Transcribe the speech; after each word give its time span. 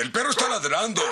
El 0.00 0.10
perro 0.12 0.30
está 0.30 0.48
ladrando. 0.48 1.02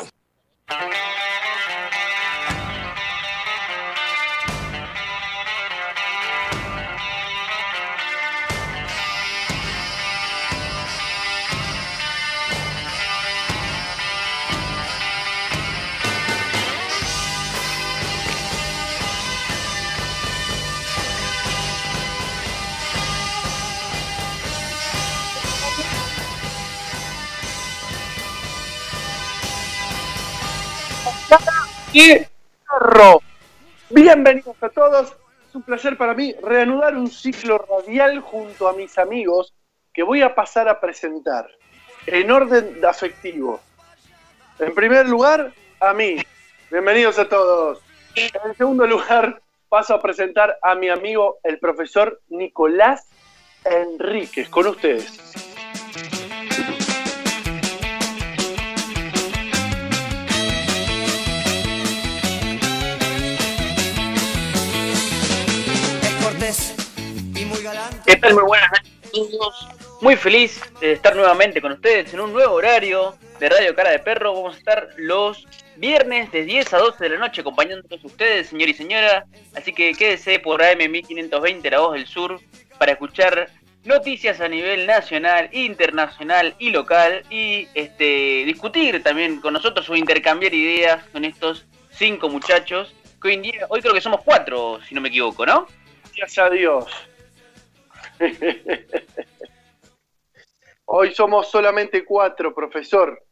Bienvenidos 34.08 34.56
a 34.62 34.70
todos. 34.70 35.14
Es 35.46 35.54
un 35.54 35.60
placer 35.60 35.98
para 35.98 36.14
mí 36.14 36.34
reanudar 36.42 36.96
un 36.96 37.10
ciclo 37.10 37.58
radial 37.58 38.20
junto 38.20 38.66
a 38.66 38.72
mis 38.72 38.96
amigos 38.96 39.52
que 39.92 40.02
voy 40.02 40.22
a 40.22 40.34
pasar 40.34 40.66
a 40.66 40.80
presentar 40.80 41.46
en 42.06 42.30
orden 42.30 42.82
afectivo. 42.86 43.60
En 44.60 44.74
primer 44.74 45.06
lugar, 45.06 45.52
a 45.78 45.92
mí. 45.92 46.16
Bienvenidos 46.70 47.18
a 47.18 47.28
todos. 47.28 47.82
En 48.14 48.54
segundo 48.56 48.86
lugar, 48.86 49.42
paso 49.68 49.92
a 49.92 50.00
presentar 50.00 50.56
a 50.62 50.74
mi 50.74 50.88
amigo, 50.88 51.38
el 51.42 51.58
profesor 51.58 52.22
Nicolás 52.30 53.06
Enríquez. 53.62 54.48
Con 54.48 54.68
ustedes. 54.68 55.47
¿Qué 68.08 68.16
tal? 68.16 68.32
Muy 68.32 68.44
buenas 68.44 68.70
noches. 68.70 69.68
Muy 70.00 70.16
feliz 70.16 70.62
de 70.80 70.92
estar 70.92 71.14
nuevamente 71.14 71.60
con 71.60 71.72
ustedes 71.72 72.14
en 72.14 72.20
un 72.20 72.32
nuevo 72.32 72.54
horario 72.54 73.14
de 73.38 73.50
Radio 73.50 73.74
Cara 73.74 73.90
de 73.90 73.98
Perro. 73.98 74.32
Vamos 74.32 74.54
a 74.54 74.58
estar 74.58 74.88
los 74.96 75.46
viernes 75.76 76.32
de 76.32 76.44
10 76.44 76.72
a 76.72 76.78
12 76.78 77.04
de 77.04 77.10
la 77.10 77.18
noche 77.18 77.42
acompañándonos 77.42 78.02
ustedes, 78.02 78.46
señor 78.46 78.70
y 78.70 78.72
señora. 78.72 79.26
Así 79.54 79.74
que 79.74 79.92
quédese 79.92 80.38
por 80.38 80.62
AM 80.62 80.90
1520, 80.90 81.70
La 81.70 81.80
Voz 81.80 81.92
del 81.92 82.06
Sur, 82.06 82.40
para 82.78 82.92
escuchar 82.92 83.50
noticias 83.84 84.40
a 84.40 84.48
nivel 84.48 84.86
nacional, 84.86 85.50
internacional 85.52 86.54
y 86.58 86.70
local 86.70 87.24
y 87.28 87.68
este 87.74 88.44
discutir 88.46 89.02
también 89.02 89.38
con 89.42 89.52
nosotros 89.52 89.86
o 89.90 89.94
intercambiar 89.94 90.54
ideas 90.54 91.04
con 91.12 91.26
estos 91.26 91.66
cinco 91.90 92.30
muchachos. 92.30 92.94
Que 93.20 93.28
hoy, 93.28 93.36
día, 93.36 93.66
hoy 93.68 93.82
creo 93.82 93.92
que 93.92 94.00
somos 94.00 94.22
cuatro, 94.24 94.80
si 94.88 94.94
no 94.94 95.02
me 95.02 95.10
equivoco, 95.10 95.44
¿no? 95.44 95.66
Gracias 96.16 96.46
a 96.46 96.48
Dios. 96.48 96.86
Hoy 100.86 101.14
somos 101.14 101.50
solamente 101.50 102.04
cuatro, 102.04 102.54
profesor. 102.54 103.22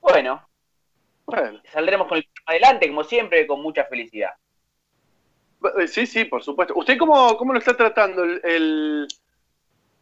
Bueno, 0.00 0.48
Bueno, 1.26 1.60
saldremos 1.72 2.08
con 2.08 2.18
el 2.18 2.28
adelante, 2.46 2.88
como 2.88 3.04
siempre, 3.04 3.46
con 3.46 3.60
mucha 3.62 3.84
felicidad. 3.84 4.30
eh, 5.78 5.88
sí, 5.88 6.06
sí, 6.06 6.24
por 6.24 6.42
supuesto. 6.42 6.74
¿Usted 6.76 6.96
cómo, 6.98 7.36
cómo 7.36 7.52
lo 7.52 7.58
está 7.58 7.76
tratando? 7.76 8.24
El, 8.24 8.40
el- 8.44 9.06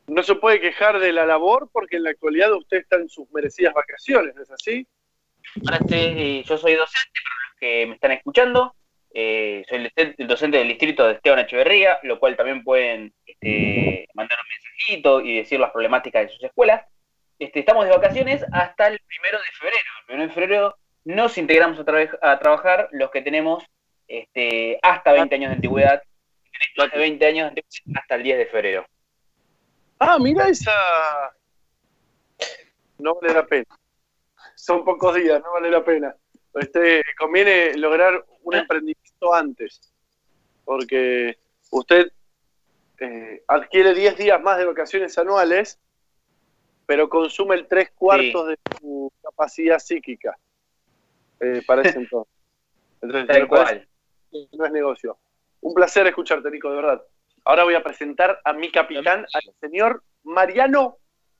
No 0.06 0.22
se 0.22 0.34
puede 0.34 0.60
quejar 0.60 0.98
de 1.00 1.12
la 1.12 1.24
labor 1.26 1.70
porque 1.72 1.96
en 1.96 2.02
la 2.04 2.10
actualidad 2.10 2.52
usted 2.52 2.76
está 2.78 2.96
en 2.96 3.08
sus 3.08 3.30
merecidas 3.32 3.72
vacaciones, 3.74 4.34
¿no 4.36 4.42
es 4.42 4.50
así? 4.50 4.86
Ahora 5.64 5.78
estoy- 5.78 6.42
yo 6.44 6.58
soy 6.58 6.74
docente, 6.74 7.20
para 7.24 7.34
los 7.48 7.58
que 7.58 7.86
me 7.86 7.94
están 7.94 8.12
escuchando. 8.12 8.74
Eh, 9.16 9.64
soy 9.68 9.78
el 9.78 9.84
docente- 9.84 10.14
el 10.18 10.26
docente 10.26 10.58
del 10.58 10.68
distrito 10.68 11.06
de 11.06 11.12
Esteban 11.14 11.38
Echeverría, 11.38 12.00
lo 12.02 12.18
cual 12.18 12.36
también 12.36 12.64
pueden 12.64 13.14
este, 13.24 14.08
mandar 14.14 14.36
un 14.40 14.48
mensajito 14.48 15.20
y 15.20 15.36
decir 15.38 15.60
las 15.60 15.70
problemáticas 15.70 16.22
de 16.24 16.28
sus 16.30 16.42
escuelas. 16.42 16.84
Este, 17.38 17.60
estamos 17.60 17.84
de 17.84 17.92
vacaciones 17.92 18.44
hasta 18.52 18.88
el 18.88 18.98
primero 19.06 19.38
de 19.38 19.44
febrero. 19.58 19.90
El 20.00 20.06
primero 20.06 20.28
de 20.28 20.34
febrero 20.34 20.76
nos 21.04 21.38
integramos 21.38 21.78
a, 21.78 21.84
tra- 21.84 22.18
a 22.22 22.38
trabajar 22.40 22.88
los 22.92 23.10
que 23.12 23.22
tenemos 23.22 23.64
este, 24.08 24.78
hasta 24.82 25.12
20 25.12 25.34
años 25.36 25.50
de 25.50 25.54
antigüedad. 25.56 26.02
De 26.92 26.98
20 26.98 27.26
años 27.26 27.52
hasta 27.96 28.14
el 28.16 28.22
10 28.24 28.38
de 28.38 28.46
febrero. 28.46 28.86
Ah, 30.00 30.18
mira 30.20 30.48
esa. 30.48 30.72
No 32.98 33.14
vale 33.20 33.34
la 33.34 33.46
pena. 33.46 33.64
Son 34.54 34.84
pocos 34.84 35.14
días, 35.14 35.40
no 35.42 35.52
vale 35.52 35.70
la 35.70 35.84
pena. 35.84 36.14
Este, 36.54 37.02
conviene 37.18 37.74
lograr 37.76 38.24
un 38.42 38.54
emprendimiento 38.54 39.34
antes, 39.34 39.92
porque 40.64 41.36
usted 41.70 42.12
eh, 43.00 43.42
adquiere 43.48 43.94
10 43.94 44.16
días 44.16 44.40
más 44.40 44.58
de 44.58 44.66
vacaciones 44.66 45.18
anuales, 45.18 45.80
pero 46.86 47.08
consume 47.08 47.56
el 47.56 47.66
tres 47.66 47.90
cuartos 47.92 48.48
de 48.48 48.58
su 48.78 49.12
capacidad 49.22 49.78
psíquica 49.78 50.36
eh, 51.40 51.62
para 51.66 51.82
ese 51.82 51.98
entonces. 51.98 52.32
Entonces, 53.00 53.26
Tal 53.26 53.48
parece 53.48 53.86
cual. 54.30 54.48
no 54.52 54.66
es 54.66 54.72
negocio. 54.72 55.18
Un 55.60 55.74
placer 55.74 56.06
escucharte, 56.06 56.50
Nico, 56.50 56.70
de 56.70 56.76
verdad. 56.76 57.02
Ahora 57.44 57.64
voy 57.64 57.74
a 57.74 57.82
presentar 57.82 58.40
a 58.44 58.52
mi 58.52 58.70
capitán, 58.70 59.26
al 59.32 59.54
señor 59.60 60.02
Mariano 60.22 60.98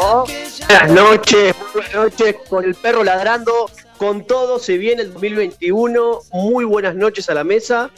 Buenas 0.00 0.90
noches, 0.92 1.54
buenas 1.74 1.94
noches, 1.94 2.36
con 2.48 2.64
el 2.64 2.74
perro 2.74 3.04
ladrando, 3.04 3.70
con 3.98 4.26
todo, 4.26 4.58
se 4.58 4.78
viene 4.78 5.02
el 5.02 5.12
2021, 5.12 6.20
muy 6.32 6.64
buenas 6.64 6.94
noches 6.94 7.28
a 7.28 7.34
la 7.34 7.44
mesa. 7.44 7.90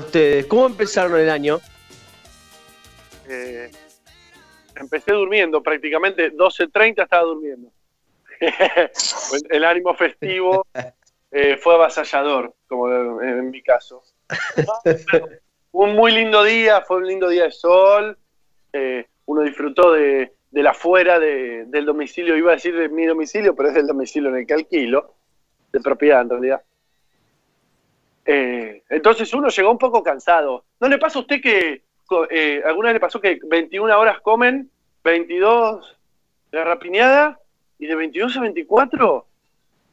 Ustedes, 0.00 0.46
¿cómo 0.46 0.66
empezaron 0.66 1.20
el 1.20 1.30
año? 1.30 1.60
Eh, 3.28 3.70
empecé 4.74 5.12
durmiendo, 5.12 5.62
prácticamente 5.62 6.32
12.30 6.32 7.04
estaba 7.04 7.22
durmiendo. 7.22 7.70
el 9.50 9.64
ánimo 9.64 9.94
festivo 9.94 10.66
eh, 11.30 11.56
fue 11.56 11.74
avasallador, 11.74 12.52
como 12.66 12.90
en, 13.22 13.48
mi 13.48 13.62
caso. 13.62 14.02
un 15.70 15.94
muy 15.94 16.10
lindo 16.10 16.42
día, 16.42 16.80
fue 16.80 16.96
un 16.96 17.06
lindo 17.06 17.28
día 17.28 17.44
de 17.44 17.52
sol. 17.52 18.18
eh, 18.72 19.06
uno 19.24 19.42
disfrutó 19.42 19.92
de, 19.92 20.32
de 20.52 20.62
la 20.62 20.72
fuera 20.74 21.18
de- 21.18 21.64
del 21.66 21.84
domicilio, 21.86 22.36
iba 22.36 22.52
a 22.52 22.54
decir 22.54 22.76
de 22.76 22.88
mi 22.88 23.06
domicilio, 23.06 23.56
pero 23.56 23.70
es 23.70 23.74
del 23.74 23.86
domicilio 23.88 24.28
en 24.30 24.36
el 24.36 24.46
que 24.46 24.54
alquilo, 24.54 25.14
de 25.72 25.80
propiedad 25.80 26.20
en 26.20 26.30
realidad. 26.30 26.62
Eh, 28.24 28.82
entonces 28.88 29.32
uno 29.34 29.48
llegó 29.48 29.70
un 29.70 29.78
poco 29.78 30.02
cansado. 30.02 30.64
¿No 30.80 30.88
le 30.88 30.98
pasa 30.98 31.18
a 31.18 31.22
usted 31.22 31.40
que 31.40 31.82
eh, 32.30 32.62
alguna 32.64 32.88
vez 32.88 32.94
le 32.94 33.00
pasó 33.00 33.20
que 33.20 33.40
21 33.44 33.98
horas 33.98 34.20
comen, 34.20 34.70
22 35.02 35.96
de 36.52 36.62
rapiñada 36.64 37.40
y 37.78 37.86
de 37.86 37.94
22 37.96 38.36
a 38.36 38.40
24 38.42 39.26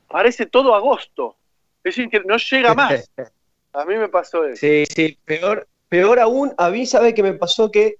parece 0.08 0.46
todo 0.46 0.76
agosto? 0.76 1.36
Es 1.84 1.96
decir, 1.96 2.10
que 2.10 2.20
no 2.22 2.38
llega 2.38 2.74
más. 2.74 3.10
A 3.72 3.86
mí 3.86 3.96
me 3.96 4.10
pasó 4.10 4.46
eso. 4.46 4.58
Sí, 4.58 4.84
sí, 4.88 5.18
peor, 5.26 5.68
peor 5.90 6.20
aún, 6.20 6.52
a 6.58 6.72
mí 6.72 6.88
sabe 6.88 7.14
que 7.14 7.22
me 7.22 7.34
pasó 7.34 7.70
que 7.70 7.98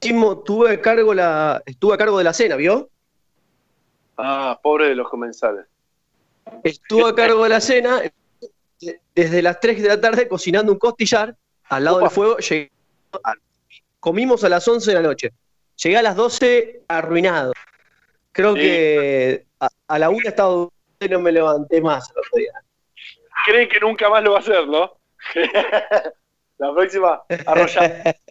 tuve 0.00 0.80
cargo 0.80 1.14
la, 1.14 1.62
estuve 1.66 1.94
a 1.94 1.98
cargo 1.98 2.18
de 2.18 2.24
la 2.24 2.32
cena, 2.32 2.56
¿vio? 2.56 2.88
Ah, 4.16 4.58
pobre 4.62 4.88
de 4.88 4.94
los 4.94 5.08
comensales. 5.08 5.66
Estuve 6.64 7.10
a 7.10 7.14
cargo 7.14 7.42
de 7.44 7.48
la 7.50 7.60
cena 7.60 8.00
de- 8.80 9.00
desde 9.14 9.42
las 9.42 9.60
3 9.60 9.82
de 9.82 9.88
la 9.88 10.00
tarde 10.00 10.28
cocinando 10.28 10.72
un 10.72 10.78
costillar 10.78 11.34
al 11.68 11.84
lado 11.84 11.96
Opa. 11.98 12.06
del 12.06 12.14
fuego. 12.14 12.36
llegué 12.38 12.70
a- 13.24 13.34
comimos 14.00 14.44
a 14.44 14.48
las 14.48 14.66
11 14.66 14.90
de 14.90 14.94
la 14.94 15.02
noche. 15.02 15.32
Llegué 15.82 15.96
a 15.96 16.02
las 16.02 16.16
12 16.16 16.82
arruinado. 16.88 17.52
Creo 18.32 18.54
Sí. 18.54 18.60
que 18.60 19.46
a, 19.60 19.68
a 19.88 19.98
la 19.98 20.10
una 20.10 20.28
estaba 20.28 20.50
durmiendo 20.50 20.72
y 21.00 21.08
no 21.08 21.20
me 21.20 21.32
levanté 21.32 21.80
más 21.80 22.08
el 22.10 22.18
otro 22.18 22.30
día. 22.36 22.52
Creen 23.46 23.68
que 23.68 23.80
nunca 23.80 24.08
más 24.08 24.22
lo 24.22 24.32
va 24.32 24.38
a 24.38 24.40
hacer, 24.40 24.66
¿no? 24.66 24.96
la 26.58 26.72
próxima, 26.74 27.22
arrollar. 27.46 28.16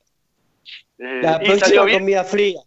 Eh, 1.00 1.22
La 1.22 1.40
y 1.42 1.46
próxima 1.46 1.68
salió 1.68 2.00
comida 2.00 2.24
fría. 2.24 2.62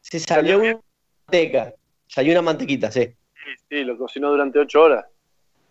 Se 0.00 0.18
salió 0.18 0.56
¿Salió 0.58 0.70
una 0.76 0.80
manteca. 1.26 1.74
Salió 2.06 2.32
una 2.32 2.42
mantequita, 2.42 2.90
sí. 2.90 3.06
Sí, 3.34 3.50
sí, 3.68 3.84
lo 3.84 3.96
cocinó 3.96 4.30
durante 4.30 4.58
ocho 4.58 4.82
horas. 4.82 5.06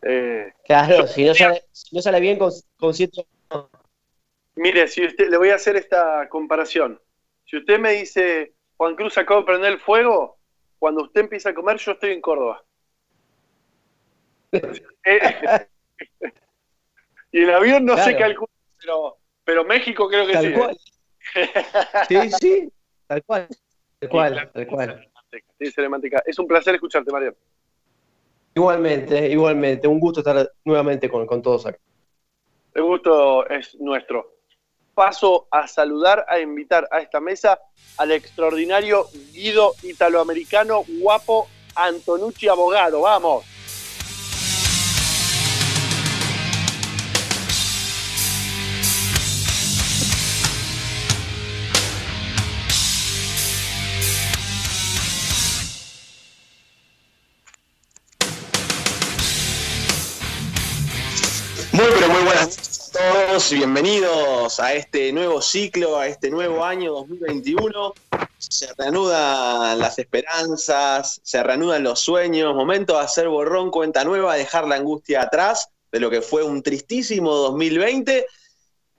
Eh, 0.01 0.53
Claro, 0.65 1.05
si 1.07 1.25
no 1.25 1.33
sale, 1.33 1.63
si 1.71 1.95
no 1.95 2.01
sale 2.01 2.19
bien 2.19 2.37
con, 2.39 2.51
con 2.77 2.93
siete. 2.93 3.25
mire, 4.55 4.87
si 4.87 5.05
usted, 5.05 5.29
le 5.29 5.37
voy 5.37 5.49
a 5.49 5.55
hacer 5.55 5.75
esta 5.75 6.29
comparación. 6.29 7.01
Si 7.45 7.57
usted 7.57 7.79
me 7.79 7.91
dice, 7.93 8.53
Juan 8.77 8.95
Cruz 8.95 9.17
acaba 9.17 9.41
de 9.41 9.45
prender 9.47 9.73
el 9.73 9.79
fuego, 9.79 10.37
cuando 10.77 11.03
usted 11.03 11.21
empieza 11.21 11.49
a 11.49 11.53
comer, 11.53 11.77
yo 11.77 11.91
estoy 11.91 12.11
en 12.11 12.21
Córdoba. 12.21 12.63
Y 17.31 17.43
el 17.43 17.53
avión 17.53 17.85
no 17.85 17.95
se 17.97 18.15
Claro. 18.15 18.17
calcula, 18.19 18.51
pero, 18.79 19.17
pero 19.43 19.63
México 19.65 20.07
creo 20.09 20.25
que 20.25 20.33
sí. 20.33 20.41
Tal 20.41 20.45
¿eh? 20.45 20.53
cual. 20.53 20.77
Sí, 22.07 22.31
sí, 22.39 22.71
tal 23.07 23.23
cual. 23.23 23.47
Tal 23.99 24.09
cual, 24.09 24.51
tal 24.53 24.67
cual. 24.67 25.11
Es 25.59 26.39
un 26.39 26.47
placer 26.47 26.75
escucharte, 26.75 27.11
Mariano. 27.11 27.35
Igualmente, 28.55 29.29
igualmente. 29.29 29.87
Un 29.87 29.99
gusto 29.99 30.21
estar 30.21 30.51
nuevamente 30.63 31.09
con, 31.09 31.25
con 31.25 31.41
todos 31.41 31.65
acá. 31.65 31.77
El 32.73 32.83
gusto 32.83 33.47
es 33.49 33.75
nuestro. 33.79 34.37
Paso 34.93 35.47
a 35.51 35.67
saludar, 35.67 36.25
a 36.27 36.39
invitar 36.39 36.87
a 36.91 36.99
esta 36.99 37.19
mesa 37.19 37.59
al 37.97 38.11
extraordinario 38.11 39.07
guido 39.33 39.73
italoamericano 39.83 40.83
guapo 40.99 41.47
Antonucci 41.75 42.47
Abogado. 42.47 43.01
¡Vamos! 43.01 43.45
Todos, 63.49 63.57
bienvenidos 63.57 64.59
a 64.59 64.73
este 64.73 65.11
nuevo 65.11 65.41
ciclo, 65.41 65.97
a 65.97 66.07
este 66.07 66.29
nuevo 66.29 66.63
año 66.63 66.93
2021. 66.93 67.93
Se 68.37 68.67
reanudan 68.77 69.79
las 69.79 69.97
esperanzas, 69.97 71.19
se 71.23 71.41
reanudan 71.41 71.83
los 71.83 71.99
sueños, 71.99 72.55
momento 72.55 72.93
de 72.93 73.03
hacer 73.03 73.27
borrón, 73.27 73.71
cuenta 73.71 74.03
nueva, 74.03 74.35
dejar 74.35 74.67
la 74.67 74.75
angustia 74.75 75.23
atrás 75.23 75.69
de 75.91 75.99
lo 75.99 76.09
que 76.09 76.21
fue 76.21 76.43
un 76.43 76.61
tristísimo 76.61 77.31
2020 77.33 78.25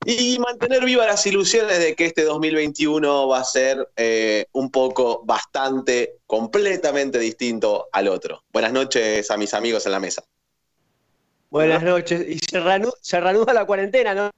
y 0.06 0.38
mantener 0.38 0.84
vivas 0.84 1.06
las 1.06 1.26
ilusiones 1.26 1.78
de 1.78 1.94
que 1.94 2.06
este 2.06 2.24
2021 2.24 3.28
va 3.28 3.40
a 3.40 3.44
ser 3.44 3.88
eh, 3.96 4.46
un 4.52 4.70
poco 4.70 5.22
bastante, 5.24 6.16
completamente 6.26 7.18
distinto 7.18 7.88
al 7.92 8.08
otro. 8.08 8.42
Buenas 8.52 8.72
noches 8.72 9.30
a 9.30 9.36
mis 9.36 9.54
amigos 9.54 9.86
en 9.86 9.92
la 9.92 10.00
mesa. 10.00 10.24
Buenas 11.50 11.82
noches. 11.82 12.24
Y 12.28 12.38
se 12.38 13.20
reanuda 13.20 13.52
la 13.52 13.64
cuarentena, 13.64 14.14
¿no? 14.14 14.30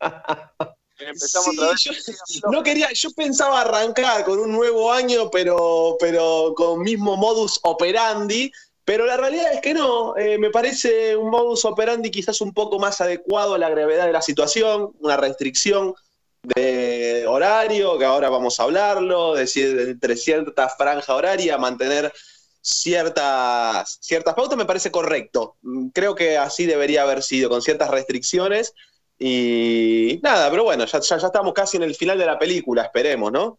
Yo, 0.98 2.50
no 2.50 2.62
quería, 2.62 2.90
yo 2.94 3.10
pensaba 3.10 3.60
arrancar 3.60 4.24
con 4.24 4.38
un 4.38 4.52
nuevo 4.52 4.90
año, 4.90 5.30
pero, 5.30 5.96
pero 6.00 6.54
con 6.56 6.80
mismo 6.80 7.18
modus 7.18 7.60
operandi, 7.64 8.50
pero 8.84 9.04
la 9.04 9.16
realidad 9.16 9.52
es 9.52 9.60
que 9.60 9.74
no. 9.74 10.16
Eh, 10.16 10.38
me 10.38 10.50
parece 10.50 11.14
un 11.16 11.30
modus 11.30 11.64
operandi 11.64 12.10
quizás 12.10 12.40
un 12.40 12.54
poco 12.54 12.78
más 12.78 13.00
adecuado 13.00 13.54
a 13.54 13.58
la 13.58 13.68
gravedad 13.68 14.06
de 14.06 14.12
la 14.12 14.22
situación, 14.22 14.92
una 15.00 15.16
restricción 15.16 15.94
de 16.42 17.26
horario, 17.28 17.98
que 17.98 18.04
ahora 18.04 18.30
vamos 18.30 18.58
a 18.58 18.62
hablarlo, 18.62 19.34
decir, 19.34 19.78
entre 19.80 20.16
cierta 20.16 20.68
franja 20.68 21.14
horaria, 21.14 21.58
mantener 21.58 22.12
ciertas, 22.60 23.98
ciertas 24.00 24.34
pautas, 24.34 24.56
me 24.56 24.64
parece 24.64 24.90
correcto. 24.90 25.56
Creo 25.92 26.14
que 26.14 26.38
así 26.38 26.66
debería 26.66 27.02
haber 27.02 27.22
sido, 27.22 27.50
con 27.50 27.62
ciertas 27.62 27.90
restricciones. 27.90 28.72
Y 29.18 30.20
nada, 30.22 30.50
pero 30.50 30.64
bueno, 30.64 30.84
ya, 30.84 31.00
ya, 31.00 31.16
ya 31.16 31.26
estamos 31.26 31.52
casi 31.54 31.76
en 31.78 31.84
el 31.84 31.94
final 31.94 32.18
de 32.18 32.26
la 32.26 32.38
película, 32.38 32.82
esperemos, 32.82 33.32
¿no? 33.32 33.58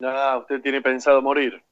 No, 0.00 0.38
usted 0.38 0.60
tiene 0.60 0.82
pensado 0.82 1.22
morir 1.22 1.62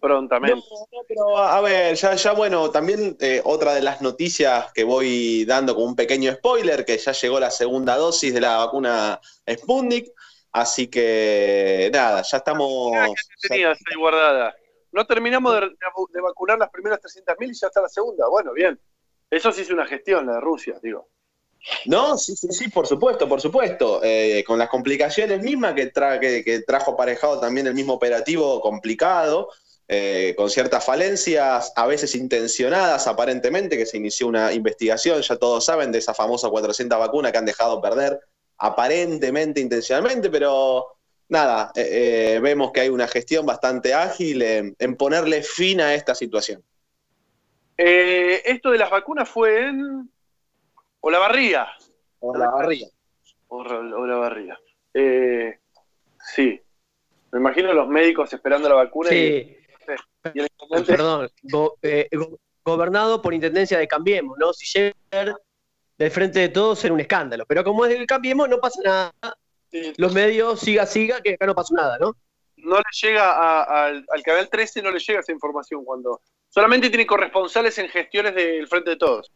prontamente. 0.00 0.56
No, 0.56 0.86
no, 0.92 1.04
pero 1.06 1.38
a 1.38 1.60
ver, 1.60 1.94
ya, 1.94 2.14
ya 2.16 2.32
bueno, 2.32 2.70
también 2.72 3.16
eh, 3.20 3.40
otra 3.44 3.72
de 3.74 3.82
las 3.82 4.02
noticias 4.02 4.72
que 4.72 4.82
voy 4.82 5.44
dando 5.44 5.76
con 5.76 5.84
un 5.84 5.94
pequeño 5.96 6.32
spoiler, 6.32 6.84
que 6.84 6.98
ya 6.98 7.12
llegó 7.12 7.38
la 7.38 7.52
segunda 7.52 7.96
dosis 7.96 8.34
de 8.34 8.40
la 8.40 8.56
vacuna 8.58 9.20
Sputnik, 9.48 10.10
así 10.50 10.88
que 10.88 11.88
nada, 11.92 12.22
ya 12.22 12.36
estamos... 12.38 12.90
Que 13.42 13.48
tenías 13.48 13.78
ahí 13.88 13.96
guardada. 13.96 14.56
No 14.90 15.06
terminamos 15.06 15.54
de, 15.54 15.60
de- 15.60 15.76
de 16.12 16.20
vacunar 16.20 16.58
las 16.58 16.70
primeras 16.70 16.98
300.000 17.00 17.50
y 17.50 17.54
ya 17.54 17.68
está 17.68 17.80
la 17.80 17.88
segunda. 17.88 18.28
Bueno, 18.28 18.52
bien. 18.52 18.78
Eso 19.30 19.52
sí 19.52 19.62
es 19.62 19.70
una 19.70 19.86
gestión, 19.86 20.26
la 20.26 20.34
de 20.34 20.40
Rusia, 20.40 20.78
digo. 20.82 21.08
No, 21.86 22.18
sí, 22.18 22.34
sí, 22.36 22.48
sí, 22.50 22.68
por 22.68 22.86
supuesto, 22.86 23.28
por 23.28 23.40
supuesto. 23.40 24.00
Eh, 24.02 24.42
con 24.46 24.58
las 24.58 24.68
complicaciones 24.68 25.42
mismas 25.42 25.74
que, 25.74 25.92
tra- 25.92 26.18
que, 26.18 26.42
que 26.44 26.60
trajo 26.60 26.92
aparejado 26.92 27.40
también 27.40 27.66
el 27.66 27.74
mismo 27.74 27.94
operativo 27.94 28.60
complicado, 28.60 29.48
eh, 29.88 30.34
con 30.36 30.48
ciertas 30.50 30.84
falencias, 30.84 31.72
a 31.76 31.86
veces 31.86 32.14
intencionadas 32.14 33.06
aparentemente, 33.06 33.76
que 33.76 33.86
se 33.86 33.96
inició 33.96 34.26
una 34.26 34.52
investigación, 34.52 35.20
ya 35.22 35.36
todos 35.36 35.64
saben, 35.64 35.92
de 35.92 35.98
esa 35.98 36.14
famosa 36.14 36.48
400 36.48 36.98
vacuna 36.98 37.30
que 37.30 37.38
han 37.38 37.44
dejado 37.44 37.80
perder 37.80 38.20
aparentemente 38.58 39.60
intencionalmente, 39.60 40.30
pero 40.30 40.86
nada, 41.28 41.72
eh, 41.74 42.38
vemos 42.42 42.70
que 42.72 42.80
hay 42.80 42.88
una 42.88 43.08
gestión 43.08 43.44
bastante 43.44 43.92
ágil 43.94 44.42
en, 44.42 44.76
en 44.78 44.96
ponerle 44.96 45.42
fin 45.42 45.80
a 45.80 45.94
esta 45.94 46.14
situación. 46.14 46.62
Esto 47.76 48.70
de 48.70 48.78
las 48.78 48.90
vacunas 48.90 49.28
fue 49.28 49.68
en 49.68 50.11
Olavarría. 51.02 51.68
Por 52.18 52.38
la 52.38 52.48
barriga. 52.50 52.86
Ola- 53.48 53.96
Olavarría. 53.96 54.58
Eh, 54.94 55.58
sí. 56.34 56.60
Me 57.32 57.38
imagino 57.40 57.72
los 57.72 57.88
médicos 57.88 58.32
esperando 58.32 58.68
la 58.68 58.76
vacuna 58.76 59.10
y, 59.10 59.12
Sí. 59.14 59.56
y 60.34 60.38
el 60.40 60.48
intendente. 60.50 60.92
Perdón. 60.92 61.28
Go- 61.42 61.76
eh, 61.82 62.08
go- 62.12 62.38
gobernado 62.64 63.20
por 63.20 63.34
intendencia 63.34 63.78
de 63.78 63.88
Cambiemos, 63.88 64.38
¿no? 64.38 64.52
Si 64.52 64.66
llega 64.78 64.94
del 65.98 66.10
frente 66.10 66.38
de 66.38 66.48
todos 66.48 66.78
será 66.78 66.94
un 66.94 67.00
escándalo. 67.00 67.44
Pero 67.46 67.64
como 67.64 67.84
es 67.84 67.90
del 67.92 68.06
Cambiemos, 68.06 68.48
no 68.48 68.58
pasa 68.58 68.80
nada. 68.84 69.12
Sí, 69.70 69.92
Los 69.96 70.12
medios 70.14 70.60
siga, 70.60 70.86
siga, 70.86 71.20
que 71.20 71.34
acá 71.34 71.46
no 71.46 71.54
pasó 71.54 71.74
nada, 71.74 71.98
¿no? 71.98 72.14
no 72.58 72.76
le 72.76 72.84
llega 73.02 73.28
a- 73.32 73.86
al, 73.86 74.06
al 74.08 74.22
canal 74.22 74.48
13, 74.48 74.82
no 74.82 74.92
le 74.92 75.00
llega 75.00 75.18
esa 75.18 75.32
información 75.32 75.84
cuando. 75.84 76.20
Solamente 76.48 76.90
tiene 76.90 77.06
corresponsales 77.06 77.76
en 77.78 77.88
gestiones 77.88 78.36
del 78.36 78.68
frente 78.68 78.90
de 78.90 78.96
todos. 78.96 79.32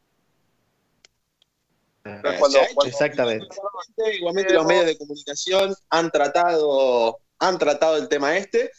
Cuando- 2.39 2.59
cuando- 2.75 2.91
Exactamente. 2.91 3.47
Igualmente, 3.47 4.17
igualmente 4.17 4.55
los 4.55 4.67
medios 4.67 4.87
de 4.87 4.99
comunicación 4.99 5.75
han 5.91 6.11
tratado, 6.11 7.19
han 7.39 7.59
tratado 7.59 7.97
el 7.97 8.09
tema 8.09 8.37
este. 8.37 8.71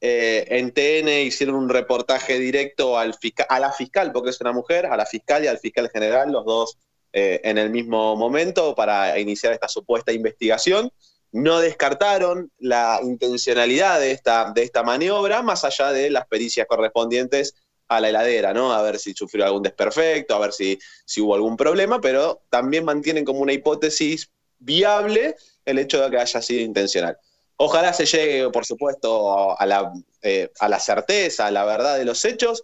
Eh, 0.00 0.44
en 0.48 0.72
TN 0.72 1.22
hicieron 1.22 1.54
un 1.54 1.68
reportaje 1.68 2.38
directo 2.38 2.98
al 2.98 3.14
fisca- 3.14 3.46
a 3.48 3.60
la 3.60 3.72
fiscal, 3.72 4.10
porque 4.12 4.30
es 4.30 4.40
una 4.40 4.52
mujer, 4.52 4.86
a 4.86 4.96
la 4.96 5.06
fiscal 5.06 5.44
y 5.44 5.46
al 5.46 5.58
fiscal 5.58 5.88
general, 5.90 6.32
los 6.32 6.44
dos 6.44 6.78
eh, 7.12 7.40
en 7.44 7.58
el 7.58 7.68
mismo 7.70 8.16
momento, 8.16 8.74
para 8.74 9.18
iniciar 9.18 9.52
esta 9.52 9.68
supuesta 9.68 10.12
investigación. 10.12 10.90
No 11.30 11.60
descartaron 11.60 12.50
la 12.58 13.00
intencionalidad 13.02 14.00
de 14.00 14.12
esta, 14.12 14.50
de 14.54 14.62
esta 14.62 14.82
maniobra, 14.82 15.42
más 15.42 15.62
allá 15.64 15.92
de 15.92 16.10
las 16.10 16.26
pericias 16.26 16.66
correspondientes 16.66 17.54
a 17.96 18.00
la 18.00 18.08
heladera, 18.08 18.52
¿no? 18.52 18.72
A 18.72 18.82
ver 18.82 18.98
si 18.98 19.14
sufrió 19.14 19.44
algún 19.44 19.62
desperfecto, 19.62 20.34
a 20.34 20.38
ver 20.38 20.52
si, 20.52 20.78
si 21.04 21.20
hubo 21.20 21.34
algún 21.34 21.56
problema, 21.56 22.00
pero 22.00 22.42
también 22.50 22.84
mantienen 22.84 23.24
como 23.24 23.40
una 23.40 23.52
hipótesis 23.52 24.30
viable 24.58 25.36
el 25.64 25.78
hecho 25.78 26.02
de 26.02 26.10
que 26.10 26.18
haya 26.18 26.42
sido 26.42 26.62
intencional. 26.62 27.16
Ojalá 27.56 27.92
se 27.92 28.06
llegue, 28.06 28.50
por 28.50 28.64
supuesto, 28.64 29.58
a 29.58 29.66
la, 29.66 29.92
eh, 30.22 30.50
a 30.58 30.68
la 30.68 30.80
certeza, 30.80 31.46
a 31.46 31.50
la 31.50 31.64
verdad 31.64 31.98
de 31.98 32.04
los 32.04 32.24
hechos, 32.24 32.62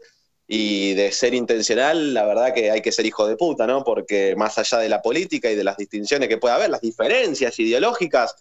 y 0.50 0.94
de 0.94 1.12
ser 1.12 1.35
intencional, 1.35 2.14
la 2.14 2.25
verdad 2.25 2.54
que 2.54 2.70
hay 2.70 2.80
que 2.80 2.90
ser 2.90 3.04
hijo 3.04 3.26
de 3.28 3.37
puta, 3.37 3.66
¿no? 3.66 3.85
Porque 3.85 4.35
más 4.35 4.56
allá 4.56 4.78
de 4.78 4.88
la 4.88 5.02
política 5.02 5.50
y 5.50 5.54
de 5.54 5.62
las 5.62 5.76
distinciones 5.76 6.30
que 6.30 6.38
puede 6.38 6.54
haber, 6.54 6.70
las 6.70 6.80
diferencias 6.80 7.58
ideológicas, 7.58 8.35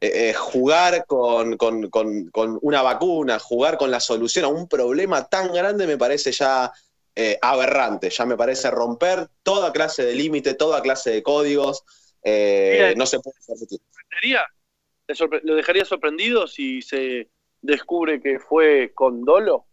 eh, 0.00 0.30
eh, 0.30 0.34
jugar 0.34 1.04
con, 1.06 1.56
con- 1.56 1.88
con- 1.90 2.28
con 2.30 2.58
una 2.62 2.82
vacuna, 2.82 3.38
jugar 3.38 3.78
con 3.78 3.90
la 3.90 4.00
solución 4.00 4.44
a 4.44 4.48
un 4.48 4.68
problema 4.68 5.28
tan 5.28 5.52
grande 5.52 5.86
me 5.86 5.96
parece 5.98 6.32
ya 6.32 6.72
eh, 7.14 7.38
aberrante, 7.42 8.10
ya 8.10 8.26
me 8.26 8.36
parece 8.36 8.70
romper 8.70 9.28
toda 9.42 9.72
clase 9.72 10.04
de 10.04 10.14
límite, 10.14 10.54
toda 10.54 10.82
clase 10.82 11.10
de 11.10 11.22
códigos, 11.22 11.82
eh, 12.22 12.70
Mira, 12.74 12.94
no 12.94 13.06
se 13.06 13.20
puede 13.20 13.36
permitir. 13.46 13.80
¿Lo 15.42 15.54
dejaría 15.54 15.84
sorprendido 15.84 16.46
si 16.46 16.82
se 16.82 17.30
descubre 17.62 18.20
que 18.20 18.38
fue 18.38 18.92
con 18.94 19.24
dolo? 19.24 19.67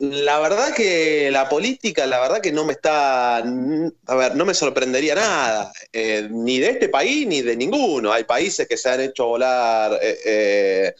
La 0.00 0.38
verdad 0.40 0.72
que 0.74 1.30
la 1.30 1.46
política, 1.50 2.06
la 2.06 2.20
verdad 2.20 2.40
que 2.40 2.52
no 2.52 2.64
me 2.64 2.72
está, 2.72 3.36
a 3.36 4.14
ver, 4.14 4.34
no 4.34 4.46
me 4.46 4.54
sorprendería 4.54 5.14
nada, 5.14 5.74
eh, 5.92 6.26
ni 6.30 6.58
de 6.58 6.70
este 6.70 6.88
país 6.88 7.26
ni 7.26 7.42
de 7.42 7.54
ninguno. 7.54 8.10
Hay 8.10 8.24
países 8.24 8.66
que 8.66 8.78
se 8.78 8.88
han 8.88 9.02
hecho 9.02 9.26
volar 9.26 9.98
eh, 10.00 10.18
eh, 10.24 10.94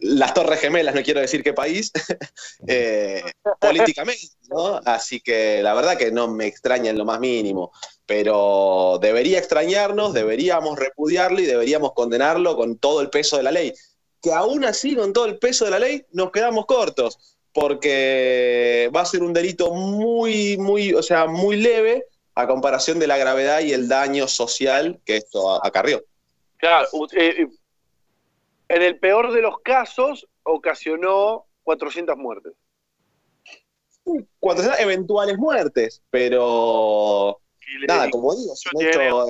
las 0.00 0.34
Torres 0.34 0.60
Gemelas, 0.60 0.94
no 0.94 1.02
quiero 1.02 1.22
decir 1.22 1.42
qué 1.42 1.54
país, 1.54 1.92
políticamente, 3.58 4.36
¿no? 4.50 4.82
Así 4.84 5.22
que 5.22 5.62
la 5.62 5.72
verdad 5.72 5.96
que 5.96 6.12
no 6.12 6.28
me 6.28 6.46
extraña 6.46 6.90
en 6.90 6.98
lo 6.98 7.06
más 7.06 7.20
mínimo, 7.20 7.72
pero 8.04 8.98
debería 9.00 9.38
extrañarnos, 9.38 10.12
deberíamos 10.12 10.78
repudiarlo 10.78 11.40
y 11.40 11.46
deberíamos 11.46 11.94
condenarlo 11.94 12.54
con 12.54 12.76
todo 12.76 13.00
el 13.00 13.08
peso 13.08 13.38
de 13.38 13.44
la 13.44 13.50
ley. 13.50 13.72
Que 14.20 14.30
aún 14.30 14.66
así, 14.66 14.94
con 14.94 15.14
todo 15.14 15.24
el 15.24 15.38
peso 15.38 15.64
de 15.64 15.70
la 15.70 15.78
ley, 15.78 16.04
nos 16.12 16.30
quedamos 16.30 16.66
cortos 16.66 17.31
porque 17.52 18.90
va 18.94 19.02
a 19.02 19.06
ser 19.06 19.22
un 19.22 19.32
delito 19.32 19.72
muy, 19.74 20.56
muy, 20.58 20.94
o 20.94 21.02
sea, 21.02 21.26
muy 21.26 21.56
leve 21.56 22.06
a 22.34 22.46
comparación 22.46 22.98
de 22.98 23.06
la 23.06 23.18
gravedad 23.18 23.60
y 23.60 23.72
el 23.72 23.88
daño 23.88 24.26
social 24.26 25.00
que 25.04 25.18
esto 25.18 25.62
acarrió. 25.64 26.02
Claro, 26.56 26.88
eh, 27.12 27.42
eh, 27.42 27.48
en 28.68 28.82
el 28.82 28.98
peor 28.98 29.32
de 29.32 29.42
los 29.42 29.58
casos 29.60 30.26
ocasionó 30.44 31.46
400 31.64 32.16
muertes. 32.16 32.52
400 34.40 34.80
eventuales 34.80 35.38
muertes, 35.38 36.02
pero 36.10 37.40
nada, 37.86 38.10
como 38.10 38.34
digo, 38.34 38.52
es 38.54 38.64
un 38.72 38.82
hecho, 38.82 39.26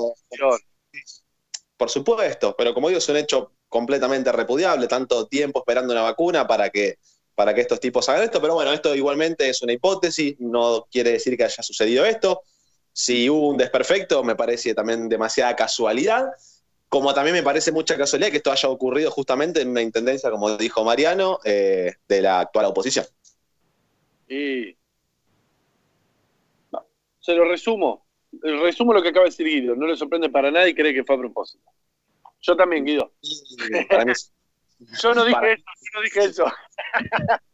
por 1.76 1.90
supuesto, 1.90 2.54
pero 2.56 2.72
como 2.72 2.88
digo, 2.88 2.98
es 2.98 3.08
un 3.08 3.16
hecho 3.16 3.52
completamente 3.68 4.30
repudiable, 4.32 4.86
tanto 4.86 5.26
tiempo 5.26 5.60
esperando 5.60 5.92
una 5.92 6.02
vacuna 6.02 6.46
para 6.46 6.70
que 6.70 6.96
para 7.34 7.54
que 7.54 7.62
estos 7.62 7.80
tipos 7.80 8.08
hagan 8.08 8.24
esto, 8.24 8.40
pero 8.40 8.54
bueno, 8.54 8.72
esto 8.72 8.94
igualmente 8.94 9.48
es 9.48 9.62
una 9.62 9.72
hipótesis, 9.72 10.36
no 10.38 10.86
quiere 10.90 11.12
decir 11.12 11.36
que 11.36 11.44
haya 11.44 11.62
sucedido 11.62 12.04
esto. 12.04 12.42
Si 12.92 13.28
hubo 13.30 13.48
un 13.48 13.56
desperfecto, 13.56 14.22
me 14.22 14.36
parece 14.36 14.74
también 14.74 15.08
demasiada 15.08 15.56
casualidad, 15.56 16.26
como 16.88 17.14
también 17.14 17.34
me 17.34 17.42
parece 17.42 17.72
mucha 17.72 17.96
casualidad 17.96 18.30
que 18.30 18.36
esto 18.36 18.52
haya 18.52 18.68
ocurrido 18.68 19.10
justamente 19.10 19.62
en 19.62 19.68
una 19.68 19.80
intendencia, 19.80 20.30
como 20.30 20.56
dijo 20.58 20.84
Mariano, 20.84 21.38
eh, 21.44 21.94
de 22.06 22.20
la 22.20 22.40
actual 22.40 22.66
oposición. 22.66 23.06
Y 24.28 24.76
se 27.20 27.34
lo 27.34 27.44
resumo, 27.46 28.04
resumo 28.42 28.92
lo 28.92 29.02
que 29.02 29.08
acaba 29.08 29.24
de 29.24 29.30
decir 29.30 29.46
Guido, 29.46 29.74
no 29.74 29.86
le 29.86 29.96
sorprende 29.96 30.28
para 30.28 30.50
nada 30.50 30.68
y 30.68 30.74
cree 30.74 30.92
que 30.92 31.04
fue 31.04 31.16
a 31.16 31.18
propósito. 31.18 31.64
Yo 32.42 32.56
también, 32.56 32.84
Guido. 32.84 33.12
Para 33.88 34.04
mí, 34.04 34.12
yo 35.02 35.14
no 35.14 35.24
dije 35.24 35.52
eso, 35.52 35.64
yo 35.80 35.98
no 35.98 36.02
dije 36.02 36.24
eso. 36.24 36.44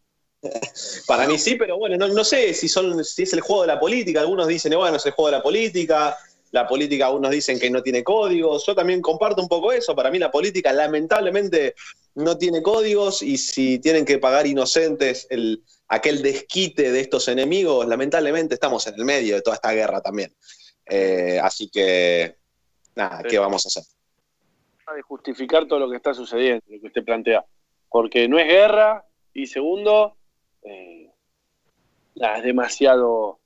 Para 1.06 1.26
mí 1.26 1.36
sí, 1.38 1.56
pero 1.56 1.78
bueno, 1.78 2.06
no, 2.06 2.24
sé 2.24 2.54
si, 2.54 2.68
son, 2.68 3.04
si 3.04 3.24
es 3.24 3.32
el 3.32 3.40
juego 3.40 3.62
de 3.62 3.68
la 3.68 3.80
política. 3.80 4.20
Algunos 4.20 4.46
dicen, 4.46 4.72
bueno, 4.76 4.96
es 4.96 5.06
el 5.06 5.12
juego 5.12 5.30
de 5.30 5.36
la 5.36 5.42
política. 5.42 6.16
La 6.52 6.66
política, 6.66 7.06
algunos 7.06 7.30
dicen 7.30 7.58
que 7.58 7.70
no 7.70 7.82
tiene 7.82 8.04
códigos. 8.04 8.64
Yo 8.64 8.74
también 8.74 9.02
comparto 9.02 9.42
un 9.42 9.48
poco 9.48 9.72
eso. 9.72 9.94
Para 9.96 10.10
mí 10.10 10.18
la 10.18 10.30
política 10.30 10.72
lamentablemente 10.72 11.74
no 12.14 12.38
tiene 12.38 12.62
códigos 12.62 13.22
y 13.22 13.36
si 13.36 13.78
tienen 13.80 14.04
que 14.04 14.18
pagar 14.18 14.46
inocentes 14.46 15.26
el, 15.30 15.62
aquel 15.88 16.22
desquite 16.22 16.90
de 16.90 17.00
estos 17.00 17.28
enemigos, 17.28 17.86
lamentablemente 17.86 18.54
estamos 18.54 18.86
en 18.86 18.94
el 18.94 19.04
medio 19.04 19.34
de 19.34 19.42
toda 19.42 19.56
esta 19.56 19.72
guerra 19.72 20.00
también. 20.00 20.34
Eh, 20.86 21.38
así 21.42 21.68
que, 21.68 22.36
nada, 22.94 23.22
¿qué 23.22 23.38
vamos 23.38 23.66
a 23.66 23.68
hacer? 23.68 23.97
De 24.94 25.02
justificar 25.02 25.66
todo 25.66 25.80
lo 25.80 25.90
que 25.90 25.96
está 25.96 26.14
sucediendo, 26.14 26.64
lo 26.68 26.80
que 26.80 26.86
usted 26.86 27.04
plantea. 27.04 27.44
Porque 27.88 28.28
no 28.28 28.38
es 28.38 28.46
guerra 28.46 29.04
y 29.32 29.46
segundo, 29.46 30.16
eh, 30.62 31.10
es 32.14 32.42
demasiado... 32.42 33.40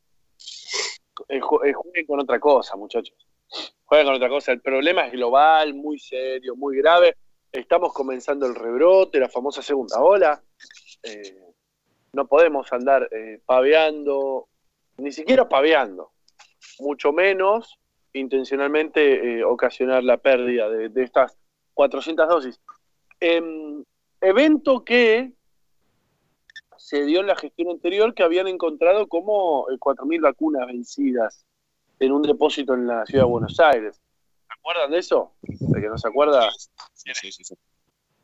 Eh, 1.28 1.36
eh, 1.38 1.40
jueguen 1.40 2.06
con 2.06 2.20
otra 2.20 2.40
cosa, 2.40 2.76
muchachos. 2.76 3.16
Jueguen 3.84 4.06
con 4.06 4.16
otra 4.16 4.28
cosa. 4.28 4.52
El 4.52 4.60
problema 4.60 5.06
es 5.06 5.12
global, 5.12 5.74
muy 5.74 5.98
serio, 5.98 6.56
muy 6.56 6.76
grave. 6.76 7.16
Estamos 7.50 7.92
comenzando 7.92 8.46
el 8.46 8.54
rebrote, 8.54 9.20
la 9.20 9.28
famosa 9.28 9.62
segunda 9.62 10.00
ola. 10.00 10.42
no 12.12 12.26
podemos 12.26 12.72
andar 12.72 13.08
paveando, 13.44 14.48
ni 14.96 15.12
siquiera 15.12 15.48
paveando, 15.48 16.12
mucho 16.78 17.12
menos 17.12 17.78
intencionalmente 18.12 19.38
eh, 19.38 19.44
ocasionar 19.44 20.04
la 20.04 20.18
pérdida 20.18 20.68
de, 20.68 21.02
estas 21.02 21.36
400 21.74 22.28
dosis. 22.28 22.60
Em, 23.20 23.84
evento 24.20 24.84
que 24.84 25.32
se 26.76 27.04
dio 27.04 27.20
en 27.20 27.26
la 27.26 27.36
gestión 27.36 27.70
anterior 27.70 28.14
que 28.14 28.22
habían 28.22 28.48
encontrado 28.48 29.06
como 29.06 29.66
4.000 29.66 30.16
eh, 30.16 30.20
vacunas 30.20 30.66
vencidas 30.66 31.46
en 32.00 32.12
un 32.12 32.22
depósito 32.22 32.74
en 32.74 32.86
la 32.86 33.06
ciudad 33.06 33.24
de 33.24 33.30
Buenos 33.30 33.58
Aires. 33.60 33.96
¿Se 34.46 34.58
acuerdan 34.58 34.90
de 34.90 34.98
eso? 34.98 35.32
¿De 35.42 35.80
que 35.80 35.88
no 35.88 35.96
se 35.96 36.08
acuerda? 36.08 36.50
Sí, 36.92 37.12
sí, 37.14 37.32
sí. 37.32 37.54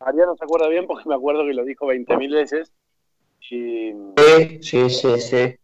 no 0.00 0.36
se 0.36 0.44
acuerda 0.44 0.68
bien 0.68 0.86
porque 0.86 1.08
me 1.08 1.14
acuerdo 1.14 1.44
que 1.46 1.54
lo 1.54 1.64
dijo 1.64 1.86
20.000 1.86 2.34
veces. 2.34 2.72
sí, 3.40 3.94
sí, 4.60 4.90
sí. 4.90 5.20
sí. 5.20 5.56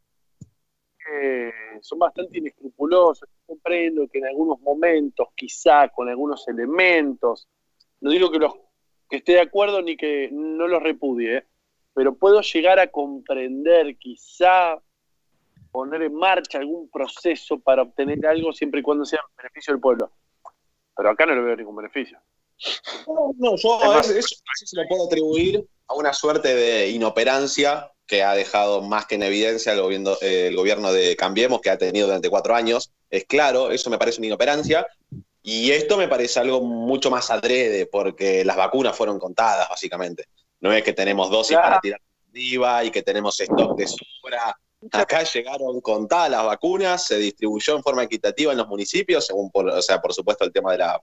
Eh, 1.12 1.52
son 1.80 1.98
bastante 1.98 2.38
inescrupulosos. 2.38 3.28
Comprendo 3.46 4.08
que 4.08 4.18
en 4.18 4.26
algunos 4.26 4.60
momentos, 4.60 5.28
quizá 5.36 5.88
con 5.88 6.08
algunos 6.08 6.46
elementos, 6.48 7.48
no 8.00 8.10
digo 8.10 8.30
que, 8.30 8.38
los, 8.38 8.54
que 9.08 9.16
esté 9.16 9.32
de 9.32 9.40
acuerdo 9.40 9.82
ni 9.82 9.96
que 9.96 10.30
no 10.32 10.66
los 10.66 10.82
repudie, 10.82 11.38
¿eh? 11.38 11.46
pero 11.94 12.14
puedo 12.14 12.40
llegar 12.40 12.78
a 12.78 12.90
comprender, 12.90 13.96
quizá 13.98 14.80
poner 15.70 16.02
en 16.02 16.14
marcha 16.14 16.58
algún 16.58 16.88
proceso 16.88 17.58
para 17.58 17.82
obtener 17.82 18.24
algo 18.26 18.52
siempre 18.52 18.80
y 18.80 18.82
cuando 18.82 19.04
sea 19.04 19.20
en 19.20 19.36
beneficio 19.36 19.72
del 19.72 19.80
pueblo. 19.80 20.12
Pero 20.96 21.10
acá 21.10 21.26
no 21.26 21.34
le 21.34 21.40
veo 21.40 21.56
ningún 21.56 21.76
beneficio. 21.76 22.18
No, 23.06 23.56
yo 23.56 23.80
eso, 23.90 24.36
se 24.64 24.76
lo 24.76 24.86
puedo 24.88 25.06
atribuir 25.06 25.66
a 25.88 25.94
una 25.94 26.12
suerte 26.12 26.54
de 26.54 26.90
inoperancia 26.90 27.90
que 28.06 28.22
ha 28.22 28.34
dejado 28.34 28.82
más 28.82 29.06
que 29.06 29.16
en 29.16 29.24
evidencia 29.24 29.72
el 29.72 29.82
gobierno, 29.82 30.12
el 30.20 30.54
gobierno 30.54 30.92
de 30.92 31.16
Cambiemos, 31.16 31.60
que 31.60 31.70
ha 31.70 31.78
tenido 31.78 32.06
durante 32.06 32.30
cuatro 32.30 32.54
años. 32.54 32.92
Es 33.14 33.26
claro, 33.26 33.70
eso 33.70 33.90
me 33.90 33.98
parece 33.98 34.18
una 34.18 34.26
inoperancia. 34.26 34.86
Y 35.40 35.70
esto 35.70 35.96
me 35.96 36.08
parece 36.08 36.40
algo 36.40 36.62
mucho 36.62 37.10
más 37.10 37.30
adrede, 37.30 37.86
porque 37.86 38.44
las 38.44 38.56
vacunas 38.56 38.96
fueron 38.96 39.20
contadas, 39.20 39.68
básicamente. 39.68 40.24
No 40.60 40.72
es 40.72 40.82
que 40.82 40.92
tenemos 40.92 41.30
dosis 41.30 41.56
para 41.56 41.78
tirar 41.80 42.00
arriba 42.30 42.82
y 42.82 42.90
que 42.90 43.02
tenemos 43.02 43.38
stock 43.38 43.76
de 43.76 43.86
sobra. 43.86 44.58
Acá 44.90 45.22
llegaron 45.22 45.80
contadas 45.80 46.30
las 46.30 46.44
vacunas, 46.44 47.06
se 47.06 47.18
distribuyó 47.18 47.76
en 47.76 47.82
forma 47.82 48.02
equitativa 48.02 48.50
en 48.50 48.58
los 48.58 48.66
municipios, 48.66 49.26
según, 49.26 49.50
por, 49.50 49.68
o 49.68 49.82
sea, 49.82 50.00
por 50.00 50.12
supuesto, 50.12 50.44
el 50.44 50.52
tema 50.52 50.72
de 50.72 50.78
la, 50.78 51.00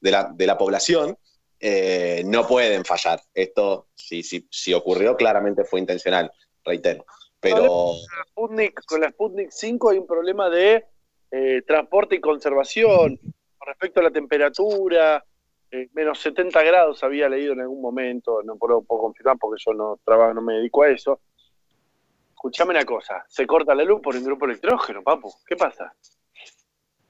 de 0.00 0.10
la, 0.10 0.30
de 0.32 0.46
la 0.46 0.56
población. 0.56 1.18
Eh, 1.58 2.22
no 2.24 2.46
pueden 2.46 2.84
fallar. 2.84 3.20
Esto, 3.34 3.88
si, 3.96 4.22
si, 4.22 4.46
si, 4.48 4.72
ocurrió, 4.74 5.16
claramente 5.16 5.64
fue 5.64 5.80
intencional, 5.80 6.30
reitero. 6.64 7.04
Pero... 7.40 7.94
Con 8.34 9.00
la 9.00 9.10
Sputnik, 9.10 9.50
5 9.50 9.90
hay 9.90 9.98
un 9.98 10.06
problema 10.06 10.48
de 10.50 10.86
eh, 11.30 11.62
transporte 11.66 12.16
y 12.16 12.20
conservación 12.20 13.16
con 13.16 13.66
respecto 13.66 14.00
a 14.00 14.04
la 14.04 14.10
temperatura. 14.10 15.24
Eh, 15.70 15.88
menos 15.92 16.18
70 16.20 16.62
grados 16.62 17.04
había 17.04 17.28
leído 17.28 17.52
en 17.52 17.60
algún 17.60 17.82
momento, 17.82 18.42
no 18.42 18.56
puedo, 18.56 18.82
confirmar 18.82 19.36
porque 19.38 19.62
yo 19.64 19.74
no 19.74 20.00
trabajo, 20.02 20.32
no 20.32 20.40
me 20.40 20.54
dedico 20.54 20.82
a 20.82 20.90
eso. 20.90 21.20
Escuchame 22.30 22.70
una 22.70 22.84
cosa, 22.84 23.24
se 23.28 23.46
corta 23.46 23.74
la 23.74 23.84
luz 23.84 24.00
por 24.00 24.16
un 24.16 24.24
grupo 24.24 24.46
electrógeno, 24.46 25.02
papu. 25.02 25.30
¿Qué 25.46 25.56
pasa? 25.56 25.92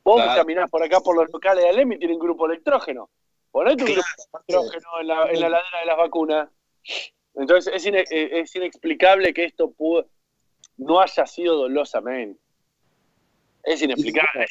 Vos 0.02 0.22
caminás 0.34 0.70
por 0.70 0.82
acá 0.82 1.00
por 1.00 1.14
los 1.14 1.30
locales 1.30 1.62
de 1.62 1.70
Alem 1.70 1.92
y 1.92 1.98
tienen 1.98 2.18
grupo 2.18 2.46
electrógeno. 2.46 3.10
Ponete 3.50 3.84
un 3.84 3.90
electrógeno 3.90 4.88
en 5.00 5.06
la, 5.06 5.30
en 5.30 5.40
la 5.40 5.48
ladera 5.50 5.80
de 5.80 5.86
las 5.86 5.96
vacunas. 5.96 6.48
Entonces 7.34 7.72
es, 7.74 7.86
eh, 7.86 8.40
es 8.40 8.56
inexplicable 8.56 9.32
que 9.32 9.44
esto 9.44 9.70
pudo, 9.70 10.08
no 10.78 11.00
haya 11.00 11.26
sido 11.26 11.56
dolosamente. 11.56 12.40
Es 13.64 13.82
inexplicable. 13.82 14.46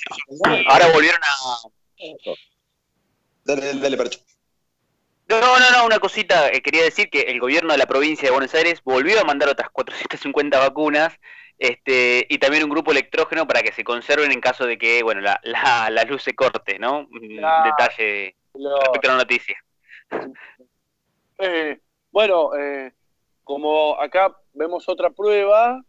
Ahora 0.68 0.88
volvieron 0.94 1.20
a. 1.24 2.36
Dale, 3.44 3.74
dale, 3.76 3.98
Percho. 3.98 4.20
No, 5.30 5.40
no, 5.42 5.72
no, 5.72 5.86
una 5.86 6.00
cosita. 6.00 6.50
Eh, 6.50 6.62
quería 6.62 6.84
decir 6.84 7.10
que 7.10 7.22
el 7.22 7.40
gobierno 7.40 7.74
de 7.74 7.78
la 7.78 7.86
provincia 7.86 8.28
de 8.28 8.34
Buenos 8.34 8.54
Aires 8.56 8.82
volvió 8.84 9.20
a 9.20 9.24
mandar 9.24 9.50
otras 9.50 9.70
450 9.74 10.60
vacunas 10.60 11.14
este, 11.58 12.26
y 12.30 12.38
también 12.38 12.64
un 12.64 12.70
grupo 12.70 12.92
electrógeno 12.92 13.48
para 13.48 13.64
que 13.64 13.74
se 13.74 13.84
conserven 13.84 14.32
en 14.32 14.42
caso 14.42 14.66
de 14.66 14.78
que, 14.78 15.02
bueno, 15.04 15.22
la, 15.22 15.40
la, 15.44 15.90
la 15.90 16.04
luz 16.04 16.24
se 16.24 16.36
corte, 16.36 16.78
¿no? 16.78 17.08
Un 17.10 17.20
detalle 17.20 18.36
respecto 18.54 19.10
a 19.10 19.12
la 19.12 19.18
noticia. 19.18 19.58
Eh, 21.40 21.80
bueno, 22.12 22.56
eh, 22.56 22.94
como 23.44 24.00
acá 24.00 24.36
vemos 24.54 24.88
otra 24.88 25.10
prueba 25.10 25.82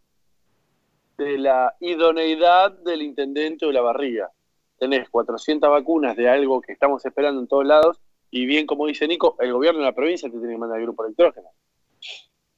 de 1.19 1.37
la 1.37 1.75
idoneidad 1.81 2.71
del 2.71 3.01
intendente 3.01 3.65
de 3.65 3.73
la 3.73 3.81
barriga. 3.81 4.31
Tenés 4.77 5.09
400 5.09 5.69
vacunas 5.69 6.15
de 6.15 6.29
algo 6.29 6.61
que 6.61 6.71
estamos 6.71 7.05
esperando 7.05 7.41
en 7.41 7.47
todos 7.47 7.65
lados 7.65 7.99
y 8.31 8.45
bien 8.45 8.65
como 8.65 8.87
dice 8.87 9.07
Nico, 9.07 9.35
el 9.39 9.51
gobierno 9.51 9.79
de 9.81 9.85
la 9.87 9.93
provincia 9.95 10.29
te 10.29 10.37
tiene 10.37 10.53
que 10.53 10.57
mandar 10.59 10.79
el 10.79 10.85
grupo 10.85 11.03
electrógeno. 11.03 11.49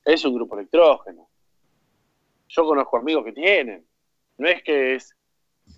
Es 0.06 0.24
un 0.26 0.36
grupo 0.36 0.56
electrógeno. 0.56 1.28
yo 2.50 2.66
conozco 2.66 2.98
amigos 2.98 3.26
que 3.26 3.32
tienen. 3.34 3.86
No 4.38 4.48
es 4.48 4.62
que 4.64 4.96
es 4.96 5.16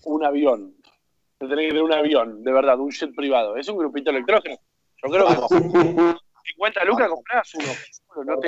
un 0.05 0.23
avión. 0.25 0.75
No 1.39 1.47
tenés 1.47 1.65
que 1.65 1.69
tener 1.69 1.83
un 1.83 1.93
avión, 1.93 2.43
de 2.43 2.51
verdad, 2.51 2.79
un 2.79 2.91
jet 2.91 3.13
privado. 3.15 3.55
Es 3.57 3.67
un 3.69 3.77
grupito 3.77 4.09
electrógeno. 4.11 4.57
Yo 5.03 5.09
creo 5.09 5.27
que 5.27 5.33
50 6.55 6.83
lucas 6.85 7.09
compras 7.09 7.51
uno. 7.55 8.25
No 8.25 8.39
te- 8.39 8.47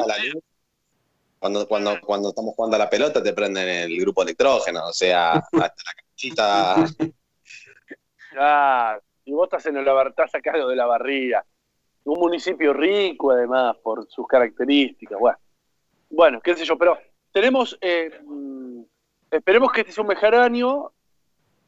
Cuando, 1.39 1.68
cuando, 1.68 2.00
cuando 2.01 2.30
estamos 2.30 2.56
jugando 2.56 2.75
a 2.75 2.80
la 2.80 2.89
pelota 2.89 3.22
te 3.22 3.34
prenden 3.34 3.68
el 3.68 4.00
grupo 4.00 4.24
electrógeno, 4.24 4.88
o 4.88 4.94
sea, 4.94 5.34
hasta 5.51 5.62
la 5.62 5.94
canchita. 5.96 6.86
Ah, 8.38 9.00
y 9.24 9.32
vos 9.32 9.46
estás 9.46 9.65
en 9.68 9.77
el 9.77 9.88
estás 10.08 10.32
sacado 10.32 10.68
de 10.68 10.75
la 10.75 10.86
barriga. 10.86 11.46
Un 12.04 12.20
municipio 12.20 12.74
rico, 12.74 13.32
además, 13.32 13.75
por 13.77 14.08
sus 14.10 14.27
características. 14.27 15.20
Bueno, 15.20 15.38
bueno 16.10 16.42
qué 16.42 16.56
sé 16.56 16.65
yo, 16.65 16.77
pero 16.77 16.98
tenemos. 17.32 17.77
eh, 17.82 18.12
mm, 18.24 18.82
esperemos 19.32 19.72
que 19.72 19.82
este 19.82 19.94
sea 19.94 20.04
un 20.04 20.08
mejor 20.08 20.36
año. 20.36 20.92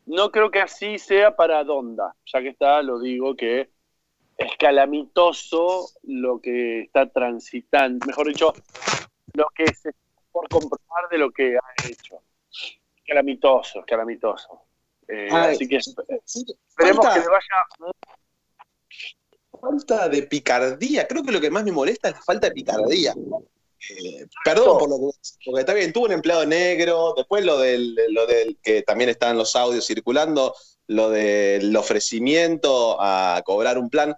No 0.05 0.31
creo 0.31 0.49
que 0.49 0.61
así 0.61 0.99
sea 0.99 1.35
para 1.35 1.63
Donda, 1.63 2.15
ya 2.25 2.41
que 2.41 2.49
está, 2.49 2.81
lo 2.81 2.99
digo, 2.99 3.35
que 3.35 3.69
es 4.37 4.51
calamitoso 4.57 5.89
lo 6.03 6.39
que 6.39 6.81
está 6.81 7.09
transitando, 7.09 8.05
mejor 8.05 8.27
dicho, 8.27 8.53
lo 9.33 9.47
que 9.55 9.65
se 9.73 9.91
por 10.31 10.47
comprobar 10.49 11.09
de 11.09 11.17
lo 11.17 11.31
que 11.31 11.57
ha 11.57 11.87
hecho. 11.87 12.21
Calamitoso, 13.05 13.83
calamitoso. 13.87 14.61
Eh, 15.07 15.27
Ay, 15.31 15.55
así 15.55 15.67
que 15.67 15.79
Sí, 15.81 15.93
esperemos 16.67 17.05
falta- 17.05 17.13
que 17.13 17.19
le 17.21 17.27
vaya 17.27 17.93
falta 19.59 20.09
de 20.09 20.23
picardía. 20.23 21.07
Creo 21.07 21.23
que 21.23 21.31
lo 21.31 21.41
que 21.41 21.49
más 21.49 21.63
me 21.63 21.71
molesta 21.71 22.09
es 22.09 22.15
la 22.15 22.21
falta 22.21 22.47
de 22.47 22.53
picardía. 22.53 23.13
Eh, 23.89 24.25
perdón 24.43 24.77
por 24.79 24.89
lo 24.89 24.97
que 24.97 25.17
porque 25.45 25.59
está 25.61 25.73
bien, 25.73 25.93
tuvo 25.93 26.05
un 26.05 26.11
empleado 26.11 26.45
negro, 26.45 27.13
después 27.15 27.45
lo 27.45 27.57
del, 27.59 27.95
lo 28.09 28.25
del 28.25 28.57
que 28.61 28.81
también 28.81 29.09
están 29.09 29.37
los 29.37 29.55
audios 29.55 29.85
circulando, 29.85 30.53
lo 30.87 31.09
del 31.09 31.75
ofrecimiento 31.75 32.97
a 32.99 33.41
cobrar 33.45 33.77
un 33.77 33.89
plan. 33.89 34.15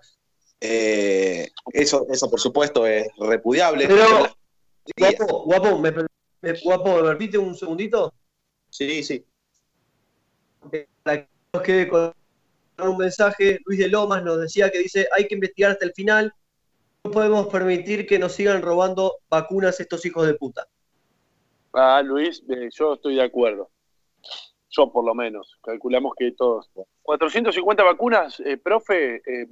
Eh, 0.61 1.49
eso, 1.71 2.05
eso 2.09 2.29
por 2.29 2.39
supuesto 2.39 2.85
es 2.87 3.07
repudiable. 3.19 3.87
Pero- 3.87 4.35
Guapo, 4.97 5.43
guapo, 5.45 5.77
¿me, 5.79 5.91
me- 5.91 6.53
guapo, 6.63 6.95
¿me 6.97 7.03
permite 7.03 7.37
un 7.37 7.55
segundito? 7.55 8.13
Sí, 8.69 9.03
sí. 9.03 9.25
Para 11.03 11.23
que 11.23 11.29
nos 11.53 11.63
quede 11.63 11.87
con 11.87 12.13
un 12.79 12.97
mensaje, 12.97 13.59
Luis 13.65 13.79
de 13.79 13.89
Lomas 13.89 14.23
nos 14.23 14.39
decía 14.39 14.69
que 14.69 14.79
dice, 14.79 15.07
hay 15.15 15.27
que 15.27 15.35
investigar 15.35 15.71
hasta 15.71 15.85
el 15.85 15.93
final, 15.93 16.33
no 17.03 17.11
podemos 17.11 17.47
permitir 17.47 18.05
que 18.07 18.19
nos 18.19 18.33
sigan 18.33 18.61
robando 18.61 19.17
vacunas 19.29 19.79
estos 19.79 20.05
hijos 20.05 20.25
de 20.27 20.33
puta. 20.35 20.67
Ah, 21.73 22.01
Luis, 22.03 22.43
eh, 22.49 22.69
yo 22.71 22.93
estoy 22.93 23.15
de 23.15 23.23
acuerdo. 23.23 23.69
Yo, 24.71 24.91
por 24.91 25.03
lo 25.05 25.13
menos. 25.15 25.57
Calculamos 25.63 26.13
que 26.17 26.31
todos. 26.31 26.69
450 27.03 27.83
vacunas, 27.83 28.39
eh, 28.41 28.57
profe, 28.57 29.15
eh, 29.15 29.47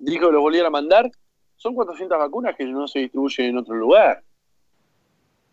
dijo 0.00 0.26
que 0.26 0.32
los 0.32 0.42
volviera 0.42 0.68
a 0.68 0.70
mandar. 0.70 1.10
Son 1.56 1.74
400 1.74 2.18
vacunas 2.18 2.54
que 2.56 2.64
no 2.64 2.86
se 2.86 3.00
distribuyen 3.00 3.46
en 3.46 3.58
otro 3.58 3.74
lugar. 3.74 4.22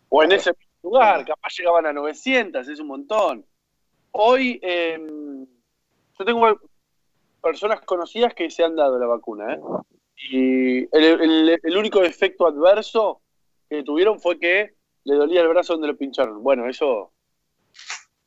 O 0.09 0.23
en 0.23 0.31
ese 0.31 0.51
lugar, 0.83 1.25
capaz 1.25 1.53
llegaban 1.57 1.85
a 1.85 1.93
900, 1.93 2.67
es 2.67 2.79
un 2.79 2.87
montón. 2.87 3.45
Hoy, 4.11 4.59
eh, 4.63 4.97
yo 6.17 6.25
tengo 6.25 6.59
personas 7.41 7.81
conocidas 7.81 8.33
que 8.33 8.49
se 8.49 8.63
han 8.63 8.75
dado 8.75 8.97
la 8.97 9.07
vacuna, 9.07 9.53
¿eh? 9.55 9.59
Y 10.31 10.77
el, 10.95 11.21
el- 11.21 11.59
el 11.61 11.77
único 11.77 12.01
efecto 12.03 12.47
adverso 12.47 13.21
que 13.69 13.83
tuvieron 13.83 14.19
fue 14.19 14.39
que 14.39 14.75
le 15.03 15.15
dolía 15.15 15.41
el 15.41 15.49
brazo 15.49 15.73
donde 15.73 15.89
lo 15.89 15.97
pincharon. 15.97 16.41
Bueno, 16.41 16.67
eso 16.69 17.11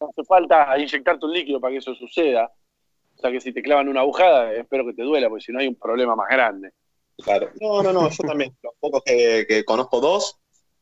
no 0.00 0.08
hace 0.10 0.24
falta 0.24 0.78
inyectarte 0.78 1.24
un 1.26 1.32
líquido 1.32 1.60
para 1.60 1.72
que 1.72 1.78
eso 1.78 1.94
suceda. 1.94 2.52
O 3.16 3.20
sea 3.20 3.32
que 3.32 3.40
si 3.40 3.52
te 3.52 3.62
clavan 3.62 3.88
una 3.88 4.00
agujada, 4.00 4.52
espero 4.52 4.84
que 4.86 4.92
te 4.92 5.02
duela, 5.02 5.28
porque 5.28 5.44
si 5.44 5.52
no 5.52 5.58
hay 5.58 5.66
un 5.66 5.74
problema 5.74 6.14
más 6.14 6.28
grande. 6.28 6.72
Claro. 7.16 7.50
No, 7.60 7.82
no, 7.82 7.92
no, 7.92 8.08
yo 8.10 8.24
también. 8.24 8.54
Los 8.62 8.74
pocos 8.78 9.02
que, 9.02 9.44
que 9.48 9.64
conozco 9.64 10.00
dos, 10.00 10.38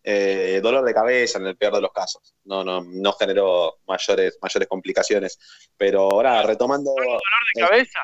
eh, 0.08 0.60
dolor 0.62 0.84
de 0.84 0.94
cabeza 0.94 1.40
en 1.40 1.46
el 1.48 1.56
peor 1.56 1.74
de 1.74 1.80
los 1.80 1.92
casos. 1.92 2.32
No, 2.44 2.62
no, 2.62 2.80
no 2.80 3.12
generó 3.14 3.78
mayores, 3.88 4.38
mayores 4.40 4.68
complicaciones. 4.68 5.36
Pero 5.76 6.02
ahora, 6.02 6.42
retomando. 6.44 6.92
¿Dolor 6.94 7.20
de 7.54 7.60
cabeza? 7.60 7.98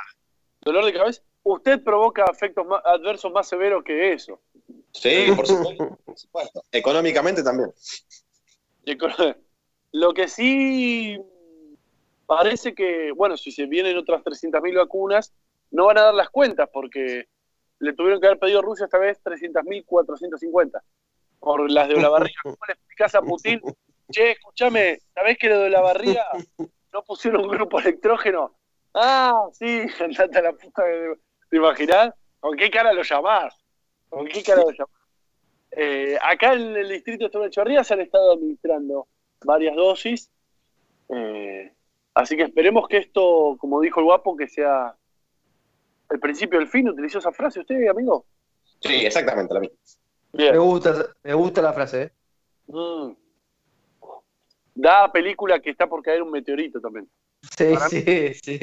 ¿Dolor 0.61 0.85
de 0.85 0.93
cabeza? 0.93 1.23
Usted 1.45 1.81
provoca 1.83 2.25
efectos 2.25 2.67
más- 2.67 2.83
adversos 2.85 3.31
más 3.31 3.49
severos 3.49 3.85
que 3.85 4.13
eso. 4.15 4.41
Sí, 4.93 5.29
por 5.37 5.47
supuesto. 5.47 5.97
por 6.05 6.19
supuesto. 6.19 6.65
Económicamente 6.73 7.45
también. 7.45 7.73
Lo 9.93 10.13
que 10.13 10.27
sí 10.27 11.21
parece 12.27 12.75
que, 12.75 13.13
bueno, 13.13 13.37
si 13.37 13.53
se 13.53 13.67
vienen 13.67 13.97
otras 13.97 14.25
300.000 14.25 14.77
vacunas, 14.77 15.33
no 15.71 15.87
van 15.87 15.99
a 15.99 16.03
dar 16.03 16.15
las 16.15 16.31
cuentas 16.31 16.69
porque 16.73 17.27
le 17.79 17.93
tuvieron 17.93 18.21
que 18.21 18.27
haber 18.27 18.41
pedido 18.41 18.59
a 18.59 18.63
Rusia 18.63 18.87
esta 18.87 18.99
vez 18.99 19.23
300.450 19.23 20.81
por 21.43 21.69
las 21.71 21.89
de 21.89 21.95
Olavarría. 21.97 22.35
¿Cómo 22.43 22.57
le 22.69 22.73
explicás 22.75 23.15
a 23.17 23.21
Putin? 23.23 23.61
Che, 24.11 24.31
escúchame, 24.33 24.99
¿sabés 25.15 25.37
que 25.39 25.49
lo 25.49 25.59
de 25.59 25.67
Olavarría 25.67 26.25
no 26.93 27.03
pusieron 27.03 27.43
un 27.43 27.49
grupo 27.51 27.81
electrógeno? 27.81 28.55
Ah, 28.95 29.49
sí, 29.53 29.83
andate 30.01 30.39
a 30.39 30.43
la 30.43 30.53
puta. 30.53 30.83
que- 30.85 31.15
¿Te 31.51 31.57
imaginás? 31.57 32.15
¿Con 32.41 32.57
qué 32.57 32.71
cara 32.71 32.93
lo 32.93 33.03
llamás? 33.03 33.55
¿Con 34.09 34.27
qué 34.27 34.43
cara 34.43 34.63
lo 34.63 34.71
llamás? 34.71 34.97
Eh, 35.73 36.19
acá 36.23 36.53
en 36.55 36.77
el 36.77 36.89
distrito 36.89 37.25
de 37.25 37.31
Torre 37.31 37.51
Chorría 37.51 37.83
se 37.85 37.95
han 37.95 38.01
estado 38.03 38.33
administrando 38.33 39.09
varias 39.45 39.75
dosis. 39.75 40.31
eh, 41.09 41.73
así 42.15 42.37
que 42.37 42.45
esperemos 42.45 42.87
que 42.89 42.99
esto, 42.99 43.57
como 43.59 43.81
dijo 43.81 44.01
el 44.01 44.05
guapo, 44.07 44.37
que 44.37 44.49
sea 44.49 44.95
el 46.11 46.21
principio 46.21 46.59
del 46.59 46.69
fin. 46.69 46.89
¿Utilizó 46.89 47.19
esa 47.19 47.33
frase 47.33 47.61
usted, 47.61 47.87
amigo? 47.89 48.27
Sí, 48.81 49.05
exactamente 49.07 49.55
la 49.55 49.61
misma. 49.61 49.77
Me 50.33 50.59
gusta, 50.59 51.07
me 51.23 51.35
gusta 51.35 51.63
la 51.63 51.73
frase, 51.73 52.03
¿eh? 52.03 52.13
Mm. 52.67 53.13
Da 54.75 55.13
película 55.13 55.61
que 55.61 55.71
está 55.71 55.87
por 55.87 56.03
caer 56.03 56.23
un 56.23 56.31
meteorito 56.31 56.81
también. 56.81 57.09
Sí, 57.57 57.75
sí, 57.91 58.35
sí. 58.35 58.59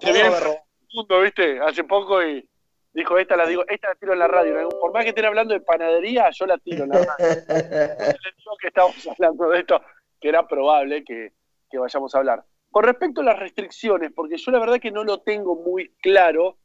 Se 0.00 0.12
viene 0.12 0.28
el 0.28 0.58
mundo, 0.94 1.20
¿viste? 1.20 1.60
Hace 1.60 1.84
poco 1.84 2.22
y 2.22 2.48
dijo, 2.94 3.18
esta 3.18 3.36
la 3.36 3.46
digo, 3.46 3.64
esta 3.68 3.88
la 3.88 3.94
tiro 3.96 4.12
en 4.12 4.18
la 4.18 4.28
radio. 4.28 4.68
Por 4.68 4.92
más 4.92 5.04
que 5.04 5.10
estén 5.10 5.26
hablando 5.26 5.52
de 5.52 5.60
panadería, 5.60 6.30
yo 6.30 6.46
la 6.46 6.58
tiro 6.58 6.84
en 6.84 6.90
la 6.90 7.04
radio. 7.04 7.26
les 7.48 8.36
digo 8.36 8.56
que 8.60 8.68
estamos 8.68 9.06
hablando 9.06 9.48
de 9.50 9.60
esto, 9.60 9.82
que 10.20 10.28
era 10.28 10.46
probable 10.46 11.04
que, 11.04 11.32
que 11.70 11.78
vayamos 11.78 12.14
a 12.14 12.18
hablar. 12.18 12.44
Con 12.70 12.84
respecto 12.84 13.20
a 13.20 13.24
las 13.24 13.38
restricciones, 13.38 14.12
porque 14.14 14.38
yo 14.38 14.50
la 14.50 14.58
verdad 14.58 14.80
que 14.80 14.90
no 14.90 15.04
lo 15.04 15.20
tengo 15.20 15.56
muy 15.56 15.90
claro, 16.00 16.56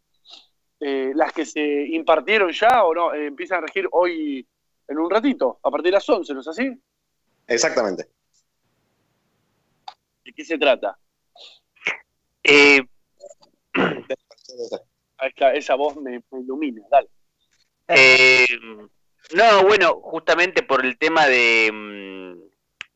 eh, 0.80 1.12
las 1.16 1.34
que 1.34 1.46
se 1.46 1.62
impartieron 1.62 2.52
ya 2.52 2.84
o 2.84 2.94
no, 2.94 3.14
eh, 3.14 3.28
empiezan 3.28 3.60
a 3.60 3.68
regir 3.68 3.88
hoy 3.92 4.48
en 4.88 4.98
un 4.98 5.10
ratito, 5.10 5.60
a 5.64 5.72
partir 5.72 5.88
de 5.88 5.98
las 5.98 6.10
11, 6.10 6.34
¿no 6.34 6.42
es 6.42 6.48
así? 6.48 6.72
Exactamente. 7.48 8.08
¿De 10.24 10.34
qué 10.34 10.46
se 10.46 10.58
trata? 10.58 10.98
Eh, 12.44 12.82
Ahí 15.20 15.30
está, 15.30 15.54
esa 15.54 15.76
voz 15.76 15.96
me, 15.98 16.24
me 16.32 16.42
ilumina, 16.42 16.84
dale. 16.92 17.10
Eh, 17.88 18.46
no, 19.34 19.64
bueno, 19.64 20.00
justamente 20.02 20.62
por 20.62 20.86
el 20.86 20.98
tema 20.98 21.26
de, 21.28 21.72
mm, 21.74 22.34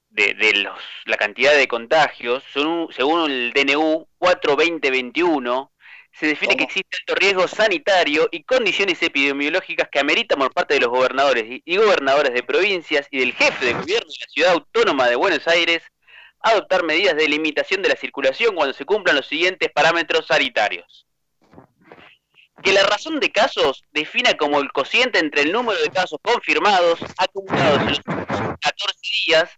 de, 0.09 0.33
de 0.35 0.53
los, 0.55 0.79
la 1.05 1.17
cantidad 1.17 1.55
de 1.55 1.67
contagios, 1.67 2.43
según, 2.53 2.91
según 2.91 3.31
el 3.31 3.53
DNU 3.53 4.07
42021, 4.19 5.70
se 6.13 6.27
define 6.27 6.55
que 6.55 6.65
existe 6.65 6.97
alto 6.99 7.15
riesgo 7.15 7.47
sanitario 7.47 8.27
y 8.31 8.43
condiciones 8.43 9.01
epidemiológicas 9.01 9.89
que 9.89 9.99
ameritan 9.99 10.39
por 10.39 10.53
parte 10.53 10.75
de 10.75 10.81
los 10.81 10.89
gobernadores 10.89 11.45
y, 11.45 11.61
y 11.65 11.77
gobernadores 11.77 12.33
de 12.33 12.43
provincias 12.43 13.07
y 13.11 13.19
del 13.19 13.33
jefe 13.33 13.65
de 13.65 13.73
gobierno 13.73 14.09
de 14.09 14.17
la 14.19 14.27
ciudad 14.29 14.51
autónoma 14.51 15.07
de 15.07 15.15
Buenos 15.15 15.47
Aires 15.47 15.81
adoptar 16.43 16.83
medidas 16.83 17.15
de 17.15 17.27
limitación 17.27 17.81
de 17.81 17.89
la 17.89 17.95
circulación 17.95 18.55
cuando 18.55 18.73
se 18.73 18.85
cumplan 18.85 19.15
los 19.15 19.27
siguientes 19.27 19.69
parámetros 19.71 20.27
sanitarios. 20.27 21.07
Que 22.63 22.73
la 22.73 22.83
razón 22.83 23.19
de 23.19 23.31
casos 23.31 23.83
defina 23.91 24.35
como 24.35 24.59
el 24.59 24.71
cociente 24.71 25.19
entre 25.19 25.41
el 25.41 25.51
número 25.51 25.79
de 25.81 25.89
casos 25.89 26.19
confirmados 26.21 26.99
acumulados 27.17 27.81
en 27.81 27.87
los 27.87 27.97
últimos 27.97 28.25
14 28.27 28.99
días, 29.25 29.49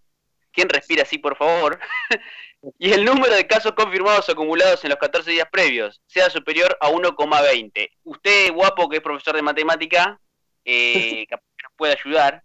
¿quién 0.52 0.70
respira 0.70 1.04
así 1.04 1.18
por 1.18 1.38
favor? 1.38 1.80
y 2.80 2.92
el 2.92 3.06
número 3.06 3.36
de 3.36 3.48
casos 3.48 3.74
confirmados 3.74 4.30
acumulados 4.30 4.84
en 4.84 4.90
los 4.90 5.00
14 5.00 5.32
días 5.32 5.48
previos 5.52 6.02
sea 6.08 6.30
superior 6.30 6.78
a 6.80 6.90
1,20. 6.90 7.90
Usted, 8.04 8.52
guapo, 8.54 8.90
que 8.90 8.98
es 8.98 9.04
profesor 9.04 9.36
de 9.36 9.42
matemática, 9.42 10.20
eh, 10.66 11.26
capaz 11.30 11.46
que 11.58 11.64
nos 11.64 11.74
puede 11.76 11.94
ayudar. 11.94 12.44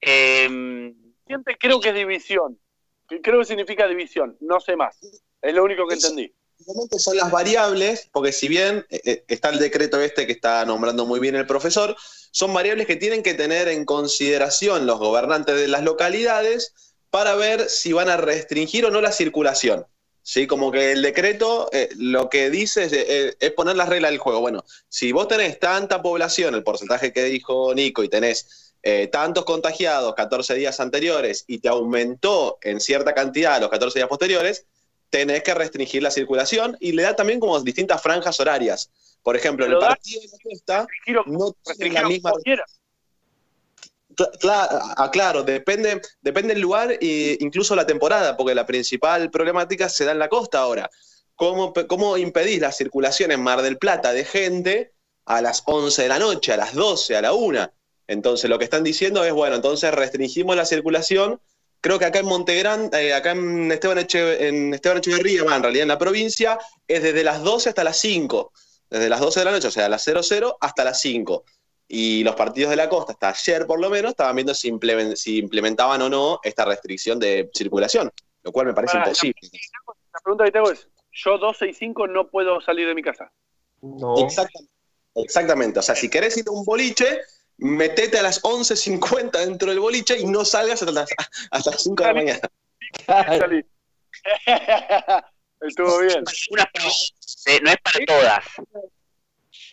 Eh, 0.00 0.92
Siempre 1.26 1.56
creo 1.58 1.80
que 1.80 1.90
es 1.90 1.94
división. 1.94 2.58
Creo 3.22 3.38
que 3.38 3.46
significa 3.46 3.86
división, 3.86 4.36
no 4.40 4.60
sé 4.60 4.76
más. 4.76 4.98
Es 5.40 5.54
lo 5.54 5.64
único 5.64 5.86
que 5.86 5.94
entendí. 5.94 6.34
Son 6.98 7.16
las 7.16 7.30
variables, 7.30 8.08
porque 8.12 8.32
si 8.32 8.48
bien 8.48 8.86
eh, 8.90 9.00
eh, 9.04 9.24
está 9.28 9.48
el 9.48 9.58
decreto 9.58 10.00
este 10.00 10.26
que 10.26 10.32
está 10.32 10.64
nombrando 10.64 11.06
muy 11.06 11.20
bien 11.20 11.34
el 11.34 11.46
profesor, 11.46 11.96
son 12.30 12.52
variables 12.52 12.86
que 12.86 12.96
tienen 12.96 13.22
que 13.22 13.32
tener 13.32 13.68
en 13.68 13.84
consideración 13.84 14.86
los 14.86 14.98
gobernantes 14.98 15.56
de 15.56 15.68
las 15.68 15.82
localidades 15.82 16.91
para 17.12 17.34
ver 17.34 17.68
si 17.68 17.92
van 17.92 18.08
a 18.08 18.16
restringir 18.16 18.86
o 18.86 18.90
no 18.90 19.02
la 19.02 19.12
circulación. 19.12 19.86
¿sí? 20.22 20.46
Como 20.46 20.72
que 20.72 20.92
el 20.92 21.02
decreto 21.02 21.68
eh, 21.70 21.90
lo 21.98 22.30
que 22.30 22.48
dice 22.48 22.84
es, 22.84 23.36
es, 23.38 23.50
poner 23.52 23.76
las 23.76 23.90
reglas 23.90 24.12
del 24.12 24.18
juego. 24.18 24.40
Bueno, 24.40 24.64
si 24.88 25.12
vos 25.12 25.28
tenés 25.28 25.60
tanta 25.60 26.00
población, 26.00 26.54
el 26.54 26.64
porcentaje 26.64 27.12
que 27.12 27.24
dijo 27.24 27.74
Nico, 27.74 28.02
y 28.02 28.08
tenés 28.08 28.72
eh, 28.82 29.08
tantos 29.08 29.44
contagiados 29.44 30.14
14 30.14 30.54
días 30.54 30.80
anteriores 30.80 31.44
y 31.46 31.58
te 31.58 31.68
aumentó 31.68 32.58
en 32.62 32.80
cierta 32.80 33.12
cantidad 33.12 33.60
los 33.60 33.68
14 33.68 33.98
días 33.98 34.08
posteriores, 34.08 34.64
tenés 35.10 35.42
que 35.42 35.52
restringir 35.52 36.02
la 36.02 36.10
circulación 36.10 36.78
y 36.80 36.92
le 36.92 37.02
da 37.02 37.14
también 37.14 37.40
como 37.40 37.60
distintas 37.60 38.00
franjas 38.00 38.40
horarias. 38.40 38.90
Por 39.22 39.36
ejemplo, 39.36 39.66
el 39.66 39.78
partido 39.78 40.22
de 40.22 40.28
la 40.28 40.38
costa 40.42 40.86
no 41.26 41.54
tiene 41.76 41.92
la 41.92 42.08
misma. 42.08 42.32
Claro, 45.12 45.42
depende, 45.42 46.00
depende 46.20 46.54
el 46.54 46.60
lugar 46.60 46.92
e 47.00 47.36
incluso 47.40 47.74
la 47.74 47.86
temporada, 47.86 48.36
porque 48.36 48.54
la 48.54 48.66
principal 48.66 49.30
problemática 49.30 49.88
se 49.88 50.04
da 50.04 50.12
en 50.12 50.18
la 50.18 50.28
costa 50.28 50.58
ahora. 50.58 50.90
¿Cómo, 51.34 51.72
¿Cómo 51.72 52.16
impedís 52.16 52.60
la 52.60 52.72
circulación 52.72 53.32
en 53.32 53.42
Mar 53.42 53.62
del 53.62 53.78
Plata 53.78 54.12
de 54.12 54.24
gente 54.24 54.92
a 55.24 55.40
las 55.40 55.62
11 55.66 56.02
de 56.02 56.08
la 56.08 56.18
noche, 56.18 56.52
a 56.52 56.56
las 56.56 56.74
12, 56.74 57.16
a 57.16 57.22
la 57.22 57.32
1? 57.32 57.72
Entonces 58.06 58.50
lo 58.50 58.58
que 58.58 58.64
están 58.64 58.84
diciendo 58.84 59.24
es, 59.24 59.32
bueno, 59.32 59.56
entonces 59.56 59.92
restringimos 59.92 60.56
la 60.56 60.66
circulación. 60.66 61.40
Creo 61.80 61.98
que 61.98 62.04
acá 62.04 62.20
en 62.20 62.26
Montegrán, 62.26 62.90
eh, 62.92 63.14
acá 63.14 63.32
en 63.32 63.72
Esteban, 63.72 63.98
Eche, 63.98 64.48
en 64.48 64.74
Esteban 64.74 64.98
Echeverría, 64.98 65.42
en 65.42 65.62
realidad 65.62 65.82
en 65.82 65.88
la 65.88 65.98
provincia, 65.98 66.58
es 66.86 67.02
desde 67.02 67.24
las 67.24 67.42
12 67.42 67.70
hasta 67.70 67.82
las 67.82 67.98
5. 67.98 68.52
Desde 68.90 69.08
las 69.08 69.20
12 69.20 69.40
de 69.40 69.44
la 69.44 69.52
noche, 69.52 69.68
o 69.68 69.70
sea, 69.70 69.86
a 69.86 69.88
las 69.88 70.04
00 70.04 70.58
hasta 70.60 70.84
las 70.84 71.00
5 71.00 71.44
y 71.88 72.24
los 72.24 72.34
partidos 72.34 72.70
de 72.70 72.76
la 72.76 72.88
costa, 72.88 73.12
hasta 73.12 73.30
ayer 73.30 73.66
por 73.66 73.80
lo 73.80 73.90
menos, 73.90 74.12
estaban 74.12 74.36
viendo 74.36 74.54
si, 74.54 75.38
implementaban 75.38 76.02
o 76.02 76.08
no 76.08 76.40
esta 76.42 76.64
restricción 76.64 77.18
de 77.18 77.50
circulación, 77.54 78.10
lo 78.42 78.52
cual 78.52 78.66
me 78.66 78.74
parece 78.74 78.98
imposible. 78.98 79.40
La, 80.12 80.20
pregunta 80.20 80.44
que 80.44 80.52
tengo 80.52 80.70
es, 80.70 80.88
yo 81.12 81.38
12 81.38 81.68
y 81.68 81.74
5 81.74 82.06
no 82.08 82.28
puedo 82.28 82.60
salir 82.60 82.86
de 82.86 82.94
mi 82.94 83.02
casa. 83.02 83.30
No. 83.82 84.14
Exactamente, 85.14 85.78
o 85.78 85.82
sea, 85.82 85.94
si 85.94 86.08
querés 86.08 86.38
ir 86.38 86.44
a 86.48 86.52
un 86.52 86.64
boliche, 86.64 87.20
metete 87.58 88.18
a 88.18 88.22
las 88.22 88.42
11.50 88.42 89.32
dentro 89.32 89.68
del 89.68 89.80
boliche 89.80 90.18
y 90.18 90.24
no 90.24 90.44
salgas 90.44 90.82
hasta 90.82 90.92
las, 90.92 91.10
hasta 91.50 91.72
5 91.72 92.02
de 92.02 92.08
la 92.08 92.14
mañana. 92.14 92.40
Estuvo 95.60 95.98
bien. 96.00 96.24
no 97.62 97.70
es 97.70 97.76
para 97.82 98.04
todas 98.06 98.44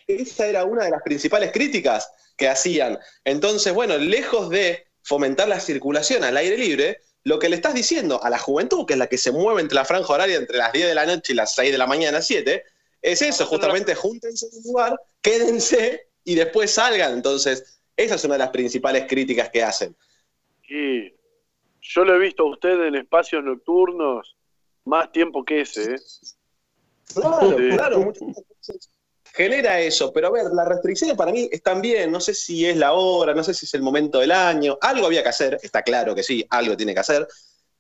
esa 0.10 0.48
era 0.48 0.66
una 0.66 0.86
de 0.86 0.92
las 0.92 1.04
principales 1.04 1.52
críticas 1.52 2.12
que 2.36 2.48
hacían. 2.48 2.98
Entonces, 3.24 3.74
bueno, 3.74 3.98
lejos 3.98 4.50
de 4.50 4.88
fomentar 5.04 5.48
la 5.48 5.60
circulación 5.60 6.24
al 6.24 6.38
aire 6.38 6.58
libre, 6.58 7.02
lo 7.24 7.38
que 7.38 7.50
le 7.50 7.56
estás 7.56 7.74
diciendo 7.74 8.24
a 8.24 8.30
la 8.30 8.40
juventud, 8.40 8.86
que 8.86 8.94
es 8.94 9.00
la 9.00 9.08
que 9.08 9.18
se 9.18 9.32
mueve 9.32 9.62
entre 9.62 9.76
la 9.76 9.86
franja 9.86 10.14
horaria 10.14 10.38
entre 10.38 10.58
las 10.58 10.74
10 10.74 10.88
de 10.88 10.96
la 10.96 11.06
noche 11.06 11.34
y 11.34 11.36
las 11.36 11.54
6 11.54 11.72
de 11.72 11.78
la 11.78 11.86
mañana, 11.86 12.22
7, 12.22 12.64
es 13.02 13.22
eso, 13.22 13.46
justamente 13.46 13.94
júntense 13.94 14.48
en 14.48 14.58
un 14.58 14.64
lugar, 14.64 15.00
quédense 15.22 16.08
y 16.24 16.36
después 16.36 16.72
salgan. 16.72 17.14
Entonces, 17.14 17.80
esa 17.96 18.16
es 18.16 18.24
una 18.24 18.36
de 18.36 18.40
las 18.40 18.50
principales 18.50 19.06
críticas 19.08 19.50
que 19.50 19.64
hacen. 19.64 19.96
Y 20.68 21.14
yo 21.82 22.04
lo 22.04 22.16
he 22.16 22.20
visto 22.20 22.44
a 22.44 22.52
usted 22.52 22.82
en 22.88 22.96
espacios 22.96 23.44
nocturnos 23.44 24.36
más 24.86 25.12
tiempo 25.12 25.44
que 25.44 25.62
ese. 25.62 25.96
¿eh? 25.96 26.00
Claro, 27.14 27.56
claro 27.56 28.14
genera 29.40 29.80
eso. 29.80 30.12
Pero 30.12 30.28
a 30.28 30.32
ver, 30.32 30.46
las 30.54 30.68
restricciones 30.68 31.16
para 31.16 31.32
mí 31.32 31.48
están 31.50 31.82
bien. 31.82 32.12
No 32.12 32.20
sé 32.20 32.34
si 32.34 32.66
es 32.66 32.76
la 32.76 32.92
hora, 32.92 33.34
no 33.34 33.42
sé 33.42 33.54
si 33.54 33.66
es 33.66 33.74
el 33.74 33.82
momento 33.82 34.20
del 34.20 34.32
año. 34.32 34.78
Algo 34.82 35.06
había 35.08 35.24
que 35.24 35.30
hacer, 35.30 35.58
está 35.64 35.82
claro 35.82 36.14
que 36.14 36.24
sí, 36.24 36.46
algo 36.50 36.76
tiene 36.76 36.94
que 36.94 37.00
hacer. 37.00 37.26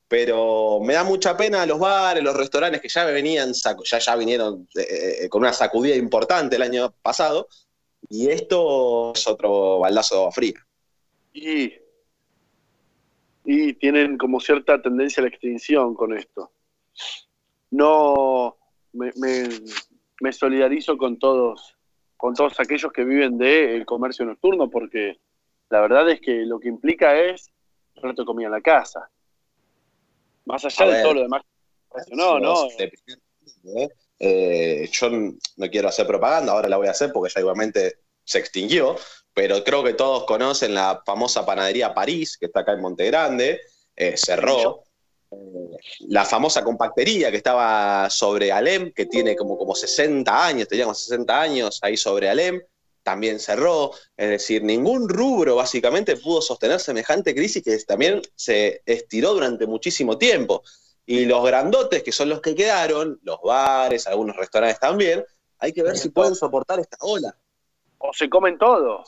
Pero 0.07 0.79
me 0.81 0.93
da 0.93 1.03
mucha 1.03 1.35
pena 1.35 1.65
los 1.65 1.77
bares, 1.77 2.23
los 2.23 2.35
restaurantes 2.35 2.81
que 2.81 2.87
ya 2.87 3.03
venían, 3.03 3.51
ya, 3.53 3.99
ya 3.99 4.15
vinieron 4.15 4.69
eh, 4.73 5.23
eh, 5.23 5.29
con 5.29 5.41
una 5.41 5.51
sacudida 5.51 5.95
importante 5.95 6.55
el 6.55 6.61
año 6.61 6.93
pasado. 7.01 7.49
Y 8.09 8.29
esto 8.29 9.11
es 9.13 9.27
otro 9.27 9.79
baldazo 9.79 10.31
frío. 10.31 10.55
Y, 11.33 11.73
y 13.43 13.73
tienen 13.73 14.17
como 14.17 14.39
cierta 14.39 14.81
tendencia 14.81 15.19
a 15.19 15.23
la 15.23 15.29
extinción 15.29 15.93
con 15.93 16.17
esto. 16.17 16.51
No, 17.71 18.57
me 18.93 19.11
solidarizo 20.31 20.97
con 20.97 21.17
todos, 21.17 21.75
con 22.17 22.33
todos 22.33 22.59
aquellos 22.59 22.91
que 22.91 23.03
viven 23.03 23.37
del 23.37 23.85
comercio 23.85 24.25
nocturno, 24.25 24.69
porque 24.69 25.19
la 25.69 25.81
verdad 25.81 26.09
es 26.09 26.21
que 26.21 26.45
lo 26.45 26.59
que 26.59 26.69
implica 26.69 27.17
es 27.17 27.51
rato 27.95 28.21
de 28.21 28.25
comida 28.25 28.47
en 28.47 28.53
la 28.53 28.61
casa. 28.61 29.09
Más 30.45 30.65
allá 30.65 30.85
de 30.85 31.03
todo 31.03 31.13
lo 31.13 31.21
demás. 31.21 31.43
No, 32.11 32.39
no. 32.39 32.67
¿eh? 32.69 33.89
Eh, 34.19 34.89
yo 34.91 35.09
no 35.09 35.69
quiero 35.71 35.87
hacer 35.87 36.05
propaganda, 36.05 36.51
ahora 36.51 36.69
la 36.69 36.77
voy 36.77 36.87
a 36.87 36.91
hacer 36.91 37.11
porque 37.13 37.31
ya 37.33 37.41
igualmente 37.41 37.99
se 38.23 38.39
extinguió, 38.39 38.95
pero 39.33 39.63
creo 39.63 39.83
que 39.83 39.93
todos 39.93 40.25
conocen 40.25 40.73
la 40.73 41.01
famosa 41.05 41.45
panadería 41.45 41.93
París, 41.93 42.37
que 42.37 42.47
está 42.47 42.61
acá 42.61 42.73
en 42.73 42.81
Monte 42.81 43.05
Grande, 43.05 43.61
eh, 43.95 44.17
cerró. 44.17 44.83
La 46.07 46.25
famosa 46.25 46.63
compactería 46.63 47.29
que 47.29 47.37
estaba 47.37 48.09
sobre 48.09 48.51
Alem, 48.51 48.91
que 48.91 49.05
tiene 49.05 49.35
como, 49.35 49.57
como 49.57 49.75
60 49.75 50.45
años, 50.45 50.67
teníamos 50.67 50.99
60 51.03 51.41
años 51.41 51.79
ahí 51.81 51.97
sobre 51.97 52.29
Alem, 52.29 52.61
también 53.03 53.39
cerró. 53.39 53.91
Es 54.17 54.29
decir, 54.29 54.63
ningún 54.63 55.07
rubro 55.07 55.55
básicamente 55.55 56.17
pudo 56.17 56.41
sostener 56.41 56.79
semejante 56.79 57.35
crisis 57.35 57.63
que 57.63 57.77
también 57.79 58.21
se 58.35 58.81
estiró 58.85 59.33
durante 59.33 59.67
muchísimo 59.67 60.17
tiempo. 60.17 60.63
Y 61.05 61.25
los 61.25 61.43
grandotes, 61.43 62.03
que 62.03 62.11
son 62.11 62.29
los 62.29 62.41
que 62.41 62.55
quedaron, 62.55 63.19
los 63.23 63.41
bares, 63.41 64.07
algunos 64.07 64.35
restaurantes 64.35 64.79
también, 64.79 65.23
hay 65.59 65.73
que 65.73 65.83
ver 65.83 65.97
si 65.97 66.09
pueden 66.09 66.35
soportar 66.35 66.79
esta 66.79 66.97
ola. 67.01 67.35
O 67.99 68.13
se 68.13 68.29
comen 68.29 68.57
todo. 68.57 69.03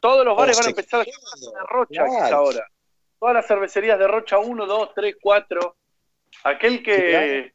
Todos 0.00 0.24
los 0.24 0.36
bares 0.36 0.56
van 0.56 0.66
a 0.66 0.70
empezar 0.70 1.00
a 1.00 1.02
hacer 1.02 1.52
rocha 1.68 2.34
ahora 2.34 2.68
todas 3.24 3.36
las 3.36 3.46
cervecerías 3.46 3.98
de 3.98 4.06
Rocha 4.06 4.38
1, 4.38 4.66
2, 4.66 4.90
3, 4.94 5.16
4. 5.18 5.76
Aquel 6.44 6.82
que, 6.82 7.50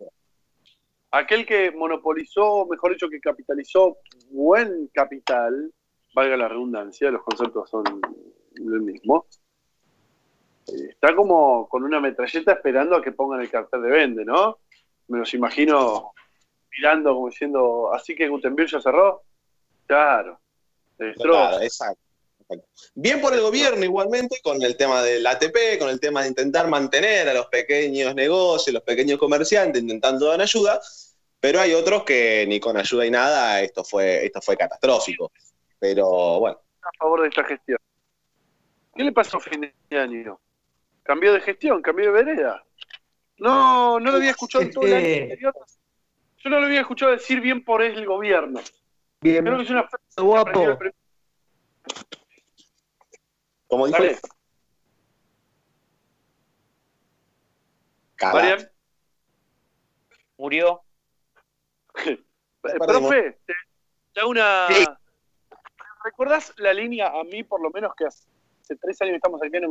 aquel 1.11 1.45
que 1.45 1.69
monopolizó, 1.69 2.65
mejor 2.65 2.93
dicho, 2.93 3.07
que 3.07 3.19
capitalizó 3.19 3.97
buen 4.31 4.87
capital, 4.87 5.71
valga 6.15 6.37
la 6.37 6.47
redundancia, 6.47 7.11
los 7.11 7.21
conceptos 7.21 7.69
son 7.69 7.83
el 8.55 8.81
mismo, 8.81 9.27
eh, 10.69 10.87
está 10.89 11.15
como 11.15 11.69
con 11.69 11.83
una 11.83 11.99
metralleta 11.99 12.53
esperando 12.53 12.95
a 12.95 13.03
que 13.03 13.11
pongan 13.11 13.41
el 13.41 13.51
cartel 13.51 13.83
de 13.83 13.89
vende, 13.91 14.25
¿no? 14.25 14.57
Me 15.07 15.19
los 15.19 15.31
imagino 15.35 16.13
mirando 16.71 17.13
como 17.13 17.29
diciendo, 17.29 17.93
así 17.93 18.15
que 18.15 18.27
Gutenberg 18.27 18.69
ya 18.69 18.81
cerró. 18.81 19.21
Claro, 19.85 20.39
Claro, 20.97 21.61
exacto. 21.61 22.08
Bien 22.95 23.21
por 23.21 23.33
el 23.33 23.41
gobierno 23.41 23.83
igualmente 23.83 24.39
con 24.41 24.61
el 24.61 24.75
tema 24.75 25.03
del 25.03 25.25
ATP, 25.25 25.77
con 25.77 25.89
el 25.89 25.99
tema 25.99 26.23
de 26.23 26.29
intentar 26.29 26.67
mantener 26.67 27.29
a 27.29 27.33
los 27.33 27.45
pequeños 27.47 28.15
negocios, 28.15 28.73
los 28.73 28.83
pequeños 28.83 29.19
comerciantes, 29.19 29.81
intentando 29.81 30.27
dar 30.27 30.41
ayuda, 30.41 30.81
pero 31.39 31.61
hay 31.61 31.73
otros 31.73 32.03
que 32.03 32.45
ni 32.47 32.59
con 32.59 32.75
ayuda 32.75 33.05
y 33.05 33.11
nada, 33.11 33.61
esto 33.61 33.83
fue, 33.83 34.25
esto 34.25 34.41
fue 34.41 34.57
catastrófico. 34.57 35.31
Pero 35.79 36.39
bueno. 36.39 36.59
A 36.81 36.91
favor 36.97 37.21
de 37.21 37.27
esta 37.29 37.43
gestión. 37.43 37.77
¿Qué 38.95 39.03
le 39.03 39.11
pasó 39.11 39.37
a 39.37 39.41
fin 39.41 39.71
de 39.89 39.97
año? 39.97 40.39
Cambió 41.03 41.33
de 41.33 41.41
gestión, 41.41 41.81
cambió 41.81 42.07
de 42.07 42.23
vereda. 42.23 42.63
No, 43.37 43.99
no 43.99 44.11
lo 44.11 44.17
había 44.17 44.31
escuchado 44.31 44.69
todo 44.69 44.85
el 44.85 44.93
año 44.93 45.23
anterior. 45.23 45.53
Yo 46.39 46.49
no 46.49 46.59
lo 46.59 46.65
había 46.65 46.81
escuchado 46.81 47.11
decir 47.11 47.41
bien 47.41 47.63
por 47.63 47.81
el 47.81 48.05
gobierno. 48.05 48.59
Bien. 49.21 49.43
Creo 49.43 49.57
que 49.57 49.63
es 49.63 49.69
una 49.69 49.89
guapo. 50.17 50.77
¿Cómo 53.69 53.85
dijo? 53.85 54.03
Marian. 58.21 58.69
Murió. 60.37 60.81
Profe, 62.61 63.39
te, 64.13 64.23
una. 64.25 64.67
¿Recuerdas 66.03 66.53
la 66.57 66.73
línea 66.73 67.07
a 67.07 67.23
mí, 67.23 67.43
por 67.43 67.61
lo 67.61 67.69
menos, 67.69 67.93
que 67.95 68.05
hace, 68.05 68.25
tres 68.81 69.01
años 69.01 69.15
estamos 69.15 69.41
aquí 69.41 69.55
en 69.55 69.69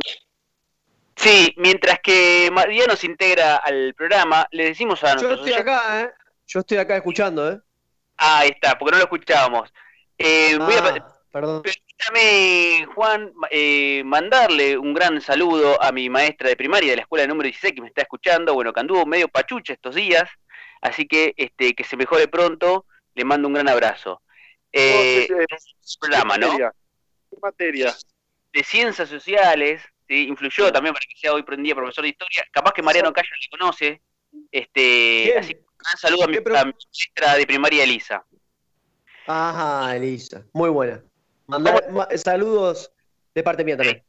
Sí, 1.17 1.55
mientras 1.57 1.99
que 2.01 2.49
Mariano 2.53 2.95
se 2.95 3.07
integra 3.07 3.57
al 3.57 3.93
programa, 3.95 4.47
le 4.53 4.67
decimos 4.67 5.03
a 5.03 5.17
Yo 5.17 5.33
estoy 5.33 5.55
acá, 5.55 6.03
¿eh? 6.03 6.13
Yo 6.47 6.61
estoy 6.61 6.79
acá 6.79 6.97
escuchando, 6.97 7.51
¿eh? 7.51 7.61
Ah, 8.17 8.41
ahí 8.41 8.51
está, 8.51 8.79
porque 8.79 8.93
no 8.93 8.99
lo 8.99 9.05
escuchábamos. 9.05 9.73
Eh, 10.17 10.57
voy 10.59 10.75
a... 10.75 10.79
Ah, 10.79 11.13
perdón. 11.33 11.63
Permítame, 11.99 12.87
Juan, 12.95 13.33
eh, 13.51 14.03
mandarle 14.05 14.79
un 14.79 14.95
gran 14.95 15.21
saludo 15.21 15.83
a 15.83 15.91
mi 15.91 16.09
maestra 16.09 16.49
de 16.49 16.57
primaria 16.57 16.91
de 16.91 16.97
la 16.97 17.03
escuela 17.03 17.27
número 17.27 17.47
16 17.49 17.75
que 17.75 17.81
me 17.83 17.89
está 17.89 18.03
escuchando, 18.03 18.55
bueno, 18.55 18.73
que 18.73 18.81
anduvo 18.81 19.05
medio 19.05 19.29
pachucha 19.29 19.73
estos 19.73 19.95
días, 19.97 20.29
así 20.81 21.07
que 21.07 21.35
este, 21.37 21.75
que 21.75 21.85
se 21.85 21.97
mejore 21.97 22.29
pronto, 22.29 22.87
le 23.15 23.25
mando 23.25 23.49
un 23.49 23.55
gran 23.55 23.69
abrazo. 23.69 24.23
Eh, 24.73 25.29
programa, 26.01 26.39
¿no? 26.39 26.57
¿Qué 26.57 27.37
materia? 27.43 27.95
De 28.53 28.63
ciencias 28.63 29.09
sociales, 29.09 29.83
¿sí? 30.07 30.29
influyó 30.29 30.73
también 30.73 30.95
para 30.95 31.05
que 31.05 31.19
sea 31.19 31.33
hoy 31.33 31.43
prendida 31.43 31.75
profesor 31.75 32.03
de 32.03 32.11
historia. 32.11 32.45
Capaz 32.53 32.73
que 32.73 32.83
Mariano 32.83 33.13
Calla 33.13 33.29
le 33.41 33.59
conoce. 33.59 34.03
Este, 34.53 35.37
así 35.39 35.55
que 35.55 35.61
un 35.61 35.77
gran 35.79 35.97
saludo 35.97 36.25
a 36.25 36.27
mi, 36.29 36.35
¿Qué 36.35 36.43
pro- 36.43 36.59
a 36.59 36.65
mi 36.65 36.73
maestra 36.73 37.35
de 37.37 37.47
primaria, 37.47 37.83
Elisa. 37.85 38.25
Ajá, 39.27 39.97
Elisa. 39.97 40.45
Muy 40.53 40.71
buena. 40.71 41.03
Mandar- 41.49 41.91
ma- 41.91 42.09
saludos 42.17 42.93
de 43.35 43.43
parte 43.43 43.65
mía 43.65 43.77
también. 43.77 44.05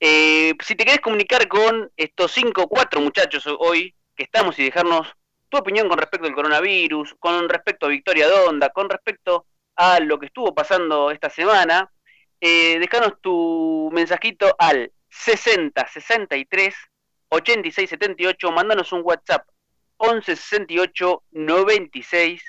Eh, 0.00 0.54
si 0.64 0.74
te 0.74 0.84
querés 0.84 1.00
comunicar 1.00 1.46
con 1.48 1.90
estos 1.96 2.32
cinco, 2.32 2.68
cuatro 2.68 3.00
muchachos 3.00 3.46
hoy 3.58 3.94
que 4.16 4.24
estamos 4.24 4.58
y 4.58 4.64
dejarnos 4.64 5.08
tu 5.48 5.58
opinión 5.58 5.88
con 5.88 5.98
respecto 5.98 6.26
al 6.26 6.34
coronavirus, 6.34 7.14
con 7.18 7.48
respecto 7.48 7.86
a 7.86 7.90
Victoria 7.90 8.28
Donda, 8.28 8.70
con 8.70 8.88
respecto 8.90 9.46
a 9.76 10.00
lo 10.00 10.18
que 10.18 10.26
estuvo 10.26 10.54
pasando 10.54 11.10
esta 11.10 11.30
semana, 11.30 11.90
eh, 12.40 12.78
dejanos 12.78 13.20
tu 13.20 13.90
mensajito 13.92 14.54
al 14.58 14.92
60 15.08 15.86
63 15.88 16.74
86 17.28 17.90
78, 17.90 18.50
mandanos 18.52 18.92
un 18.92 19.02
WhatsApp 19.04 19.46
11 19.98 20.34
68 20.36 21.22
96 21.30 22.42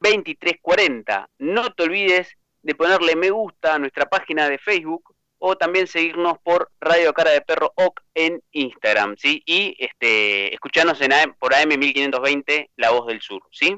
23 0.00 0.54
40. 0.62 1.28
No 1.38 1.72
te 1.72 1.82
olvides 1.82 2.28
de 2.68 2.74
ponerle 2.74 3.16
me 3.16 3.30
gusta 3.30 3.74
a 3.74 3.78
nuestra 3.78 4.04
página 4.10 4.46
de 4.46 4.58
Facebook 4.58 5.14
o 5.38 5.56
también 5.56 5.86
seguirnos 5.86 6.36
por 6.40 6.70
Radio 6.80 7.14
Cara 7.14 7.30
de 7.30 7.40
Perro 7.40 7.72
OC 7.76 7.98
en 8.14 8.42
Instagram, 8.52 9.16
¿sí? 9.16 9.42
Y 9.46 9.74
este, 9.82 10.52
escucharnos 10.52 11.00
en 11.00 11.14
AM, 11.14 11.34
por 11.38 11.54
AM 11.54 11.68
1520, 11.78 12.70
La 12.76 12.90
Voz 12.90 13.06
del 13.06 13.22
Sur, 13.22 13.40
¿sí? 13.50 13.74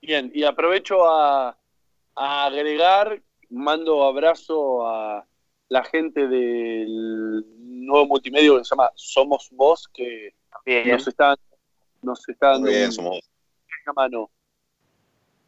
Bien, 0.00 0.30
y 0.34 0.42
aprovecho 0.44 1.04
a, 1.06 1.58
a 2.14 2.44
agregar, 2.46 3.20
mando 3.50 4.02
abrazo 4.04 4.86
a 4.88 5.26
la 5.68 5.84
gente 5.84 6.26
del 6.26 7.44
nuevo 7.58 8.06
multimedio 8.06 8.56
que 8.56 8.64
se 8.64 8.70
llama 8.70 8.90
Somos 8.94 9.50
Vos, 9.52 9.86
que 9.92 10.32
Bien. 10.64 10.88
nos 10.88 11.06
están, 11.06 11.36
nos 12.00 12.26
está 12.26 12.52
dando 12.52 12.68
Muy 12.68 12.70
bien, 12.74 12.86
un- 12.86 12.92
somos 12.92 13.20
una 13.84 13.92
mano 13.92 14.30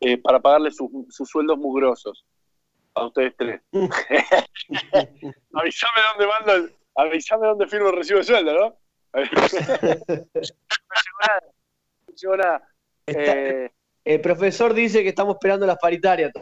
eh, 0.01 0.19
para 0.19 0.39
pagarle 0.41 0.71
sus, 0.71 0.91
sus 1.09 1.27
sueldos 1.27 1.57
mugrosos 1.57 2.27
a 3.01 3.07
ustedes 3.07 3.35
tres. 3.37 3.61
avísame 5.55 6.01
dónde 6.13 6.27
mando, 6.27 6.53
el- 6.55 6.77
avísame 6.97 7.47
dónde 7.47 7.67
firmo 7.67 7.89
el 7.91 7.97
recibo 7.97 8.19
de 8.19 8.25
sueldo, 8.25 8.53
¿no? 8.53 8.77
no 9.13 9.23
llegó 9.23 11.19
nada. 11.27 11.43
No 12.07 12.15
llegó 12.15 12.37
nada. 12.37 12.69
Está- 13.07 13.35
Eh, 13.37 13.71
el 14.05 14.21
profesor 14.21 14.73
dice 14.75 15.03
que 15.03 15.09
estamos 15.11 15.35
esperando 15.35 15.67
las 15.67 15.79
paritarias. 15.79 16.33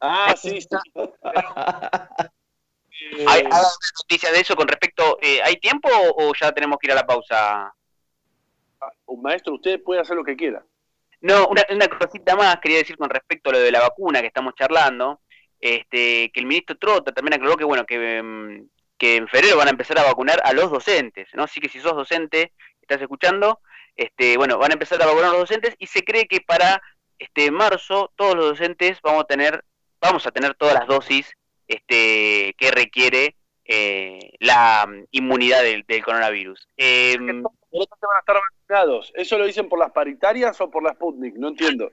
ah, 0.00 0.34
sí, 0.36 0.60
sí. 0.60 0.68
Eh, 3.18 3.24
¿Hay, 3.28 3.42
hay 3.42 3.62
noticias 4.00 4.32
de 4.32 4.40
eso 4.40 4.56
con 4.56 4.66
respecto? 4.66 5.18
eh, 5.20 5.40
¿Hay 5.44 5.56
tiempo 5.58 5.88
o 5.92 6.32
ya 6.40 6.50
tenemos 6.50 6.78
que 6.78 6.86
ir 6.88 6.92
a 6.92 6.96
la 6.96 7.06
pausa? 7.06 7.72
un 9.04 9.22
maestro, 9.22 9.54
usted 9.54 9.82
puede 9.82 10.00
hacer 10.00 10.16
lo 10.16 10.24
que 10.24 10.34
quiera. 10.34 10.64
No, 11.20 11.46
una, 11.48 11.62
una 11.70 11.88
cosita 11.88 12.34
más 12.36 12.58
quería 12.58 12.78
decir 12.78 12.96
con 12.96 13.10
respecto 13.10 13.50
a 13.50 13.52
lo 13.52 13.58
de 13.60 13.70
la 13.70 13.80
vacuna 13.80 14.20
que 14.22 14.28
estamos 14.28 14.54
charlando, 14.54 15.20
este, 15.60 16.30
que 16.32 16.40
el 16.40 16.46
ministro 16.46 16.76
Trota 16.76 17.12
también 17.12 17.34
aclaró 17.34 17.56
que 17.56 17.64
bueno 17.64 17.86
que, 17.86 18.22
mm, 18.22 18.68
que 18.98 19.16
en 19.16 19.28
febrero 19.28 19.56
van 19.56 19.68
a 19.68 19.72
empezar 19.72 19.98
a 19.98 20.04
vacunar 20.04 20.40
a 20.44 20.52
los 20.52 20.70
docentes, 20.70 21.28
¿no? 21.34 21.44
Así 21.44 21.60
que 21.60 21.68
si 21.68 21.80
sos 21.80 21.94
docente, 21.94 22.52
estás 22.80 23.00
escuchando, 23.00 23.60
este, 23.96 24.36
bueno, 24.36 24.58
van 24.58 24.70
a 24.70 24.74
empezar 24.74 25.02
a 25.02 25.06
vacunar 25.06 25.30
a 25.30 25.32
los 25.32 25.40
docentes 25.40 25.74
y 25.78 25.86
se 25.86 26.04
cree 26.04 26.26
que 26.26 26.40
para 26.40 26.82
este 27.18 27.50
marzo 27.50 28.12
todos 28.16 28.34
los 28.34 28.44
docentes 28.46 29.00
vamos 29.02 29.24
a 29.24 29.26
tener, 29.26 29.64
vamos 30.00 30.26
a 30.26 30.30
tener 30.30 30.54
todas 30.54 30.74
las 30.74 30.86
dosis 30.86 31.32
este, 31.66 32.54
que 32.58 32.70
requiere 32.70 33.36
eh, 33.64 34.32
la 34.38 34.86
mm, 34.86 35.06
inmunidad 35.10 35.62
del, 35.62 35.84
del 35.86 36.04
coronavirus. 36.04 36.68
Em, 36.76 37.42
otros 37.70 38.00
van 38.00 38.16
a 38.16 38.20
estar 38.20 38.36
vacunados. 38.36 39.12
¿Eso 39.14 39.38
lo 39.38 39.46
dicen 39.46 39.68
por 39.68 39.78
las 39.78 39.90
paritarias 39.92 40.60
o 40.60 40.70
por 40.70 40.82
la 40.82 40.92
Sputnik? 40.92 41.34
No 41.36 41.48
entiendo. 41.48 41.90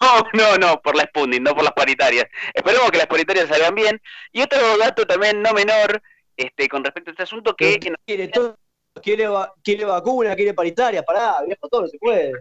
No, 0.00 0.22
no, 0.34 0.56
no, 0.58 0.80
por 0.82 0.94
la 0.96 1.04
Sputnik, 1.04 1.40
no 1.40 1.54
por 1.54 1.64
las 1.64 1.72
paritarias. 1.72 2.26
Esperemos 2.52 2.90
que 2.90 2.98
las 2.98 3.06
paritarias 3.06 3.48
salgan 3.48 3.74
bien. 3.74 4.00
Y 4.32 4.42
otro 4.42 4.58
dato 4.78 5.06
también 5.06 5.40
no 5.40 5.52
menor, 5.52 6.02
este, 6.36 6.68
con 6.68 6.84
respecto 6.84 7.10
a 7.10 7.12
este 7.12 7.22
asunto, 7.22 7.54
que 7.56 7.78
quiere 8.04 8.28
todo, 8.28 8.58
quiere, 9.02 9.26
va- 9.26 9.54
quiere 9.64 9.84
vacuna, 9.86 10.36
quiere 10.36 10.52
paritaria, 10.54 11.02
pará, 11.02 11.36
viejo, 11.46 11.66
todo 11.68 11.82
no 11.82 11.88
se 11.88 11.98
puede. 11.98 12.32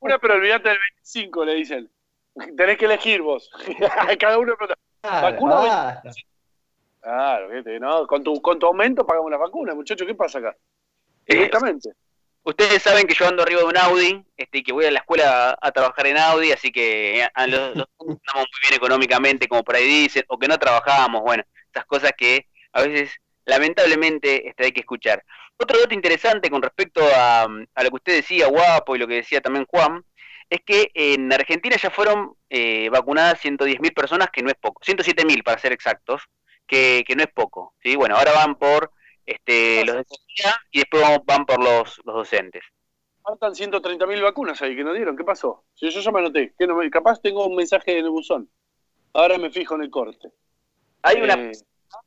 Una, 0.00 0.18
pero 0.18 0.34
olvídate 0.34 0.68
del 0.70 0.78
25, 0.78 1.44
le 1.44 1.54
dicen. 1.54 1.90
Tenés 2.56 2.78
que 2.78 2.84
elegir 2.86 3.22
vos. 3.22 3.50
Cada 4.18 4.38
uno. 4.38 4.54
Claro, 4.56 5.30
Vacuna, 5.32 5.54
basta. 5.56 6.10
Claro, 7.00 7.48
viste, 7.48 7.78
¿no? 7.80 8.06
Con 8.06 8.22
tu, 8.24 8.40
con 8.42 8.58
tu 8.58 8.66
aumento 8.66 9.06
pagamos 9.06 9.30
la 9.30 9.36
vacuna, 9.38 9.74
muchachos. 9.74 10.06
¿Qué 10.06 10.14
pasa 10.14 10.38
acá? 10.38 10.56
Eh, 11.26 11.34
Directamente. 11.34 11.90
Ustedes 12.42 12.82
saben 12.82 13.06
que 13.06 13.14
yo 13.14 13.26
ando 13.28 13.42
arriba 13.42 13.60
de 13.60 13.66
un 13.66 13.76
Audi, 13.76 14.24
este, 14.36 14.58
y 14.58 14.62
que 14.62 14.72
voy 14.72 14.84
a 14.86 14.90
la 14.90 15.00
escuela 15.00 15.50
a, 15.50 15.58
a 15.60 15.72
trabajar 15.72 16.06
en 16.06 16.18
Audi, 16.18 16.52
así 16.52 16.70
que 16.72 17.22
a- 17.24 17.30
a 17.34 17.46
los, 17.46 17.76
los- 17.76 17.86
estamos 17.98 18.46
muy 18.50 18.60
bien 18.62 18.74
económicamente, 18.74 19.48
como 19.48 19.64
por 19.64 19.76
ahí 19.76 19.86
dicen, 19.86 20.24
o 20.28 20.38
que 20.38 20.48
no 20.48 20.58
trabajamos, 20.58 21.22
bueno, 21.22 21.44
esas 21.72 21.84
cosas 21.86 22.12
que 22.16 22.46
a 22.72 22.82
veces 22.82 23.12
lamentablemente 23.44 24.48
este, 24.48 24.64
hay 24.64 24.72
que 24.72 24.80
escuchar. 24.80 25.24
Otro 25.56 25.78
dato 25.78 25.94
interesante 25.94 26.50
con 26.50 26.62
respecto 26.62 27.02
a, 27.14 27.42
a 27.44 27.82
lo 27.84 27.90
que 27.90 27.96
usted 27.96 28.14
decía, 28.16 28.46
Guapo, 28.48 28.96
y 28.96 28.98
lo 28.98 29.06
que 29.06 29.14
decía 29.16 29.40
también 29.40 29.66
Juan, 29.66 30.04
es 30.48 30.60
que 30.64 30.90
en 30.94 31.32
Argentina 31.32 31.76
ya 31.76 31.90
fueron 31.90 32.34
eh, 32.48 32.88
vacunadas 32.90 33.40
110.000 33.40 33.92
personas, 33.92 34.30
que 34.32 34.42
no 34.42 34.48
es 34.50 34.56
poco, 34.60 34.82
107.000 34.84 35.42
para 35.42 35.60
ser 35.60 35.72
exactos, 35.72 36.22
que, 36.66 37.04
que 37.06 37.14
no 37.16 37.22
es 37.22 37.28
poco. 37.32 37.74
¿sí? 37.82 37.94
Bueno, 37.96 38.16
ahora 38.16 38.32
van 38.32 38.56
por 38.56 38.92
este, 39.26 39.84
los 39.84 39.96
de 39.96 40.04
y 40.72 40.78
después 40.80 41.02
vamos- 41.02 41.24
van 41.24 41.46
por 41.46 41.62
los, 41.62 42.00
los 42.04 42.14
docentes. 42.14 42.62
Faltan 43.22 43.54
130.000 43.54 44.22
vacunas 44.22 44.60
ahí 44.62 44.74
que 44.74 44.82
no 44.84 44.92
dieron. 44.92 45.16
¿Qué 45.16 45.24
pasó? 45.24 45.64
Si 45.74 45.88
yo 45.90 46.00
ya 46.00 46.10
me 46.10 46.20
anoté. 46.20 46.54
¿Qué 46.58 46.66
no 46.66 46.74
me- 46.76 46.90
capaz 46.90 47.20
tengo 47.20 47.46
un 47.46 47.54
mensaje 47.56 47.92
en 47.98 48.04
el 48.04 48.10
buzón. 48.10 48.50
Ahora 49.12 49.38
me 49.38 49.50
fijo 49.50 49.74
en 49.74 49.82
el 49.82 49.90
corte. 49.90 50.28
Hay 51.02 51.20
una 51.20 51.34
Eh, 51.34 51.52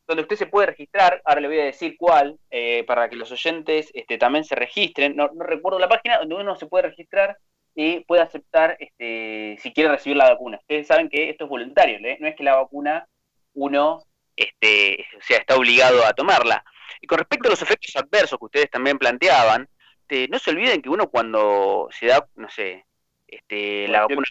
donde 0.08 0.24
usted 0.24 0.38
se 0.38 0.46
puede 0.48 0.68
registrar, 0.68 1.22
ahora 1.26 1.42
le 1.42 1.48
voy 1.48 1.60
a 1.60 1.66
decir 1.66 1.96
cuál, 1.98 2.38
eh, 2.50 2.84
para 2.86 3.10
que 3.10 3.16
los 3.18 3.32
oyentes 3.32 3.90
este, 3.94 4.18
también 4.18 4.44
se 4.46 4.56
registren. 4.56 5.16
No, 5.16 5.30
no 5.34 5.44
recuerdo 5.44 5.78
la 5.80 5.90
página 5.90 6.20
donde 6.20 6.36
uno 6.36 6.56
se 6.56 6.66
puede 6.68 6.88
registrar 6.90 7.38
y 7.76 8.00
puede 8.02 8.22
aceptar 8.22 8.78
este, 8.80 9.58
si 9.62 9.74
quiere 9.74 9.90
recibir 9.92 10.18
la 10.18 10.30
vacuna. 10.30 10.58
Ustedes 10.62 10.88
saben 10.88 11.10
que 11.10 11.30
esto 11.30 11.44
es 11.46 11.50
voluntario, 11.50 11.98
¿eh? 12.08 12.18
no 12.20 12.28
es 12.28 12.36
que 12.36 12.44
la 12.44 12.56
vacuna 12.56 13.08
uno 13.56 14.02
este, 14.36 15.06
o 15.18 15.22
sea, 15.22 15.38
está 15.40 15.56
obligado 15.56 16.04
a 16.06 16.14
tomarla. 16.14 16.64
Y 17.02 17.08
con 17.08 17.18
respecto 17.18 17.48
a 17.48 17.52
los 17.52 17.62
efectos 17.62 17.96
adversos 17.96 18.38
que 18.40 18.46
ustedes 18.46 18.70
también 18.70 18.98
planteaban, 18.98 19.68
este, 20.02 20.28
no 20.28 20.40
se 20.40 20.52
olviden 20.52 20.82
que 20.82 20.90
uno 20.90 21.10
cuando 21.10 21.88
se 21.92 22.08
da, 22.08 22.28
no 22.36 22.50
sé, 22.50 22.86
este, 23.28 23.88
la 23.88 24.02
vacuna 24.02 24.26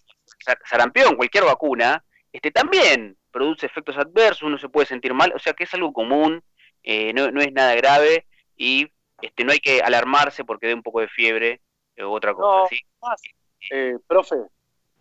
sa- 0.44 0.58
sarampión, 0.64 1.16
cualquier 1.16 1.44
vacuna, 1.44 2.04
este, 2.32 2.50
también 2.50 3.16
produce 3.30 3.66
efectos 3.66 3.96
adversos, 3.96 4.42
uno 4.42 4.58
se 4.58 4.68
puede 4.68 4.86
sentir 4.86 5.14
mal, 5.14 5.32
o 5.34 5.38
sea 5.38 5.54
que 5.54 5.64
es 5.64 5.74
algo 5.74 5.92
común, 5.92 6.42
eh, 6.82 7.12
no, 7.14 7.30
no 7.30 7.40
es 7.40 7.52
nada 7.52 7.74
grave 7.74 8.26
y 8.56 8.92
este, 9.20 9.44
no 9.44 9.52
hay 9.52 9.58
que 9.60 9.80
alarmarse 9.80 10.44
porque 10.44 10.66
dé 10.66 10.74
un 10.74 10.82
poco 10.82 11.00
de 11.00 11.08
fiebre 11.08 11.60
o 12.00 12.08
otra 12.10 12.34
cosa, 12.34 12.62
No. 12.62 12.66
¿sí? 12.68 12.80
eh, 13.70 13.96
profe, 14.06 14.36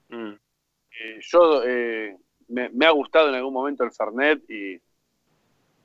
Mm. 0.10 0.34
eh, 0.34 1.20
yo 1.22 1.64
eh, 1.66 2.16
me, 2.50 2.70
me 2.70 2.86
ha 2.86 2.92
gustado 2.92 3.30
en 3.30 3.36
algún 3.36 3.54
momento 3.54 3.84
el 3.84 3.92
Fernet 3.94 4.42
y 4.50 4.78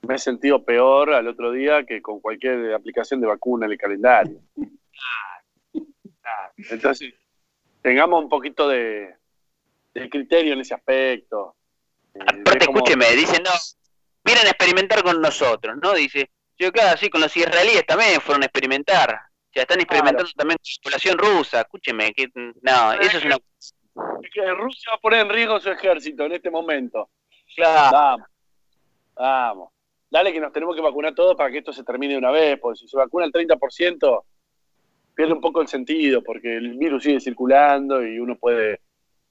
me 0.06 0.14
he 0.14 0.18
sentido 0.18 0.64
peor 0.64 1.12
al 1.12 1.28
otro 1.28 1.50
día 1.52 1.84
que 1.84 2.00
con 2.00 2.20
cualquier 2.20 2.74
aplicación 2.74 3.20
de 3.20 3.26
vacuna 3.26 3.66
en 3.66 3.72
el 3.72 3.78
calendario. 3.78 4.40
Entonces, 6.70 7.14
tengamos 7.82 8.22
un 8.22 8.28
poquito 8.28 8.68
de, 8.68 9.14
de 9.94 10.10
criterio 10.10 10.54
en 10.54 10.60
ese 10.60 10.74
aspecto. 10.74 11.56
Eh, 12.14 12.20
Aparte, 12.20 12.64
escúcheme, 12.64 13.06
dicen, 13.12 13.42
no, 13.42 13.50
vienen 14.24 14.46
a 14.46 14.50
experimentar 14.50 15.02
con 15.02 15.20
nosotros, 15.20 15.76
¿no? 15.82 15.94
Dice, 15.94 16.30
yo 16.58 16.72
claro, 16.72 16.96
sí, 16.96 17.08
con 17.10 17.20
los 17.20 17.36
israelíes 17.36 17.86
también 17.86 18.20
fueron 18.20 18.42
a 18.42 18.46
experimentar. 18.46 19.20
Ya 19.54 19.62
están 19.62 19.80
experimentando 19.80 20.30
también 20.36 20.58
con 20.58 20.70
la 20.76 20.82
población 20.82 21.18
rusa. 21.18 21.60
Escúcheme, 21.60 22.12
que 22.12 22.28
no, 22.34 22.92
eso 22.94 23.18
es 23.18 23.24
una... 23.24 23.38
que 24.32 24.52
Rusia 24.52 24.90
va 24.90 24.96
a 24.96 25.00
poner 25.00 25.20
en 25.20 25.30
riesgo 25.30 25.60
su 25.60 25.70
ejército 25.70 26.24
en 26.24 26.32
este 26.32 26.50
momento. 26.50 27.10
Claro, 27.54 27.96
Vamos, 27.96 28.28
vamos. 29.14 29.75
Dale 30.10 30.32
que 30.32 30.40
nos 30.40 30.52
tenemos 30.52 30.76
que 30.76 30.82
vacunar 30.82 31.14
todos 31.14 31.36
para 31.36 31.50
que 31.50 31.58
esto 31.58 31.72
se 31.72 31.84
termine 31.84 32.14
de 32.14 32.18
una 32.18 32.30
vez, 32.30 32.58
porque 32.60 32.78
si 32.78 32.88
se 32.88 32.96
vacuna 32.96 33.26
el 33.26 33.32
30%, 33.32 34.24
pierde 35.14 35.32
un 35.32 35.40
poco 35.40 35.60
el 35.60 35.68
sentido, 35.68 36.22
porque 36.22 36.56
el 36.56 36.76
virus 36.76 37.02
sigue 37.02 37.20
circulando 37.20 38.06
y 38.06 38.18
uno 38.18 38.36
puede 38.36 38.80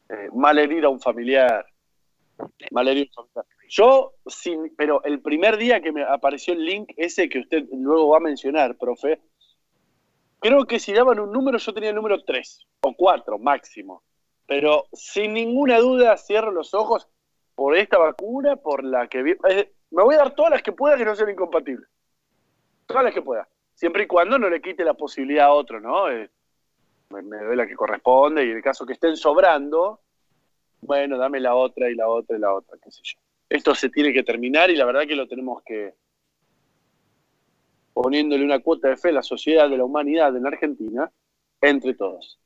eh, 0.09 0.29
malherir 0.33 0.83
a 0.85 0.89
un 0.89 0.99
familiar. 0.99 1.65
Malherir 2.71 3.09
a 3.15 3.21
un 3.21 3.29
familiar. 3.29 3.55
Yo, 3.69 4.13
sin, 4.25 4.75
pero 4.75 5.03
el 5.03 5.21
primer 5.21 5.57
día 5.57 5.81
que 5.81 5.91
me 5.91 6.03
apareció 6.03 6.53
el 6.53 6.65
link 6.65 6.91
ese 6.97 7.29
que 7.29 7.39
usted 7.39 7.65
luego 7.71 8.09
va 8.09 8.17
a 8.17 8.21
mencionar, 8.21 8.77
profe, 8.77 9.19
creo 10.39 10.65
que 10.65 10.79
si 10.79 10.93
daban 10.93 11.19
un 11.19 11.31
número, 11.31 11.57
yo 11.57 11.73
tenía 11.73 11.89
el 11.89 11.95
número 11.95 12.23
3 12.23 12.67
o 12.81 12.93
4 12.95 13.39
máximo. 13.39 14.03
Pero 14.47 14.85
sin 14.93 15.33
ninguna 15.33 15.79
duda 15.79 16.17
cierro 16.17 16.51
los 16.51 16.73
ojos 16.73 17.07
por 17.55 17.75
esta 17.75 17.97
vacuna, 17.97 18.57
por 18.57 18.83
la 18.83 19.07
que 19.07 19.23
Me 19.95 20.03
voy 20.03 20.15
a 20.15 20.19
dar 20.19 20.35
todas 20.35 20.51
las 20.51 20.61
que 20.61 20.73
pueda 20.73 20.97
que 20.97 21.05
no 21.05 21.15
sean 21.15 21.29
incompatibles. 21.29 21.87
Todas 22.85 23.05
las 23.05 23.13
que 23.13 23.21
pueda. 23.21 23.47
Siempre 23.73 24.03
y 24.03 24.07
cuando 24.07 24.37
no 24.37 24.49
le 24.49 24.61
quite 24.61 24.83
la 24.83 24.93
posibilidad 24.93 25.45
a 25.45 25.53
otro, 25.53 25.79
¿no? 25.79 26.11
Eh, 26.11 26.29
me, 27.09 27.21
me 27.21 27.37
doy 27.37 27.55
la 27.55 27.65
que 27.65 27.75
corresponde 27.75 28.45
y 28.45 28.49
en 28.49 28.57
el 28.57 28.63
caso 28.63 28.85
que 28.85 28.91
estén 28.91 29.15
sobrando, 29.15 30.01
bueno, 30.81 31.17
dame 31.17 31.39
la 31.39 31.55
otra 31.55 31.89
y 31.89 31.95
la 31.95 32.09
otra 32.09 32.35
y 32.35 32.41
la 32.41 32.53
otra, 32.53 32.77
qué 32.83 32.91
sé 32.91 33.01
yo. 33.03 33.19
Esto 33.47 33.73
se 33.73 33.89
tiene 33.89 34.11
que 34.11 34.23
terminar 34.23 34.69
y 34.69 34.75
la 34.75 34.83
verdad 34.85 35.07
que 35.07 35.15
lo 35.15 35.27
tenemos 35.27 35.63
que 35.63 35.95
poniéndole 37.93 38.43
una 38.43 38.59
cuota 38.59 38.89
de 38.89 38.97
fe 38.97 39.09
a 39.09 39.13
la 39.13 39.23
sociedad 39.23 39.69
de 39.69 39.77
la 39.77 39.85
humanidad 39.85 40.35
en 40.35 40.43
la 40.43 40.49
Argentina, 40.49 41.09
entre 41.61 41.93
todos. 41.93 42.37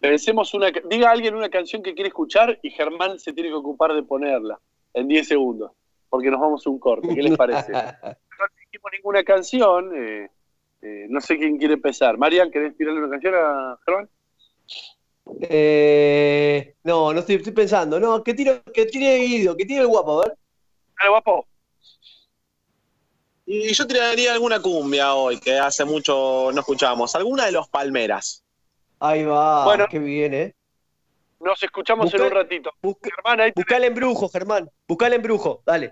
Pensemos 0.00 0.54
una, 0.54 0.70
diga 0.88 1.10
alguien 1.10 1.34
una 1.34 1.50
canción 1.50 1.82
que 1.82 1.94
quiere 1.94 2.08
escuchar 2.08 2.58
y 2.62 2.70
Germán 2.70 3.18
se 3.18 3.32
tiene 3.32 3.50
que 3.50 3.56
ocupar 3.56 3.92
de 3.92 4.02
ponerla 4.02 4.58
en 4.94 5.06
10 5.06 5.28
segundos, 5.28 5.72
porque 6.08 6.30
nos 6.30 6.40
vamos 6.40 6.66
a 6.66 6.70
un 6.70 6.78
corte. 6.78 7.14
¿Qué 7.14 7.22
les 7.22 7.36
parece? 7.36 7.70
no 7.72 8.46
dijimos 8.58 8.90
ninguna 8.92 9.22
canción. 9.22 9.92
eh, 9.94 10.30
eh, 10.82 11.06
no 11.08 11.20
sé 11.20 11.38
quién 11.38 11.56
quiere 11.58 11.74
empezar. 11.74 12.18
Marian, 12.18 12.50
¿querés 12.50 12.76
tirarle 12.76 13.00
una 13.00 13.10
canción 13.10 13.34
a 13.36 13.78
Germán? 13.84 14.08
Eh, 15.40 16.74
no, 16.84 17.12
no 17.12 17.20
estoy, 17.20 17.36
estoy 17.36 17.52
pensando. 17.52 17.98
No, 18.00 18.22
que 18.22 18.34
tire, 18.34 18.62
que 18.74 18.86
tire 18.86 19.18
Guido, 19.18 19.56
que 19.56 19.64
tire 19.64 19.80
el 19.80 19.86
guapo, 19.86 20.20
a 20.20 20.26
ver. 20.26 20.36
Dale, 20.98 21.10
guapo. 21.10 21.46
Y 23.46 23.72
yo 23.72 23.86
tiraría 23.86 24.32
alguna 24.32 24.60
cumbia 24.60 25.14
hoy, 25.14 25.38
que 25.38 25.58
hace 25.58 25.84
mucho 25.84 26.50
no 26.52 26.60
escuchábamos. 26.60 27.14
Alguna 27.14 27.46
de 27.46 27.52
los 27.52 27.68
Palmeras. 27.68 28.44
Ahí 29.00 29.24
va, 29.24 29.64
Bueno. 29.64 29.86
qué 29.90 29.98
bien, 29.98 30.32
¿eh? 30.34 30.54
Nos 31.40 31.60
escuchamos 31.62 32.06
Busca- 32.06 32.18
en 32.18 32.22
un 32.22 32.30
ratito. 32.30 32.70
Busca, 32.80 33.10
Germán, 33.14 33.40
ahí 33.40 33.52
tenés. 33.52 33.54
buscale 33.56 33.86
embrujo, 33.88 34.28
Germán. 34.28 34.70
Buscale 34.86 35.16
embrujo, 35.16 35.60
dale. 35.66 35.90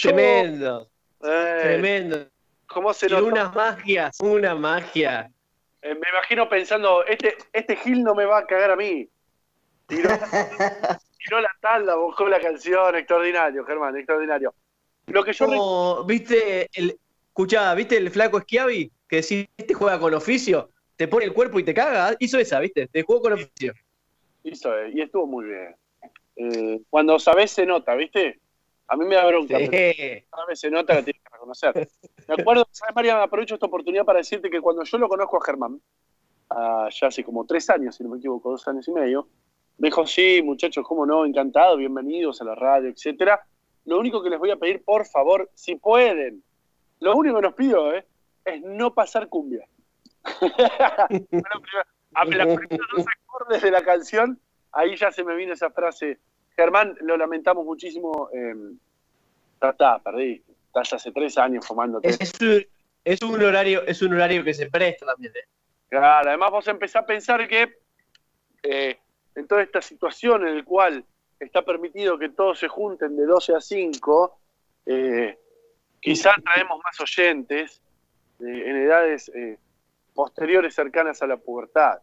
yo. 0.03 0.14
Tremendo, 0.14 0.88
Eh, 1.22 1.59
tremendo. 1.62 2.26
¿Cómo 2.66 2.92
se 2.94 3.07
Y 3.07 3.11
notó? 3.11 3.26
unas 3.26 3.55
magias, 3.55 4.16
una 4.20 4.55
magia. 4.55 5.30
Eh, 5.82 5.94
me 5.94 6.09
imagino 6.11 6.48
pensando, 6.48 7.05
este, 7.05 7.36
este 7.53 7.76
Gil 7.76 8.03
no 8.03 8.14
me 8.14 8.24
va 8.24 8.38
a 8.38 8.46
cagar 8.46 8.70
a 8.72 8.76
mí. 8.76 9.09
Tiró, 9.86 10.09
tiró 11.18 11.40
la 11.40 11.51
tabla, 11.61 11.96
buscó 11.96 12.28
la 12.28 12.38
canción, 12.40 12.94
extraordinario, 12.96 13.64
Germán, 13.64 13.96
extraordinario. 13.96 14.55
Lo 15.07 15.24
que 15.24 15.32
yo 15.32 15.46
Como, 15.46 16.05
¿viste 16.05 16.68
el, 16.74 16.96
escuchá, 17.28 17.74
¿viste 17.74 17.96
el 17.96 18.11
flaco 18.11 18.40
Schiavi? 18.40 18.90
Que 19.09 19.22
si 19.22 19.48
este 19.57 19.74
juega 19.74 19.98
con 19.98 20.14
oficio, 20.14 20.70
te 20.96 21.09
pone 21.09 21.24
el 21.24 21.32
cuerpo 21.32 21.59
y 21.59 21.64
te 21.64 21.74
caga. 21.74 22.14
Hizo 22.20 22.38
esa, 22.38 22.61
¿viste? 22.61 22.86
Te 22.86 23.03
jugó 23.03 23.22
con 23.22 23.32
oficio. 23.32 23.72
hizo, 24.44 24.78
eh, 24.78 24.92
y 24.94 25.01
estuvo 25.01 25.26
muy 25.26 25.46
bien. 25.46 25.76
Eh, 26.36 26.80
cuando 26.88 27.18
sabés 27.18 27.51
se 27.51 27.66
nota, 27.66 27.94
¿viste? 27.96 28.38
A 28.93 28.97
mí 28.97 29.05
me 29.05 29.14
da 29.14 29.24
bronca, 29.24 29.57
pero 29.57 29.70
Sí. 29.70 30.24
sabes 30.34 30.61
se 30.61 30.68
nota, 30.68 30.95
la 30.95 31.05
tienes 31.05 31.22
que 31.22 31.32
reconocer. 31.32 31.88
Me 32.26 32.34
acuerdo, 32.34 32.66
¿sabes, 32.72 32.93
María? 32.93 33.22
Aprovecho 33.22 33.55
esta 33.55 33.66
oportunidad 33.66 34.05
para 34.05 34.18
decirte 34.18 34.51
que 34.51 34.61
cuando 34.61 34.82
yo 34.82 34.99
lo 34.99 35.09
conozco 35.09 35.36
a 35.36 35.45
Germán, 35.47 35.80
ya 36.51 37.07
hace 37.07 37.22
como 37.22 37.47
tres 37.47 37.70
años, 37.70 37.95
si 37.95 38.03
no 38.03 38.11
me 38.11 38.18
equivoco, 38.18 38.51
dos 38.51 38.66
años 38.66 38.88
y 38.88 38.93
medio, 38.93 39.28
me 39.78 39.88
dijo, 39.88 40.05
sí, 40.09 40.43
muchachos, 40.43 40.84
cómo 40.84 41.07
no, 41.07 41.24
encantado, 41.24 41.76
bienvenidos 41.76 42.41
a 42.41 42.45
la 42.45 42.57
radio, 42.57 42.91
etcétera. 42.91 43.47
Lo 43.84 43.97
único 44.01 44.24
que 44.24 44.30
les 44.30 44.41
voy 44.41 44.51
a 44.51 44.57
pedir, 44.57 44.84
por 44.84 45.07
favor, 45.07 45.49
si 45.55 45.76
pueden, 45.76 46.43
lo 46.99 47.16
único 47.16 47.36
que 47.36 47.43
nos 47.43 47.55
pido 47.55 47.95
¿eh? 47.95 48.05
es 48.45 48.61
no 48.62 48.93
pasar 48.93 49.28
cumbia. 49.28 49.66
Bueno, 51.30 52.45
a 52.45 52.45
los 52.45 52.59
primeros 52.59 52.88
dos 52.97 53.07
acordes 53.22 53.62
de 53.62 53.70
la 53.70 53.82
canción, 53.82 54.41
ahí 54.72 54.97
ya 54.97 55.12
se 55.12 55.22
me 55.22 55.36
vino 55.36 55.53
esa 55.53 55.70
frase. 55.70 56.18
Germán, 56.57 56.96
lo 57.01 57.16
lamentamos 57.16 57.64
muchísimo. 57.64 58.28
Eh, 58.32 58.55
ya 59.62 59.70
está, 59.70 59.98
perdiste. 59.98 60.53
Estás 60.66 60.92
hace 60.94 61.12
tres 61.12 61.36
años 61.38 61.66
fumándote. 61.66 62.09
Es, 62.09 62.20
es 62.20 62.40
un, 62.40 62.66
es 63.05 63.22
un 63.22 63.42
horario, 63.42 63.84
es 63.86 64.03
un 64.03 64.14
horario 64.14 64.44
que 64.44 64.55
se 64.55 64.70
presta 64.70 65.07
también. 65.07 65.32
¿eh? 65.36 65.48
Claro, 65.88 66.28
además 66.28 66.51
vos 66.51 66.68
empezás 66.68 67.03
a 67.03 67.07
pensar 67.07 67.48
que 67.48 67.78
eh, 68.62 68.98
en 69.34 69.46
toda 69.46 69.62
esta 69.62 69.82
situación 69.82 70.46
en 70.46 70.59
la 70.59 70.64
cual 70.64 71.05
está 71.38 71.62
permitido 71.62 72.18
que 72.18 72.28
todos 72.28 72.59
se 72.59 72.68
junten 72.68 73.16
de 73.16 73.24
12 73.24 73.57
a 73.57 73.61
5, 73.61 74.38
eh, 74.86 75.38
quizás 76.01 76.36
traemos 76.44 76.80
más 76.84 77.01
oyentes 77.01 77.80
eh, 78.40 78.62
en 78.66 78.76
edades 78.76 79.30
eh, 79.34 79.59
posteriores 80.14 80.74
cercanas 80.74 81.22
a 81.22 81.26
la 81.26 81.38
pubertad, 81.38 81.98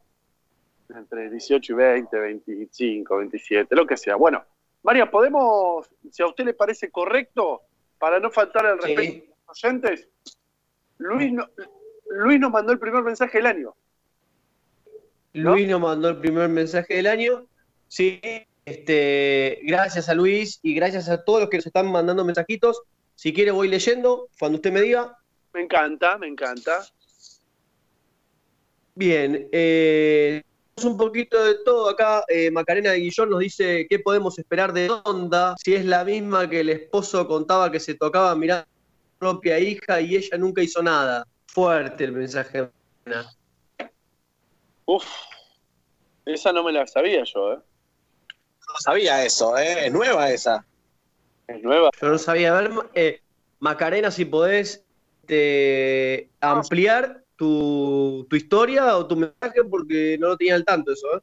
entre 0.90 1.30
18 1.30 1.74
y 1.74 1.76
20, 1.76 2.18
25, 2.20 3.18
27, 3.18 3.76
lo 3.76 3.86
que 3.86 3.98
sea. 3.98 4.16
Bueno, 4.16 4.44
María, 4.84 5.10
¿podemos, 5.10 5.88
si 6.12 6.24
a 6.24 6.28
usted 6.28 6.46
le 6.46 6.54
parece 6.54 6.90
correcto, 6.92 7.62
para 7.98 8.20
no 8.20 8.30
faltar 8.32 8.66
al 8.66 8.78
respeto 8.78 9.02
Sí. 9.02 9.20
de 9.20 9.28
los 9.48 9.64
oyentes, 9.64 10.08
Luis, 11.00 11.32
no- 11.34 11.50
Luis 12.10 12.40
nos 12.40 12.52
mandó 12.52 12.72
el 12.72 12.80
primer 12.80 13.04
mensaje 13.04 13.38
del 13.40 13.48
año. 13.48 13.76
¿No? 15.34 15.52
Luis 15.54 15.68
nos 15.68 15.82
mandó 15.82 16.10
el 16.10 16.18
primer 16.18 16.50
mensaje 16.50 16.96
del 16.96 17.08
año. 17.08 17.46
Sí, 17.88 18.20
este, 18.66 19.60
gracias 19.64 20.10
a 20.10 20.14
Luis 20.16 20.60
y 20.64 20.74
gracias 20.74 21.10
a 21.10 21.24
todos 21.24 21.42
los 21.42 21.50
que 21.50 21.58
nos 21.58 21.66
están 21.68 21.92
mandando 21.92 22.24
mensajitos. 22.26 22.82
Si 23.16 23.34
quiere 23.34 23.52
voy 23.52 23.68
leyendo, 23.68 24.30
cuando 24.40 24.56
usted 24.58 24.72
me 24.72 24.82
diga. 24.82 25.18
Me 25.54 25.62
encanta, 25.62 26.18
me 26.18 26.28
encanta. 26.28 26.86
Bien, 28.96 29.48
eh, 29.52 30.42
un 30.86 30.98
poquito 30.98 31.44
de 31.44 31.56
todo 31.66 31.90
acá. 31.90 32.24
Eh, 32.28 32.52
Macarena 32.52 32.92
de 32.92 33.00
Guillón 33.00 33.30
nos 33.30 33.40
dice 33.40 33.88
qué 33.90 34.00
podemos 34.00 34.38
esperar 34.38 34.74
de 34.74 34.90
Onda, 35.06 35.56
si 35.64 35.76
es 35.76 35.86
la 35.86 36.04
misma 36.04 36.50
que 36.50 36.60
el 36.60 36.70
esposo 36.70 37.28
contaba 37.28 37.72
que 37.72 37.80
se 37.80 37.96
tocaba 37.96 38.36
mirar 38.36 38.60
a 38.60 38.64
su 38.64 39.18
propia 39.20 39.60
hija 39.60 40.02
y 40.02 40.16
ella 40.16 40.38
nunca 40.38 40.62
hizo 40.62 40.82
nada. 40.84 41.26
Fuerte 41.48 42.04
el 42.04 42.12
mensaje. 42.12 42.70
Macarena. 43.06 43.32
Uf, 44.86 45.06
esa 46.26 46.54
no 46.54 46.64
me 46.64 46.72
la 46.72 46.86
sabía 46.88 47.24
yo, 47.24 47.54
¿eh? 47.54 47.58
No 47.58 48.80
sabía 48.80 49.26
eso, 49.26 49.58
¿eh? 49.58 49.88
Es 49.88 49.94
nueva 49.94 50.30
esa. 50.30 50.66
Es 51.48 51.62
nueva. 51.64 51.90
Yo 52.00 52.10
no 52.10 52.18
sabía. 52.18 52.58
A 52.58 52.62
ver, 52.62 52.72
eh, 52.94 53.22
Macarena, 53.60 54.12
si 54.12 54.26
podés 54.26 54.84
ampliar 56.40 57.24
tu, 57.38 58.26
tu 58.30 58.36
historia 58.36 58.98
o 58.98 59.08
tu 59.08 59.16
mensaje, 59.16 59.64
porque 59.70 60.18
no 60.20 60.30
lo 60.30 60.38
tenía 60.38 60.56
al 60.56 60.66
tanto 60.66 60.92
eso. 60.92 61.08
¿eh? 61.16 61.22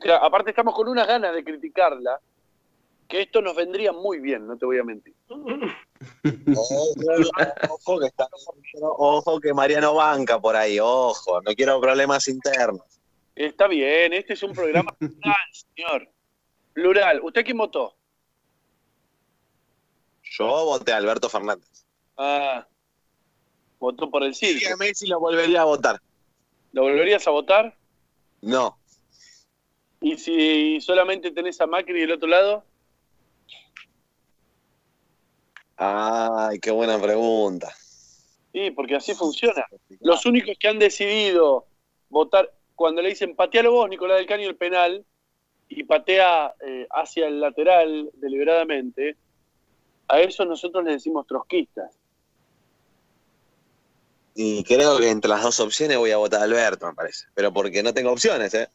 Claro, 0.00 0.24
aparte 0.24 0.50
estamos 0.50 0.74
con 0.74 0.88
unas 0.88 1.06
ganas 1.06 1.34
de 1.34 1.44
criticarla, 1.44 2.20
que 3.08 3.22
esto 3.22 3.40
nos 3.40 3.56
vendría 3.56 3.92
muy 3.92 4.18
bien, 4.18 4.46
no 4.46 4.58
te 4.58 4.66
voy 4.66 4.78
a 4.78 4.84
mentir. 4.84 5.14
Ojo, 6.54 6.92
ojo 7.70 8.00
que 8.00 8.06
está, 8.06 8.28
ojo 8.82 9.40
que 9.40 9.54
Mariano 9.54 9.94
banca 9.94 10.38
por 10.38 10.54
ahí, 10.54 10.78
ojo, 10.78 11.40
no 11.40 11.54
quiero 11.54 11.80
problemas 11.80 12.28
internos. 12.28 12.84
Está 13.34 13.66
bien, 13.66 14.12
este 14.12 14.34
es 14.34 14.42
un 14.42 14.52
programa 14.52 14.92
plural, 14.98 15.36
señor. 15.52 16.10
Plural. 16.72 17.20
¿Usted 17.22 17.44
quién 17.44 17.56
votó? 17.56 17.96
Yo 20.22 20.46
voté 20.46 20.92
a 20.92 20.98
Alberto 20.98 21.28
Fernández. 21.28 21.86
Ah, 22.18 22.66
votó 23.78 24.10
por 24.10 24.22
el 24.22 24.34
sí. 24.34 24.58
Y 24.60 24.64
a 24.66 24.76
Messi 24.76 25.06
lo 25.06 25.20
volvería 25.20 25.62
a 25.62 25.64
votar. 25.64 26.00
¿Lo 26.72 26.82
volverías 26.82 27.26
a 27.26 27.30
votar? 27.30 27.76
No, 28.42 28.78
¿Y 30.00 30.16
si 30.18 30.80
solamente 30.80 31.30
tenés 31.30 31.60
a 31.60 31.66
Macri 31.66 32.00
del 32.00 32.12
otro 32.12 32.28
lado? 32.28 32.64
ay, 35.78 36.58
qué 36.58 36.70
buena 36.70 36.98
pregunta. 36.98 37.70
Sí, 38.52 38.70
porque 38.70 38.96
así 38.96 39.14
funciona. 39.14 39.66
Los 40.00 40.24
únicos 40.24 40.56
que 40.58 40.68
han 40.68 40.78
decidido 40.78 41.66
votar, 42.08 42.50
cuando 42.74 43.02
le 43.02 43.10
dicen 43.10 43.36
patealo 43.36 43.72
vos, 43.72 43.88
Nicolás 43.88 44.18
del 44.18 44.26
Caño, 44.26 44.48
el 44.48 44.56
penal, 44.56 45.04
y 45.68 45.84
patea 45.84 46.54
eh, 46.64 46.86
hacia 46.90 47.26
el 47.26 47.40
lateral 47.40 48.10
deliberadamente, 48.14 49.16
a 50.08 50.20
eso 50.20 50.44
nosotros 50.44 50.84
le 50.84 50.92
decimos 50.92 51.26
trotskistas. 51.26 51.98
Y 54.38 54.62
creo 54.64 54.98
que 54.98 55.08
entre 55.08 55.30
las 55.30 55.42
dos 55.42 55.58
opciones 55.60 55.96
voy 55.96 56.10
a 56.10 56.18
votar 56.18 56.42
a 56.42 56.44
Alberto, 56.44 56.86
me 56.86 56.92
parece. 56.92 57.24
Pero 57.34 57.54
porque 57.54 57.82
no 57.82 57.94
tengo 57.94 58.12
opciones, 58.12 58.52
¿eh? 58.52 58.68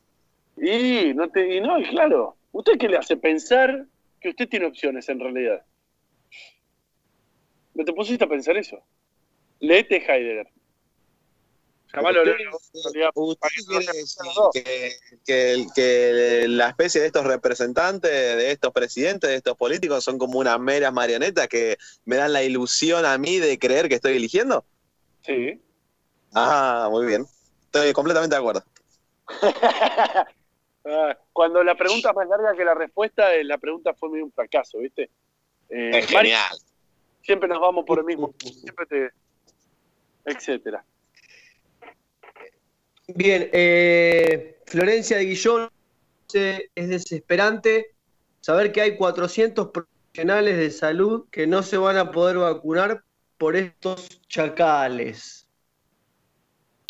Y 0.58 1.14
no, 1.14 1.30
te, 1.30 1.56
y 1.56 1.62
no, 1.62 1.80
y 1.80 1.88
claro, 1.88 2.36
¿usted 2.52 2.80
qué 2.80 2.90
le 2.90 2.98
hace 2.98 3.16
pensar 3.16 3.86
que 4.20 4.30
usted 4.30 4.50
tiene 4.50 4.66
opciones 4.66 5.08
en 5.08 5.20
realidad? 5.20 5.64
¿No 7.76 7.86
te 7.86 7.94
pusiste 7.94 8.24
a 8.24 8.28
pensar 8.28 8.58
eso? 8.58 8.84
Leete 9.60 9.98
Heidegger. 9.98 10.48
Llamalo 11.94 12.22
¿Usted, 12.22 12.36
Leo, 12.94 13.12
usted 13.14 13.48
quiere 13.68 13.86
decir 13.86 14.24
que, 14.54 14.96
que 15.26 15.66
que 15.76 16.48
la 16.48 16.70
especie 16.70 17.02
de 17.02 17.08
estos 17.08 17.26
representantes, 17.26 18.10
de 18.10 18.52
estos 18.52 18.72
presidentes, 18.72 19.30
de 19.30 19.36
estos 19.36 19.58
políticos 19.58 20.04
son 20.04 20.18
como 20.18 20.40
unas 20.40 20.60
meras 20.60 20.92
marionetas 20.92 21.48
que 21.48 21.78
me 22.06 22.16
dan 22.16 22.34
la 22.34 22.44
ilusión 22.44 23.06
a 23.06 23.18
mí 23.18 23.38
de 23.38 23.60
creer 23.60 23.90
que 23.90 23.96
estoy 23.96 24.16
eligiendo? 24.16 24.66
Sí. 25.24 25.62
Ah, 26.34 26.88
muy 26.90 27.06
bien. 27.06 27.26
Estoy 27.66 27.94
completamente 27.94 28.36
de 28.36 28.40
acuerdo. 28.40 28.64
Ah, 30.84 31.16
Cuando 31.32 31.64
la 31.64 31.76
pregunta 31.76 32.10
es 32.10 32.16
más 32.16 32.28
larga 32.28 32.56
que 32.56 32.66
la 32.66 32.74
respuesta, 32.74 33.36
eh, 33.36 33.44
la 33.44 33.60
pregunta 33.60 33.94
fue 33.94 34.10
medio 34.10 34.26
un 34.26 34.32
fracaso, 34.32 34.80
¿viste? 34.80 35.12
Eh, 35.70 35.92
Es 35.94 36.08
genial. 36.08 36.58
siempre 37.22 37.48
nos 37.48 37.60
vamos 37.62 37.86
por 37.86 38.00
el 38.00 38.06
mismo, 38.06 38.34
siempre 38.40 38.88
te, 38.88 39.12
etcétera. 40.26 40.84
Bien, 43.08 43.48
eh, 43.54 44.60
Florencia 44.66 45.18
de 45.18 45.26
Guillón 45.26 45.70
dice, 46.28 46.72
es 46.74 46.90
desesperante 46.90 47.94
saber 48.40 48.72
que 48.72 48.82
hay 48.82 48.98
400 48.98 49.70
profesionales 49.70 50.58
de 50.58 50.72
salud 50.72 51.28
que 51.30 51.46
no 51.46 51.62
se 51.62 51.78
van 51.78 51.98
a 51.98 52.12
poder 52.12 52.38
vacunar 52.38 53.04
por 53.42 53.56
estos 53.56 54.22
chacales. 54.28 55.50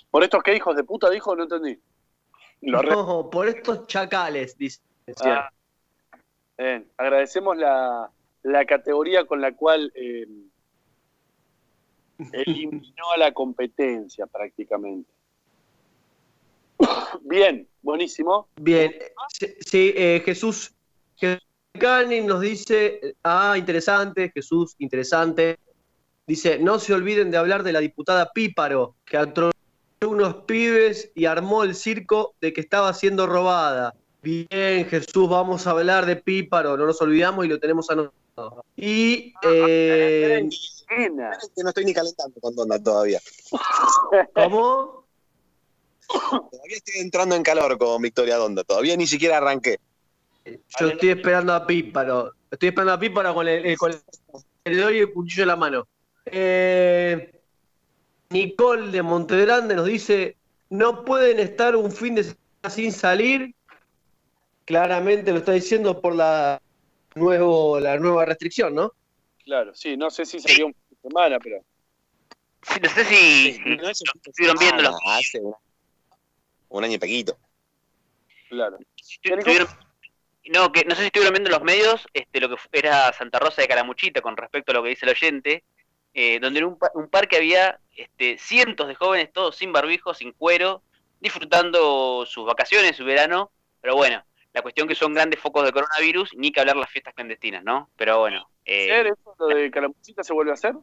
Por 0.10 0.22
estos 0.22 0.43
que 0.43 0.54
hijos 0.54 0.76
de 0.76 0.84
puta 0.84 1.10
dijo, 1.10 1.34
no 1.34 1.43
entendí. 1.43 1.80
Lo 2.60 2.84
No, 2.84 3.30
por 3.30 3.47
estos 3.47 3.88
chacales, 3.88 4.58
dice. 4.58 4.82
Ah, 5.24 5.49
bien. 6.58 6.91
Agradecemos 6.97 7.56
la, 7.56 8.12
la 8.43 8.66
categoría 8.66 9.24
con 9.24 9.39
la 9.39 9.56
cual 9.56 9.93
eh, 9.95 10.28
eliminó 12.34 13.12
a 13.16 13.18
la 13.18 13.32
competencia 13.34 14.28
prácticamente. 14.28 15.10
Bien, 17.22 17.66
buenísimo. 17.82 18.49
Bien, 18.58 18.93
sí, 19.62 19.93
eh, 19.95 20.22
Jesús, 20.26 20.76
Jesús 21.16 21.47
Cani 21.80 22.20
nos 22.20 22.41
dice, 22.41 23.16
ah, 23.24 23.56
interesante, 23.58 24.30
Jesús, 24.36 24.76
interesante. 24.80 25.58
Dice, 26.28 26.59
no 26.59 26.80
se 26.80 26.93
olviden 26.93 27.32
de 27.32 27.38
hablar 27.38 27.63
de 27.63 27.74
la 27.74 27.80
diputada 27.80 28.32
Píparo, 28.32 28.95
que 29.05 29.17
atropelló 29.17 29.51
unos 30.07 30.36
pibes 30.45 31.11
y 31.15 31.26
armó 31.26 31.63
el 31.63 31.76
circo 31.76 32.36
de 32.41 32.53
que 32.53 32.61
estaba 32.61 32.93
siendo 32.93 33.28
robada. 33.28 33.93
Bien, 34.22 34.86
Jesús, 34.86 35.28
vamos 35.30 35.65
a 35.65 35.72
hablar 35.72 36.05
de 36.05 36.15
Píparo, 36.15 36.78
no 36.78 36.86
nos 36.86 37.01
olvidamos 37.01 37.45
y 37.45 37.47
lo 37.47 37.59
tenemos 37.59 37.89
anotado. 37.89 38.63
Y 38.76 39.34
eh, 39.43 40.47
Nena. 40.89 41.38
Que 41.55 41.63
no 41.63 41.69
estoy 41.69 41.86
ni 41.86 41.93
calentando 41.93 42.39
con 42.39 42.55
Donda 42.55 42.82
todavía. 42.82 43.19
¿cómo? 44.34 45.05
Todavía 46.07 46.78
estoy 46.78 47.01
entrando 47.01 47.36
en 47.36 47.43
calor 47.43 47.78
con 47.78 48.01
Victoria 48.01 48.38
Donda. 48.38 48.63
Todavía 48.63 48.95
ni 48.97 49.07
siquiera 49.07 49.38
arranqué. 49.38 49.80
Yo 50.80 50.88
estoy 50.89 51.09
esperando 51.09 51.53
a 51.53 51.65
Píparo. 51.65 52.32
Estoy 52.49 52.69
esperando 52.69 52.93
a 52.93 52.99
Píparo 52.99 53.34
con 53.34 53.47
el, 53.47 53.65
eh, 53.65 53.78
con 53.78 53.91
el 54.63 54.76
dedo 54.76 54.91
y 54.91 54.99
el 54.99 55.13
cuchillo 55.13 55.43
en 55.43 55.47
la 55.47 55.55
mano. 55.55 55.88
Eh, 56.32 57.41
Nicole 58.29 58.91
de 58.91 59.01
Montegrande 59.01 59.75
nos 59.75 59.86
dice: 59.86 60.38
No 60.69 61.03
pueden 61.03 61.39
estar 61.39 61.75
un 61.75 61.91
fin 61.91 62.15
de 62.15 62.23
semana 62.23 62.69
sin 62.69 62.91
salir. 62.91 63.53
Claramente 64.65 65.32
lo 65.32 65.39
está 65.39 65.51
diciendo 65.51 65.99
por 65.99 66.15
la, 66.15 66.61
nuevo, 67.15 67.79
la 67.79 67.97
nueva 67.97 68.25
restricción, 68.25 68.73
¿no? 68.75 68.93
Claro, 69.43 69.73
sí, 69.75 69.97
no 69.97 70.09
sé 70.09 70.25
si 70.25 70.39
sería 70.39 70.65
un 70.65 70.73
fin 70.73 70.84
de 71.01 71.09
semana, 71.09 71.39
pero 71.39 71.63
Sí, 72.63 72.79
no 72.82 72.89
sé 72.89 73.05
si, 73.05 73.59
No 73.65 73.89
es 73.89 74.01
estuvieron 74.23 74.57
viendo 74.59 74.84
los 74.84 74.95
hace 75.07 75.39
un, 75.39 75.55
un 76.69 76.84
año 76.84 76.93
y 76.93 76.99
poquito. 76.99 77.38
claro. 78.49 78.77
No, 80.53 80.71
que 80.71 80.84
no 80.86 80.95
sé 80.95 81.01
si 81.01 81.07
estuvieron 81.07 81.34
viendo 81.34 81.49
en 81.49 81.53
los 81.53 81.63
medios 81.63 82.07
este, 82.13 82.39
lo 82.39 82.49
que 82.49 82.55
era 82.73 83.13
Santa 83.13 83.39
Rosa 83.39 83.61
de 83.61 83.67
Calamuchita 83.67 84.21
con 84.21 84.36
respecto 84.38 84.71
a 84.71 84.75
lo 84.75 84.84
que 84.84 84.89
dice 84.89 85.05
el 85.05 85.11
oyente, 85.11 85.63
eh, 86.14 86.39
donde 86.39 86.59
en 86.59 86.66
un, 86.66 86.78
un 86.93 87.09
parque 87.09 87.38
había 87.38 87.80
este, 87.95 88.38
cientos 88.38 88.88
de 88.88 88.95
jóvenes, 88.95 89.32
todos 89.32 89.55
sin 89.55 89.72
barbijo, 89.72 90.14
sin 90.14 90.32
cuero, 90.34 90.84
disfrutando 91.20 92.26
sus 92.26 92.45
vacaciones, 92.45 92.95
su 92.95 93.05
verano, 93.05 93.51
pero 93.82 93.95
bueno, 93.95 94.24
la 94.53 94.62
cuestión 94.62 94.88
que 94.88 94.95
son 94.95 95.14
grandes 95.14 95.39
focos 95.39 95.64
de 95.66 95.72
coronavirus, 95.72 96.36
ni 96.36 96.51
que 96.51 96.59
hablar 96.59 96.76
las 96.76 96.89
fiestas 96.89 97.14
clandestinas, 97.14 97.64
¿no? 97.64 97.89
Pero 97.95 98.20
bueno, 98.20 98.49
eh, 98.66 98.88
¿Ser 98.88 99.07
eso 99.07 99.36
lo 99.39 99.47
de 99.47 99.72
Calamuchita 99.72 100.24
se 100.24 100.34
vuelve 100.34 100.51
a 100.51 100.55
hacer? 100.55 100.74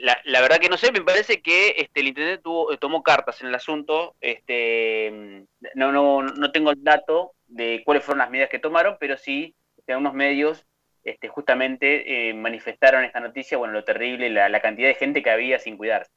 la, 0.00 0.20
la 0.24 0.40
verdad 0.40 0.58
que 0.58 0.68
no 0.68 0.76
sé, 0.76 0.92
me 0.92 1.02
parece 1.02 1.42
que 1.42 1.74
este, 1.76 2.00
el 2.00 2.08
internet 2.08 2.40
tuvo, 2.42 2.76
tomó 2.78 3.02
cartas 3.02 3.40
en 3.40 3.48
el 3.48 3.54
asunto. 3.54 4.14
Este, 4.20 5.46
no, 5.74 5.92
no, 5.92 6.22
no 6.22 6.52
tengo 6.52 6.70
el 6.70 6.82
dato 6.82 7.32
de 7.48 7.82
cuáles 7.84 8.04
fueron 8.04 8.20
las 8.20 8.30
medidas 8.30 8.50
que 8.50 8.58
tomaron, 8.58 8.96
pero 9.00 9.16
sí, 9.16 9.54
este, 9.76 9.92
algunos 9.92 10.14
medios 10.14 10.66
este, 11.10 11.28
justamente 11.28 12.28
eh, 12.30 12.34
manifestaron 12.34 13.04
esta 13.04 13.20
noticia, 13.20 13.58
bueno, 13.58 13.74
lo 13.74 13.84
terrible, 13.84 14.30
la, 14.30 14.48
la 14.48 14.60
cantidad 14.60 14.88
de 14.88 14.94
gente 14.94 15.22
que 15.22 15.30
había 15.30 15.58
sin 15.58 15.76
cuidarse. 15.76 16.10